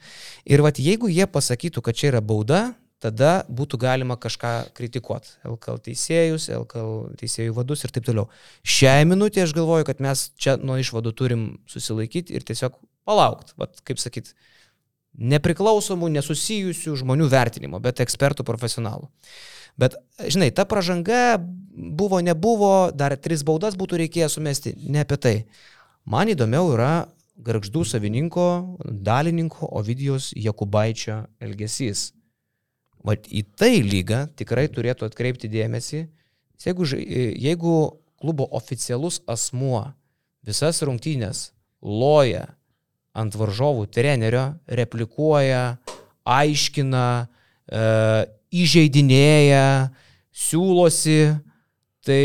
Ir 0.49 0.65
vat 0.65 0.81
jeigu 0.81 1.11
jie 1.13 1.27
pasakytų, 1.29 1.85
kad 1.85 1.99
čia 1.99 2.11
yra 2.15 2.23
bauda, 2.25 2.71
tada 3.01 3.31
būtų 3.49 3.81
galima 3.81 4.17
kažką 4.21 4.53
kritikuoti. 4.77 5.33
LKL 5.49 5.81
teisėjus, 5.89 6.51
LKL 6.55 7.17
teisėjų 7.21 7.57
vadus 7.57 7.85
ir 7.85 7.95
taip 7.95 8.07
toliau. 8.07 8.29
Šią 8.67 8.95
minutę 9.09 9.45
aš 9.45 9.55
galvoju, 9.57 9.89
kad 9.89 10.03
mes 10.05 10.29
čia 10.41 10.59
nuo 10.61 10.77
išvadų 10.81 11.15
turim 11.17 11.45
susilaikyti 11.71 12.37
ir 12.37 12.45
tiesiog 12.47 12.77
palaukti. 13.09 13.57
Kaip 13.89 14.03
sakyt, 14.03 14.35
nepriklausomų, 15.17 16.11
nesusijusių 16.19 16.99
žmonių 17.01 17.31
vertinimo, 17.33 17.81
bet 17.83 18.03
ekspertų 18.05 18.47
profesionalų. 18.47 19.09
Bet, 19.81 19.97
žinai, 20.21 20.51
ta 20.53 20.67
pažanga 20.69 21.39
buvo, 21.41 22.21
nebuvo, 22.21 22.91
dar 22.93 23.17
tris 23.17 23.45
baudas 23.47 23.79
būtų 23.81 24.03
reikėję 24.05 24.29
sumesti, 24.29 24.75
ne 24.77 25.05
apie 25.05 25.17
tai. 25.17 25.35
Man 26.05 26.29
įdomiau 26.33 26.75
yra 26.75 26.93
garždų 27.41 27.85
savininko, 27.89 28.47
dalininko 28.85 29.69
Ovidijos 29.81 30.31
Jakubaičio 30.37 31.23
elgesys. 31.41 32.11
Vat 33.07 33.29
į 33.33 33.45
tai 33.57 33.81
lyga 33.85 34.27
tikrai 34.37 34.67
turėtų 34.69 35.07
atkreipti 35.09 35.49
dėmesį, 35.49 36.05
jeigu, 36.61 36.87
jeigu 36.93 37.75
klubo 38.21 38.47
oficialus 38.53 39.23
asmuo 39.31 39.87
visas 40.45 40.83
rungtynės 40.85 41.51
loja 41.81 42.47
ant 43.17 43.35
varžovų 43.35 43.89
trenerio, 43.91 44.51
replikuoja, 44.69 45.81
aiškina, 46.29 47.07
e, 47.67 47.87
įžeidinėja, 48.61 49.65
siūlosi, 50.31 51.19
tai, 52.07 52.25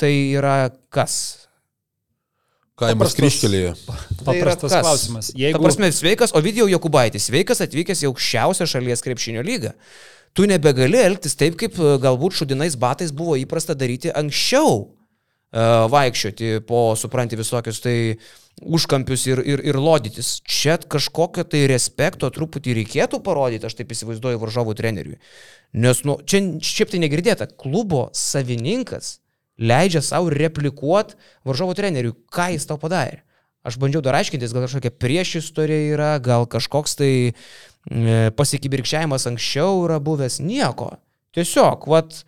tai 0.00 0.12
yra 0.34 0.56
kas? 0.90 1.49
Kaimas 2.80 3.16
kryškelėje. 3.18 3.74
Paprastas 4.24 4.72
tai 4.72 4.80
klausimas. 4.84 5.32
Jeigu... 5.36 5.58
Ta 5.58 5.64
prasme, 5.64 5.90
sveikas 5.94 6.32
Ovidijau 6.36 6.68
Jokubaitis, 6.70 7.28
sveikas 7.28 7.60
atvykęs 7.66 8.04
į 8.04 8.08
aukščiausią 8.10 8.68
šalies 8.72 9.04
krepšinio 9.04 9.44
lygą. 9.46 9.74
Tu 10.36 10.46
nebegali 10.46 11.00
elgtis 11.02 11.36
taip, 11.38 11.58
kaip 11.60 11.76
e, 11.76 11.96
galbūt 12.00 12.38
šudinais 12.38 12.78
batais 12.80 13.12
buvo 13.16 13.36
įprasta 13.40 13.74
daryti 13.76 14.12
anksčiau. 14.14 14.84
E, 15.50 15.64
vaikščioti 15.90 16.60
po, 16.68 16.92
supranti, 16.98 17.38
visokius 17.38 17.82
tai 17.82 17.96
užkampius 18.60 19.26
ir, 19.30 19.42
ir, 19.42 19.62
ir 19.72 19.78
lodytis. 19.80 20.36
Čia 20.46 20.78
kažkokio 20.90 21.44
tai 21.50 21.64
respekto 21.70 22.30
truputį 22.32 22.76
reikėtų 22.80 23.20
parodyti, 23.26 23.66
aš 23.66 23.78
taip 23.80 23.90
įsivaizduoju 23.96 24.40
varžovų 24.42 24.76
treneriui. 24.78 25.18
Nes, 25.80 26.04
nu, 26.06 26.20
čia 26.26 26.42
šiaip 26.64 26.94
tai 26.94 27.02
negirdėta, 27.02 27.50
klubo 27.60 28.08
savininkas 28.16 29.18
leidžia 29.60 30.02
savo 30.04 30.32
replikuoti 30.32 31.18
varžovo 31.46 31.76
treneriui, 31.76 32.16
ką 32.32 32.50
jis 32.54 32.66
tau 32.68 32.80
padarė. 32.80 33.22
Aš 33.60 33.76
bandžiau 33.76 34.00
dar 34.00 34.16
aiškintis, 34.16 34.54
gal 34.56 34.64
kažkokia 34.64 34.92
priešistorija 34.96 35.92
yra, 35.92 36.12
gal 36.24 36.46
kažkoks 36.48 36.96
tai 36.96 37.12
e, 37.28 37.34
pasikibirkščiavimas 38.32 39.28
anksčiau 39.28 39.82
yra 39.84 39.98
buvęs, 40.00 40.38
nieko. 40.40 40.94
Tiesiog, 41.36 41.84
vat, 41.92 42.22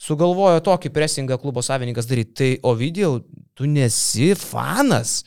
sugalvojo 0.00 0.62
tokį 0.64 0.92
presingą 0.94 1.36
klubo 1.42 1.60
savininkas 1.64 2.08
daryti. 2.08 2.32
Tai 2.40 2.50
Ovidijau, 2.72 3.18
tu 3.58 3.68
nesi 3.68 4.32
fanas. 4.38 5.20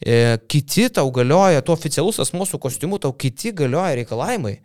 E, 0.00 0.38
kiti 0.50 0.88
tau 0.90 1.12
galioja, 1.14 1.60
tu 1.62 1.74
oficialus 1.76 2.22
asmo 2.24 2.46
su 2.48 2.58
kostiumu, 2.58 2.98
tau 3.02 3.12
kiti 3.12 3.52
galioja 3.54 3.98
reikalavimai. 4.00 4.56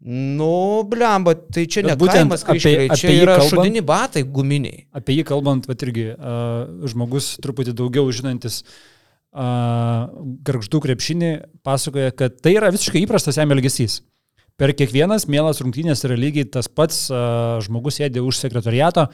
Nu, 0.00 0.80
blemba, 0.88 1.34
tai 1.36 1.66
čia 1.68 1.82
ne 1.84 1.92
kaimas 1.92 2.40
kažkaip, 2.48 2.94
čia 2.96 3.10
yra 3.12 3.34
kalbant, 3.36 3.50
šudini 3.52 3.82
batai 3.84 4.22
guminiai. 4.24 4.86
Apie 4.96 5.18
jį 5.18 5.26
kalbant, 5.28 5.68
bet 5.68 5.84
irgi 5.84 6.06
uh, 6.14 6.86
žmogus 6.88 7.34
truputį 7.44 7.74
daugiau 7.76 8.08
žinantis 8.08 8.62
uh, 8.64 10.08
garždų 10.48 10.80
krepšinį 10.86 11.34
pasakoja, 11.66 12.14
kad 12.16 12.40
tai 12.40 12.54
yra 12.56 12.72
visiškai 12.72 13.04
įprastas 13.04 13.36
jam 13.36 13.52
elgesys. 13.52 13.98
Per 14.56 14.72
kiekvienas 14.76 15.28
mielas 15.28 15.60
rungtynės 15.60 16.06
yra 16.08 16.16
lygiai 16.16 16.48
tas 16.48 16.68
pats, 16.72 17.04
uh, 17.12 17.60
žmogus 17.64 18.00
sėdė 18.00 18.24
už 18.24 18.40
sekretariato, 18.40 19.10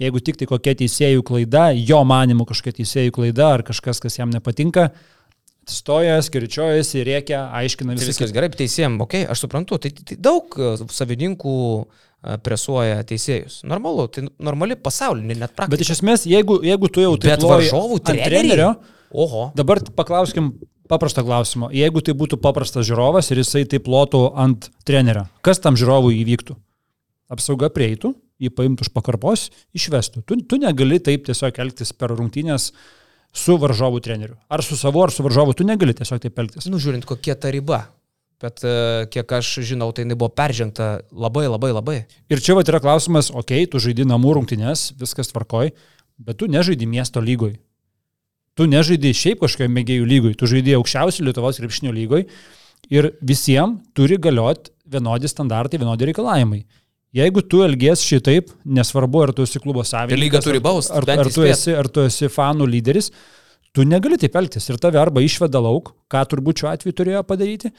jeigu 0.00 0.24
tik 0.24 0.40
tai 0.40 0.48
kokia 0.48 0.78
teisėjų 0.80 1.20
klaida, 1.28 1.68
jo 1.76 2.00
manimu 2.08 2.48
kažkokia 2.48 2.80
teisėjų 2.80 3.18
klaida 3.20 3.52
ar 3.58 3.68
kažkas, 3.68 4.00
kas 4.00 4.16
jam 4.16 4.32
nepatinka, 4.32 4.88
uh, 4.88 5.19
stoja, 5.72 6.18
skirčiuojasi, 6.24 7.02
rėkia, 7.06 7.40
aiškina 7.60 7.94
viską. 7.94 8.04
Tai 8.04 8.12
viskas 8.12 8.34
gerai, 8.34 8.50
teisėjim, 8.54 8.98
okei, 9.04 9.24
okay, 9.24 9.32
aš 9.32 9.44
suprantu, 9.44 9.78
tai, 9.82 9.92
tai 9.94 10.16
daug 10.20 10.56
e, 10.58 10.72
savininkų 10.94 11.54
e, 11.80 12.38
presuoja 12.44 13.00
teisėjus. 13.08 13.60
Normalu, 13.70 14.06
tai 14.12 14.26
normali 14.42 14.78
pasaulinė 14.78 15.38
net 15.42 15.54
praktika. 15.54 15.74
Bet 15.74 15.84
iš 15.86 15.94
esmės, 15.96 16.26
jeigu, 16.30 16.60
jeigu 16.66 16.90
tu 16.92 17.04
jau 17.04 17.14
tai 17.20 17.38
varžovų 17.42 18.00
trenerio, 18.06 18.74
oho. 19.10 19.48
Dabar 19.58 19.82
paklauskim 19.96 20.54
paprastą 20.90 21.24
klausimą. 21.26 21.70
Jeigu 21.74 22.02
tai 22.04 22.16
būtų 22.18 22.40
paprastas 22.42 22.88
žiūrovas 22.88 23.30
ir 23.30 23.42
jisai 23.44 23.66
taip 23.70 23.86
lotų 23.90 24.24
ant 24.38 24.70
trenerio, 24.86 25.28
kas 25.46 25.62
tam 25.62 25.78
žiūrovui 25.78 26.18
įvyktų? 26.24 26.58
Apsauga 27.30 27.68
prieitų, 27.70 28.16
jį 28.42 28.50
paimtų 28.56 28.88
už 28.88 28.94
pakarpos, 28.94 29.50
išvestų. 29.76 30.24
Tu, 30.26 30.40
tu 30.50 30.58
negali 30.58 30.98
taip 30.98 31.28
tiesiog 31.28 31.60
elgtis 31.62 31.92
per 31.94 32.10
rungtynės 32.18 32.72
uh, 32.72 32.80
su 33.36 33.56
varžovų 33.60 34.02
treneriu. 34.04 34.36
Ar 34.50 34.62
su 34.66 34.76
savo, 34.78 35.02
ar 35.04 35.12
su 35.14 35.24
varžovu, 35.26 35.54
tu 35.56 35.66
negali 35.66 35.94
tiesiog 35.96 36.20
taip 36.22 36.38
elgtis. 36.42 36.68
Nu, 36.70 36.80
žiūrint, 36.82 37.06
kokia 37.08 37.36
ta 37.38 37.52
riba. 37.54 37.84
Bet 38.40 38.62
uh, 38.64 39.04
kiek 39.12 39.32
aš 39.36 39.58
žinau, 39.68 39.90
tai 39.92 40.06
buvo 40.08 40.30
peržengta 40.32 41.02
labai, 41.12 41.44
labai, 41.50 41.74
labai. 41.76 41.96
Ir 42.32 42.40
čia 42.40 42.56
va 42.56 42.64
yra 42.64 42.80
klausimas, 42.80 43.28
okei, 43.28 43.66
okay, 43.66 43.68
tu 43.68 43.82
žaidži 43.84 44.06
namų 44.08 44.38
rungtynės, 44.38 44.94
viskas 45.00 45.28
tvarkoj, 45.28 45.74
bet 46.24 46.40
tu 46.40 46.48
nežaidži 46.48 46.88
miesto 46.88 47.20
lygoj. 47.20 47.58
Tu 48.56 48.66
nežaidži 48.68 49.12
šiaip 49.16 49.44
kažkokio 49.44 49.68
mėgėjų 49.76 50.08
lygoj, 50.08 50.38
tu 50.40 50.48
žaidži 50.48 50.78
aukščiausių 50.78 51.28
Lietuvos 51.28 51.60
krepšinio 51.60 51.92
lygoj 51.96 52.24
ir 52.90 53.12
visiems 53.20 53.84
turi 53.94 54.16
galioti 54.16 54.72
vienodi 54.90 55.28
standartai, 55.30 55.78
vienodi 55.78 56.08
reikalavimai. 56.08 56.64
Jeigu 57.16 57.42
tu 57.42 57.64
elgies 57.66 58.04
šitaip, 58.06 58.52
nesvarbu, 58.64 59.24
ar 59.26 59.32
tu 59.34 59.42
esi 59.46 59.58
klubo 59.62 59.82
savininkas, 59.82 60.22
lyga 60.22 60.42
turi 60.44 60.60
baust, 60.62 60.92
ar, 60.94 61.06
ar, 61.16 61.30
tu 61.34 61.42
esi, 61.42 61.72
ar 61.74 61.88
tu 61.90 62.04
esi 62.06 62.30
fanų 62.30 62.68
lyderis, 62.70 63.10
tu 63.74 63.82
negali 63.82 64.18
taip 64.20 64.38
elgtis 64.38 64.70
ir 64.70 64.78
tave 64.82 65.00
arba 65.00 65.24
išveda 65.24 65.58
lauk, 65.62 65.90
ką 66.10 66.22
turbūt 66.30 66.62
šiuo 66.62 66.70
atveju 66.70 66.96
turėjo 67.00 67.24
padaryti, 67.26 67.72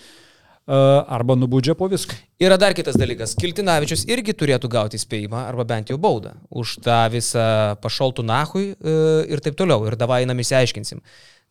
arba 0.67 1.35
nubūdžia 1.35 1.75
po 1.75 1.87
viską. 1.89 2.15
Yra 2.41 2.57
dar 2.59 2.75
kitas 2.77 2.95
dalykas. 2.99 3.33
Kiltinavičius 3.39 4.05
irgi 4.11 4.35
turėtų 4.37 4.69
gauti 4.71 4.99
įspėjimą 4.99 5.45
arba 5.47 5.65
bent 5.65 5.89
jau 5.89 5.97
baudą 5.97 6.35
už 6.49 6.77
tą 6.85 6.99
visą 7.11 7.77
pašaltų 7.81 8.23
nahui 8.25 8.71
e, 8.75 8.95
ir 9.31 9.41
taip 9.41 9.57
toliau. 9.57 9.83
Ir 9.89 9.97
davai 9.99 10.21
einam 10.23 10.39
įsiaiškinsim. 10.39 11.01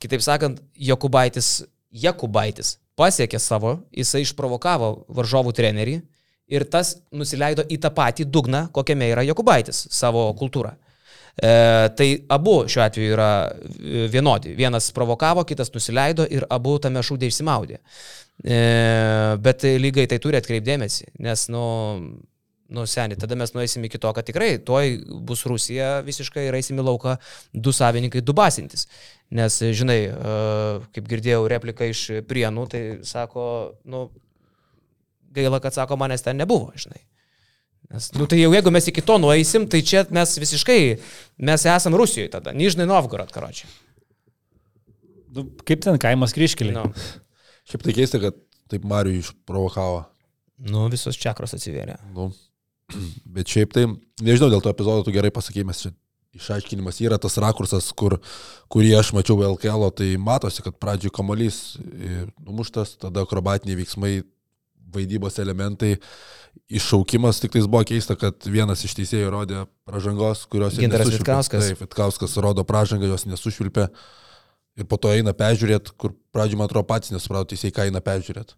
Kitaip 0.00 0.22
sakant, 0.24 0.62
Jokubaitis, 0.78 1.64
Jakubaitis 1.90 2.78
pasiekė 3.00 3.40
savo, 3.42 3.80
jisai 3.92 4.22
išprovokavo 4.24 4.92
varžovų 5.08 5.52
trenerį, 5.56 6.00
ir 6.50 6.66
tas 6.70 6.96
nusileido 7.12 7.64
į 7.70 7.80
tą 7.82 7.92
patį 7.94 8.26
dugną, 8.30 8.66
kokiame 8.74 9.10
yra 9.14 9.24
Jokubaitis 9.26 9.86
savo 9.94 10.28
kultūrą. 10.38 10.74
E, 11.36 11.88
tai 11.96 12.08
abu 12.28 12.56
šiuo 12.68 12.82
atveju 12.84 13.12
yra 13.14 13.30
vienodi. 14.12 14.54
Vienas 14.58 14.90
provokavo, 14.96 15.44
kitas 15.48 15.72
nusileido 15.74 16.26
ir 16.28 16.46
abu 16.50 16.76
tame 16.82 17.02
šūdė 17.06 17.30
išsimaudė. 17.30 17.78
E, 18.40 18.58
bet 19.44 19.64
lygai 19.80 20.08
tai 20.10 20.18
turi 20.22 20.40
atkreipdėmėsi, 20.40 21.10
nes, 21.20 21.46
nu, 21.52 21.64
nu 22.72 22.86
seniai, 22.88 23.18
tada 23.20 23.36
mes 23.36 23.52
nueisim 23.52 23.84
iki 23.84 24.00
to, 24.00 24.12
kad 24.16 24.26
tikrai 24.26 24.54
tuoj 24.64 24.94
bus 25.28 25.44
Rusija 25.48 25.98
visiškai 26.06 26.46
ir 26.48 26.56
eisim 26.56 26.80
į 26.80 26.86
lauką 26.88 27.18
du 27.52 27.74
savininkai, 27.76 28.24
du 28.24 28.36
basintis. 28.36 28.86
Nes, 29.36 29.60
žinai, 29.76 30.00
e, 30.08 30.34
kaip 30.96 31.12
girdėjau 31.12 31.44
repliką 31.52 31.92
iš 31.92 32.06
prienų, 32.28 32.66
tai 32.72 32.82
sako, 33.06 33.44
nu, 33.92 34.08
gaila, 35.34 35.60
kad 35.62 35.76
sako, 35.76 35.98
manęs 36.00 36.24
ten 36.26 36.38
nebuvo, 36.40 36.72
žinai. 36.78 37.02
Nes, 37.90 38.10
nu, 38.14 38.26
tai 38.30 38.38
jau 38.38 38.52
jeigu 38.54 38.70
mes 38.70 38.86
iki 38.86 39.02
to 39.02 39.16
nueisim, 39.18 39.64
tai 39.70 39.80
čia 39.82 40.04
mes 40.14 40.36
visiškai, 40.38 40.82
mes 41.42 41.64
esam 41.66 41.96
Rusijoje 41.98 42.30
tada, 42.30 42.52
Nižnai 42.54 42.86
Novgorod, 42.86 43.32
karočiui. 43.34 43.70
Nu, 45.34 45.46
kaip 45.66 45.82
ten 45.82 45.98
kaimas 46.02 46.34
kryškelį? 46.34 46.74
Nu. 46.76 46.84
Šiaip 47.70 47.86
tai 47.86 47.94
keista, 47.96 48.20
kad 48.22 48.38
taip 48.70 48.86
Mariu 48.86 49.18
išprovokavo. 49.18 50.04
Nu, 50.70 50.86
visos 50.92 51.18
čakros 51.18 51.56
atsivėrė. 51.56 51.96
Nu, 52.14 52.28
bet 53.34 53.50
šiaip 53.50 53.74
tai, 53.74 53.88
nežinau, 54.22 54.52
dėl 54.54 54.62
to 54.62 54.70
epizodo 54.70 55.06
tu 55.06 55.14
gerai 55.14 55.32
pasakėjai, 55.34 55.68
mes 55.70 55.82
čia 55.82 55.94
išaiškinimas 56.38 57.00
yra 57.02 57.18
tas 57.18 57.38
rakursas, 57.42 57.90
kur, 57.90 58.20
kurį 58.70 58.92
aš 59.00 59.10
mačiau 59.16 59.40
LKL, 59.48 59.88
tai 59.98 60.12
matosi, 60.20 60.62
kad 60.62 60.76
pradžioje 60.78 61.14
kamolys 61.16 61.56
numuštas, 62.38 62.94
tada 63.02 63.24
akrobatiniai 63.26 63.80
veiksmai 63.80 64.20
vaidybos 64.94 65.38
elementai. 65.42 65.96
Iššaukimas 66.70 67.38
tik 67.42 67.52
tais 67.54 67.66
buvo 67.70 67.82
keista, 67.86 68.16
kad 68.18 68.46
vienas 68.50 68.82
iš 68.86 68.96
teisėjų 68.98 69.28
rodė 69.30 69.64
pražangos, 69.86 70.44
kurios 70.50 70.78
Ginteras 70.78 71.10
Vitkauskas. 71.14 71.68
Taip, 71.70 71.84
Vitkauskas 71.84 72.34
rodo 72.42 72.64
pražangą, 72.66 73.06
jos 73.10 73.26
nesušvilpė. 73.30 73.86
Ir 74.80 74.86
po 74.90 74.96
to 75.02 75.10
eina 75.14 75.34
peržiūrėti, 75.36 75.94
kur 75.98 76.14
pradžioje, 76.34 76.58
man 76.58 76.70
atrodo, 76.70 76.86
pats 76.90 77.12
nesuprato 77.14 77.52
teisėjai, 77.52 77.74
ką 77.76 77.86
eina 77.90 78.02
peržiūrėti. 78.02 78.54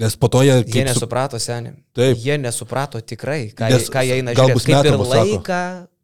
Nes 0.00 0.14
po 0.16 0.30
to 0.32 0.40
jie... 0.46 0.62
Jie 0.64 0.84
nesuprato, 0.86 1.38
seniai. 1.42 1.74
Taip. 1.92 2.16
Jie 2.22 2.38
nesuprato 2.40 3.00
tikrai, 3.04 3.50
ką, 3.52 3.68
Nes 3.68 3.84
jie- 3.84 3.92
ką 3.92 4.04
jie 4.06 4.14
eina 4.20 4.32
žiūrėti. 4.34 4.62
Kaip 4.64 4.70
ir 4.70 4.78
metamas, 4.78 5.10
sako. 5.10 5.24
laiką. 5.34 5.58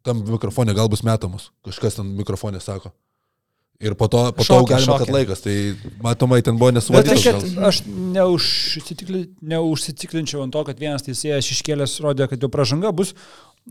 Tam 0.05 0.21
mikrofonė 0.27 0.75
gal 0.77 0.89
bus 0.91 1.01
metamas. 1.05 1.49
Kažkas 1.65 1.97
ten 1.97 2.11
mikrofonė 2.17 2.61
sako. 2.61 2.91
Ir 3.81 3.95
po 3.97 4.05
to, 4.11 4.27
po 4.37 4.45
to 4.45 4.59
Šokė, 4.59 4.75
galima, 4.75 4.97
kad 5.01 5.07
šokė. 5.09 5.13
laikas. 5.15 5.39
Tai 5.41 5.55
matomai 6.05 6.41
ten 6.45 6.57
buvo 6.61 6.69
tai, 6.69 6.77
nesuvaldytas. 6.77 7.23
kad 7.25 7.45
gal. 7.47 7.69
aš 7.71 7.79
neužsitikli- 7.89 9.27
neužsitikrinčiau 9.41 10.43
ant 10.45 10.53
to, 10.53 10.63
kad 10.67 10.79
vienas 10.81 11.05
teisėjas 11.05 11.49
iškėlęs 11.55 11.95
rodė, 12.05 12.27
kad 12.29 12.41
jo 12.41 12.49
pražanga 12.53 12.91
bus, 12.93 13.15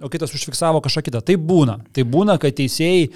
o 0.03 0.11
kitas 0.11 0.35
užfiksavo 0.35 0.83
kažką 0.83 1.05
kitą. 1.09 1.23
Tai 1.23 1.37
būna. 1.39 1.79
Tai 1.95 2.03
būna, 2.11 2.39
kad 2.43 2.57
teisėjai 2.59 3.11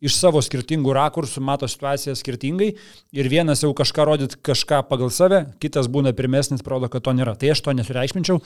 iš 0.00 0.16
savo 0.16 0.40
skirtingų 0.40 0.92
rakursų 0.96 1.42
mato 1.44 1.68
situaciją 1.68 2.14
skirtingai 2.16 2.70
ir 3.12 3.28
vienas 3.28 3.60
jau 3.62 3.72
kažką 3.76 4.06
rodyt 4.08 4.36
kažką 4.44 4.82
pagal 4.88 5.10
save, 5.12 5.42
kitas 5.60 5.88
būna 5.92 6.14
pirmesnis, 6.16 6.64
parodo, 6.64 6.88
kad 6.92 7.04
to 7.04 7.12
nėra. 7.12 7.36
Tai 7.36 7.52
aš 7.52 7.60
to 7.64 7.74
nesureikšminčiau, 7.76 8.40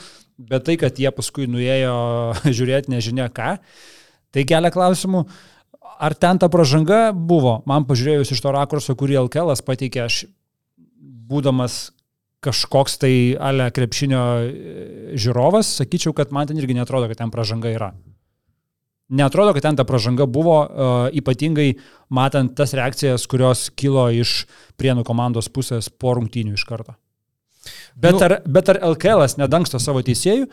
bet 0.50 0.66
tai, 0.66 0.76
kad 0.80 0.98
jie 0.98 1.10
paskui 1.14 1.46
nuėjo 1.50 1.94
žiūrėti 2.58 2.90
nežinia 2.94 3.30
ką, 3.30 3.56
tai 4.34 4.44
kelia 4.46 4.70
klausimų. 4.74 5.26
Ar 5.98 6.14
ten 6.14 6.38
ta 6.38 6.48
pažanga 6.52 7.10
buvo? 7.12 7.60
Man 7.68 7.86
pažiūrėjus 7.88 8.34
iš 8.34 8.42
to 8.44 8.52
rakurso, 8.54 8.94
kurį 8.98 9.18
LKL 9.26 9.52
pateikė, 9.66 10.04
aš 10.06 10.24
būdamas 11.30 11.90
kažkoks 12.40 12.96
tai 13.02 13.14
ale 13.36 13.68
krepšinio 13.74 14.22
e, 14.40 14.52
žiūrovas, 15.20 15.74
sakyčiau, 15.80 16.14
kad 16.16 16.32
man 16.32 16.48
ten 16.48 16.60
irgi 16.60 16.76
netrodo, 16.76 17.10
kad 17.10 17.20
ten 17.20 17.32
pažanga 17.32 17.72
yra. 17.72 17.90
Netrodo, 19.10 19.52
kad 19.52 19.66
ten 19.66 19.76
ta 19.76 19.82
pažanga 19.82 20.22
buvo, 20.30 20.56
uh, 20.62 21.08
ypatingai 21.10 21.72
matant 22.14 22.52
tas 22.54 22.70
reakcijas, 22.78 23.24
kurios 23.26 23.64
kilo 23.74 24.04
iš 24.14 24.44
prienų 24.78 25.02
komandos 25.08 25.50
pusės 25.50 25.88
po 25.90 26.14
rungtynių 26.14 26.54
iš 26.54 26.62
karto. 26.68 26.94
Bet, 27.98 28.14
Nu- 28.14 28.22
ar, 28.22 28.36
bet 28.46 28.70
ar 28.70 28.78
LKL 28.92 29.26
nedangsto 29.42 29.82
savo 29.82 30.04
teisėjų? 30.06 30.46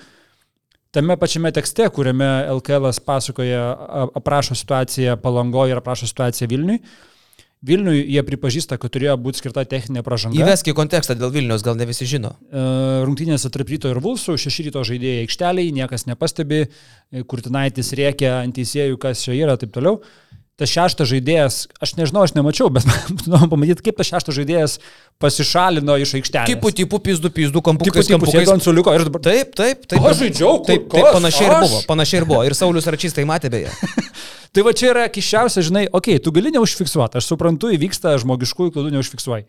Tame 0.95 1.18
pačiame 1.19 1.51
tekste, 1.55 1.89
kuriame 1.93 2.30
LKL 2.55 2.89
pasakoja, 3.05 3.64
aprašo 4.15 4.55
situaciją 4.55 5.18
Palangoje 5.22 5.76
ir 5.76 5.81
aprašo 5.81 6.07
situaciją 6.09 6.47
Vilniui, 6.51 6.81
Vilniui 7.65 8.03
jie 8.05 8.22
pripažįsta, 8.22 8.77
kad 8.77 8.91
turėjo 8.93 9.15
būti 9.18 9.41
skirta 9.41 9.64
techninė 9.65 10.03
pažanga. 10.05 10.38
Įvesk 10.38 10.69
į 10.69 10.76
kontekstą 10.77 11.15
dėl 11.18 11.31
Vilnius, 11.34 11.64
gal 11.65 11.73
ne 11.80 11.88
visi 11.89 12.05
žino. 12.05 12.35
E, 12.53 12.65
Rungtynėse 13.07 13.49
tarp 13.53 13.72
ryto 13.73 13.89
ir 13.89 13.97
Vulsų, 14.03 14.35
šeši 14.38 14.68
ryto 14.68 14.84
žaidėjai 14.85 15.23
aikšteliai, 15.23 15.72
niekas 15.73 16.05
nepastebi, 16.05 16.68
Kurtinaitis 17.26 17.89
rėkia 17.97 18.35
ant 18.43 18.53
teisėjų, 18.59 18.99
kas 19.01 19.26
čia 19.26 19.34
yra, 19.34 19.57
taip 19.57 19.73
toliau. 19.73 20.03
Tas 20.57 20.71
šeštas 20.73 21.05
žaidėjas, 21.11 21.55
aš 21.77 21.91
nežinau, 21.99 22.23
aš 22.25 22.31
nemačiau, 22.34 22.71
bet 22.73 22.88
įdomu 23.27 23.45
pamatyti, 23.51 23.84
kaip 23.85 23.99
tas 23.99 24.09
šeštas 24.09 24.39
žaidėjas 24.39 24.79
pasišalino 25.21 25.97
iš 26.01 26.15
aikštelės. 26.17 26.49
Tipų, 26.49 26.71
tipų, 26.79 26.99
pizdų, 27.05 27.29
pizdų, 27.35 27.53
tipų, 27.59 27.63
kampukais, 27.67 27.93
tipų, 27.93 28.05
sėdo 28.07 28.17
kampukais. 28.23 28.53
ant 28.55 28.65
suliuko 28.65 28.95
ir 28.97 29.05
dabar... 29.05 29.21
Taip, 29.27 29.53
taip, 29.57 29.85
taip. 29.85 30.01
Aš 30.01 30.23
žaidžiau, 30.23 30.55
taip, 30.65 30.88
taip, 30.89 31.05
kas? 31.05 31.13
panašiai 31.19 31.45
ir 31.45 31.53
Aš? 31.59 31.67
buvo, 31.67 31.84
panašiai 31.91 32.21
ir 32.23 32.27
buvo. 32.31 32.41
Ir 32.49 32.57
Saulis 32.57 32.89
Račys 32.89 33.13
tai 33.13 33.27
matė 33.29 33.53
beje. 33.53 33.69
Tai 34.57 34.63
va 34.65 34.71
čia 34.73 34.88
yra 34.89 35.03
kiščiausia, 35.11 35.61
žinai, 35.67 35.84
okei, 35.91 36.15
okay, 36.17 36.23
tu 36.23 36.31
gali 36.34 36.49
neužfiksuoti, 36.55 37.19
aš 37.19 37.27
suprantu, 37.29 37.69
įvyksta 37.75 38.15
žmogiškųjų 38.23 38.71
klaidų 38.73 38.93
neužfiksuoji. 38.95 39.43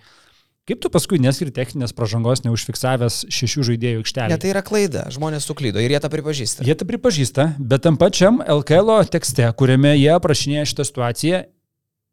Kaip 0.69 0.83
tu 0.85 0.91
paskui 0.93 1.17
neskiri 1.17 1.49
techninės 1.55 1.95
pažangos 1.97 2.43
neužfiksavęs 2.45 3.23
šešių 3.33 3.63
žaidėjų 3.71 4.03
aikštelėje? 4.03 4.35
Ne, 4.35 4.37
tai 4.43 4.51
yra 4.51 4.61
klaida, 4.61 5.07
žmonės 5.15 5.47
suklydo 5.49 5.81
ir 5.81 5.95
jie 5.95 6.01
tą 6.05 6.11
pripažįsta. 6.13 6.67
Jie 6.69 6.77
tai 6.77 6.87
pripažįsta, 6.91 7.47
bet 7.57 7.87
tam 7.87 7.97
pačiam 7.97 8.43
LKL 8.45 9.09
tekste, 9.09 9.49
kuriame 9.57 9.95
jie 9.97 10.11
aprašinėja 10.13 10.67
šitą 10.69 10.85
situaciją, 10.85 11.41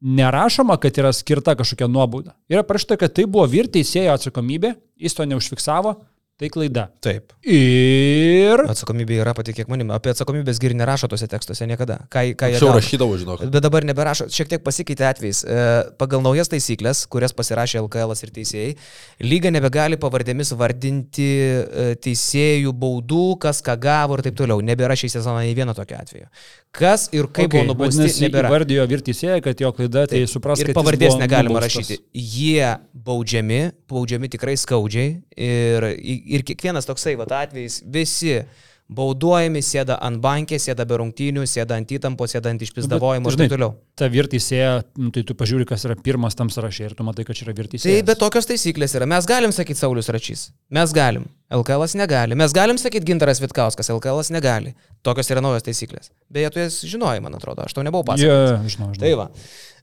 nerašoma, 0.06 0.77
kad 0.80 0.95
yra 1.03 1.11
skirta 1.11 1.57
kažkokia 1.60 1.91
nuobauda. 1.91 2.38
Yra 2.48 2.64
parašyta, 2.64 2.95
kad 3.02 3.11
tai 3.19 3.27
buvo 3.27 3.44
vyr 3.52 3.68
teisėjo 3.76 4.15
atsakomybė, 4.15 4.76
jis 5.03 5.19
to 5.19 5.27
neužfiksavo, 5.27 5.98
tai 6.36 6.49
klaida. 6.52 6.90
Taip. 6.99 7.32
Ir... 7.48 8.60
Atsakomybė 8.68 9.22
yra 9.24 9.32
patikėk 9.38 9.70
manim. 9.72 9.94
Apie 9.95 10.12
atsakomybės 10.12 10.60
giri 10.60 10.76
nerašo 10.76 11.07
tose 11.12 11.30
tekstuose 11.32 11.64
niekada. 11.70 12.02
Ką, 12.12 12.26
ką 12.36 12.49
jie 12.52 12.57
Anksčiau 12.57 12.74
rašydavo, 12.76 13.16
žinok. 13.22 13.45
Bet 13.53 13.64
dabar 13.64 13.88
neberašo, 13.88 14.28
šiek 14.36 14.52
tiek 14.52 14.66
pasikeitė 14.66 15.07
atvejs. 15.07 15.44
E, 15.48 15.62
Pagal 16.02 16.24
naujas 16.26 16.52
taisyklės, 16.52 17.06
kurias 17.12 17.32
pasirašė 17.38 17.80
LKL 17.86 18.12
ir 18.28 18.34
teisėjai, 18.36 18.76
lyga 19.24 19.53
nebegali 19.56 19.99
pavardėmis 20.02 20.52
vardinti 20.60 21.30
e, 21.32 21.88
teisėjų 22.03 22.76
baudų, 22.84 23.24
kas 23.48 23.64
ką 23.64 23.78
gavo 23.88 24.20
ir 24.20 24.26
taip 24.28 24.36
toliau. 24.44 24.60
Nebėra 24.60 24.99
šį 24.99 25.14
sezoną 25.16 25.45
nei 25.45 25.56
vieno 25.56 25.78
tokio 25.78 26.02
atvejo. 26.02 26.28
Kas 26.76 27.07
ir 27.16 27.30
kaip 27.32 27.48
okay, 27.48 27.62
buvo 27.62 27.70
nubausti, 27.72 28.10
nebėra. 28.26 28.49
įvardijo 28.52 28.84
vyr 28.91 29.03
teisėją, 29.07 29.40
kad 29.45 29.62
jo 29.64 29.72
klaida, 29.78 30.03
tai 30.12 30.26
supras, 30.28 30.60
Ir 30.60 30.68
kad 30.68 30.74
jis 30.74 30.80
pavardės 30.82 31.16
negalima 31.22 31.62
nubaustas. 31.62 31.88
rašyti. 31.88 32.03
Jie 32.12 32.74
baudžiami, 33.07 33.62
baudžiami 33.88 34.30
tikrai 34.34 34.57
skaudžiai. 34.60 35.14
Ir, 35.40 35.88
ir 36.26 36.43
kiekvienas 36.47 36.88
toksai 36.89 37.15
vat, 37.19 37.31
atvejis, 37.45 37.81
visi 37.85 38.39
bauduojami, 38.85 39.64
sėda 39.65 39.95
ant 40.06 40.19
bankės, 40.22 40.68
sėda 40.68 40.85
be 40.85 40.99
rungtynių, 41.02 41.45
sėda 41.49 41.77
ant 41.80 41.89
įtampos, 41.95 42.35
sėda 42.35 42.52
ant 42.53 42.61
išpizdavojimo 42.61 43.31
ir 43.31 43.34
žinai, 43.34 43.47
taip 43.47 43.56
toliau. 43.56 43.72
Ta 43.97 44.10
vyr 44.14 44.30
teisėja, 44.30 44.76
nu, 45.02 45.10
tai 45.15 45.23
tu 45.26 45.34
pažiūri, 45.38 45.65
kas 45.65 45.88
yra 45.89 45.95
pirmas 45.97 46.38
tam 46.38 46.52
sąraše 46.53 46.91
ir 46.91 46.93
tu 46.97 47.06
matai, 47.07 47.26
kad 47.26 47.38
čia 47.38 47.47
yra 47.47 47.56
vyr 47.57 47.65
Tai 47.65 47.73
teisėjas. 47.80 48.06
bet 48.06 48.22
tokios 48.22 48.45
taisyklės 48.52 48.93
yra. 48.99 49.07
Mes 49.10 49.26
galim 49.30 49.56
sakyti 49.56 49.81
Saulis 49.81 50.11
Račys. 50.14 50.52
Mes 50.69 50.93
galim. 50.93 51.26
LKL 51.49 51.88
negali. 51.97 52.38
Mes 52.38 52.53
galim 52.53 52.77
sakyti 52.81 53.10
Gintaras 53.10 53.41
Vitkauskas. 53.41 53.89
LKL 53.89 54.22
negali. 54.38 54.76
Tokios 55.06 55.34
yra 55.34 55.41
naujos 55.41 55.65
taisyklės. 55.65 56.11
Beje, 56.30 56.53
tu 56.53 56.61
jas 56.61 56.84
žinojai, 56.85 57.23
man 57.26 57.34
atrodo. 57.38 57.65
Aš 57.65 57.73
tau 57.73 57.85
nebuvau 57.85 58.06
pasakojęs. 58.06 58.26
Yeah, 58.26 58.69
žinau, 58.69 58.93
žinau. 58.93 59.02
Tai 59.02 59.14
va. 59.18 59.27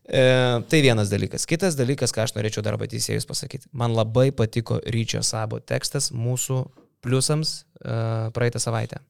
E, 0.09 0.23
tai 0.69 0.81
vienas 0.83 1.11
dalykas. 1.12 1.47
Kitas 1.47 1.77
dalykas, 1.79 2.15
ką 2.15 2.24
aš 2.27 2.35
norėčiau 2.37 2.65
dar 2.66 2.74
apie 2.79 2.91
teisėjus 2.91 3.29
pasakyti. 3.29 3.70
Man 3.77 3.95
labai 3.95 4.31
patiko 4.35 4.81
Ryčio 4.83 5.23
Sabo 5.27 5.61
tekstas 5.62 6.11
mūsų 6.15 6.65
pliusams 7.03 7.62
e, 7.62 7.95
praeitą 8.35 8.62
savaitę. 8.62 9.03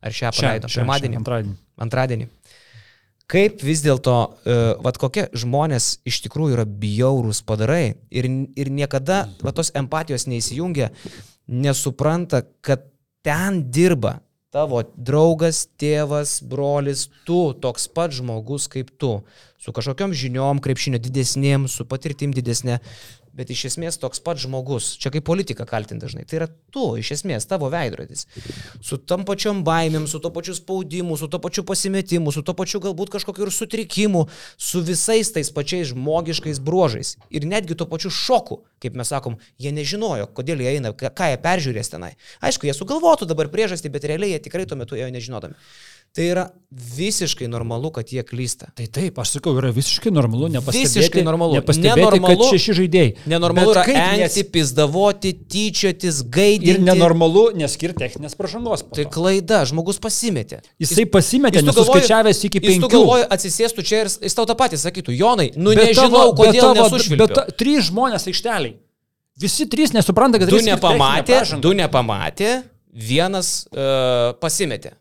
Ar 0.00 0.16
šią 0.16 0.32
paleido? 0.34 0.70
Pirmadienį. 0.72 1.20
Antradienį. 1.20 1.56
Antradienį. 1.86 2.28
Kaip 3.30 3.60
vis 3.62 3.78
dėlto, 3.84 4.14
uh, 4.26 4.60
vad 4.82 4.96
kokie 4.98 5.28
žmonės 5.38 6.00
iš 6.08 6.16
tikrųjų 6.24 6.56
yra 6.56 6.64
bjaurūs 6.66 7.44
padarai 7.46 7.92
ir, 8.10 8.26
ir 8.58 8.70
niekada 8.74 9.20
va, 9.44 9.52
tos 9.54 9.70
empatijos 9.78 10.26
neįsijungia, 10.26 10.88
nesupranta, 11.46 12.42
kad 12.66 12.88
ten 13.22 13.62
dirba 13.70 14.16
tavo 14.50 14.82
draugas, 14.96 15.64
tėvas, 15.78 16.40
brolis, 16.42 17.06
tu 17.26 17.52
toks 17.62 17.86
pat 17.94 18.14
žmogus 18.16 18.66
kaip 18.70 18.90
tu, 18.98 19.12
su 19.62 19.74
kažkokiam 19.76 20.14
žiniom 20.16 20.58
krepšinio 20.64 20.98
didesnėm, 21.02 21.68
su 21.70 21.86
patirtim 21.86 22.34
didesnė, 22.34 22.80
bet 23.36 23.50
iš 23.52 23.66
esmės 23.70 23.98
toks 24.00 24.20
pat 24.24 24.40
žmogus, 24.42 24.92
čia 25.00 25.12
kaip 25.14 25.24
politika 25.26 25.66
kaltinti 25.68 26.04
dažnai, 26.04 26.24
tai 26.28 26.40
yra 26.40 26.48
tu, 26.74 26.94
iš 27.00 27.12
esmės 27.18 27.46
tavo 27.50 27.70
veidrodis, 27.72 28.26
su 28.84 28.98
tam 28.98 29.24
pačiom 29.28 29.62
baimėm, 29.66 30.08
su 30.10 30.20
to 30.22 30.32
pačiu 30.34 30.56
spaudimu, 30.58 31.18
su 31.20 31.28
to 31.30 31.40
pačiu 31.42 31.64
pasimetimu, 31.68 32.34
su 32.34 32.42
to 32.46 32.54
pačiu 32.58 32.82
galbūt 32.82 33.12
kažkokiu 33.14 33.46
ir 33.46 33.52
sutrikimu, 33.54 34.26
su 34.58 34.82
visais 34.86 35.30
tais 35.34 35.52
pačiais 35.54 35.92
žmogiškais 35.92 36.62
bruožais 36.64 37.16
ir 37.30 37.46
netgi 37.48 37.78
to 37.78 37.86
pačiu 37.90 38.12
šoku, 38.14 38.62
kaip 38.82 38.98
mes 38.98 39.12
sakom, 39.12 39.38
jie 39.60 39.72
nežinojo, 39.76 40.30
kodėl 40.34 40.64
jie 40.64 40.74
eina, 40.76 40.92
ką 40.96 41.30
jie 41.30 41.38
peržiūrės 41.44 41.92
tenai. 41.92 42.14
Aišku, 42.44 42.66
jie 42.66 42.74
sugalvotų 42.76 43.28
dabar 43.30 43.50
priežastį, 43.52 43.92
bet 43.94 44.08
realiai 44.10 44.34
jie 44.34 44.44
tikrai 44.48 44.66
tuo 44.66 44.78
metu 44.80 44.98
ėjo 44.98 45.10
nežinodami. 45.14 45.58
Tai 46.10 46.24
yra 46.26 46.42
visiškai 46.74 47.46
normalu, 47.50 47.90
kad 47.94 48.08
jie 48.10 48.22
klysta. 48.26 48.66
Tai 48.74 48.86
taip, 48.90 49.18
aš 49.22 49.36
sakau, 49.36 49.52
yra 49.60 49.68
visiškai 49.74 50.10
normalu, 50.10 50.48
nepastebėti. 50.50 50.88
Visiškai 50.98 51.22
normalu. 51.26 51.54
Nepastebėti, 51.60 52.00
Nenormalu- 52.02 52.48
kad 52.48 52.54
šeši 52.58 52.74
žaidėjai. 52.80 53.12
Nenormalu 53.30 53.74
Bet 53.74 53.90
yra 53.92 54.02
engti, 54.18 54.42
pizdavoti, 54.54 55.32
tyčiotis, 55.54 56.18
gaidinti. 56.34 56.72
Ir 56.74 56.80
nenormalu 56.82 57.44
neskirti 57.58 58.02
techninės 58.02 58.34
pažangos. 58.38 58.82
po 58.88 58.98
Tai 58.98 59.04
klaida, 59.06 59.62
žmogus 59.70 59.98
pasimetė. 60.02 60.58
Jisai 60.82 61.06
pasimetė, 61.06 61.62
Jis 61.62 61.68
nesuskaičiavęs 61.70 62.42
iki 62.50 62.58
Jis 62.58 62.72
penkių. 62.74 62.90
galvoji, 62.90 63.24
atsisėstų 63.30 63.86
čia 63.86 64.02
ir 64.02 64.06
jis 64.26 64.34
tau 64.34 64.46
tą 64.50 64.54
patį 64.58 64.82
sakytų, 64.82 65.14
Jonai, 65.14 65.52
nu 65.56 65.74
Bet 65.74 65.90
nežinau, 65.94 66.34
tavo- 66.34 66.34
kodėl 66.42 66.74
tavo-. 66.74 67.16
Bet 67.22 67.34
ta- 67.34 67.46
trys 67.54 67.86
žmonės 67.90 68.26
aikšteliai. 68.26 68.74
Visi 69.38 69.64
trys 69.66 69.94
nesupranta, 69.94 70.38
kad 70.42 70.48
Du 70.50 70.56
reikia 70.58 70.74
skirti 70.74 70.98
nepamatė, 70.98 71.60
du 71.62 71.70
nepamatė, 71.72 72.62
vienas 72.92 73.66
uh, 73.72 74.34
pasimetė. 74.42 74.92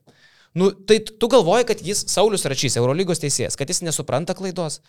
Nu, 0.57 0.71
tai 0.73 0.97
tu 1.05 1.27
galvoji, 1.29 1.67
kad 1.69 1.81
jis, 1.85 2.01
Saulis 2.09 2.45
Račys, 2.49 2.73
Eurolygos 2.79 3.21
teisėjas, 3.21 3.53
kad 3.59 3.69
jis 3.69 3.83
nesupranta 3.85 4.33
klaidos, 4.33 4.79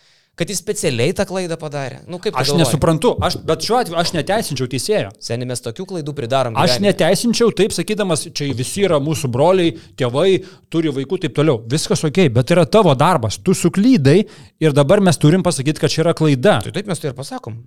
kad 0.41 0.49
jis 0.49 0.61
specialiai 0.62 1.12
tą 1.12 1.27
klaidą 1.28 1.59
padarė. 1.61 1.99
Nu, 2.09 2.16
kaip 2.23 2.32
Aš 2.41 2.49
galvoji? 2.49 2.62
nesuprantu, 2.65 3.11
aš, 3.27 3.37
bet 3.45 3.66
šiuo 3.66 3.77
atveju 3.82 3.99
aš 4.01 4.12
neteisinčiau 4.16 4.70
teisėjo. 4.73 5.11
Seniai 5.20 5.51
mes 5.51 5.61
tokių 5.61 5.85
klaidų 5.91 6.15
pridarom. 6.16 6.57
Aš 6.57 6.78
gyvenime. 6.78 6.95
neteisinčiau 6.95 7.53
taip 7.61 7.74
sakydamas, 7.77 8.24
čia 8.32 8.49
visi 8.57 8.87
yra 8.89 8.97
mūsų 9.05 9.28
broliai, 9.35 9.74
tėvai, 10.01 10.39
turi 10.73 10.95
vaikų, 10.97 11.20
taip 11.27 11.37
toliau. 11.37 11.61
Viskas 11.69 12.07
ok, 12.09 12.23
bet 12.41 12.55
yra 12.57 12.65
tavo 12.65 12.95
darbas. 12.97 13.37
Tu 13.45 13.53
suklydai 13.53 14.23
ir 14.65 14.73
dabar 14.73 15.05
mes 15.05 15.20
turim 15.20 15.45
pasakyti, 15.45 15.82
kad 15.82 15.93
čia 15.93 16.07
yra 16.07 16.16
klaida. 16.16 16.62
Tai 16.65 16.73
taip 16.73 16.89
mes 16.89 16.99
tai 17.05 17.12
ir 17.12 17.19
pasakom. 17.20 17.61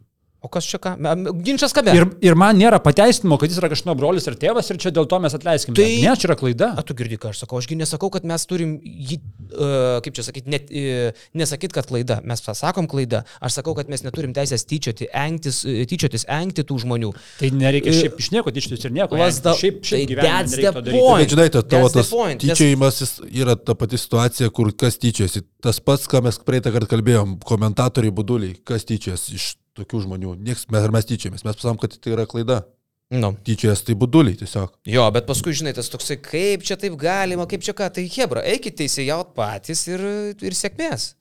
O 0.43 0.49
kas 0.51 0.65
čia 0.67 0.75
ką? 0.83 0.91
Ginčas 1.39 1.71
kame? 1.71 1.93
Ir, 1.95 2.03
ir 2.19 2.35
man 2.35 2.57
nėra 2.59 2.75
pateisinimo, 2.83 3.37
kad 3.39 3.47
jis 3.47 3.61
yra 3.61 3.69
kažkieno 3.71 3.93
brolis 3.95 4.25
ir 4.27 4.35
tėvas 4.35 4.67
ir 4.73 4.79
čia 4.83 4.91
dėl 4.91 5.05
to 5.07 5.15
mes 5.23 5.31
atleiskime. 5.37 5.75
Tai-. 5.77 6.01
Ne, 6.03 6.15
čia 6.19 6.27
yra 6.27 6.35
klaida. 6.35 6.67
A, 6.75 6.83
tu 6.83 6.91
girdi, 6.99 7.15
ką 7.21 7.31
aš 7.31 7.45
sakau, 7.45 7.61
ašgi 7.61 7.77
nesakau, 7.79 8.09
kad 8.11 8.25
mes 8.27 8.43
turim 8.49 8.73
jį, 8.83 9.21
uh, 9.55 10.01
kaip 10.03 10.17
čia 10.17 10.25
sakyti, 10.27 10.51
net, 10.51 10.67
uh, 10.67 11.23
nesakyt, 11.39 11.71
kad 11.77 11.87
klaida. 11.87 12.19
Mes 12.27 12.43
pasakom 12.43 12.89
klaida. 12.91 13.21
Aš 13.39 13.55
sakau, 13.61 13.71
kad 13.77 13.87
mes 13.93 14.03
neturim 14.03 14.35
teisės 14.35 14.67
tyčioti, 14.67 15.07
engtis, 15.15 15.61
e, 15.63 15.87
tyčiotis, 15.87 16.27
engti 16.27 16.67
tų 16.67 16.81
žmonių. 16.83 17.13
Tai 17.39 17.53
nereikia 17.63 17.95
šiaip 18.01 18.19
iš 18.19 18.29
nieko 18.35 18.51
tyčiotis 18.51 18.83
ir 18.91 18.95
nieko. 18.99 19.15
The- 19.15 19.55
šiaip, 19.63 19.79
šiaip 19.87 20.11
tai 20.11 20.27
that's 20.27 20.57
the 20.59 20.67
to 20.75 20.81
daryti. 20.83 20.99
point. 20.99 21.23
Bet 21.23 21.33
žinai, 21.37 21.47
ta- 21.55 21.63
tavo 21.63 21.87
That's 21.87 21.97
tas 22.03 22.11
point, 22.11 22.43
nes- 22.43 22.59
tyčiojimas 22.59 22.99
jis 22.99 23.15
yra 23.31 23.55
ta 23.55 23.79
pati 23.79 23.95
situacija, 23.97 24.51
kur 24.51 24.75
kas 24.75 24.99
tyčiasi. 24.99 25.45
Tas 25.63 25.79
pats, 25.79 26.03
ką 26.11 26.19
mes 26.27 26.35
praeitą 26.43 26.75
kartą 26.75 26.91
kalbėjom, 26.97 27.39
komentatoriai 27.47 28.11
buduliai, 28.11 28.59
kas 28.67 28.83
tyčias 28.83 29.29
iš 29.31 29.53
tokių 29.77 30.03
žmonių. 30.05 30.37
Nieks, 30.43 30.67
mes 30.73 30.85
ar 30.85 30.93
mes 30.93 31.07
tyčiamės, 31.09 31.45
mes 31.45 31.57
pasakom, 31.57 31.79
kad 31.81 31.97
tai 31.97 32.15
yra 32.15 32.27
klaida. 32.29 32.63
Nu. 33.13 33.33
Tyčias 33.45 33.83
tai 33.85 33.93
buduliai 33.99 34.37
tiesiog. 34.39 34.71
Jo, 34.89 35.05
bet 35.13 35.27
paskui, 35.29 35.53
žinai, 35.53 35.75
tas 35.77 35.91
toksai, 35.93 36.17
kaip 36.23 36.63
čia 36.65 36.77
taip 36.81 36.95
galima, 36.97 37.45
kaip 37.49 37.65
čia 37.65 37.75
ką, 37.77 37.91
tai 37.93 38.07
Hebra, 38.09 38.41
eikite 38.49 38.81
teisėjaut 38.81 39.35
patys 39.37 39.85
ir, 39.91 40.01
ir 40.41 40.57
sėkmės. 40.57 41.11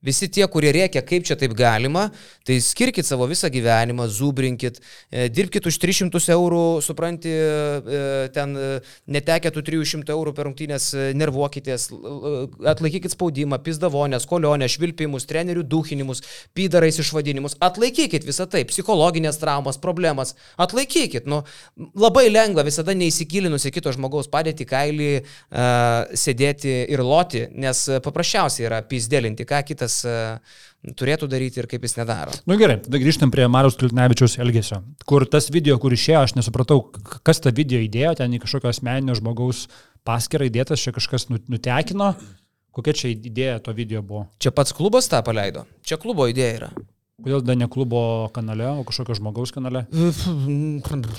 Visi 0.00 0.30
tie, 0.32 0.46
kurie 0.48 0.70
reikia, 0.72 1.02
kaip 1.04 1.26
čia 1.28 1.34
taip 1.36 1.52
galima, 1.52 2.06
tai 2.48 2.54
skirkit 2.64 3.04
savo 3.04 3.26
visą 3.28 3.50
gyvenimą, 3.52 4.06
zubrinkit, 4.08 4.78
e, 5.12 5.26
dirbkit 5.28 5.66
už 5.68 5.76
300 5.76 6.32
eurų, 6.32 6.80
supranti, 6.80 7.28
e, 7.28 8.30
ten 8.32 8.56
e, 8.56 8.68
netekę 9.12 9.52
tų 9.52 9.60
300 9.66 10.14
eurų 10.14 10.32
per 10.32 10.48
rungtynės, 10.48 10.86
nervuokitės, 11.20 11.90
atlaikykit 12.72 13.12
spaudimą, 13.12 13.58
pizdavonės, 13.60 14.24
kolionės, 14.30 14.78
švilpimus, 14.78 15.28
trenerių 15.28 15.66
duhinimus, 15.68 16.24
pydarais 16.56 16.96
išvadinimus, 16.96 17.58
atlaikykit 17.60 18.24
visą 18.24 18.48
tai, 18.48 18.64
psichologinės 18.72 19.36
traumas, 19.42 19.76
problemas, 19.76 20.32
atlaikykit. 20.56 21.28
Nu, 21.28 21.42
labai 21.76 22.30
lengva 22.32 22.64
visada 22.64 22.96
neįsigilinus 22.96 23.68
į 23.68 23.74
kito 23.76 23.92
žmogaus 23.92 24.32
padėtį, 24.32 24.64
kailį, 24.70 25.12
uh, 25.20 26.16
sėdėti 26.16 26.72
ir 26.88 27.04
loti, 27.04 27.44
nes 27.52 27.84
paprasčiausiai 28.04 28.68
yra 28.70 28.80
pizdėlinti, 28.86 29.44
ką 29.48 29.60
kitas 29.68 29.89
uh, 30.08 30.38
turėtų 30.96 31.28
daryti 31.30 31.60
ir 31.60 31.68
kaip 31.70 31.84
jis 31.84 31.96
nedaro. 31.98 32.34
Na 32.44 32.54
nu, 32.54 32.58
gerai, 32.60 32.78
tada 32.84 33.00
grįžtam 33.00 33.32
prie 33.32 33.46
Marius 33.52 33.76
Kiltnevičiaus 33.80 34.38
elgesio. 34.40 34.80
Kur 35.08 35.26
tas 35.28 35.50
video, 35.52 35.76
kur 35.82 35.94
išėjo, 35.96 36.24
aš 36.24 36.36
nesupratau, 36.38 36.82
kas 37.26 37.42
tą 37.44 37.52
video 37.56 37.82
įdėjo, 37.84 38.14
ten 38.20 38.36
į 38.36 38.42
kažkokio 38.44 38.70
asmeninio 38.72 39.16
žmogaus 39.18 39.66
paskirą 40.08 40.48
įdėtas, 40.48 40.80
čia 40.80 40.94
kažkas 40.96 41.28
nu- 41.32 41.42
nutekino. 41.52 42.14
Kokia 42.70 42.94
čia 42.94 43.10
idėja 43.10 43.58
to 43.66 43.74
video 43.74 44.00
buvo? 44.00 44.28
Čia 44.38 44.54
pats 44.54 44.72
klubas 44.76 45.10
tą 45.10 45.18
paleido. 45.26 45.66
Čia 45.82 45.98
klubo 45.98 46.28
idėja 46.30 46.56
yra. 46.60 46.70
Kodėl 47.20 47.42
dar 47.44 47.56
ne 47.58 47.66
klubo 47.68 48.30
kanale, 48.32 48.64
o 48.80 48.84
kažkokio 48.88 49.18
žmogaus 49.18 49.52
kanale? 49.52 49.84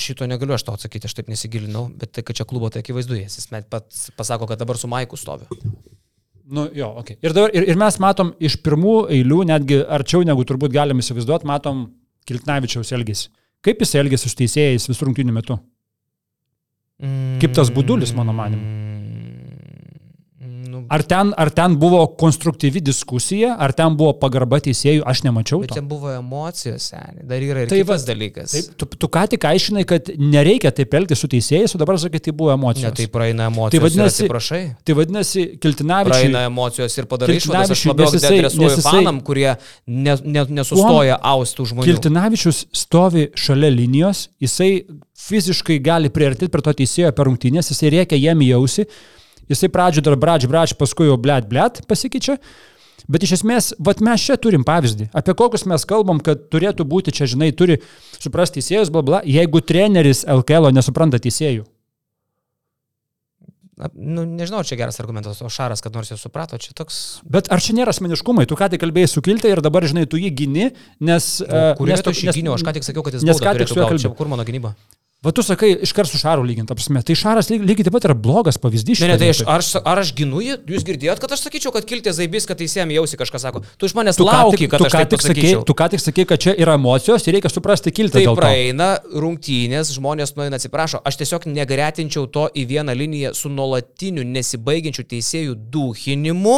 Šito 0.01 0.25
negaliu 0.25 0.55
aš 0.55 0.65
tau 0.65 0.77
atsakyti, 0.79 1.05
aš 1.05 1.17
taip 1.19 1.29
nesigilinau, 1.29 1.89
bet 1.93 2.15
tai, 2.15 2.23
kad 2.25 2.39
čia 2.39 2.47
klubo, 2.49 2.71
tai 2.73 2.81
akivaizdu, 2.81 3.19
jis 3.19 3.51
net 3.53 3.69
pats 3.69 4.07
pasako, 4.17 4.47
kad 4.49 4.63
dabar 4.63 4.79
su 4.81 4.89
Maiku 4.89 5.19
stovi. 5.19 5.45
Nu, 6.45 6.67
jo, 6.75 6.89
ok. 7.01 7.13
Ir, 7.19 7.33
dabar, 7.35 7.53
ir, 7.55 7.67
ir 7.69 7.79
mes 7.79 7.97
matom 8.03 8.33
iš 8.41 8.57
pirmų 8.65 8.95
eilių, 9.17 9.41
netgi 9.51 9.81
arčiau 9.97 10.25
negu 10.27 10.45
turbūt 10.47 10.73
galim 10.73 11.01
įsivaizduoti, 11.03 11.47
matom 11.49 11.85
Kiltnavičiaus 12.27 12.93
elgesį. 12.97 13.29
Kaip 13.65 13.83
jis 13.83 13.95
elgėsi 14.01 14.29
su 14.29 14.37
teisėjais 14.39 14.89
visų 14.89 15.09
rungtynių 15.09 15.35
metu? 15.35 15.57
Kaip 17.41 17.53
tas 17.57 17.73
budulis, 17.73 18.13
mano 18.17 18.33
manimu. 18.37 18.90
Ar 20.91 21.03
ten, 21.07 21.29
ar 21.39 21.47
ten 21.55 21.77
buvo 21.79 22.01
konstruktyvi 22.19 22.81
diskusija, 22.83 23.53
ar 23.63 23.71
ten 23.71 23.93
buvo 23.95 24.11
pagarba 24.19 24.57
teisėjų, 24.59 25.05
aš 25.07 25.21
nemačiau. 25.23 25.61
bet 25.63 25.71
To. 25.71 25.77
ten 25.79 25.85
buvo 25.87 26.09
emocijos, 26.11 26.89
seniai. 26.91 27.23
Dar 27.29 27.39
yra 27.45 27.61
ir 27.63 27.69
Tai 27.71 27.77
tai 27.77 27.85
kitas 27.85 28.03
dalykas. 28.09 28.51
Taip, 28.51 28.73
tu, 28.81 28.87
tu 28.99 29.07
ką 29.07 29.23
tik 29.31 29.45
aiškinai, 29.47 29.85
kad 29.87 30.09
nereikia 30.19 30.73
taip 30.75 30.91
elgtis 30.99 31.21
su 31.23 31.29
teisėjais, 31.31 31.71
o 31.77 31.79
dabar 31.79 31.95
sakai, 32.01 32.19
tai 32.19 32.33
buvo 32.35 32.51
emocijos. 32.51 32.89
Ne, 32.91 32.97
tai 32.99 33.07
praeina 33.13 33.47
emocijos. 33.47 33.71
Tai 33.77 33.81
vadinasi- 33.85 34.19
ir 34.19 34.27
atsiprašai. 34.27 34.61
tai 34.83 34.97
vadinasi, 34.99 35.45
Kiltinavičius. 35.63 36.17
Praeina 36.17 36.43
emocijos 36.49 36.97
ir 36.97 37.07
padarai 37.13 37.37
išvadas, 37.39 37.71
aš 37.77 37.85
labiau 37.87 38.11
adresuoju 38.11 38.83
fanam, 38.83 39.21
kurie 39.23 39.55
ne, 39.87 40.17
ne, 40.25 40.45
nesustoja 40.59 41.15
austų 41.23 41.69
žmonių. 41.71 41.87
Kiltinavičius 41.87 42.65
stovi 42.75 43.29
šalia 43.39 43.71
linijos, 43.71 44.27
jisai 44.43 44.83
fiziškai 45.21 45.79
gali 45.83 46.09
priartėti 46.11 46.51
prie 46.51 46.61
to 46.67 46.73
teisėjo 46.83 47.11
per 47.15 47.29
rungtynės, 47.29 47.71
jisai 47.71 47.91
reikia 47.95 48.19
jam 48.19 48.39
į 48.43 48.51
ausį, 48.59 48.87
jisai 49.49 49.69
pradžio 49.73 50.03
dar 50.05 50.17
brač, 50.19 50.45
brač, 50.51 50.75
paskui 50.77 51.07
jau 51.09 51.17
blėt, 51.21 51.47
blėt 51.49 51.81
pasikeičia. 51.89 52.37
Bet 53.11 53.23
iš 53.25 53.31
esmės, 53.39 53.71
vat 53.81 53.99
mes 54.05 54.21
čia 54.21 54.35
turim 54.37 54.61
pavyzdį, 54.67 55.07
apie 55.17 55.33
kokius 55.33 55.65
mes 55.67 55.83
kalbam, 55.89 56.19
kad 56.21 56.43
turėtų 56.53 56.85
būti 56.85 57.11
čia, 57.17 57.25
žinai, 57.27 57.49
turi 57.57 57.79
suprasti 58.21 58.59
teisėjus, 58.61 58.91
bla 58.93 59.01
bla, 59.01 59.21
jeigu 59.25 59.63
treneris 59.65 60.21
LKL 60.29 60.69
nesupranta 60.75 61.17
teisėjų. 61.19 61.65
Na, 63.81 63.89
Nu, 63.97 64.21
nežinau, 64.29 64.61
čia 64.67 64.77
geras 64.77 64.99
argumentas, 65.01 65.39
o 65.41 65.49
Šaras, 65.49 65.81
kad 65.81 65.95
nors 65.97 66.11
jau 66.13 66.17
suprato, 66.19 66.59
čia 66.61 66.75
toks... 66.77 66.99
Bet 67.25 67.49
ar 67.49 67.57
čia 67.63 67.73
nėra 67.73 67.89
asmeniškumai? 67.95 68.45
Tu 68.45 68.53
ką 68.59 68.67
tik 68.69 68.83
kalbėjai 68.83 69.09
su 69.09 69.23
Kiltė 69.25 69.49
ir 69.55 69.61
dabar, 69.65 69.87
žinai, 69.89 70.03
tu 70.11 70.19
jį 70.21 70.29
gini, 70.37 70.67
nes... 71.01 71.29
e, 71.41 71.61
Kur 71.79 71.89
to 71.89 72.11
tu- 72.11 72.13
nes- 72.13 72.35
šyginio, 72.35 72.53
aš 72.59 72.65
ką 72.67 72.75
tik 72.77 72.85
sakiau, 72.85 73.01
kad 73.07 73.17
jis 73.17 73.25
nes 73.25 73.41
ką 73.41 73.55
tik 73.57 73.71
su 73.71 73.79
juo 73.79 73.87
kalbėjau. 73.89 74.13
Kur 74.19 74.29
mano 74.29 74.45
gynyba? 74.45 74.75
Va 75.21 75.29
tu 75.29 75.43
sakai, 75.45 75.75
iškart 75.85 76.09
su 76.09 76.17
Šaru 76.17 76.41
lyginti, 76.41 76.65
ta 76.71 76.73
prasme. 76.73 76.97
Tai 77.05 77.13
Šaras 77.13 77.51
lyg, 77.53 77.61
lygiai 77.61 77.85
taip 77.85 77.93
pat 77.93 78.07
yra 78.07 78.15
blogas 78.17 78.57
pavyzdys. 78.57 79.03
Ne, 79.03 79.11
ne, 79.11 79.17
tai 79.21 79.27
aš, 79.29 79.43
ar, 79.45 79.61
aš- 79.61 79.81
ar 79.85 79.99
aš 80.01 80.09
ginu 80.17 80.39
jį? 80.41 80.55
Jūs 80.73 80.81
girdėjot, 80.87 81.19
kad 81.21 81.35
aš 81.35 81.43
sakyčiau, 81.45 81.69
kad 81.75 81.85
kiltė 81.85 82.09
zaibys, 82.17 82.47
kad 82.49 82.57
teisėjams 82.57 82.95
jausi 82.95 83.19
kažką 83.21 83.37
sako. 83.43 83.61
Tu 83.77 83.85
iš 83.85 83.93
manęs 83.93 84.17
Tu 84.17 84.25
lauki, 84.25 84.65
kad 84.65 84.81
tu 84.81 84.87
aš 84.89 84.95
ką 84.97 85.03
tik 85.11 85.21
pasakyčiau. 85.21 85.61
tu 85.69 85.75
ką 85.77 85.89
tik 85.93 86.01
sakei, 86.01 86.25
kad 86.25 86.41
čia 86.41 86.55
yra 86.57 86.73
emocijos 86.73 87.27
ir 87.29 87.37
reikia 87.37 87.53
suprasti 87.53 87.93
kiltę 87.93 88.17
Tai 88.17 88.33
praeina 88.33 88.89
rungtynės, 89.13 89.93
žmonės 89.93 90.33
nueina 90.41 90.57
atsiprašo. 90.57 91.03
Aš 91.05 91.21
tiesiog 91.21 91.45
negretinčiau 91.53 92.25
to 92.25 92.49
į 92.57 92.65
vieną 92.73 92.97
liniją 92.97 93.35
su 93.37 93.53
nuolatiniu 93.53 94.25
nesibaigiančiu 94.25 95.05
teisėjų 95.05 95.53
duhinimu 95.69 96.57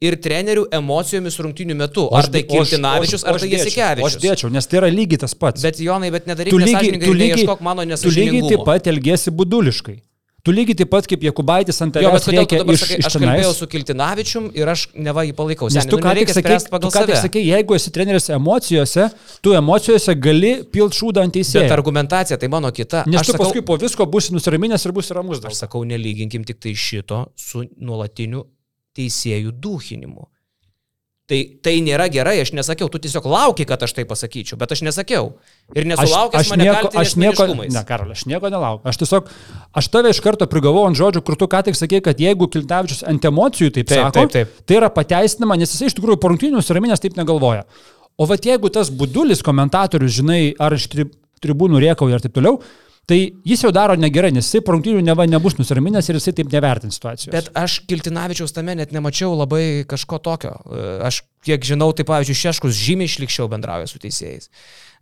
ir 0.00 0.14
trenerių 0.22 0.66
emocijomis 0.78 1.38
rungtynių 1.42 1.74
metu. 1.74 2.04
O 2.06 2.14
Ar 2.14 2.22
aš 2.24 2.30
tai 2.30 2.42
aš- 2.44 3.24
ar 3.24 3.38
tai 3.40 3.48
o 3.48 3.50
Aš 3.50 3.52
Jasikevičius. 3.58 4.22
dėčiau, 4.22 4.50
nes 4.52 4.66
tai 4.66 4.78
yra 4.78 4.90
lygiai 4.94 5.18
tas 5.18 5.34
pats. 5.34 5.62
Bet 5.62 5.76
Jonai, 5.82 6.10
bet 6.12 6.26
nedaryk 6.26 6.50
tu 6.50 6.58
lygiai, 6.58 7.00
tu 7.02 7.12
lygiai, 7.14 7.34
neieškok 7.36 7.60
mano 7.60 7.82
tu 7.82 7.88
lygiai 7.88 7.98
taip 7.98 8.12
nesąžiningumo. 8.14 8.64
pat 8.64 8.86
elgesi 8.86 9.30
buduliškai. 9.30 10.00
Tu 10.44 10.52
lygiai 10.54 10.76
taip 10.78 10.88
pat 10.88 11.04
kaip 11.10 11.20
Jekubaitis 11.20 11.82
ant 11.82 11.96
Jo, 11.96 12.12
bet 12.12 12.22
tavęs 12.22 12.24
kodėl 12.30 12.46
tu 12.46 12.56
dabar 12.56 12.74
iš, 12.74 12.80
sakai, 12.80 12.98
iš 12.98 13.06
aš 13.06 13.12
kalbėjau 13.18 13.54
su 13.58 13.66
Kiltinavičium 13.66 14.44
ir 14.54 14.66
aš 14.68 14.86
neva 14.94 15.24
jį 15.26 15.32
palaikau. 15.34 15.66
Nes 15.68 15.82
Seni, 15.82 15.90
tu 15.90 15.96
nu, 15.96 16.02
ką 16.02 16.08
tik 16.08 16.14
nereikia 16.14 16.34
sakei, 16.38 16.42
spręst 16.54 16.70
tu 16.70 16.88
ką 16.94 17.06
tik 17.06 17.16
sakei, 17.16 17.42
jeigu 17.44 17.74
esi 17.74 17.90
treneris 17.90 18.30
emocijose, 18.30 19.10
tu 19.42 19.50
emocijose 19.52 20.14
gali 20.14 20.62
pilt 20.72 20.92
šūdą 20.94 21.24
ant 21.26 21.34
Bet 21.34 21.42
teisėjo. 21.42 21.72
argumentacija 21.74 22.38
tai 22.38 22.48
mano 22.48 22.70
kita. 22.70 23.02
Nes 23.06 23.20
aš 23.20 23.26
tu 23.26 23.32
sakau, 23.32 23.44
paskui 23.50 23.62
po 23.66 23.76
visko 23.76 24.06
būsi 24.06 24.30
nusiraminęs 24.32 24.86
ir 24.86 24.92
būsi 24.92 25.12
ramus 25.12 25.40
dėl 25.40 25.50
Aš 25.50 25.66
sakau, 25.66 25.84
nelyginkim 25.84 26.46
tik 26.46 26.60
tai 26.60 26.72
šito 26.72 27.26
su 27.36 27.64
nuolatiniu 27.80 28.44
teisėjų 28.98 29.54
duhinimu. 29.62 30.28
Tai, 31.28 31.38
tai 31.60 31.74
nėra 31.84 32.06
gerai, 32.08 32.38
aš 32.40 32.54
nesakiau, 32.56 32.86
tu 32.88 32.96
tiesiog 33.04 33.26
lauki, 33.28 33.66
kad 33.68 33.82
aš 33.84 33.92
tai 33.98 34.06
pasakyčiau, 34.08 34.56
bet 34.56 34.70
aš 34.72 34.80
nesakiau. 34.86 35.34
Ir 35.76 35.84
nesulaukęs 35.90 36.48
mane 36.54 36.64
nieko, 36.64 36.88
aš 36.96 37.12
nieko, 37.20 37.46
ne, 37.58 37.82
Karol, 37.84 38.14
aš 38.14 38.22
nieko 38.30 38.48
nelaukiu. 38.48 38.88
Aš 38.88 39.00
tiesiog, 39.02 39.28
aš 39.76 39.90
tave 39.92 40.14
iš 40.14 40.22
karto 40.24 40.48
prigavau 40.48 40.86
ant 40.88 40.96
žodžių, 40.96 41.20
kur 41.26 41.36
tu 41.36 41.50
ką 41.52 41.60
tik 41.66 41.76
sakei, 41.76 42.00
kad 42.06 42.16
jeigu 42.24 42.48
Kiltavičius 42.48 43.04
ant 43.12 43.28
emocijų 43.28 43.74
taip, 43.76 43.90
Taip, 43.92 44.00
sako, 44.06 44.24
taip, 44.24 44.32
taip. 44.38 44.64
tai 44.64 44.80
yra 44.80 44.88
pateisinama, 44.94 45.60
nes 45.60 45.76
jis 45.76 45.90
iš 45.90 45.98
tikrųjų 45.98 46.16
porungtinių 46.24 46.64
suraminės 46.64 47.04
taip 47.04 47.20
negalvoja. 47.20 47.68
O 48.16 48.24
vat 48.32 48.48
jeigu 48.48 48.72
tas 48.72 48.88
budulis 48.88 49.44
komentatorius, 49.44 50.16
žinai, 50.22 50.40
ar 50.56 50.80
iš 50.80 50.88
tri, 50.88 51.10
tribūnų 51.44 51.84
riekauja 51.84 52.16
ir 52.16 52.24
taip 52.24 52.40
toliau, 52.40 52.62
tai 53.08 53.18
jis 53.48 53.64
jau 53.64 53.70
daro 53.74 53.96
negerai, 53.98 54.30
nes 54.36 54.46
jisai 54.46 54.60
porungtinių 54.66 55.00
neva 55.06 55.24
nebus 55.28 55.56
nusiraminęs 55.58 56.10
ir 56.10 56.18
jisai 56.20 56.34
taip 56.36 56.52
nevertins 56.52 56.98
situacijos. 57.00 57.32
Bet 57.32 57.48
aš 57.56 57.80
Kiltinavičiaus 57.88 58.52
tame 58.56 58.76
net 58.78 58.92
nemačiau 58.94 59.32
labai 59.38 59.86
kažko 59.88 60.20
tokio. 60.24 60.54
Aš 61.08 61.22
kiek 61.46 61.64
žinau, 61.66 61.92
tai 61.96 62.06
pavyzdžiui, 62.08 62.42
Šeškus 62.42 62.76
žymiai 62.76 63.10
išlikščiau 63.10 63.48
bendrauja 63.50 63.88
su 63.90 64.00
teisėjais. 64.02 64.50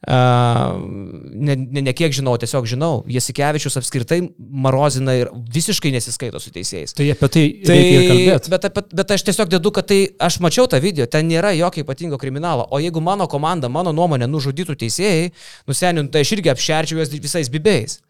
Uh, 0.07 0.77
ne, 1.33 1.55
ne, 1.57 1.81
ne 1.81 1.93
kiek 1.97 2.13
žinau, 2.13 2.35
tiesiog 2.39 2.67
žinau. 2.69 3.01
Jasikevičius 3.11 3.79
apskritai 3.81 4.21
marozina 4.37 5.15
ir 5.17 5.31
visiškai 5.33 5.91
nesiskaito 5.95 6.41
su 6.43 6.53
teisėjais. 6.53 6.93
Tai 6.99 7.07
apie 7.15 7.31
tai, 7.33 7.45
tai 7.65 7.79
reikia 7.79 7.97
ir 7.97 8.11
kalbėti. 8.11 8.53
bet, 8.53 8.69
bet, 8.77 8.93
bet 9.01 9.15
aš 9.17 9.25
tiesiog 9.31 9.51
dedu, 9.57 9.73
kad 9.75 9.89
tai 9.89 10.03
aš 10.29 10.39
mačiau 10.45 10.69
tą 10.71 10.83
video, 10.85 11.09
ten 11.09 11.27
nėra 11.31 11.55
jokio 11.57 11.87
ypatingo 11.87 12.21
kriminalo. 12.21 12.69
O 12.69 12.83
jeigu 12.83 13.01
mano 13.01 13.25
komanda, 13.31 13.73
mano 13.73 13.95
nuomonė, 13.97 14.29
nužudytų 14.29 14.77
teisėjai, 14.85 15.33
nusenintų, 15.67 16.13
tai 16.13 16.27
aš 16.27 16.37
irgi 16.37 16.53
apšerčiau 16.53 17.01
juos 17.01 17.17
visais 17.17 17.51
bibėjais. 17.51 18.03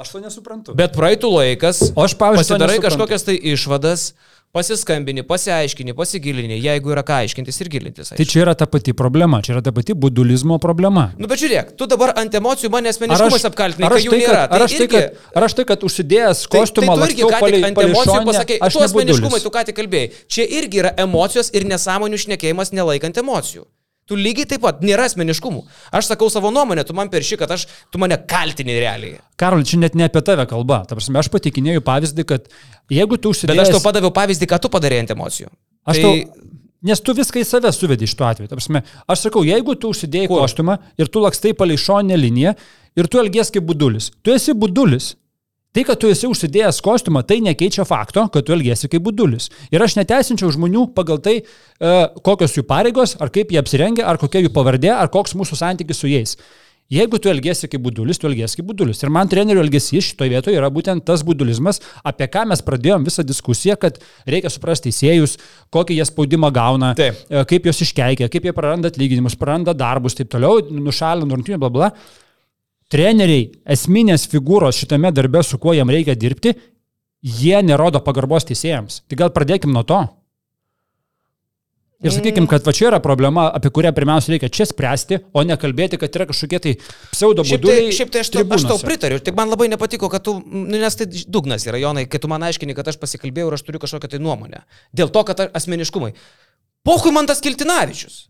Aš 0.00 0.14
to 0.14 0.22
nesuprantu. 0.22 0.72
Bet 0.78 0.94
praeitų 0.96 1.28
laikas, 1.34 1.90
O 1.92 2.06
aš, 2.06 2.14
pavyzdžiui, 2.16 2.46
pasidarai 2.46 2.78
kažkokias 2.80 3.26
tai 3.26 3.34
išvadas, 3.52 4.12
pasiskambini, 4.52 5.22
pasiaiškini, 5.22 5.94
pasigilini, 5.94 6.58
jeigu 6.58 6.90
yra 6.90 7.04
ką 7.06 7.20
aiškintis 7.22 7.60
ir 7.62 7.70
gilintis. 7.70 8.10
Tai 8.10 8.18
aišku. 8.18 8.32
čia 8.32 8.42
yra 8.42 8.54
ta 8.58 8.66
pati 8.70 8.94
problema, 8.96 9.38
čia 9.46 9.54
yra 9.54 9.62
ta 9.62 9.72
pati 9.74 9.94
budulizmo 9.94 10.58
problema. 10.62 11.10
Nu, 11.20 11.30
bet 11.30 11.42
žiūrėk, 11.42 11.74
tu 11.78 11.86
dabar 11.90 12.14
ant 12.18 12.34
emocijų 12.34 12.72
aš, 12.74 12.90
asmeniškumas 12.96 13.46
apkaltinai, 13.50 13.86
ar, 13.86 13.96
aš 13.96 14.08
tai, 14.10 14.20
kad, 14.26 14.38
ar, 14.42 14.66
aš 14.66 14.76
tai, 14.76 14.88
kad, 14.90 15.18
ar 15.38 15.46
aš 15.46 15.58
tai, 15.58 15.66
kad 15.70 15.86
užsidėjęs 15.86 16.44
Tai, 16.46 16.52
kostiumą, 16.58 16.96
tai 16.98 17.10
tu 17.10 17.14
irgi 17.14 17.28
ką 17.30 17.42
tik 17.46 17.68
ant 17.70 17.82
emocijų 17.86 18.22
pasakai, 18.30 18.60
aš 18.66 18.78
tu 18.78 18.86
asmeniškumai, 18.88 19.44
tu 19.44 19.54
ką 19.54 19.66
tik 19.70 19.78
kalbėjai. 19.78 20.14
Čia 20.26 20.48
irgi 20.60 20.82
yra 20.82 20.96
emocijos 21.06 21.52
ir 21.54 21.68
nesąmonių 21.70 22.24
šnekėjimas 22.26 22.74
nelaikant 22.74 23.22
emocijų. 23.22 23.68
Tu 24.10 24.16
lygiai 24.18 24.48
taip 24.50 24.64
pat, 24.64 24.80
nėra 24.82 25.04
asmeniškumų. 25.06 25.60
Aš 25.94 26.08
sakau 26.10 26.26
savo 26.34 26.50
nuomonę, 26.50 26.82
tu 26.86 26.96
man 26.98 27.12
perši, 27.12 27.36
kad 27.38 27.52
aš, 27.54 27.68
tu 27.94 28.00
mane 28.02 28.16
kaltini 28.30 28.74
realiai. 28.74 29.20
Karol, 29.38 29.62
čia 29.62 29.78
net 29.78 29.94
ne 29.94 30.08
apie 30.08 30.22
tave 30.26 30.48
kalba. 30.50 30.80
Ta 30.88 30.98
prasme, 30.98 31.20
aš 31.22 31.28
patikinėjau 31.30 31.84
pavyzdį, 31.86 32.24
kad 32.26 32.48
jeigu 32.90 33.20
tu 33.20 33.30
Bet 33.30 33.36
užsidėjai... 33.36 33.68
aš 33.68 33.76
tau 33.76 33.84
padaviau 33.84 34.10
pavyzdį, 34.16 34.48
ką 34.50 34.58
tu 34.64 34.72
padarėjai 34.74 35.04
ant 35.04 35.14
emocijų. 35.14 35.52
Aš 35.86 36.00
tai, 36.02 36.02
tau, 36.02 36.50
nes 36.90 37.04
tu 37.06 37.14
viską 37.20 37.38
į 37.38 37.46
save 37.46 37.70
suvedi 37.76 38.10
iš 38.10 38.16
tuo 38.18 38.26
atveju. 38.26 38.50
Prasme, 38.50 38.82
aš 39.06 39.24
sakau, 39.28 39.44
jeigu 39.46 39.78
tu 39.78 39.94
užsidėjai 39.94 40.32
Kur? 40.32 40.42
kostiumą 40.42 40.80
ir 40.98 41.12
tu 41.14 41.22
lakstai 41.22 41.54
palei 41.54 41.78
šonę 41.78 42.18
liniją 42.18 42.56
ir 42.98 43.10
tu 43.14 43.22
elgies 43.22 43.54
kaip 43.54 43.70
budulis, 43.70 44.10
tu 44.26 44.34
esi 44.34 44.56
budulis. 44.58 45.14
Tai, 45.70 45.84
kad 45.86 46.00
tu 46.02 46.08
esi 46.10 46.26
užsidėjęs 46.26 46.80
kostiumą, 46.82 47.20
tai 47.22 47.36
nekeičia 47.46 47.84
fakto, 47.86 48.24
kad 48.34 48.42
tu 48.46 48.54
elgiesi 48.56 48.88
kaip 48.90 49.04
budulis. 49.06 49.46
Ir 49.70 49.82
aš 49.84 49.94
neteisinčiau 50.00 50.50
žmonių 50.50 50.88
pagal 50.96 51.20
tai, 51.22 51.36
e, 51.38 51.92
kokios 52.26 52.56
jų 52.56 52.64
pareigos, 52.66 53.14
ar 53.22 53.30
kaip 53.30 53.52
jie 53.54 53.60
apsirengia, 53.60 54.08
ar 54.10 54.18
kokia 54.18 54.42
jų 54.42 54.50
pavardė, 54.56 54.90
ar 54.90 55.12
koks 55.14 55.36
mūsų 55.38 55.60
santykis 55.60 56.02
su 56.02 56.10
jais. 56.10 56.34
Jeigu 56.90 57.20
tu 57.22 57.30
elgiesi 57.30 57.68
kaip 57.70 57.84
budulis, 57.84 58.18
tu 58.18 58.26
elgiesi 58.26 58.58
kaip 58.58 58.66
budulis. 58.66 58.98
Ir 59.04 59.12
man 59.14 59.28
trenerių 59.30 59.62
elgesys 59.62 60.08
šitoje 60.08 60.32
vietoje 60.32 60.58
yra 60.58 60.72
būtent 60.74 61.04
tas 61.06 61.22
budulizmas, 61.22 61.78
apie 62.02 62.26
ką 62.26 62.42
mes 62.50 62.64
pradėjom 62.66 63.06
visą 63.06 63.22
diskusiją, 63.22 63.76
kad 63.78 64.00
reikia 64.26 64.50
suprasti 64.50 64.90
teisėjus, 64.90 65.36
kokį 65.70 66.00
jie 66.00 66.08
spaudimą 66.08 66.50
gauna, 66.50 66.96
Taip. 66.98 67.22
e, 67.30 67.44
kaip 67.46 67.70
juos 67.70 67.84
iškeikia, 67.86 68.26
kaip 68.26 68.50
jie 68.50 68.54
praranda 68.56 68.90
atlyginimus, 68.90 69.38
praranda 69.38 69.70
darbus, 69.70 70.18
taip 70.18 70.34
toliau, 70.34 70.64
nušalina 70.66 71.30
rungtynį, 71.30 71.60
bla 71.62 71.70
bla. 71.70 71.92
Treneriai, 72.90 73.46
esminės 73.70 74.26
figūros 74.30 74.80
šitame 74.82 75.12
darbe, 75.14 75.44
su 75.46 75.60
kuo 75.62 75.74
jam 75.76 75.90
reikia 75.92 76.16
dirbti, 76.18 76.56
jie 77.22 77.60
nerodo 77.62 78.00
pagarbos 78.02 78.48
teisėjams. 78.48 79.04
Tai 79.06 79.20
gal 79.20 79.30
pradėkim 79.34 79.70
nuo 79.74 79.84
to. 79.86 80.00
Ir 82.00 82.14
sakykim, 82.14 82.46
kad 82.48 82.64
va 82.64 82.72
čia 82.72 82.86
yra 82.88 82.98
problema, 83.04 83.44
apie 83.52 83.68
kurią 83.76 83.90
pirmiausia 83.92 84.32
reikia 84.32 84.48
čia 84.48 84.64
spręsti, 84.70 85.18
o 85.36 85.42
ne 85.44 85.56
kalbėti, 85.60 85.98
kad 86.00 86.14
yra 86.16 86.26
kažkokie 86.30 86.60
tai 86.64 86.72
pseudo 87.12 87.44
Šiaip 87.44 87.66
tai, 87.66 87.74
šiaip 87.92 88.12
tai 88.14 88.22
aš, 88.24 88.30
tau, 88.32 88.44
aš 88.56 88.64
tau 88.70 88.78
pritariu. 88.80 89.18
Tik 89.20 89.36
man 89.36 89.52
labai 89.52 89.68
nepatiko, 89.68 90.08
kad 90.12 90.24
tu, 90.24 90.38
nu, 90.40 90.64
nes 90.80 90.96
tai 90.96 91.10
dugnas 91.28 91.68
yra, 91.68 91.76
Jonai, 91.82 92.06
kai 92.08 92.22
tu 92.22 92.30
man 92.32 92.46
aiškini, 92.48 92.72
kad 92.78 92.88
aš 92.88 92.96
pasikalbėjau 93.02 93.52
ir 93.52 93.58
aš 93.58 93.66
turiu 93.68 93.82
kažkokią 93.84 94.14
tai 94.14 94.22
nuomonę. 94.24 94.64
Dėl 94.96 95.12
to, 95.12 95.26
kad 95.28 95.44
asmeniškumai. 95.44 96.14
Pohui 96.88 97.12
man 97.12 97.28
tas 97.28 97.44
Kiltinavičius. 97.44 98.22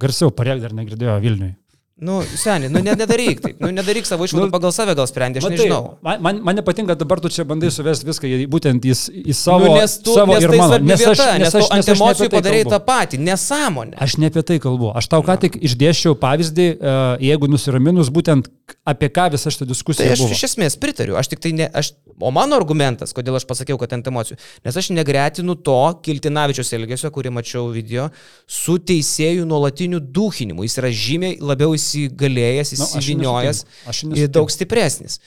Garsiau, 0.00 0.32
parėk 0.32 0.64
dar 0.64 0.72
negirdėjo 0.72 1.20
Vilniui. 1.20 1.52
Nu, 2.00 2.20
seniai, 2.22 2.70
nu, 2.70 2.78
ne- 2.78 2.94
nedaryk 2.94 3.40
taip. 3.42 3.56
Nu, 3.58 3.72
nedaryk 3.74 4.06
savo 4.06 4.22
išvadų 4.28 4.46
Nu, 4.46 4.52
pagal 4.54 4.70
save 4.70 4.94
gal 4.94 5.08
sprendė, 5.10 5.40
aš 5.40 5.48
Matai, 5.48 5.56
nežinau. 5.56 5.80
Man, 6.06 6.20
man, 6.22 6.36
man 6.46 6.54
nepatinka, 6.60 6.94
dabar 6.94 7.18
tu 7.18 7.26
čia 7.34 7.42
bandai 7.48 7.72
suvesti 7.74 8.06
viską 8.06 8.28
į, 8.30 8.46
būtent 8.52 8.86
į, 8.86 8.94
į 9.26 9.34
savo, 9.34 9.66
nu, 9.66 9.72
nes 9.80 9.96
tu, 9.98 10.14
savo 10.14 10.36
nes 10.36 10.46
ir 10.46 10.52
tai 10.54 10.60
mano. 10.60 10.76
svarbi 10.76 10.94
vieta, 10.94 11.26
nes, 11.42 11.42
nes 11.42 11.56
tu 11.56 11.64
ant 11.64 11.74
ne 11.74 11.80
apie 11.82 11.96
emocijų 11.96 12.28
tai 12.28 12.36
padarai 12.36 12.60
tą 12.70 12.78
patį. 12.86 13.18
Nesąmonę. 13.26 13.98
Aš 14.06 14.14
ne 14.22 14.30
apie 14.30 14.44
tai 14.46 14.60
kalbu. 14.62 14.92
Aš 15.00 15.10
tau 15.10 15.24
ką 15.26 15.36
tik 15.42 15.58
išdėščiau 15.58 16.14
pavyzdį, 16.22 16.68
e, 16.78 16.94
jeigu 17.32 17.50
nusiraminus, 17.50 18.12
būtent 18.14 18.46
apie 18.86 19.10
ką 19.18 19.26
visa 19.34 19.50
šita 19.50 19.66
Tai 19.66 19.72
diskusija 19.72 20.12
aš 20.14 20.22
buvo. 20.22 20.36
iš 20.38 20.44
esmės 20.52 20.78
pritariu. 20.78 21.18
Aš 21.18 21.32
tik 21.34 21.42
tai 21.42 21.50
ne, 21.56 21.66
aš, 21.66 21.92
o 22.20 22.30
mano 22.30 22.54
argumentas, 22.60 23.10
kodėl 23.16 23.40
aš 23.40 23.48
pasakiau, 23.50 23.74
kad 23.80 23.90
ant 23.96 24.06
emocijų, 24.06 24.38
nes 24.64 24.76
aš 24.78 24.92
negretinu 24.94 25.58
to 25.66 25.76
Kiltinavičiaus 26.06 26.70
elgesio, 26.78 27.10
kurį 27.10 27.34
mačiau 27.34 27.66
video, 27.74 28.06
su 28.46 28.78
teisėjų 28.78 29.48
nuolatiniu 29.50 29.98
duhinimu. 30.00 30.62
Jis 30.62 30.78
yra 30.78 30.94
žymiai 30.94 31.40
labiau 31.42 31.74
įsigalėjęs, 31.88 32.74
Nu, 32.78 32.86
įsiviniojęs. 32.86 33.64
Aš 33.90 34.02
ir 34.12 34.30
daug 34.32 34.52
stipresnis. 34.52 35.18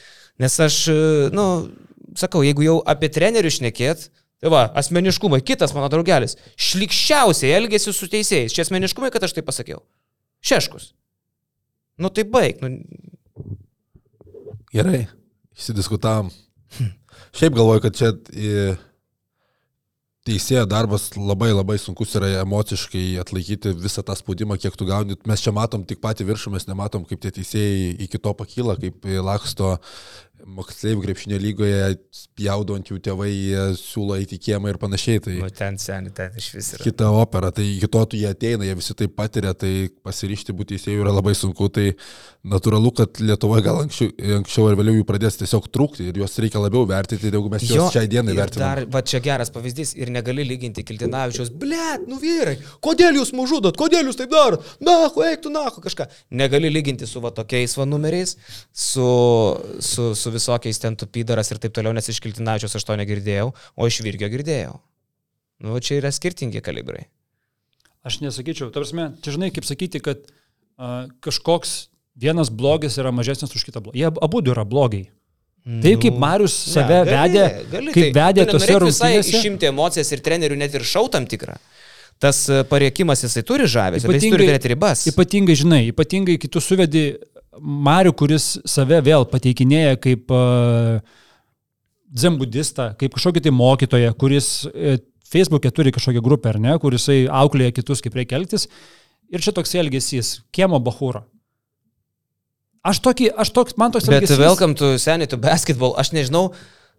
Nes 0.41 0.57
aš, 0.63 0.77
e, 0.93 1.29
nu, 1.35 1.45
sakau, 2.17 2.43
jeigu 2.45 2.65
jau 2.65 2.77
apie 2.87 3.09
trenerių 3.13 3.51
šnekėt, 3.57 4.07
tai 4.41 4.49
va, 4.53 4.63
asmeniškumai, 4.79 5.41
kitas 5.45 5.73
mano 5.75 5.89
draugelis, 5.91 6.37
šlikščiausiai 6.57 7.53
elgesi 7.59 7.93
su 7.93 8.09
teisėjais. 8.09 8.53
Čia 8.55 8.65
asmeniškumai, 8.65 9.11
kad 9.13 9.25
aš 9.27 9.35
tai 9.37 9.45
pasakiau. 9.45 9.83
Šeškus. 10.41 10.93
Nu 12.01 12.09
tai 12.09 12.25
baig. 12.25 12.61
Nu, 12.63 12.71
Gerai, 14.71 15.03
išsidiskutavom. 15.57 16.31
Šiaip 17.37 17.53
galvoju, 17.55 17.81
kad 17.83 17.97
čia 17.97 18.13
e, 18.31 18.75
teisėjo 20.27 20.67
darbas 20.69 21.09
labai 21.17 21.49
labai 21.49 21.77
sunkus 21.81 22.13
yra 22.19 22.29
emociškai 22.43 23.03
atlaikyti 23.23 23.73
visą 23.81 24.03
tą 24.05 24.15
spaudimą, 24.17 24.57
kiek 24.61 24.75
tu 24.77 24.85
gauni. 24.85 25.17
Mes 25.29 25.41
čia 25.41 25.53
matom 25.55 25.85
tik 25.87 26.01
patį 26.03 26.27
viršų, 26.29 26.53
mes 26.55 26.67
nematom, 26.69 27.07
kaip 27.09 27.23
tie 27.23 27.33
teisėjai 27.39 27.95
iki 28.05 28.21
to 28.21 28.33
pakyla, 28.37 28.77
kaip 28.81 29.07
laksto 29.25 29.77
moksleivių 30.45 31.03
krepšinio 31.05 31.37
lygoje, 31.41 31.95
spjaudo 32.15 32.75
ant 32.77 32.89
jų 32.91 32.99
tėvai, 33.05 33.31
siūlo 33.79 34.17
eiti 34.19 34.37
į 34.37 34.43
kiemą 34.47 34.71
ir 34.71 34.79
panašiai. 34.81 35.21
Tai 35.25 35.35
nu 35.39 35.49
ten 35.55 35.77
seniai, 35.81 36.13
ten 36.17 36.37
iš 36.39 36.49
vis 36.55 36.71
yra. 36.75 36.85
kita 36.87 37.11
opera, 37.15 37.51
tai 37.55 37.65
iki 37.75 37.89
to 37.91 38.03
tu 38.11 38.19
jie 38.19 38.29
ateina, 38.31 38.65
jie 38.67 38.75
visi 38.79 38.95
tai 38.97 39.07
patiria, 39.11 39.53
tai 39.57 39.89
pasirišti 40.05 40.55
būti 40.57 40.77
teisėjų 40.77 41.05
yra 41.05 41.13
labai 41.15 41.33
sunku, 41.37 41.69
tai 41.73 41.91
natūralu, 42.47 42.93
kad 42.97 43.21
Lietuvoje 43.21 43.65
gal 43.65 43.81
anksčiau, 43.83 44.13
anksčiau 44.39 44.69
ar 44.71 44.79
vėliau 44.79 44.97
jų 44.97 45.07
pradės 45.09 45.37
tiesiog 45.41 45.67
trūkti 45.73 46.07
ir 46.09 46.21
juos 46.21 46.37
reikia 46.41 46.61
labiau 46.63 46.87
vertinti, 46.89 47.29
negu 47.33 47.51
mes 47.53 47.67
juos 47.69 47.93
šiai 47.93 48.09
dienai 48.09 48.35
vertiname. 48.37 48.65
Dar, 48.65 48.83
va 48.95 49.03
čia 49.05 49.21
geras 49.23 49.53
pavyzdys 49.53 49.93
ir 49.99 50.09
negali 50.13 50.45
lyginti 50.47 50.85
Kiltinavičiaus, 50.87 51.51
blėt, 51.61 52.07
nu 52.09 52.17
vyrai, 52.21 52.57
kodėl 52.81 53.19
jūs 53.21 53.33
mužudot, 53.37 53.77
kodėl 53.77 54.09
jūs 54.09 54.17
taip 54.19 54.33
darot, 54.33 54.65
na, 54.81 54.97
eik 55.29 55.43
tu, 55.45 55.53
na, 55.53 55.67
kažką. 55.69 56.07
Negali 56.41 56.71
lyginti 56.73 57.07
su 57.09 57.21
va 57.21 57.31
tokiais 57.35 57.75
va 57.77 57.85
numeriais, 57.85 58.35
su, 58.73 59.07
su, 59.79 60.11
su 60.17 60.30
visokiais 60.33 60.79
ten 60.81 60.97
tupydaras 60.99 61.51
ir 61.53 61.61
taip 61.61 61.75
toliau, 61.75 61.93
nes 61.95 62.09
iš 62.11 62.21
Kiltinavičiaus 62.23 62.77
aš 62.79 62.87
to 62.87 62.97
negirdėjau, 62.99 63.51
o 63.51 63.89
iš 63.89 64.01
Virgio 64.05 64.29
girdėjau. 64.31 64.75
Nu, 65.61 65.77
čia 65.83 65.99
yra 65.99 66.09
skirtingi 66.13 66.63
kalibrai. 66.65 67.05
Aš 68.01 68.21
nesakyčiau, 68.23 68.71
tarsi, 68.73 68.97
čia 69.21 69.35
žinai, 69.35 69.51
kaip 69.53 69.67
sakyti, 69.67 70.01
kad 70.01 70.23
uh, 70.25 71.05
kažkoks 71.21 71.91
vienas 72.17 72.49
blogis 72.49 72.97
yra 72.97 73.13
mažesnis 73.13 73.53
už 73.53 73.67
kitą 73.67 73.83
blogį. 73.83 74.01
Jie 74.01 74.09
abu 74.09 74.41
yra 74.41 74.65
blogiai. 74.65 75.11
Taip 75.61 75.99
kaip 76.01 76.17
Marius 76.17 76.55
save 76.73 77.03
Ne, 77.05 77.11
vedė, 77.11 77.43
kaip 77.93 78.15
vedė 78.17 78.47
tu 78.49 78.57
tose 78.57 78.77
rungtynėse. 78.81 79.35
Išimti 79.37 79.69
emocijas 79.69 80.09
ir 80.15 80.23
trenerių 80.25 80.57
net 80.57 80.73
ir 80.73 80.85
šau 80.87 81.05
tam 81.13 81.27
tikrą. 81.29 81.59
Tas 82.21 82.39
e, 82.49 82.63
pariekimas 82.69 83.21
jisai 83.21 83.43
turi 83.45 83.67
žavesį, 83.69 84.09
bet 84.09 84.17
jis 84.17 84.33
turi 84.33 84.47
turėti 84.49 84.71
ribas. 84.73 85.03
Ypatingai, 85.09 85.57
žinai, 85.57 85.81
ypatingai 85.89 86.39
kitų 86.41 86.61
suvedi 86.65 87.03
Mariu, 87.59 88.13
kuris 88.15 88.53
save 88.69 89.01
vėl 89.03 89.25
pateikinėja 89.27 89.97
kaip 89.99 90.31
dzembudistą, 92.11 92.91
kaip 92.99 93.13
kažkokį 93.15 93.43
tai 93.45 93.51
mokytoją, 93.55 94.13
kuris 94.19 94.47
uh, 94.69 94.97
Facebook'e 95.31 95.71
turi 95.71 95.93
kažkokią 95.95 96.21
grupę, 96.23 96.49
ar 96.51 96.59
ne, 96.59 96.73
kuris 96.83 97.05
auklėja 97.31 97.71
kitus, 97.77 98.01
kaip 98.03 98.15
reikia 98.19 98.35
elgtis. 98.39 98.67
Ir 99.31 99.39
čia 99.43 99.53
toks 99.55 99.71
elgesys, 99.79 100.41
kiemo 100.51 100.79
bahūro. 100.83 101.21
Aš 102.83 102.99
tokį, 103.05 103.29
aš 103.39 103.51
toks, 103.55 103.77
man 103.79 103.93
toks 103.93 104.09
Bet 104.09 104.23
elgesys. 104.25 104.39
welcome 104.41 104.75
to 104.75 104.95
Senate 104.99 105.29
to 105.31 105.37
basketball. 105.39 105.93
Aš 106.01 106.11
nežinau, 106.17 106.49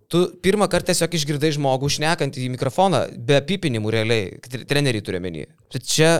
tu 0.08 0.22
pirmą 0.44 0.68
kartą 0.72 0.92
tiesiog 0.94 1.16
išgirdai 1.18 1.50
žmogų 1.58 1.90
šnekant 1.92 2.38
į 2.40 2.48
mikrofoną, 2.54 3.02
be 3.28 3.40
pipinimų 3.48 3.92
realiai, 3.92 4.30
tre- 4.46 4.64
treneriai 4.70 5.04
turi 5.04 5.20
menį. 5.20 5.44
Bet 5.74 5.84
čia 5.90 6.12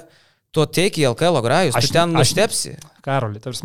tu 0.53 0.61
ateik 0.67 0.99
į 1.01 1.07
LKL 1.15 1.41
grajus, 1.47 1.79
Aš- 1.81 1.93
ten 1.95 2.13
nuštepsi. 2.13 2.75
Karoli, 3.07 3.41
tarsi. 3.41 3.65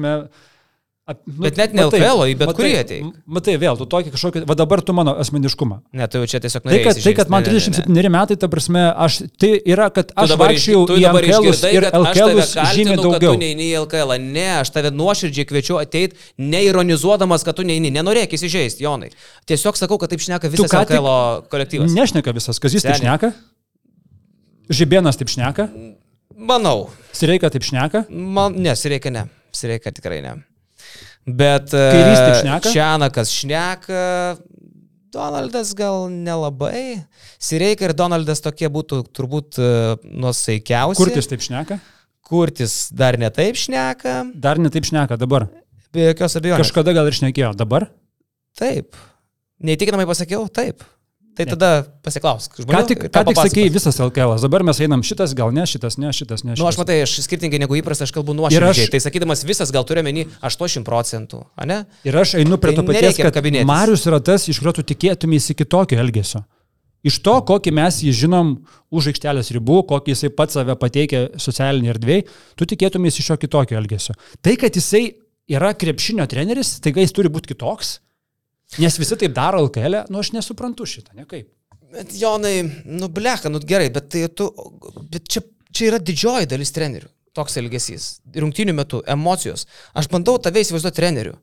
Ap, 1.08 1.22
nu, 1.24 1.40
Bet 1.46 1.56
net 1.56 1.72
ne 1.72 1.86
LKL, 1.88 2.20
į 2.28 2.34
bet 2.36 2.50
matai- 2.50 2.58
kurį 2.58 2.72
ateik. 2.82 3.04
Matai, 3.32 3.54
vėl, 3.62 3.78
tu 3.80 3.86
tokį 3.88 4.10
kažkokį, 4.12 4.42
va 4.50 4.56
dabar 4.60 4.82
tu 4.84 4.92
mano 4.92 5.14
asmeniškumą. 5.22 5.78
Ne, 5.96 6.08
tu 6.12 6.20
jau 6.20 6.28
čia 6.28 6.42
tiesiog 6.44 6.66
Tai 6.66 6.80
kad, 6.84 6.98
norėjai. 6.98 7.04
tai, 7.06 7.14
kad 7.16 7.30
man 7.32 7.46
37 7.48 8.10
metai, 8.12 8.36
ta 8.42 8.50
prasme, 8.52 8.82
aš, 9.06 9.22
tai 9.40 9.54
yra, 9.64 9.86
kad 9.96 10.12
aš 10.20 10.34
vaikščiau 10.42 10.82
į 10.98 11.06
LKL 11.08 11.48
ir 11.72 11.88
LKL 11.96 12.42
žymiai 12.74 12.98
daugiau. 13.00 13.32
tu 13.32 13.40
neini 13.40 13.70
į 13.70 13.78
LKL. 13.86 14.18
Ne, 14.20 14.48
aš 14.60 14.74
tave 14.76 14.92
nuoširdžiai 14.92 15.48
kviečiu 15.48 15.80
ateiti, 15.80 16.20
neironizuodamas, 16.38 17.46
kad 17.48 17.56
tu 17.56 17.64
neini. 17.64 17.88
Nenorėk 17.96 18.36
įsižeisti, 18.36 18.84
Jonai. 18.84 19.14
Tiesiog 19.48 19.80
sakau, 19.80 19.96
kad 20.02 20.12
taip 20.12 20.20
šneka 20.20 20.52
visas 20.52 20.76
LKL 20.76 21.48
kolektyvas. 21.48 21.96
Nešneka 21.96 22.36
visas, 22.36 22.60
kas 22.60 22.76
jis 22.76 22.84
taip 22.84 23.00
šneka. 23.00 23.32
Žibienas 24.68 25.16
taip 25.16 25.32
šneka, 25.32 25.70
Manau. 26.38 26.90
Sireika 27.16 27.50
taip 27.50 27.64
šneka. 27.66 28.04
Man, 28.12 28.60
ne, 28.62 28.76
Sireika 28.76 29.10
ne. 29.10 29.24
Sireika 29.56 29.90
tikrai 29.96 30.20
ne. 30.22 30.36
Bet 31.28 31.74
e, 31.76 31.88
šneka? 32.40 32.72
Čianakas 32.72 33.32
šneka, 33.36 34.38
Donaldas 35.12 35.74
gal 35.76 36.08
nelabai. 36.12 37.02
Sireika 37.41 37.88
ir 37.88 37.94
Donaldas 37.98 38.40
tokie 38.44 38.70
būtų 38.72 39.02
turbūt 39.16 39.60
e, 39.60 39.70
nusaikiausi. 40.24 40.99
Kurtis 40.99 41.28
taip 41.32 41.44
šneka. 41.44 41.80
Kurtis 42.28 42.76
dar 42.95 43.18
ne 43.20 43.30
taip 43.32 43.56
šneka, 43.60 44.18
Dar 44.36 44.60
ne 44.60 44.72
taip 44.72 44.88
šneka 44.88 45.16
dabar. 45.20 45.48
be 45.95 46.10
jokios 46.10 46.36
abejonės. 46.40 46.66
Kažkada 46.68 46.94
gal 46.95 47.08
ir 47.08 47.16
šnekėjo. 47.16 47.54
Dabar? 47.60 47.88
Taip. 48.60 48.95
Neįtikinamai 49.64 50.06
pasakiau, 50.10 50.45
taip. 50.52 50.84
Tai 51.38 51.45
Ne. 51.45 51.51
tada 51.53 51.69
pasiklausk. 52.01 52.55
Ką 52.57 52.64
žmonių 52.65 52.88
tik, 52.89 53.03
ir 53.05 53.09
ką 53.14 53.22
tik 53.27 53.38
sakėjai 53.38 53.72
visas 53.76 53.99
LKL. 54.01 54.34
Dabar 54.41 54.64
mes 54.65 54.80
einam 54.81 55.03
šitas, 55.05 55.35
gal 55.38 55.51
ne, 55.53 55.61
šitas, 55.69 55.97
ne, 56.01 56.09
šitas, 56.09 56.43
ne. 56.43 56.55
Nu, 56.57 56.65
aš 56.65 56.73
šitas. 56.73 56.77
matai, 56.81 56.95
aš 57.05 57.14
skirtingai 57.27 57.59
negu 57.61 57.77
įprasta, 57.77 58.07
aš 58.09 58.11
kalbu 58.15 58.34
Ir 58.34 58.39
nuoširdžiai. 58.41 58.88
aš- 58.88 58.89
Tai 58.95 58.99
sakydamas 59.05 59.43
visas, 59.45 59.69
gal 59.72 59.85
turiu 59.85 60.01
menį 60.01 60.26
80 60.41 60.84
procentų, 60.84 61.45
ne? 61.65 61.85
Ir 62.03 62.14
aš 62.18 62.34
einu 62.41 62.57
prie 62.57 62.73
Tai 62.73 62.81
to 62.81 62.88
paties, 62.91 63.18
kad 63.22 63.34
kabinėtis. 63.38 63.65
Marius 63.69 64.05
yra 64.09 64.19
tas, 64.19 64.47
iš 64.49 64.57
kurio 64.59 64.73
tu 64.73 64.81
tikėtumėsi 64.84 65.53
kitokio 65.55 65.99
elgesio. 66.01 66.43
Iš 67.05 67.19
to, 67.22 67.35
kokį 67.45 67.72
mes 67.77 68.01
jį 68.01 68.11
žinom 68.26 68.65
už 68.91 69.14
aikštelės 69.14 69.51
ribų, 69.53 69.85
kokį 69.88 70.09
jisai 70.15 70.30
pats 70.35 70.53
save 70.57 70.73
pateikia 70.76 71.30
socialinį 71.38 71.93
erdvėjai, 71.93 72.26
tu 72.57 72.65
tikėtumės 72.65 73.19
iš 73.22 73.30
jo 73.30 73.38
kitokio 73.38 73.77
elgesio. 73.77 74.15
Tai, 74.41 74.55
kad 74.57 74.73
jisai 74.73 75.14
yra 75.47 75.73
krepšinio 75.77 76.26
treneris, 76.27 76.80
taiga 76.81 76.99
jis 77.05 77.14
turi 77.14 77.30
būti 77.30 77.53
kitoks, 77.53 77.99
nes 78.81 78.99
visi 78.99 79.18
taip 79.19 79.35
daro 79.35 79.61
LKL, 79.68 80.03
nu 80.11 80.22
aš 80.22 80.34
nesuprantu 80.35 80.88
šitą, 80.89 81.15
nekaip. 81.18 81.49
Bet 81.94 82.11
Jonai, 82.19 82.56
nu 82.85 83.07
blecha, 83.07 83.49
nu 83.49 83.61
gerai, 83.64 83.88
bet, 83.95 84.10
tai 84.11 84.26
tu, 84.27 84.49
bet 85.07 85.27
čia, 85.31 85.41
čia 85.72 85.91
yra 85.91 86.02
didžioji 86.03 86.49
dalis 86.52 86.73
trenerių. 86.76 87.07
Toks 87.38 87.60
elgesys. 87.61 88.07
Rungtinių 88.35 88.73
metų, 88.76 89.03
emocijos. 89.14 89.68
Aš 89.95 90.10
bandau 90.11 90.35
tave 90.41 90.64
įsivaizduoti 90.65 90.99
treneriu. 90.99 91.38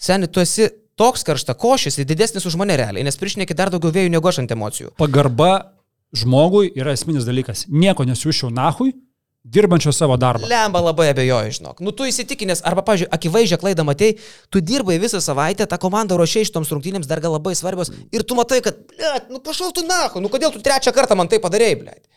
Seniai, 0.00 0.30
tu 0.32 0.42
esi 0.42 0.66
toks 0.98 1.22
karšta 1.26 1.54
košis 1.58 2.00
ir 2.00 2.08
didesnis 2.08 2.46
už 2.48 2.56
mane 2.58 2.76
realiai, 2.80 3.04
nes 3.06 3.18
priešininkai 3.20 3.56
dar 3.58 3.70
daugiau 3.70 3.94
vėjų 3.94 4.12
negu 4.14 4.30
aš 4.30 4.40
ant 4.42 4.54
emocijų. 4.54 4.94
Pagarba 4.98 5.52
žmogui 6.16 6.72
yra 6.78 6.94
esminis 6.96 7.26
dalykas. 7.28 7.66
Nieko 7.70 8.06
nesušiau 8.08 8.50
nahui, 8.54 8.94
dirbančio 9.44 9.92
savo 9.92 10.16
darbą. 10.16 10.48
Lemba 10.48 10.80
labai 10.80 11.10
abejoju, 11.12 11.52
žinok. 11.58 11.80
Nu, 11.84 11.92
tu 11.92 12.06
įsitikinęs, 12.08 12.62
arba, 12.64 12.82
pažiūrėjau, 12.86 13.12
akivaizdžią 13.16 13.58
klaidą 13.60 13.84
matei, 13.84 14.14
tu 14.50 14.62
dirbai 14.64 14.96
visą 15.02 15.20
savaitę, 15.24 15.66
tą 15.68 15.78
komandą 15.82 16.16
ruošiai 16.20 16.48
šitoms 16.48 16.72
rungtynėms 16.72 17.08
dar 17.10 17.20
gal 17.24 17.36
labai 17.36 17.52
svarbios 17.58 17.92
ir 18.12 18.24
tu 18.24 18.38
matai, 18.38 18.62
kad, 18.64 18.80
blėt, 18.88 19.28
nu 19.32 19.42
pašal 19.44 19.74
tu 19.76 19.84
nahu, 19.86 20.22
nu 20.24 20.32
kodėl 20.32 20.54
tu 20.54 20.62
trečią 20.64 20.94
kartą 20.96 21.18
man 21.20 21.28
tai 21.28 21.42
padarėjai, 21.44 21.76
blėt. 21.82 22.08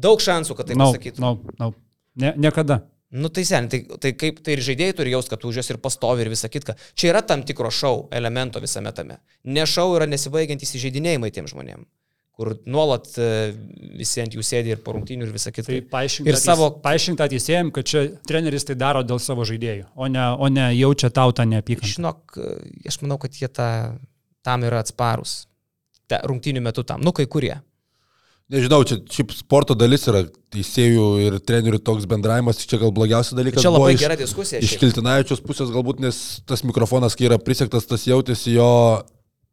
Daug 0.00 0.24
šansų, 0.24 0.56
kad 0.56 0.72
tai 0.72 0.78
Na, 0.80 0.88
pasakytum. 0.88 1.20
na, 1.20 1.36
na. 1.60 1.70
Ne, 2.16 2.32
niekada. 2.40 2.82
Nu 3.12 3.28
tai 3.28 3.44
sen, 3.44 3.66
tai, 3.68 3.82
tai 4.00 4.14
kaip 4.16 4.38
tai 4.40 4.54
ir 4.56 4.62
žaidėjai 4.64 4.94
turi 4.96 5.10
jaus, 5.12 5.26
kad 5.28 5.42
už 5.44 5.58
juos 5.60 5.68
ir 5.68 5.76
pastovi 5.84 6.24
ir 6.24 6.30
visą 6.32 6.48
kitką. 6.48 6.78
Čia 6.96 7.10
yra 7.10 7.20
tam 7.20 7.42
tikro 7.44 7.68
šau 7.68 8.06
elemento 8.08 8.60
visame 8.60 8.88
tame. 8.96 9.18
Ne 9.44 9.66
šau 9.68 9.90
yra 9.98 10.06
nesibaigiantys 10.08 10.72
įžeidinėjimai 10.78 11.28
tiem 11.36 11.44
žmonėm, 11.50 11.84
kur 12.32 12.54
nuolat 12.64 13.08
e, 13.20 13.28
visi 13.98 14.22
ant 14.22 14.32
jų 14.32 14.44
sėdi 14.46 14.72
ir 14.72 14.80
po 14.84 14.94
rungtynių 14.96 15.26
ir 15.26 15.34
visą 15.34 15.52
kitą. 15.52 15.68
Tai 15.68 15.80
paaiškink 15.92 16.30
ir 16.30 16.38
savo... 16.40 16.70
paaiškink 16.84 17.20
tą 17.20 17.28
teisėjim, 17.32 17.72
kad 17.76 17.88
čia 17.88 18.06
treneris 18.28 18.66
tai 18.68 18.76
daro 18.80 19.04
dėl 19.06 19.20
savo 19.22 19.44
žaidėjų, 19.48 19.90
o 19.94 20.08
ne, 20.10 20.24
o 20.40 20.48
ne 20.52 20.70
jaučia 20.74 21.12
tau 21.12 21.34
tą 21.36 21.46
neapykantą. 21.50 21.92
Žinok, 21.96 22.38
e, 22.40 22.54
aš 22.88 23.02
manau, 23.04 23.20
kad 23.20 23.36
jie 23.36 23.50
ta, 23.52 23.68
tam 24.46 24.64
yra 24.68 24.80
atsparus. 24.82 25.42
Ta, 26.08 26.22
rungtynių 26.28 26.64
metu 26.64 26.86
tam. 26.88 27.04
Nu, 27.04 27.12
kai 27.16 27.28
kurie. 27.30 27.58
Nežinau, 28.52 28.82
čia 28.84 28.98
šiaip 29.08 29.30
sporto 29.32 29.76
dalis 29.78 30.02
yra 30.10 30.26
teisėjų 30.52 31.04
ir 31.24 31.36
trenerių 31.40 31.78
toks 31.84 32.04
bendravimas, 32.08 32.58
čia 32.68 32.80
gal 32.82 32.90
blogiausias 32.92 33.36
dalykas. 33.38 33.64
Čia 33.64 33.70
labai 33.72 33.94
iš- 33.94 34.02
gera 34.02 34.16
diskusija. 34.18 34.60
Iš 34.60 34.74
šiaip. 34.74 34.82
Kiltinavičius 34.82 35.40
pusės 35.44 35.72
galbūt, 35.72 36.02
nes 36.04 36.18
tas 36.48 36.64
mikrofonas, 36.68 37.16
kai 37.16 37.30
yra 37.30 37.38
prisiektas, 37.40 37.88
tas 37.88 38.04
jautėsi 38.04 38.56
jo 38.58 38.68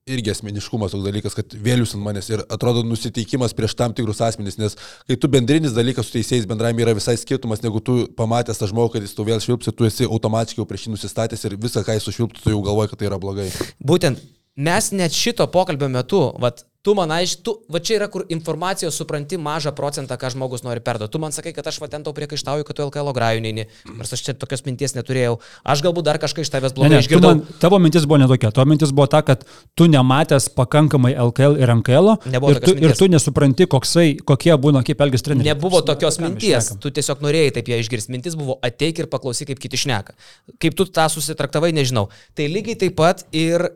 irgi 0.09 0.33
asmeniškumas 0.33 0.93
toks 0.93 1.05
dalykas, 1.05 1.35
kad 1.37 1.55
vėlius 1.65 1.95
ant 1.97 2.03
manęs 2.05 2.29
ir 2.31 2.43
atrodo 2.51 2.83
nusiteikimas 2.87 3.55
prieš 3.57 3.75
tam 3.79 3.93
tikrus 3.97 4.21
asmenys, 4.25 4.57
nes 4.61 4.77
kai 5.07 5.17
tu 5.19 5.29
bendrinis 5.31 5.75
dalykas 5.75 6.09
su 6.09 6.17
teisėjais 6.17 6.47
bendravime 6.49 6.85
yra 6.85 6.95
visai 6.97 7.17
skirtumas, 7.19 7.63
negu 7.65 7.81
tu 7.83 8.01
pamatęs 8.19 8.61
tą 8.61 8.69
žmogų, 8.71 8.95
kad 8.95 9.05
jis 9.05 9.15
tu 9.17 9.27
vėl 9.27 9.43
švilps 9.43 9.69
ir 9.69 9.77
tu 9.77 9.87
esi 9.89 10.09
automatiškai 10.09 10.67
prieš 10.69 10.87
jį 10.87 10.95
nusistatęs 10.95 11.45
ir 11.45 11.57
visą, 11.61 11.85
ką 11.85 11.97
jis 11.97 12.09
sušvilptų, 12.09 12.43
tu 12.43 12.55
jau 12.55 12.63
galvoji, 12.65 12.93
kad 12.93 13.01
tai 13.01 13.09
yra 13.11 13.21
blogai. 13.21 13.49
Būtent 13.79 14.21
mes 14.59 14.91
net 14.95 15.15
šito 15.15 15.47
pokalbio 15.53 15.89
metu, 15.91 16.23
vat, 16.41 16.65
tu 16.85 16.93
man 16.95 17.11
aiškiai, 17.11 17.43
tu, 17.43 17.53
va 17.71 17.81
čia 17.83 17.97
yra, 17.97 18.07
kur 18.11 18.23
informacijos 18.31 18.95
supranti 18.95 19.37
mažą 19.41 19.73
procentą, 19.75 20.15
ką 20.19 20.29
žmogus 20.31 20.63
nori 20.63 20.79
perduoti. 20.83 21.11
Tu 21.11 21.19
man 21.19 21.33
sakai, 21.35 21.51
kad 21.55 21.67
aš 21.67 21.81
va 21.83 21.89
ten 21.91 22.05
tau 22.05 22.13
priekaištauju, 22.15 22.63
kad 22.67 22.77
tu 22.77 22.85
LKL 22.85 23.11
grajų 23.15 23.41
neini, 23.43 23.65
nors 23.97 24.13
aš 24.15 24.23
čia 24.23 24.35
tokios 24.39 24.63
minties 24.67 24.95
neturėjau. 24.95 25.39
Aš 25.67 25.83
galbūt 25.83 26.07
dar 26.07 26.19
kažką 26.23 26.45
iš 26.45 26.51
tavęs 26.53 26.71
Ne, 26.71 26.75
blogai 26.77 26.91
ne, 26.93 27.01
tu 27.01 27.05
išgirdau. 27.07 27.33
man, 27.35 27.43
tavo 27.59 27.79
mintis 27.83 28.07
buvo 28.07 28.21
netokia. 28.23 28.53
Tavo 28.55 28.69
mintis 28.71 28.93
buvo 28.95 29.09
ta, 29.11 29.19
kad 29.27 29.43
tu 29.75 29.89
nematęs 29.91 30.47
pakankamai 30.55 31.11
LKL 31.19 31.59
ir 31.59 31.73
NKL 31.81 32.15
Nebuvo 32.31 32.55
ir, 32.55 32.61
tu, 32.63 32.71
tokios 32.71 32.77
ir 32.77 32.81
minties. 32.87 33.01
tu 33.03 33.09
nesupranti, 33.11 33.67
koksai, 33.75 34.07
kokie 34.23 34.55
būna, 34.55 34.85
kaip 34.87 35.03
elgis 35.03 35.25
treneris. 35.27 35.49
Nebuvo 35.51 35.83
tokios 35.83 36.21
minties, 36.23 36.71
šnekam? 36.71 36.79
tu 36.79 36.93
tiesiog 36.95 37.27
norėjai 37.27 37.51
taip 37.59 37.73
ją 37.73 37.81
išgirsti. 37.83 38.15
Mintis 38.15 38.39
buvo 38.39 38.55
ateik 38.63 39.03
ir 39.03 39.11
paklausyk, 39.11 39.51
kaip 39.51 39.59
kiti 39.67 39.83
šneka. 39.83 40.15
Kaip 40.63 40.79
tu 40.79 40.87
tą 40.87 41.09
susitraktavai, 41.11 41.73
nežinau. 41.75 42.07
Tai 42.39 42.47
lygiai 42.47 42.79
taip 42.87 42.95
pat 42.99 43.25
ir 43.35 43.67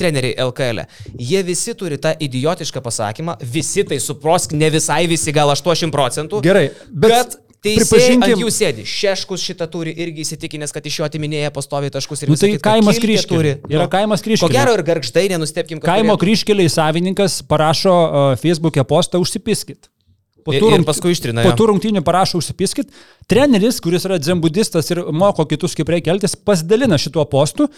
treneriai 0.00 0.34
LKL. 0.48 0.80
-e. 0.82 0.86
Jie 1.30 1.42
visi 1.46 1.74
turi 1.76 1.98
tą 2.00 2.14
idiotišką 2.20 2.80
pasakymą, 2.88 3.36
visi 3.52 3.84
tai 3.84 4.00
suprosk, 4.00 4.52
ne 4.56 4.70
visai 4.72 5.04
visi, 5.10 5.32
gal 5.32 5.48
80 5.52 5.92
procentų. 5.92 6.42
Gerai, 6.42 6.70
bet 6.90 7.10
Bet 7.10 7.38
teisėjai 7.60 8.14
ant 8.16 8.40
jų 8.40 8.48
sėdi. 8.56 8.84
Šeškus 8.88 9.42
šitą 9.44 9.66
turi 9.68 9.92
irgi 9.92 10.22
įsitikinęs, 10.24 10.72
kad 10.72 10.86
iš 10.88 10.94
jo 11.00 11.04
atiminėja 11.04 11.50
pastoviai 11.52 11.92
taškus 11.92 12.22
ir 12.24 12.30
Nu, 12.30 12.36
visa 12.38 12.46
tai 12.46 12.54
kita. 12.54 12.64
kaimas 12.70 12.96
Kilkė 12.96 13.06
kryžkelė. 13.06 13.52
Yra 13.68 13.86
kaimas 13.92 14.24
kryžkelė. 14.24 14.48
Ko 14.48 14.54
gero 14.54 14.72
ir 14.78 14.82
garždai, 14.86 15.26
nenustepkim, 15.34 15.80
kad 15.82 15.90
Kaimo 15.92 16.14
turėtų. 16.14 16.22
kryškeliai 16.24 16.70
savininkas 16.72 17.42
parašo 17.44 17.92
uh, 17.92 18.38
Facebook'e 18.40 18.84
postą 18.88 19.20
užsipiskit. 19.20 19.90
Po 20.40 20.54
tų 20.56 20.72
ir 20.78 20.84
paskui 20.88 21.12
ištrina, 21.12 21.42
Po 21.44 21.52
tų 21.52 21.66
rungtynių 21.68 22.00
parašo 22.02 22.40
užsipiskit. 22.40 22.88
Treneris, 23.28 23.76
kuris 23.84 24.06
yra 24.08 24.16
dzembudistas 24.18 24.88
ir 24.90 25.02
moko 25.12 25.44
kitus, 25.44 25.74
kaip 25.76 25.88
reikia 25.92 26.14
elgtis, 26.14 26.32
pasidalina 26.36 26.96
šituo 26.96 27.26
postu. 27.28 27.68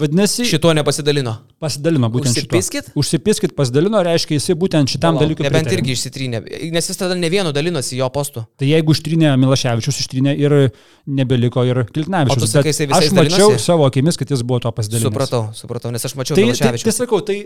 Vadinasi, 0.00 0.46
Šituo 0.48 0.72
nepasidalino. 0.72 1.34
pasidalino 1.60 2.08
būtent 2.08 2.32
Užsipiskit? 2.32 2.86
šituo. 2.88 3.00
Užsipiskit 3.02 3.52
pasidalino, 3.54 4.00
reiškia, 4.02 4.38
jisai 4.38 4.54
būtent 4.56 4.88
šitam 4.88 5.14
Palauk, 5.14 5.20
dalykui. 5.26 5.44
Nebent 5.44 5.68
pritarė. 5.68 5.82
irgi 5.82 5.92
išsitrynė. 5.92 6.40
Nes 6.72 6.88
jis 6.88 6.96
tada 6.96 7.14
ne 7.14 7.28
vienu 7.28 7.52
dalinosi 7.52 7.98
jo 8.00 8.08
postu. 8.08 8.46
Tai 8.56 8.66
jeigu 8.70 8.96
ištrinė 8.96 9.34
Milaševičius, 9.36 10.00
ištrinė 10.00 10.32
ir 10.40 10.56
nebeliko 11.06 11.64
ir 11.68 11.84
Kiltnavičius. 11.92 12.50
sakai, 12.50 12.72
Aš 12.72 13.12
mačiau 13.12 13.52
dalinosi? 13.52 13.64
savo 13.64 13.84
akimis, 13.86 14.16
kad 14.16 14.30
jis 14.32 14.42
buvo 14.42 14.60
to 14.64 14.72
pasidalinęs. 14.72 15.12
Supratau, 15.12 15.42
supratau, 15.54 15.92
nes 15.92 16.04
aš 16.04 16.14
mačiau 16.16 16.36
Tai, 16.40 16.48
tai, 16.56 16.78
tai 16.78 16.92
sakau, 16.92 17.20
tai 17.20 17.38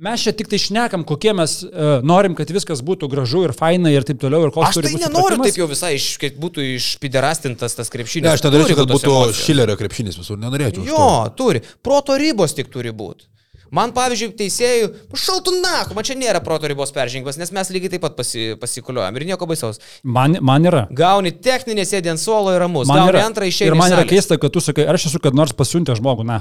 mes 0.00 0.22
čia 0.24 0.32
tik 0.36 0.48
tai 0.48 0.58
šnekam, 0.60 1.02
kokie 1.08 1.32
mes 1.36 1.58
uh, 1.66 2.00
norim, 2.06 2.32
kad 2.38 2.48
viskas 2.52 2.80
būtų 2.86 3.08
gražu 3.12 3.42
ir 3.48 3.52
faina 3.56 3.92
ir 3.92 4.06
taip 4.08 4.20
toliau. 4.22 4.46
Ir 4.48 4.54
Aš 4.64 4.78
tai 4.80 4.94
nenoriu 4.94 5.36
supratimas. 5.36 5.50
taip 5.50 5.60
jau 5.60 5.68
visai, 5.70 5.90
iš, 5.98 6.06
kad 6.22 6.38
būtų 6.40 6.64
išpiderastintas 6.78 7.76
tas 7.76 7.92
krepšinis. 7.92 8.24
Ne, 8.28 8.32
aš 8.36 8.44
nenorėčiau, 8.46 8.70
Turi 8.72 8.78
kad 8.80 8.94
būtų 8.94 9.12
emocijos. 9.12 9.42
šilerio 9.44 9.76
krepšinis 9.80 10.16
visur, 10.20 10.40
nenorėčiau. 10.40 10.86
Jo, 10.88 11.04
turi. 11.36 11.60
Proto 11.84 12.16
ribos 12.20 12.56
tik 12.56 12.72
turi 12.72 12.92
būti. 12.96 13.28
Man, 13.70 13.92
pavyzdžiui, 13.94 14.32
teisėjų, 14.34 14.86
šaltų 15.14 15.52
nahu, 15.62 15.94
man 15.94 16.02
čia 16.08 16.16
nėra 16.18 16.40
proto 16.42 16.66
ribos 16.66 16.90
peržengimas, 16.90 17.36
nes 17.38 17.52
mes 17.54 17.68
lygiai 17.70 17.92
taip 17.92 18.02
pat 18.02 18.16
pasi, 18.18 18.48
pasikuliuojam 18.58 19.14
ir 19.20 19.26
nieko 19.28 19.46
baisaus. 19.46 19.78
Man, 20.02 20.34
man 20.42 20.66
yra. 20.66 20.88
Gauni 20.90 21.30
techninę 21.30 21.84
sėdį 21.86 22.10
ant 22.16 22.22
suolo 22.22 22.50
ir 22.56 22.58
ramus, 22.64 22.88
Man 22.90 23.04
gauni 23.04 23.12
yra. 23.14 23.22
antrą 23.30 23.46
ir 23.46 23.54
išėjimą. 23.54 23.78
man 23.78 23.94
yra 23.94 24.02
keista, 24.10 24.40
kad 24.42 24.50
tu 24.56 24.58
sakai, 24.64 24.88
ar 24.90 24.98
aš 24.98 25.06
esu 25.12 25.20
kad 25.22 25.38
nors 25.38 25.54
pasiuntęs 25.54 26.00
žmogų, 26.02 26.26
na. 26.26 26.40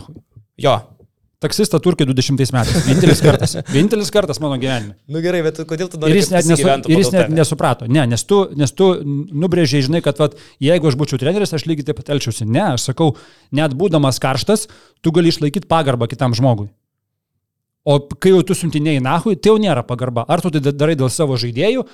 Jo. 0.58 0.80
Taksistą 1.40 1.80
Turkijai 1.80 2.10
20 2.12 2.52
metais. 2.52 2.86
Vienintelis 2.86 3.22
kartas. 3.24 3.54
Vienintelis 3.74 4.10
kartas 4.12 4.42
mano 4.44 4.58
gyvenime. 4.60 4.98
Nu 5.08 5.22
gerai, 5.24 5.40
bet 5.46 5.62
kodėl 5.70 5.88
tu 5.88 6.02
Ir 6.10 6.18
jis 6.20 6.34
net, 6.34 6.50
nesu, 6.50 6.66
ir 6.68 7.00
jis 7.00 7.12
net 7.16 7.32
nesuprato. 7.32 7.88
Ne, 7.88 8.04
nes 8.12 8.26
tu, 8.28 8.42
nes 8.60 8.76
tu 8.76 8.90
nubrėžiai, 9.06 9.86
žinai, 9.88 10.02
kad 10.04 10.20
vat, 10.20 10.36
jeigu 10.60 10.92
aš 10.92 11.00
būčiau 11.00 11.22
treneris, 11.22 11.56
aš 11.56 11.64
lygiai 11.70 11.88
taip 11.88 12.02
pat 12.02 12.12
elčiausi. 12.12 12.44
Ne, 12.44 12.66
aš 12.74 12.90
sakau, 12.90 13.14
net 13.56 13.72
būdamas 13.80 14.20
karštas, 14.20 14.68
tu 15.00 15.16
gali 15.16 15.32
išlaikyti 15.32 15.70
pagarbą 15.72 16.12
kitam 16.12 16.36
žmogui. 16.36 16.68
O 17.88 17.96
kai 18.20 18.34
jau 18.34 18.42
tu 18.44 18.56
siuntinėjai 18.58 19.02
nahui, 19.04 19.38
tai 19.40 19.54
jau 19.54 19.60
nėra 19.62 19.86
pagarba. 19.88 20.26
Ar 20.28 20.44
tu 20.44 20.52
tai 20.52 20.62
darai 20.72 20.98
dėl 21.00 21.12
savo 21.14 21.38
žaidėjų, 21.40 21.86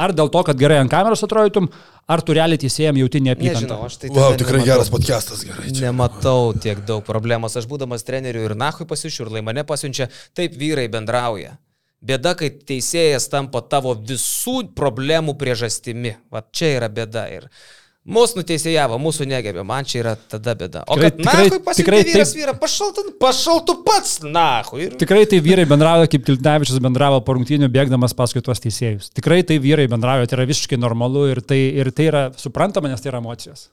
ar 0.00 0.14
dėl 0.16 0.30
to, 0.32 0.40
kad 0.48 0.58
gerai 0.58 0.78
ant 0.82 0.90
kameros 0.90 1.22
atrodytum, 1.26 1.68
ar 2.08 2.22
tu 2.24 2.36
realiai 2.36 2.60
teisėjam 2.62 2.96
jauti 2.98 3.20
neapykantą. 3.26 3.66
Nežinau, 3.66 3.84
aš 3.84 3.98
tai... 4.00 4.10
Wow, 4.14 4.38
tikrai 4.40 4.62
nematau. 4.62 4.70
geras 4.72 4.90
podcastas, 4.94 5.44
gerai. 5.44 5.68
Čia. 5.68 5.90
Nematau 5.90 6.54
tiek 6.64 6.80
daug 6.88 7.04
problemos. 7.06 7.58
Aš 7.60 7.68
būdamas 7.70 8.06
treneriu 8.08 8.46
ir 8.48 8.56
nahui 8.58 8.88
pasišiu, 8.88 9.28
ir 9.28 9.36
lai 9.36 9.44
mane 9.44 9.66
pasiunčia, 9.68 10.08
taip 10.34 10.56
vyrai 10.58 10.88
bendrauja. 10.92 11.58
Bėda, 12.04 12.34
kai 12.36 12.50
teisėjas 12.68 13.30
tampa 13.32 13.62
tavo 13.68 13.94
visų 13.96 14.58
problemų 14.76 15.38
priežastimi. 15.40 16.18
Va 16.32 16.42
čia 16.52 16.74
yra 16.80 16.90
bėda. 16.92 17.28
Ir 17.32 17.46
mūsų 18.04 18.36
nuteisėjavo, 18.42 18.98
mūsų 19.00 19.24
negebė, 19.30 19.62
man 19.64 19.86
čia 19.88 19.98
yra 20.02 20.12
tada 20.28 20.52
bėda. 20.60 20.82
O 20.88 20.96
Tikrai- 20.96 21.10
kad 21.10 21.18
tikrai- 21.20 21.44
nahui 21.48 21.60
pasiunčia 21.64 21.80
tikrai 21.80 22.00
vyras 22.04 22.32
taip- 22.34 22.40
vyrą, 22.42 22.54
pašaltų, 22.60 23.04
pašaltų 23.22 23.76
pats 23.86 24.18
nahui. 24.24 24.82
Ir... 24.88 24.96
Tikrai 25.00 25.22
tai 25.30 25.38
vyrai 25.40 25.64
bendravo, 25.70 26.04
kaip 26.12 26.24
Kiltnevičius 26.26 26.82
bendravo 26.84 27.22
po 27.24 27.32
rungtynių 27.38 27.70
bėgdamas 27.72 28.12
paskui 28.14 28.42
tuos 28.44 28.60
teisėjus. 28.60 29.08
Tikrai 29.16 29.42
tai 29.48 29.56
vyrai 29.58 29.88
bendravo, 29.88 30.26
tai 30.28 30.36
yra 30.36 30.44
visiškai 30.50 30.76
normalu 30.78 31.30
ir 31.32 31.40
tai, 31.40 31.62
ir 31.80 31.90
tai 31.96 32.10
yra 32.10 32.22
suprantama, 32.36 32.88
nes 32.92 33.00
tai 33.00 33.08
yra 33.14 33.22
emocijos. 33.24 33.70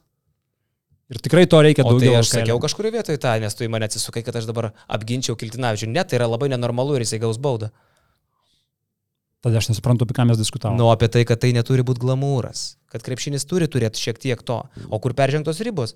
Ir 1.12 1.20
tikrai 1.20 1.44
to 1.52 1.60
reikia 1.60 1.84
O 1.84 1.92
tai 1.92 2.08
daugiau. 2.08 2.20
aš 2.24 2.30
sakiau 2.32 2.56
kažkurį 2.64 2.92
vietoj 2.96 3.18
tą, 3.20 3.34
nes 3.44 3.52
tu 3.54 3.66
į 3.66 3.70
mane 3.70 3.84
atsisukai, 3.84 4.24
kad 4.24 4.36
aš 4.40 4.46
dabar 4.48 4.72
apginčiau 4.88 5.36
Kiltinavičių. 5.36 5.90
Ne, 5.92 6.06
tai 6.08 6.22
yra 6.22 6.30
labai 6.32 6.48
nenormalu 6.48 6.96
ir 6.96 7.04
jisai 7.04 7.20
gaus 7.20 7.36
baudą. 7.38 7.68
Tada 9.42 9.58
aš 9.58 9.72
nesuprantu, 9.72 10.06
apie 10.06 10.14
ką 10.14 10.28
mes 10.30 10.38
diskutavome. 10.38 10.78
Nu, 10.78 10.92
apie 10.94 11.08
tai, 11.10 11.24
kad 11.26 11.40
tai 11.42 11.50
neturi 11.56 11.82
būti 11.86 12.04
glamūras, 12.04 12.76
kad 12.94 13.02
krepšinis 13.02 13.48
turi 13.50 13.66
turėti 13.72 13.98
šiek 13.98 14.20
tiek 14.22 14.42
to, 14.46 14.60
o 14.86 15.00
kur 15.02 15.16
peržengtos 15.18 15.64
ribos, 15.66 15.96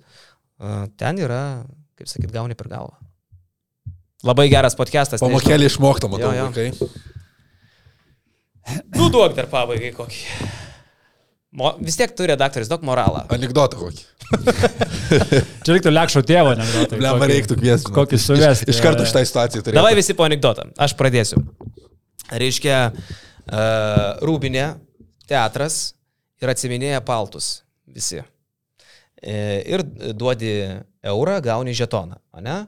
a, 0.58 0.88
ten 0.98 1.20
yra, 1.22 1.62
kaip 1.94 2.10
sakyt, 2.10 2.32
gauni 2.34 2.56
per 2.58 2.66
galvą. 2.72 2.96
Labai 4.26 4.48
geras 4.50 4.74
podcastas. 4.74 5.22
Pamokėlį 5.22 5.68
išmoktą, 5.70 6.10
matau, 6.10 6.32
Jo, 6.34 6.40
jo. 6.40 6.46
vaikai. 6.50 6.72
Nu, 8.96 9.06
duok 9.14 9.36
dar 9.36 9.46
pabaigai 9.46 9.92
kokį. 9.94 10.22
Mo, 11.56 11.70
vis 11.78 11.94
tiek 11.96 12.10
turi 12.18 12.32
redaktorius, 12.32 12.66
daug 12.68 12.82
moralą. 12.84 13.22
Anekdotą 13.32 13.78
kokį. 13.78 14.02
Čia 15.62 15.70
reiktų 15.76 15.92
lekšo 15.92 16.24
tėvo, 16.26 16.56
ne? 16.58 16.66
Kokį- 16.90 17.28
reiktų 17.30 17.58
kviesti. 17.60 17.92
Kokį 17.94 18.18
suvesti. 18.18 18.66
Iš, 18.66 18.74
iš 18.74 18.82
karto 18.82 19.06
šitai 19.06 19.22
situacijai 19.30 19.62
turėtų. 19.62 19.78
Davai 19.78 19.94
visi 19.94 20.18
po 20.18 20.26
anegdotą. 20.26 20.66
Aš 20.82 20.96
pradėsiu. 20.98 21.38
reiškia, 22.34 22.80
uh, 22.90 23.25
Rūbinė, 23.46 24.66
teatras 25.30 25.94
ir 26.42 26.50
atsiminėja 26.50 27.02
paltus 27.06 27.62
visi. 27.86 28.22
Ir 29.26 29.82
duodi 30.12 30.52
eurą, 31.06 31.38
gauni 31.44 31.72
žetoną, 31.76 32.18
ne? 32.44 32.58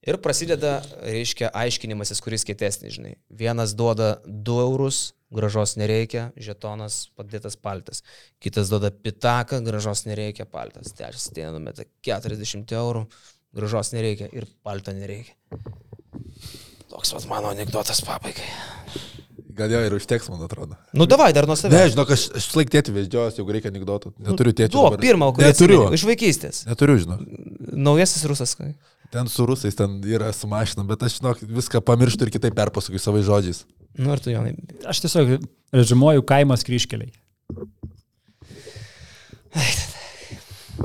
Ir 0.00 0.16
prasideda, 0.24 0.78
reiškia, 1.04 1.50
aiškinimasis, 1.52 2.22
kuris 2.24 2.46
kietesnis, 2.48 2.94
žinai. 2.96 3.18
Vienas 3.28 3.74
duoda 3.76 4.14
2 4.24 4.62
eurus, 4.62 5.00
gražos 5.28 5.74
nereikia, 5.76 6.30
žetonas 6.40 7.10
padėtas 7.18 7.58
paltas. 7.60 8.00
Kitas 8.40 8.72
duoda 8.72 8.88
pitaką, 8.90 9.60
gražos 9.66 10.06
nereikia, 10.08 10.48
paltas. 10.48 10.94
Trečias 10.96 11.28
ateina 11.28 11.52
numeta 11.52 11.84
40 12.08 12.72
eurų, 12.80 13.04
gražos 13.60 13.92
nereikia 13.92 14.30
ir 14.32 14.48
palto 14.64 14.96
nereikia. 14.96 15.36
Toks 16.88 17.12
vat 17.18 17.28
mano 17.28 17.52
anegdotas 17.52 18.00
pabaigai. 18.06 18.48
Gal 19.60 19.72
jo 19.74 19.80
ir 19.84 19.96
užteks, 19.98 20.30
man 20.32 20.44
atrodo. 20.46 20.78
Nu 20.96 21.04
davai 21.10 21.30
dar 21.36 21.44
nuo 21.50 21.56
savęs. 21.58 21.92
žinok, 21.92 22.12
aš, 22.16 22.22
aš 22.38 22.46
laik 22.56 22.70
tėti 22.72 22.94
veždžios, 22.96 23.36
jeigu 23.40 23.52
reikia 23.56 23.68
anegdotų. 23.72 24.14
Neturiu 24.24 24.54
tėčio. 24.56 24.72
Duok 24.78 24.94
dabar. 24.94 25.02
pirmą, 25.04 25.28
kurį 25.36 25.50
Neturiu. 25.50 25.80
atsimeni, 25.82 25.98
iš 26.00 26.04
vaikystės. 26.08 26.62
Neturiu, 26.70 26.96
žinok. 27.02 27.20
Naujasis 27.90 28.24
rusas. 28.30 28.56
Ten 29.10 29.28
su 29.28 29.44
rusais, 29.44 29.74
ten 29.76 29.98
yra 30.06 30.30
su 30.32 30.48
mašina, 30.48 30.84
bet 30.88 31.02
aš, 31.02 31.18
žinok, 31.18 31.42
viską 31.60 31.82
pamirštu 31.84 32.24
ir 32.28 32.32
kitaip 32.38 32.56
perpasakoju 32.56 33.02
savais 33.02 33.26
žodžiais. 33.28 33.64
Nu 33.98 34.14
ir 34.14 34.22
tu, 34.22 34.30
Jonai. 34.32 34.54
Aš 34.88 35.02
tiesiog 35.04 35.36
režimuoju 35.74 36.22
kaimas 36.24 36.64
kryškeliai. 36.64 37.10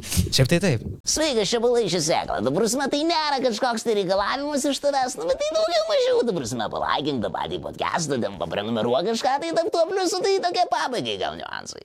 Šiaip 0.03 0.49
tai 0.51 0.59
taip. 0.63 0.85
Sveikas, 1.07 1.49
čia 1.51 1.59
balai 1.63 1.85
šį 1.91 2.01
seklą. 2.05 2.39
Dabar 2.45 2.63
prasme, 2.63 2.87
tai 2.91 3.01
nėra 3.07 3.41
kažkoks 3.43 3.85
tai 3.85 3.97
reikalavimas 3.99 4.65
iš 4.69 4.79
tavęs, 4.83 5.17
nu 5.19 5.27
bet 5.29 5.41
tai 5.41 5.49
daugiau 5.55 5.83
mažiau. 5.91 6.21
Dabar 6.29 6.45
prasme, 6.45 6.69
palaikink 6.75 7.25
tą 7.25 7.31
patį 7.35 7.59
podcastą, 7.65 8.19
ten 8.23 8.39
paprenumeruok 8.41 9.11
kažką, 9.11 9.35
tai 9.43 9.51
tam 9.57 9.71
tuo 9.73 9.83
pliusu, 9.91 10.21
tai 10.23 10.37
tokie 10.43 10.65
pabaigai 10.71 11.17
gal 11.21 11.35
niuansai. 11.39 11.83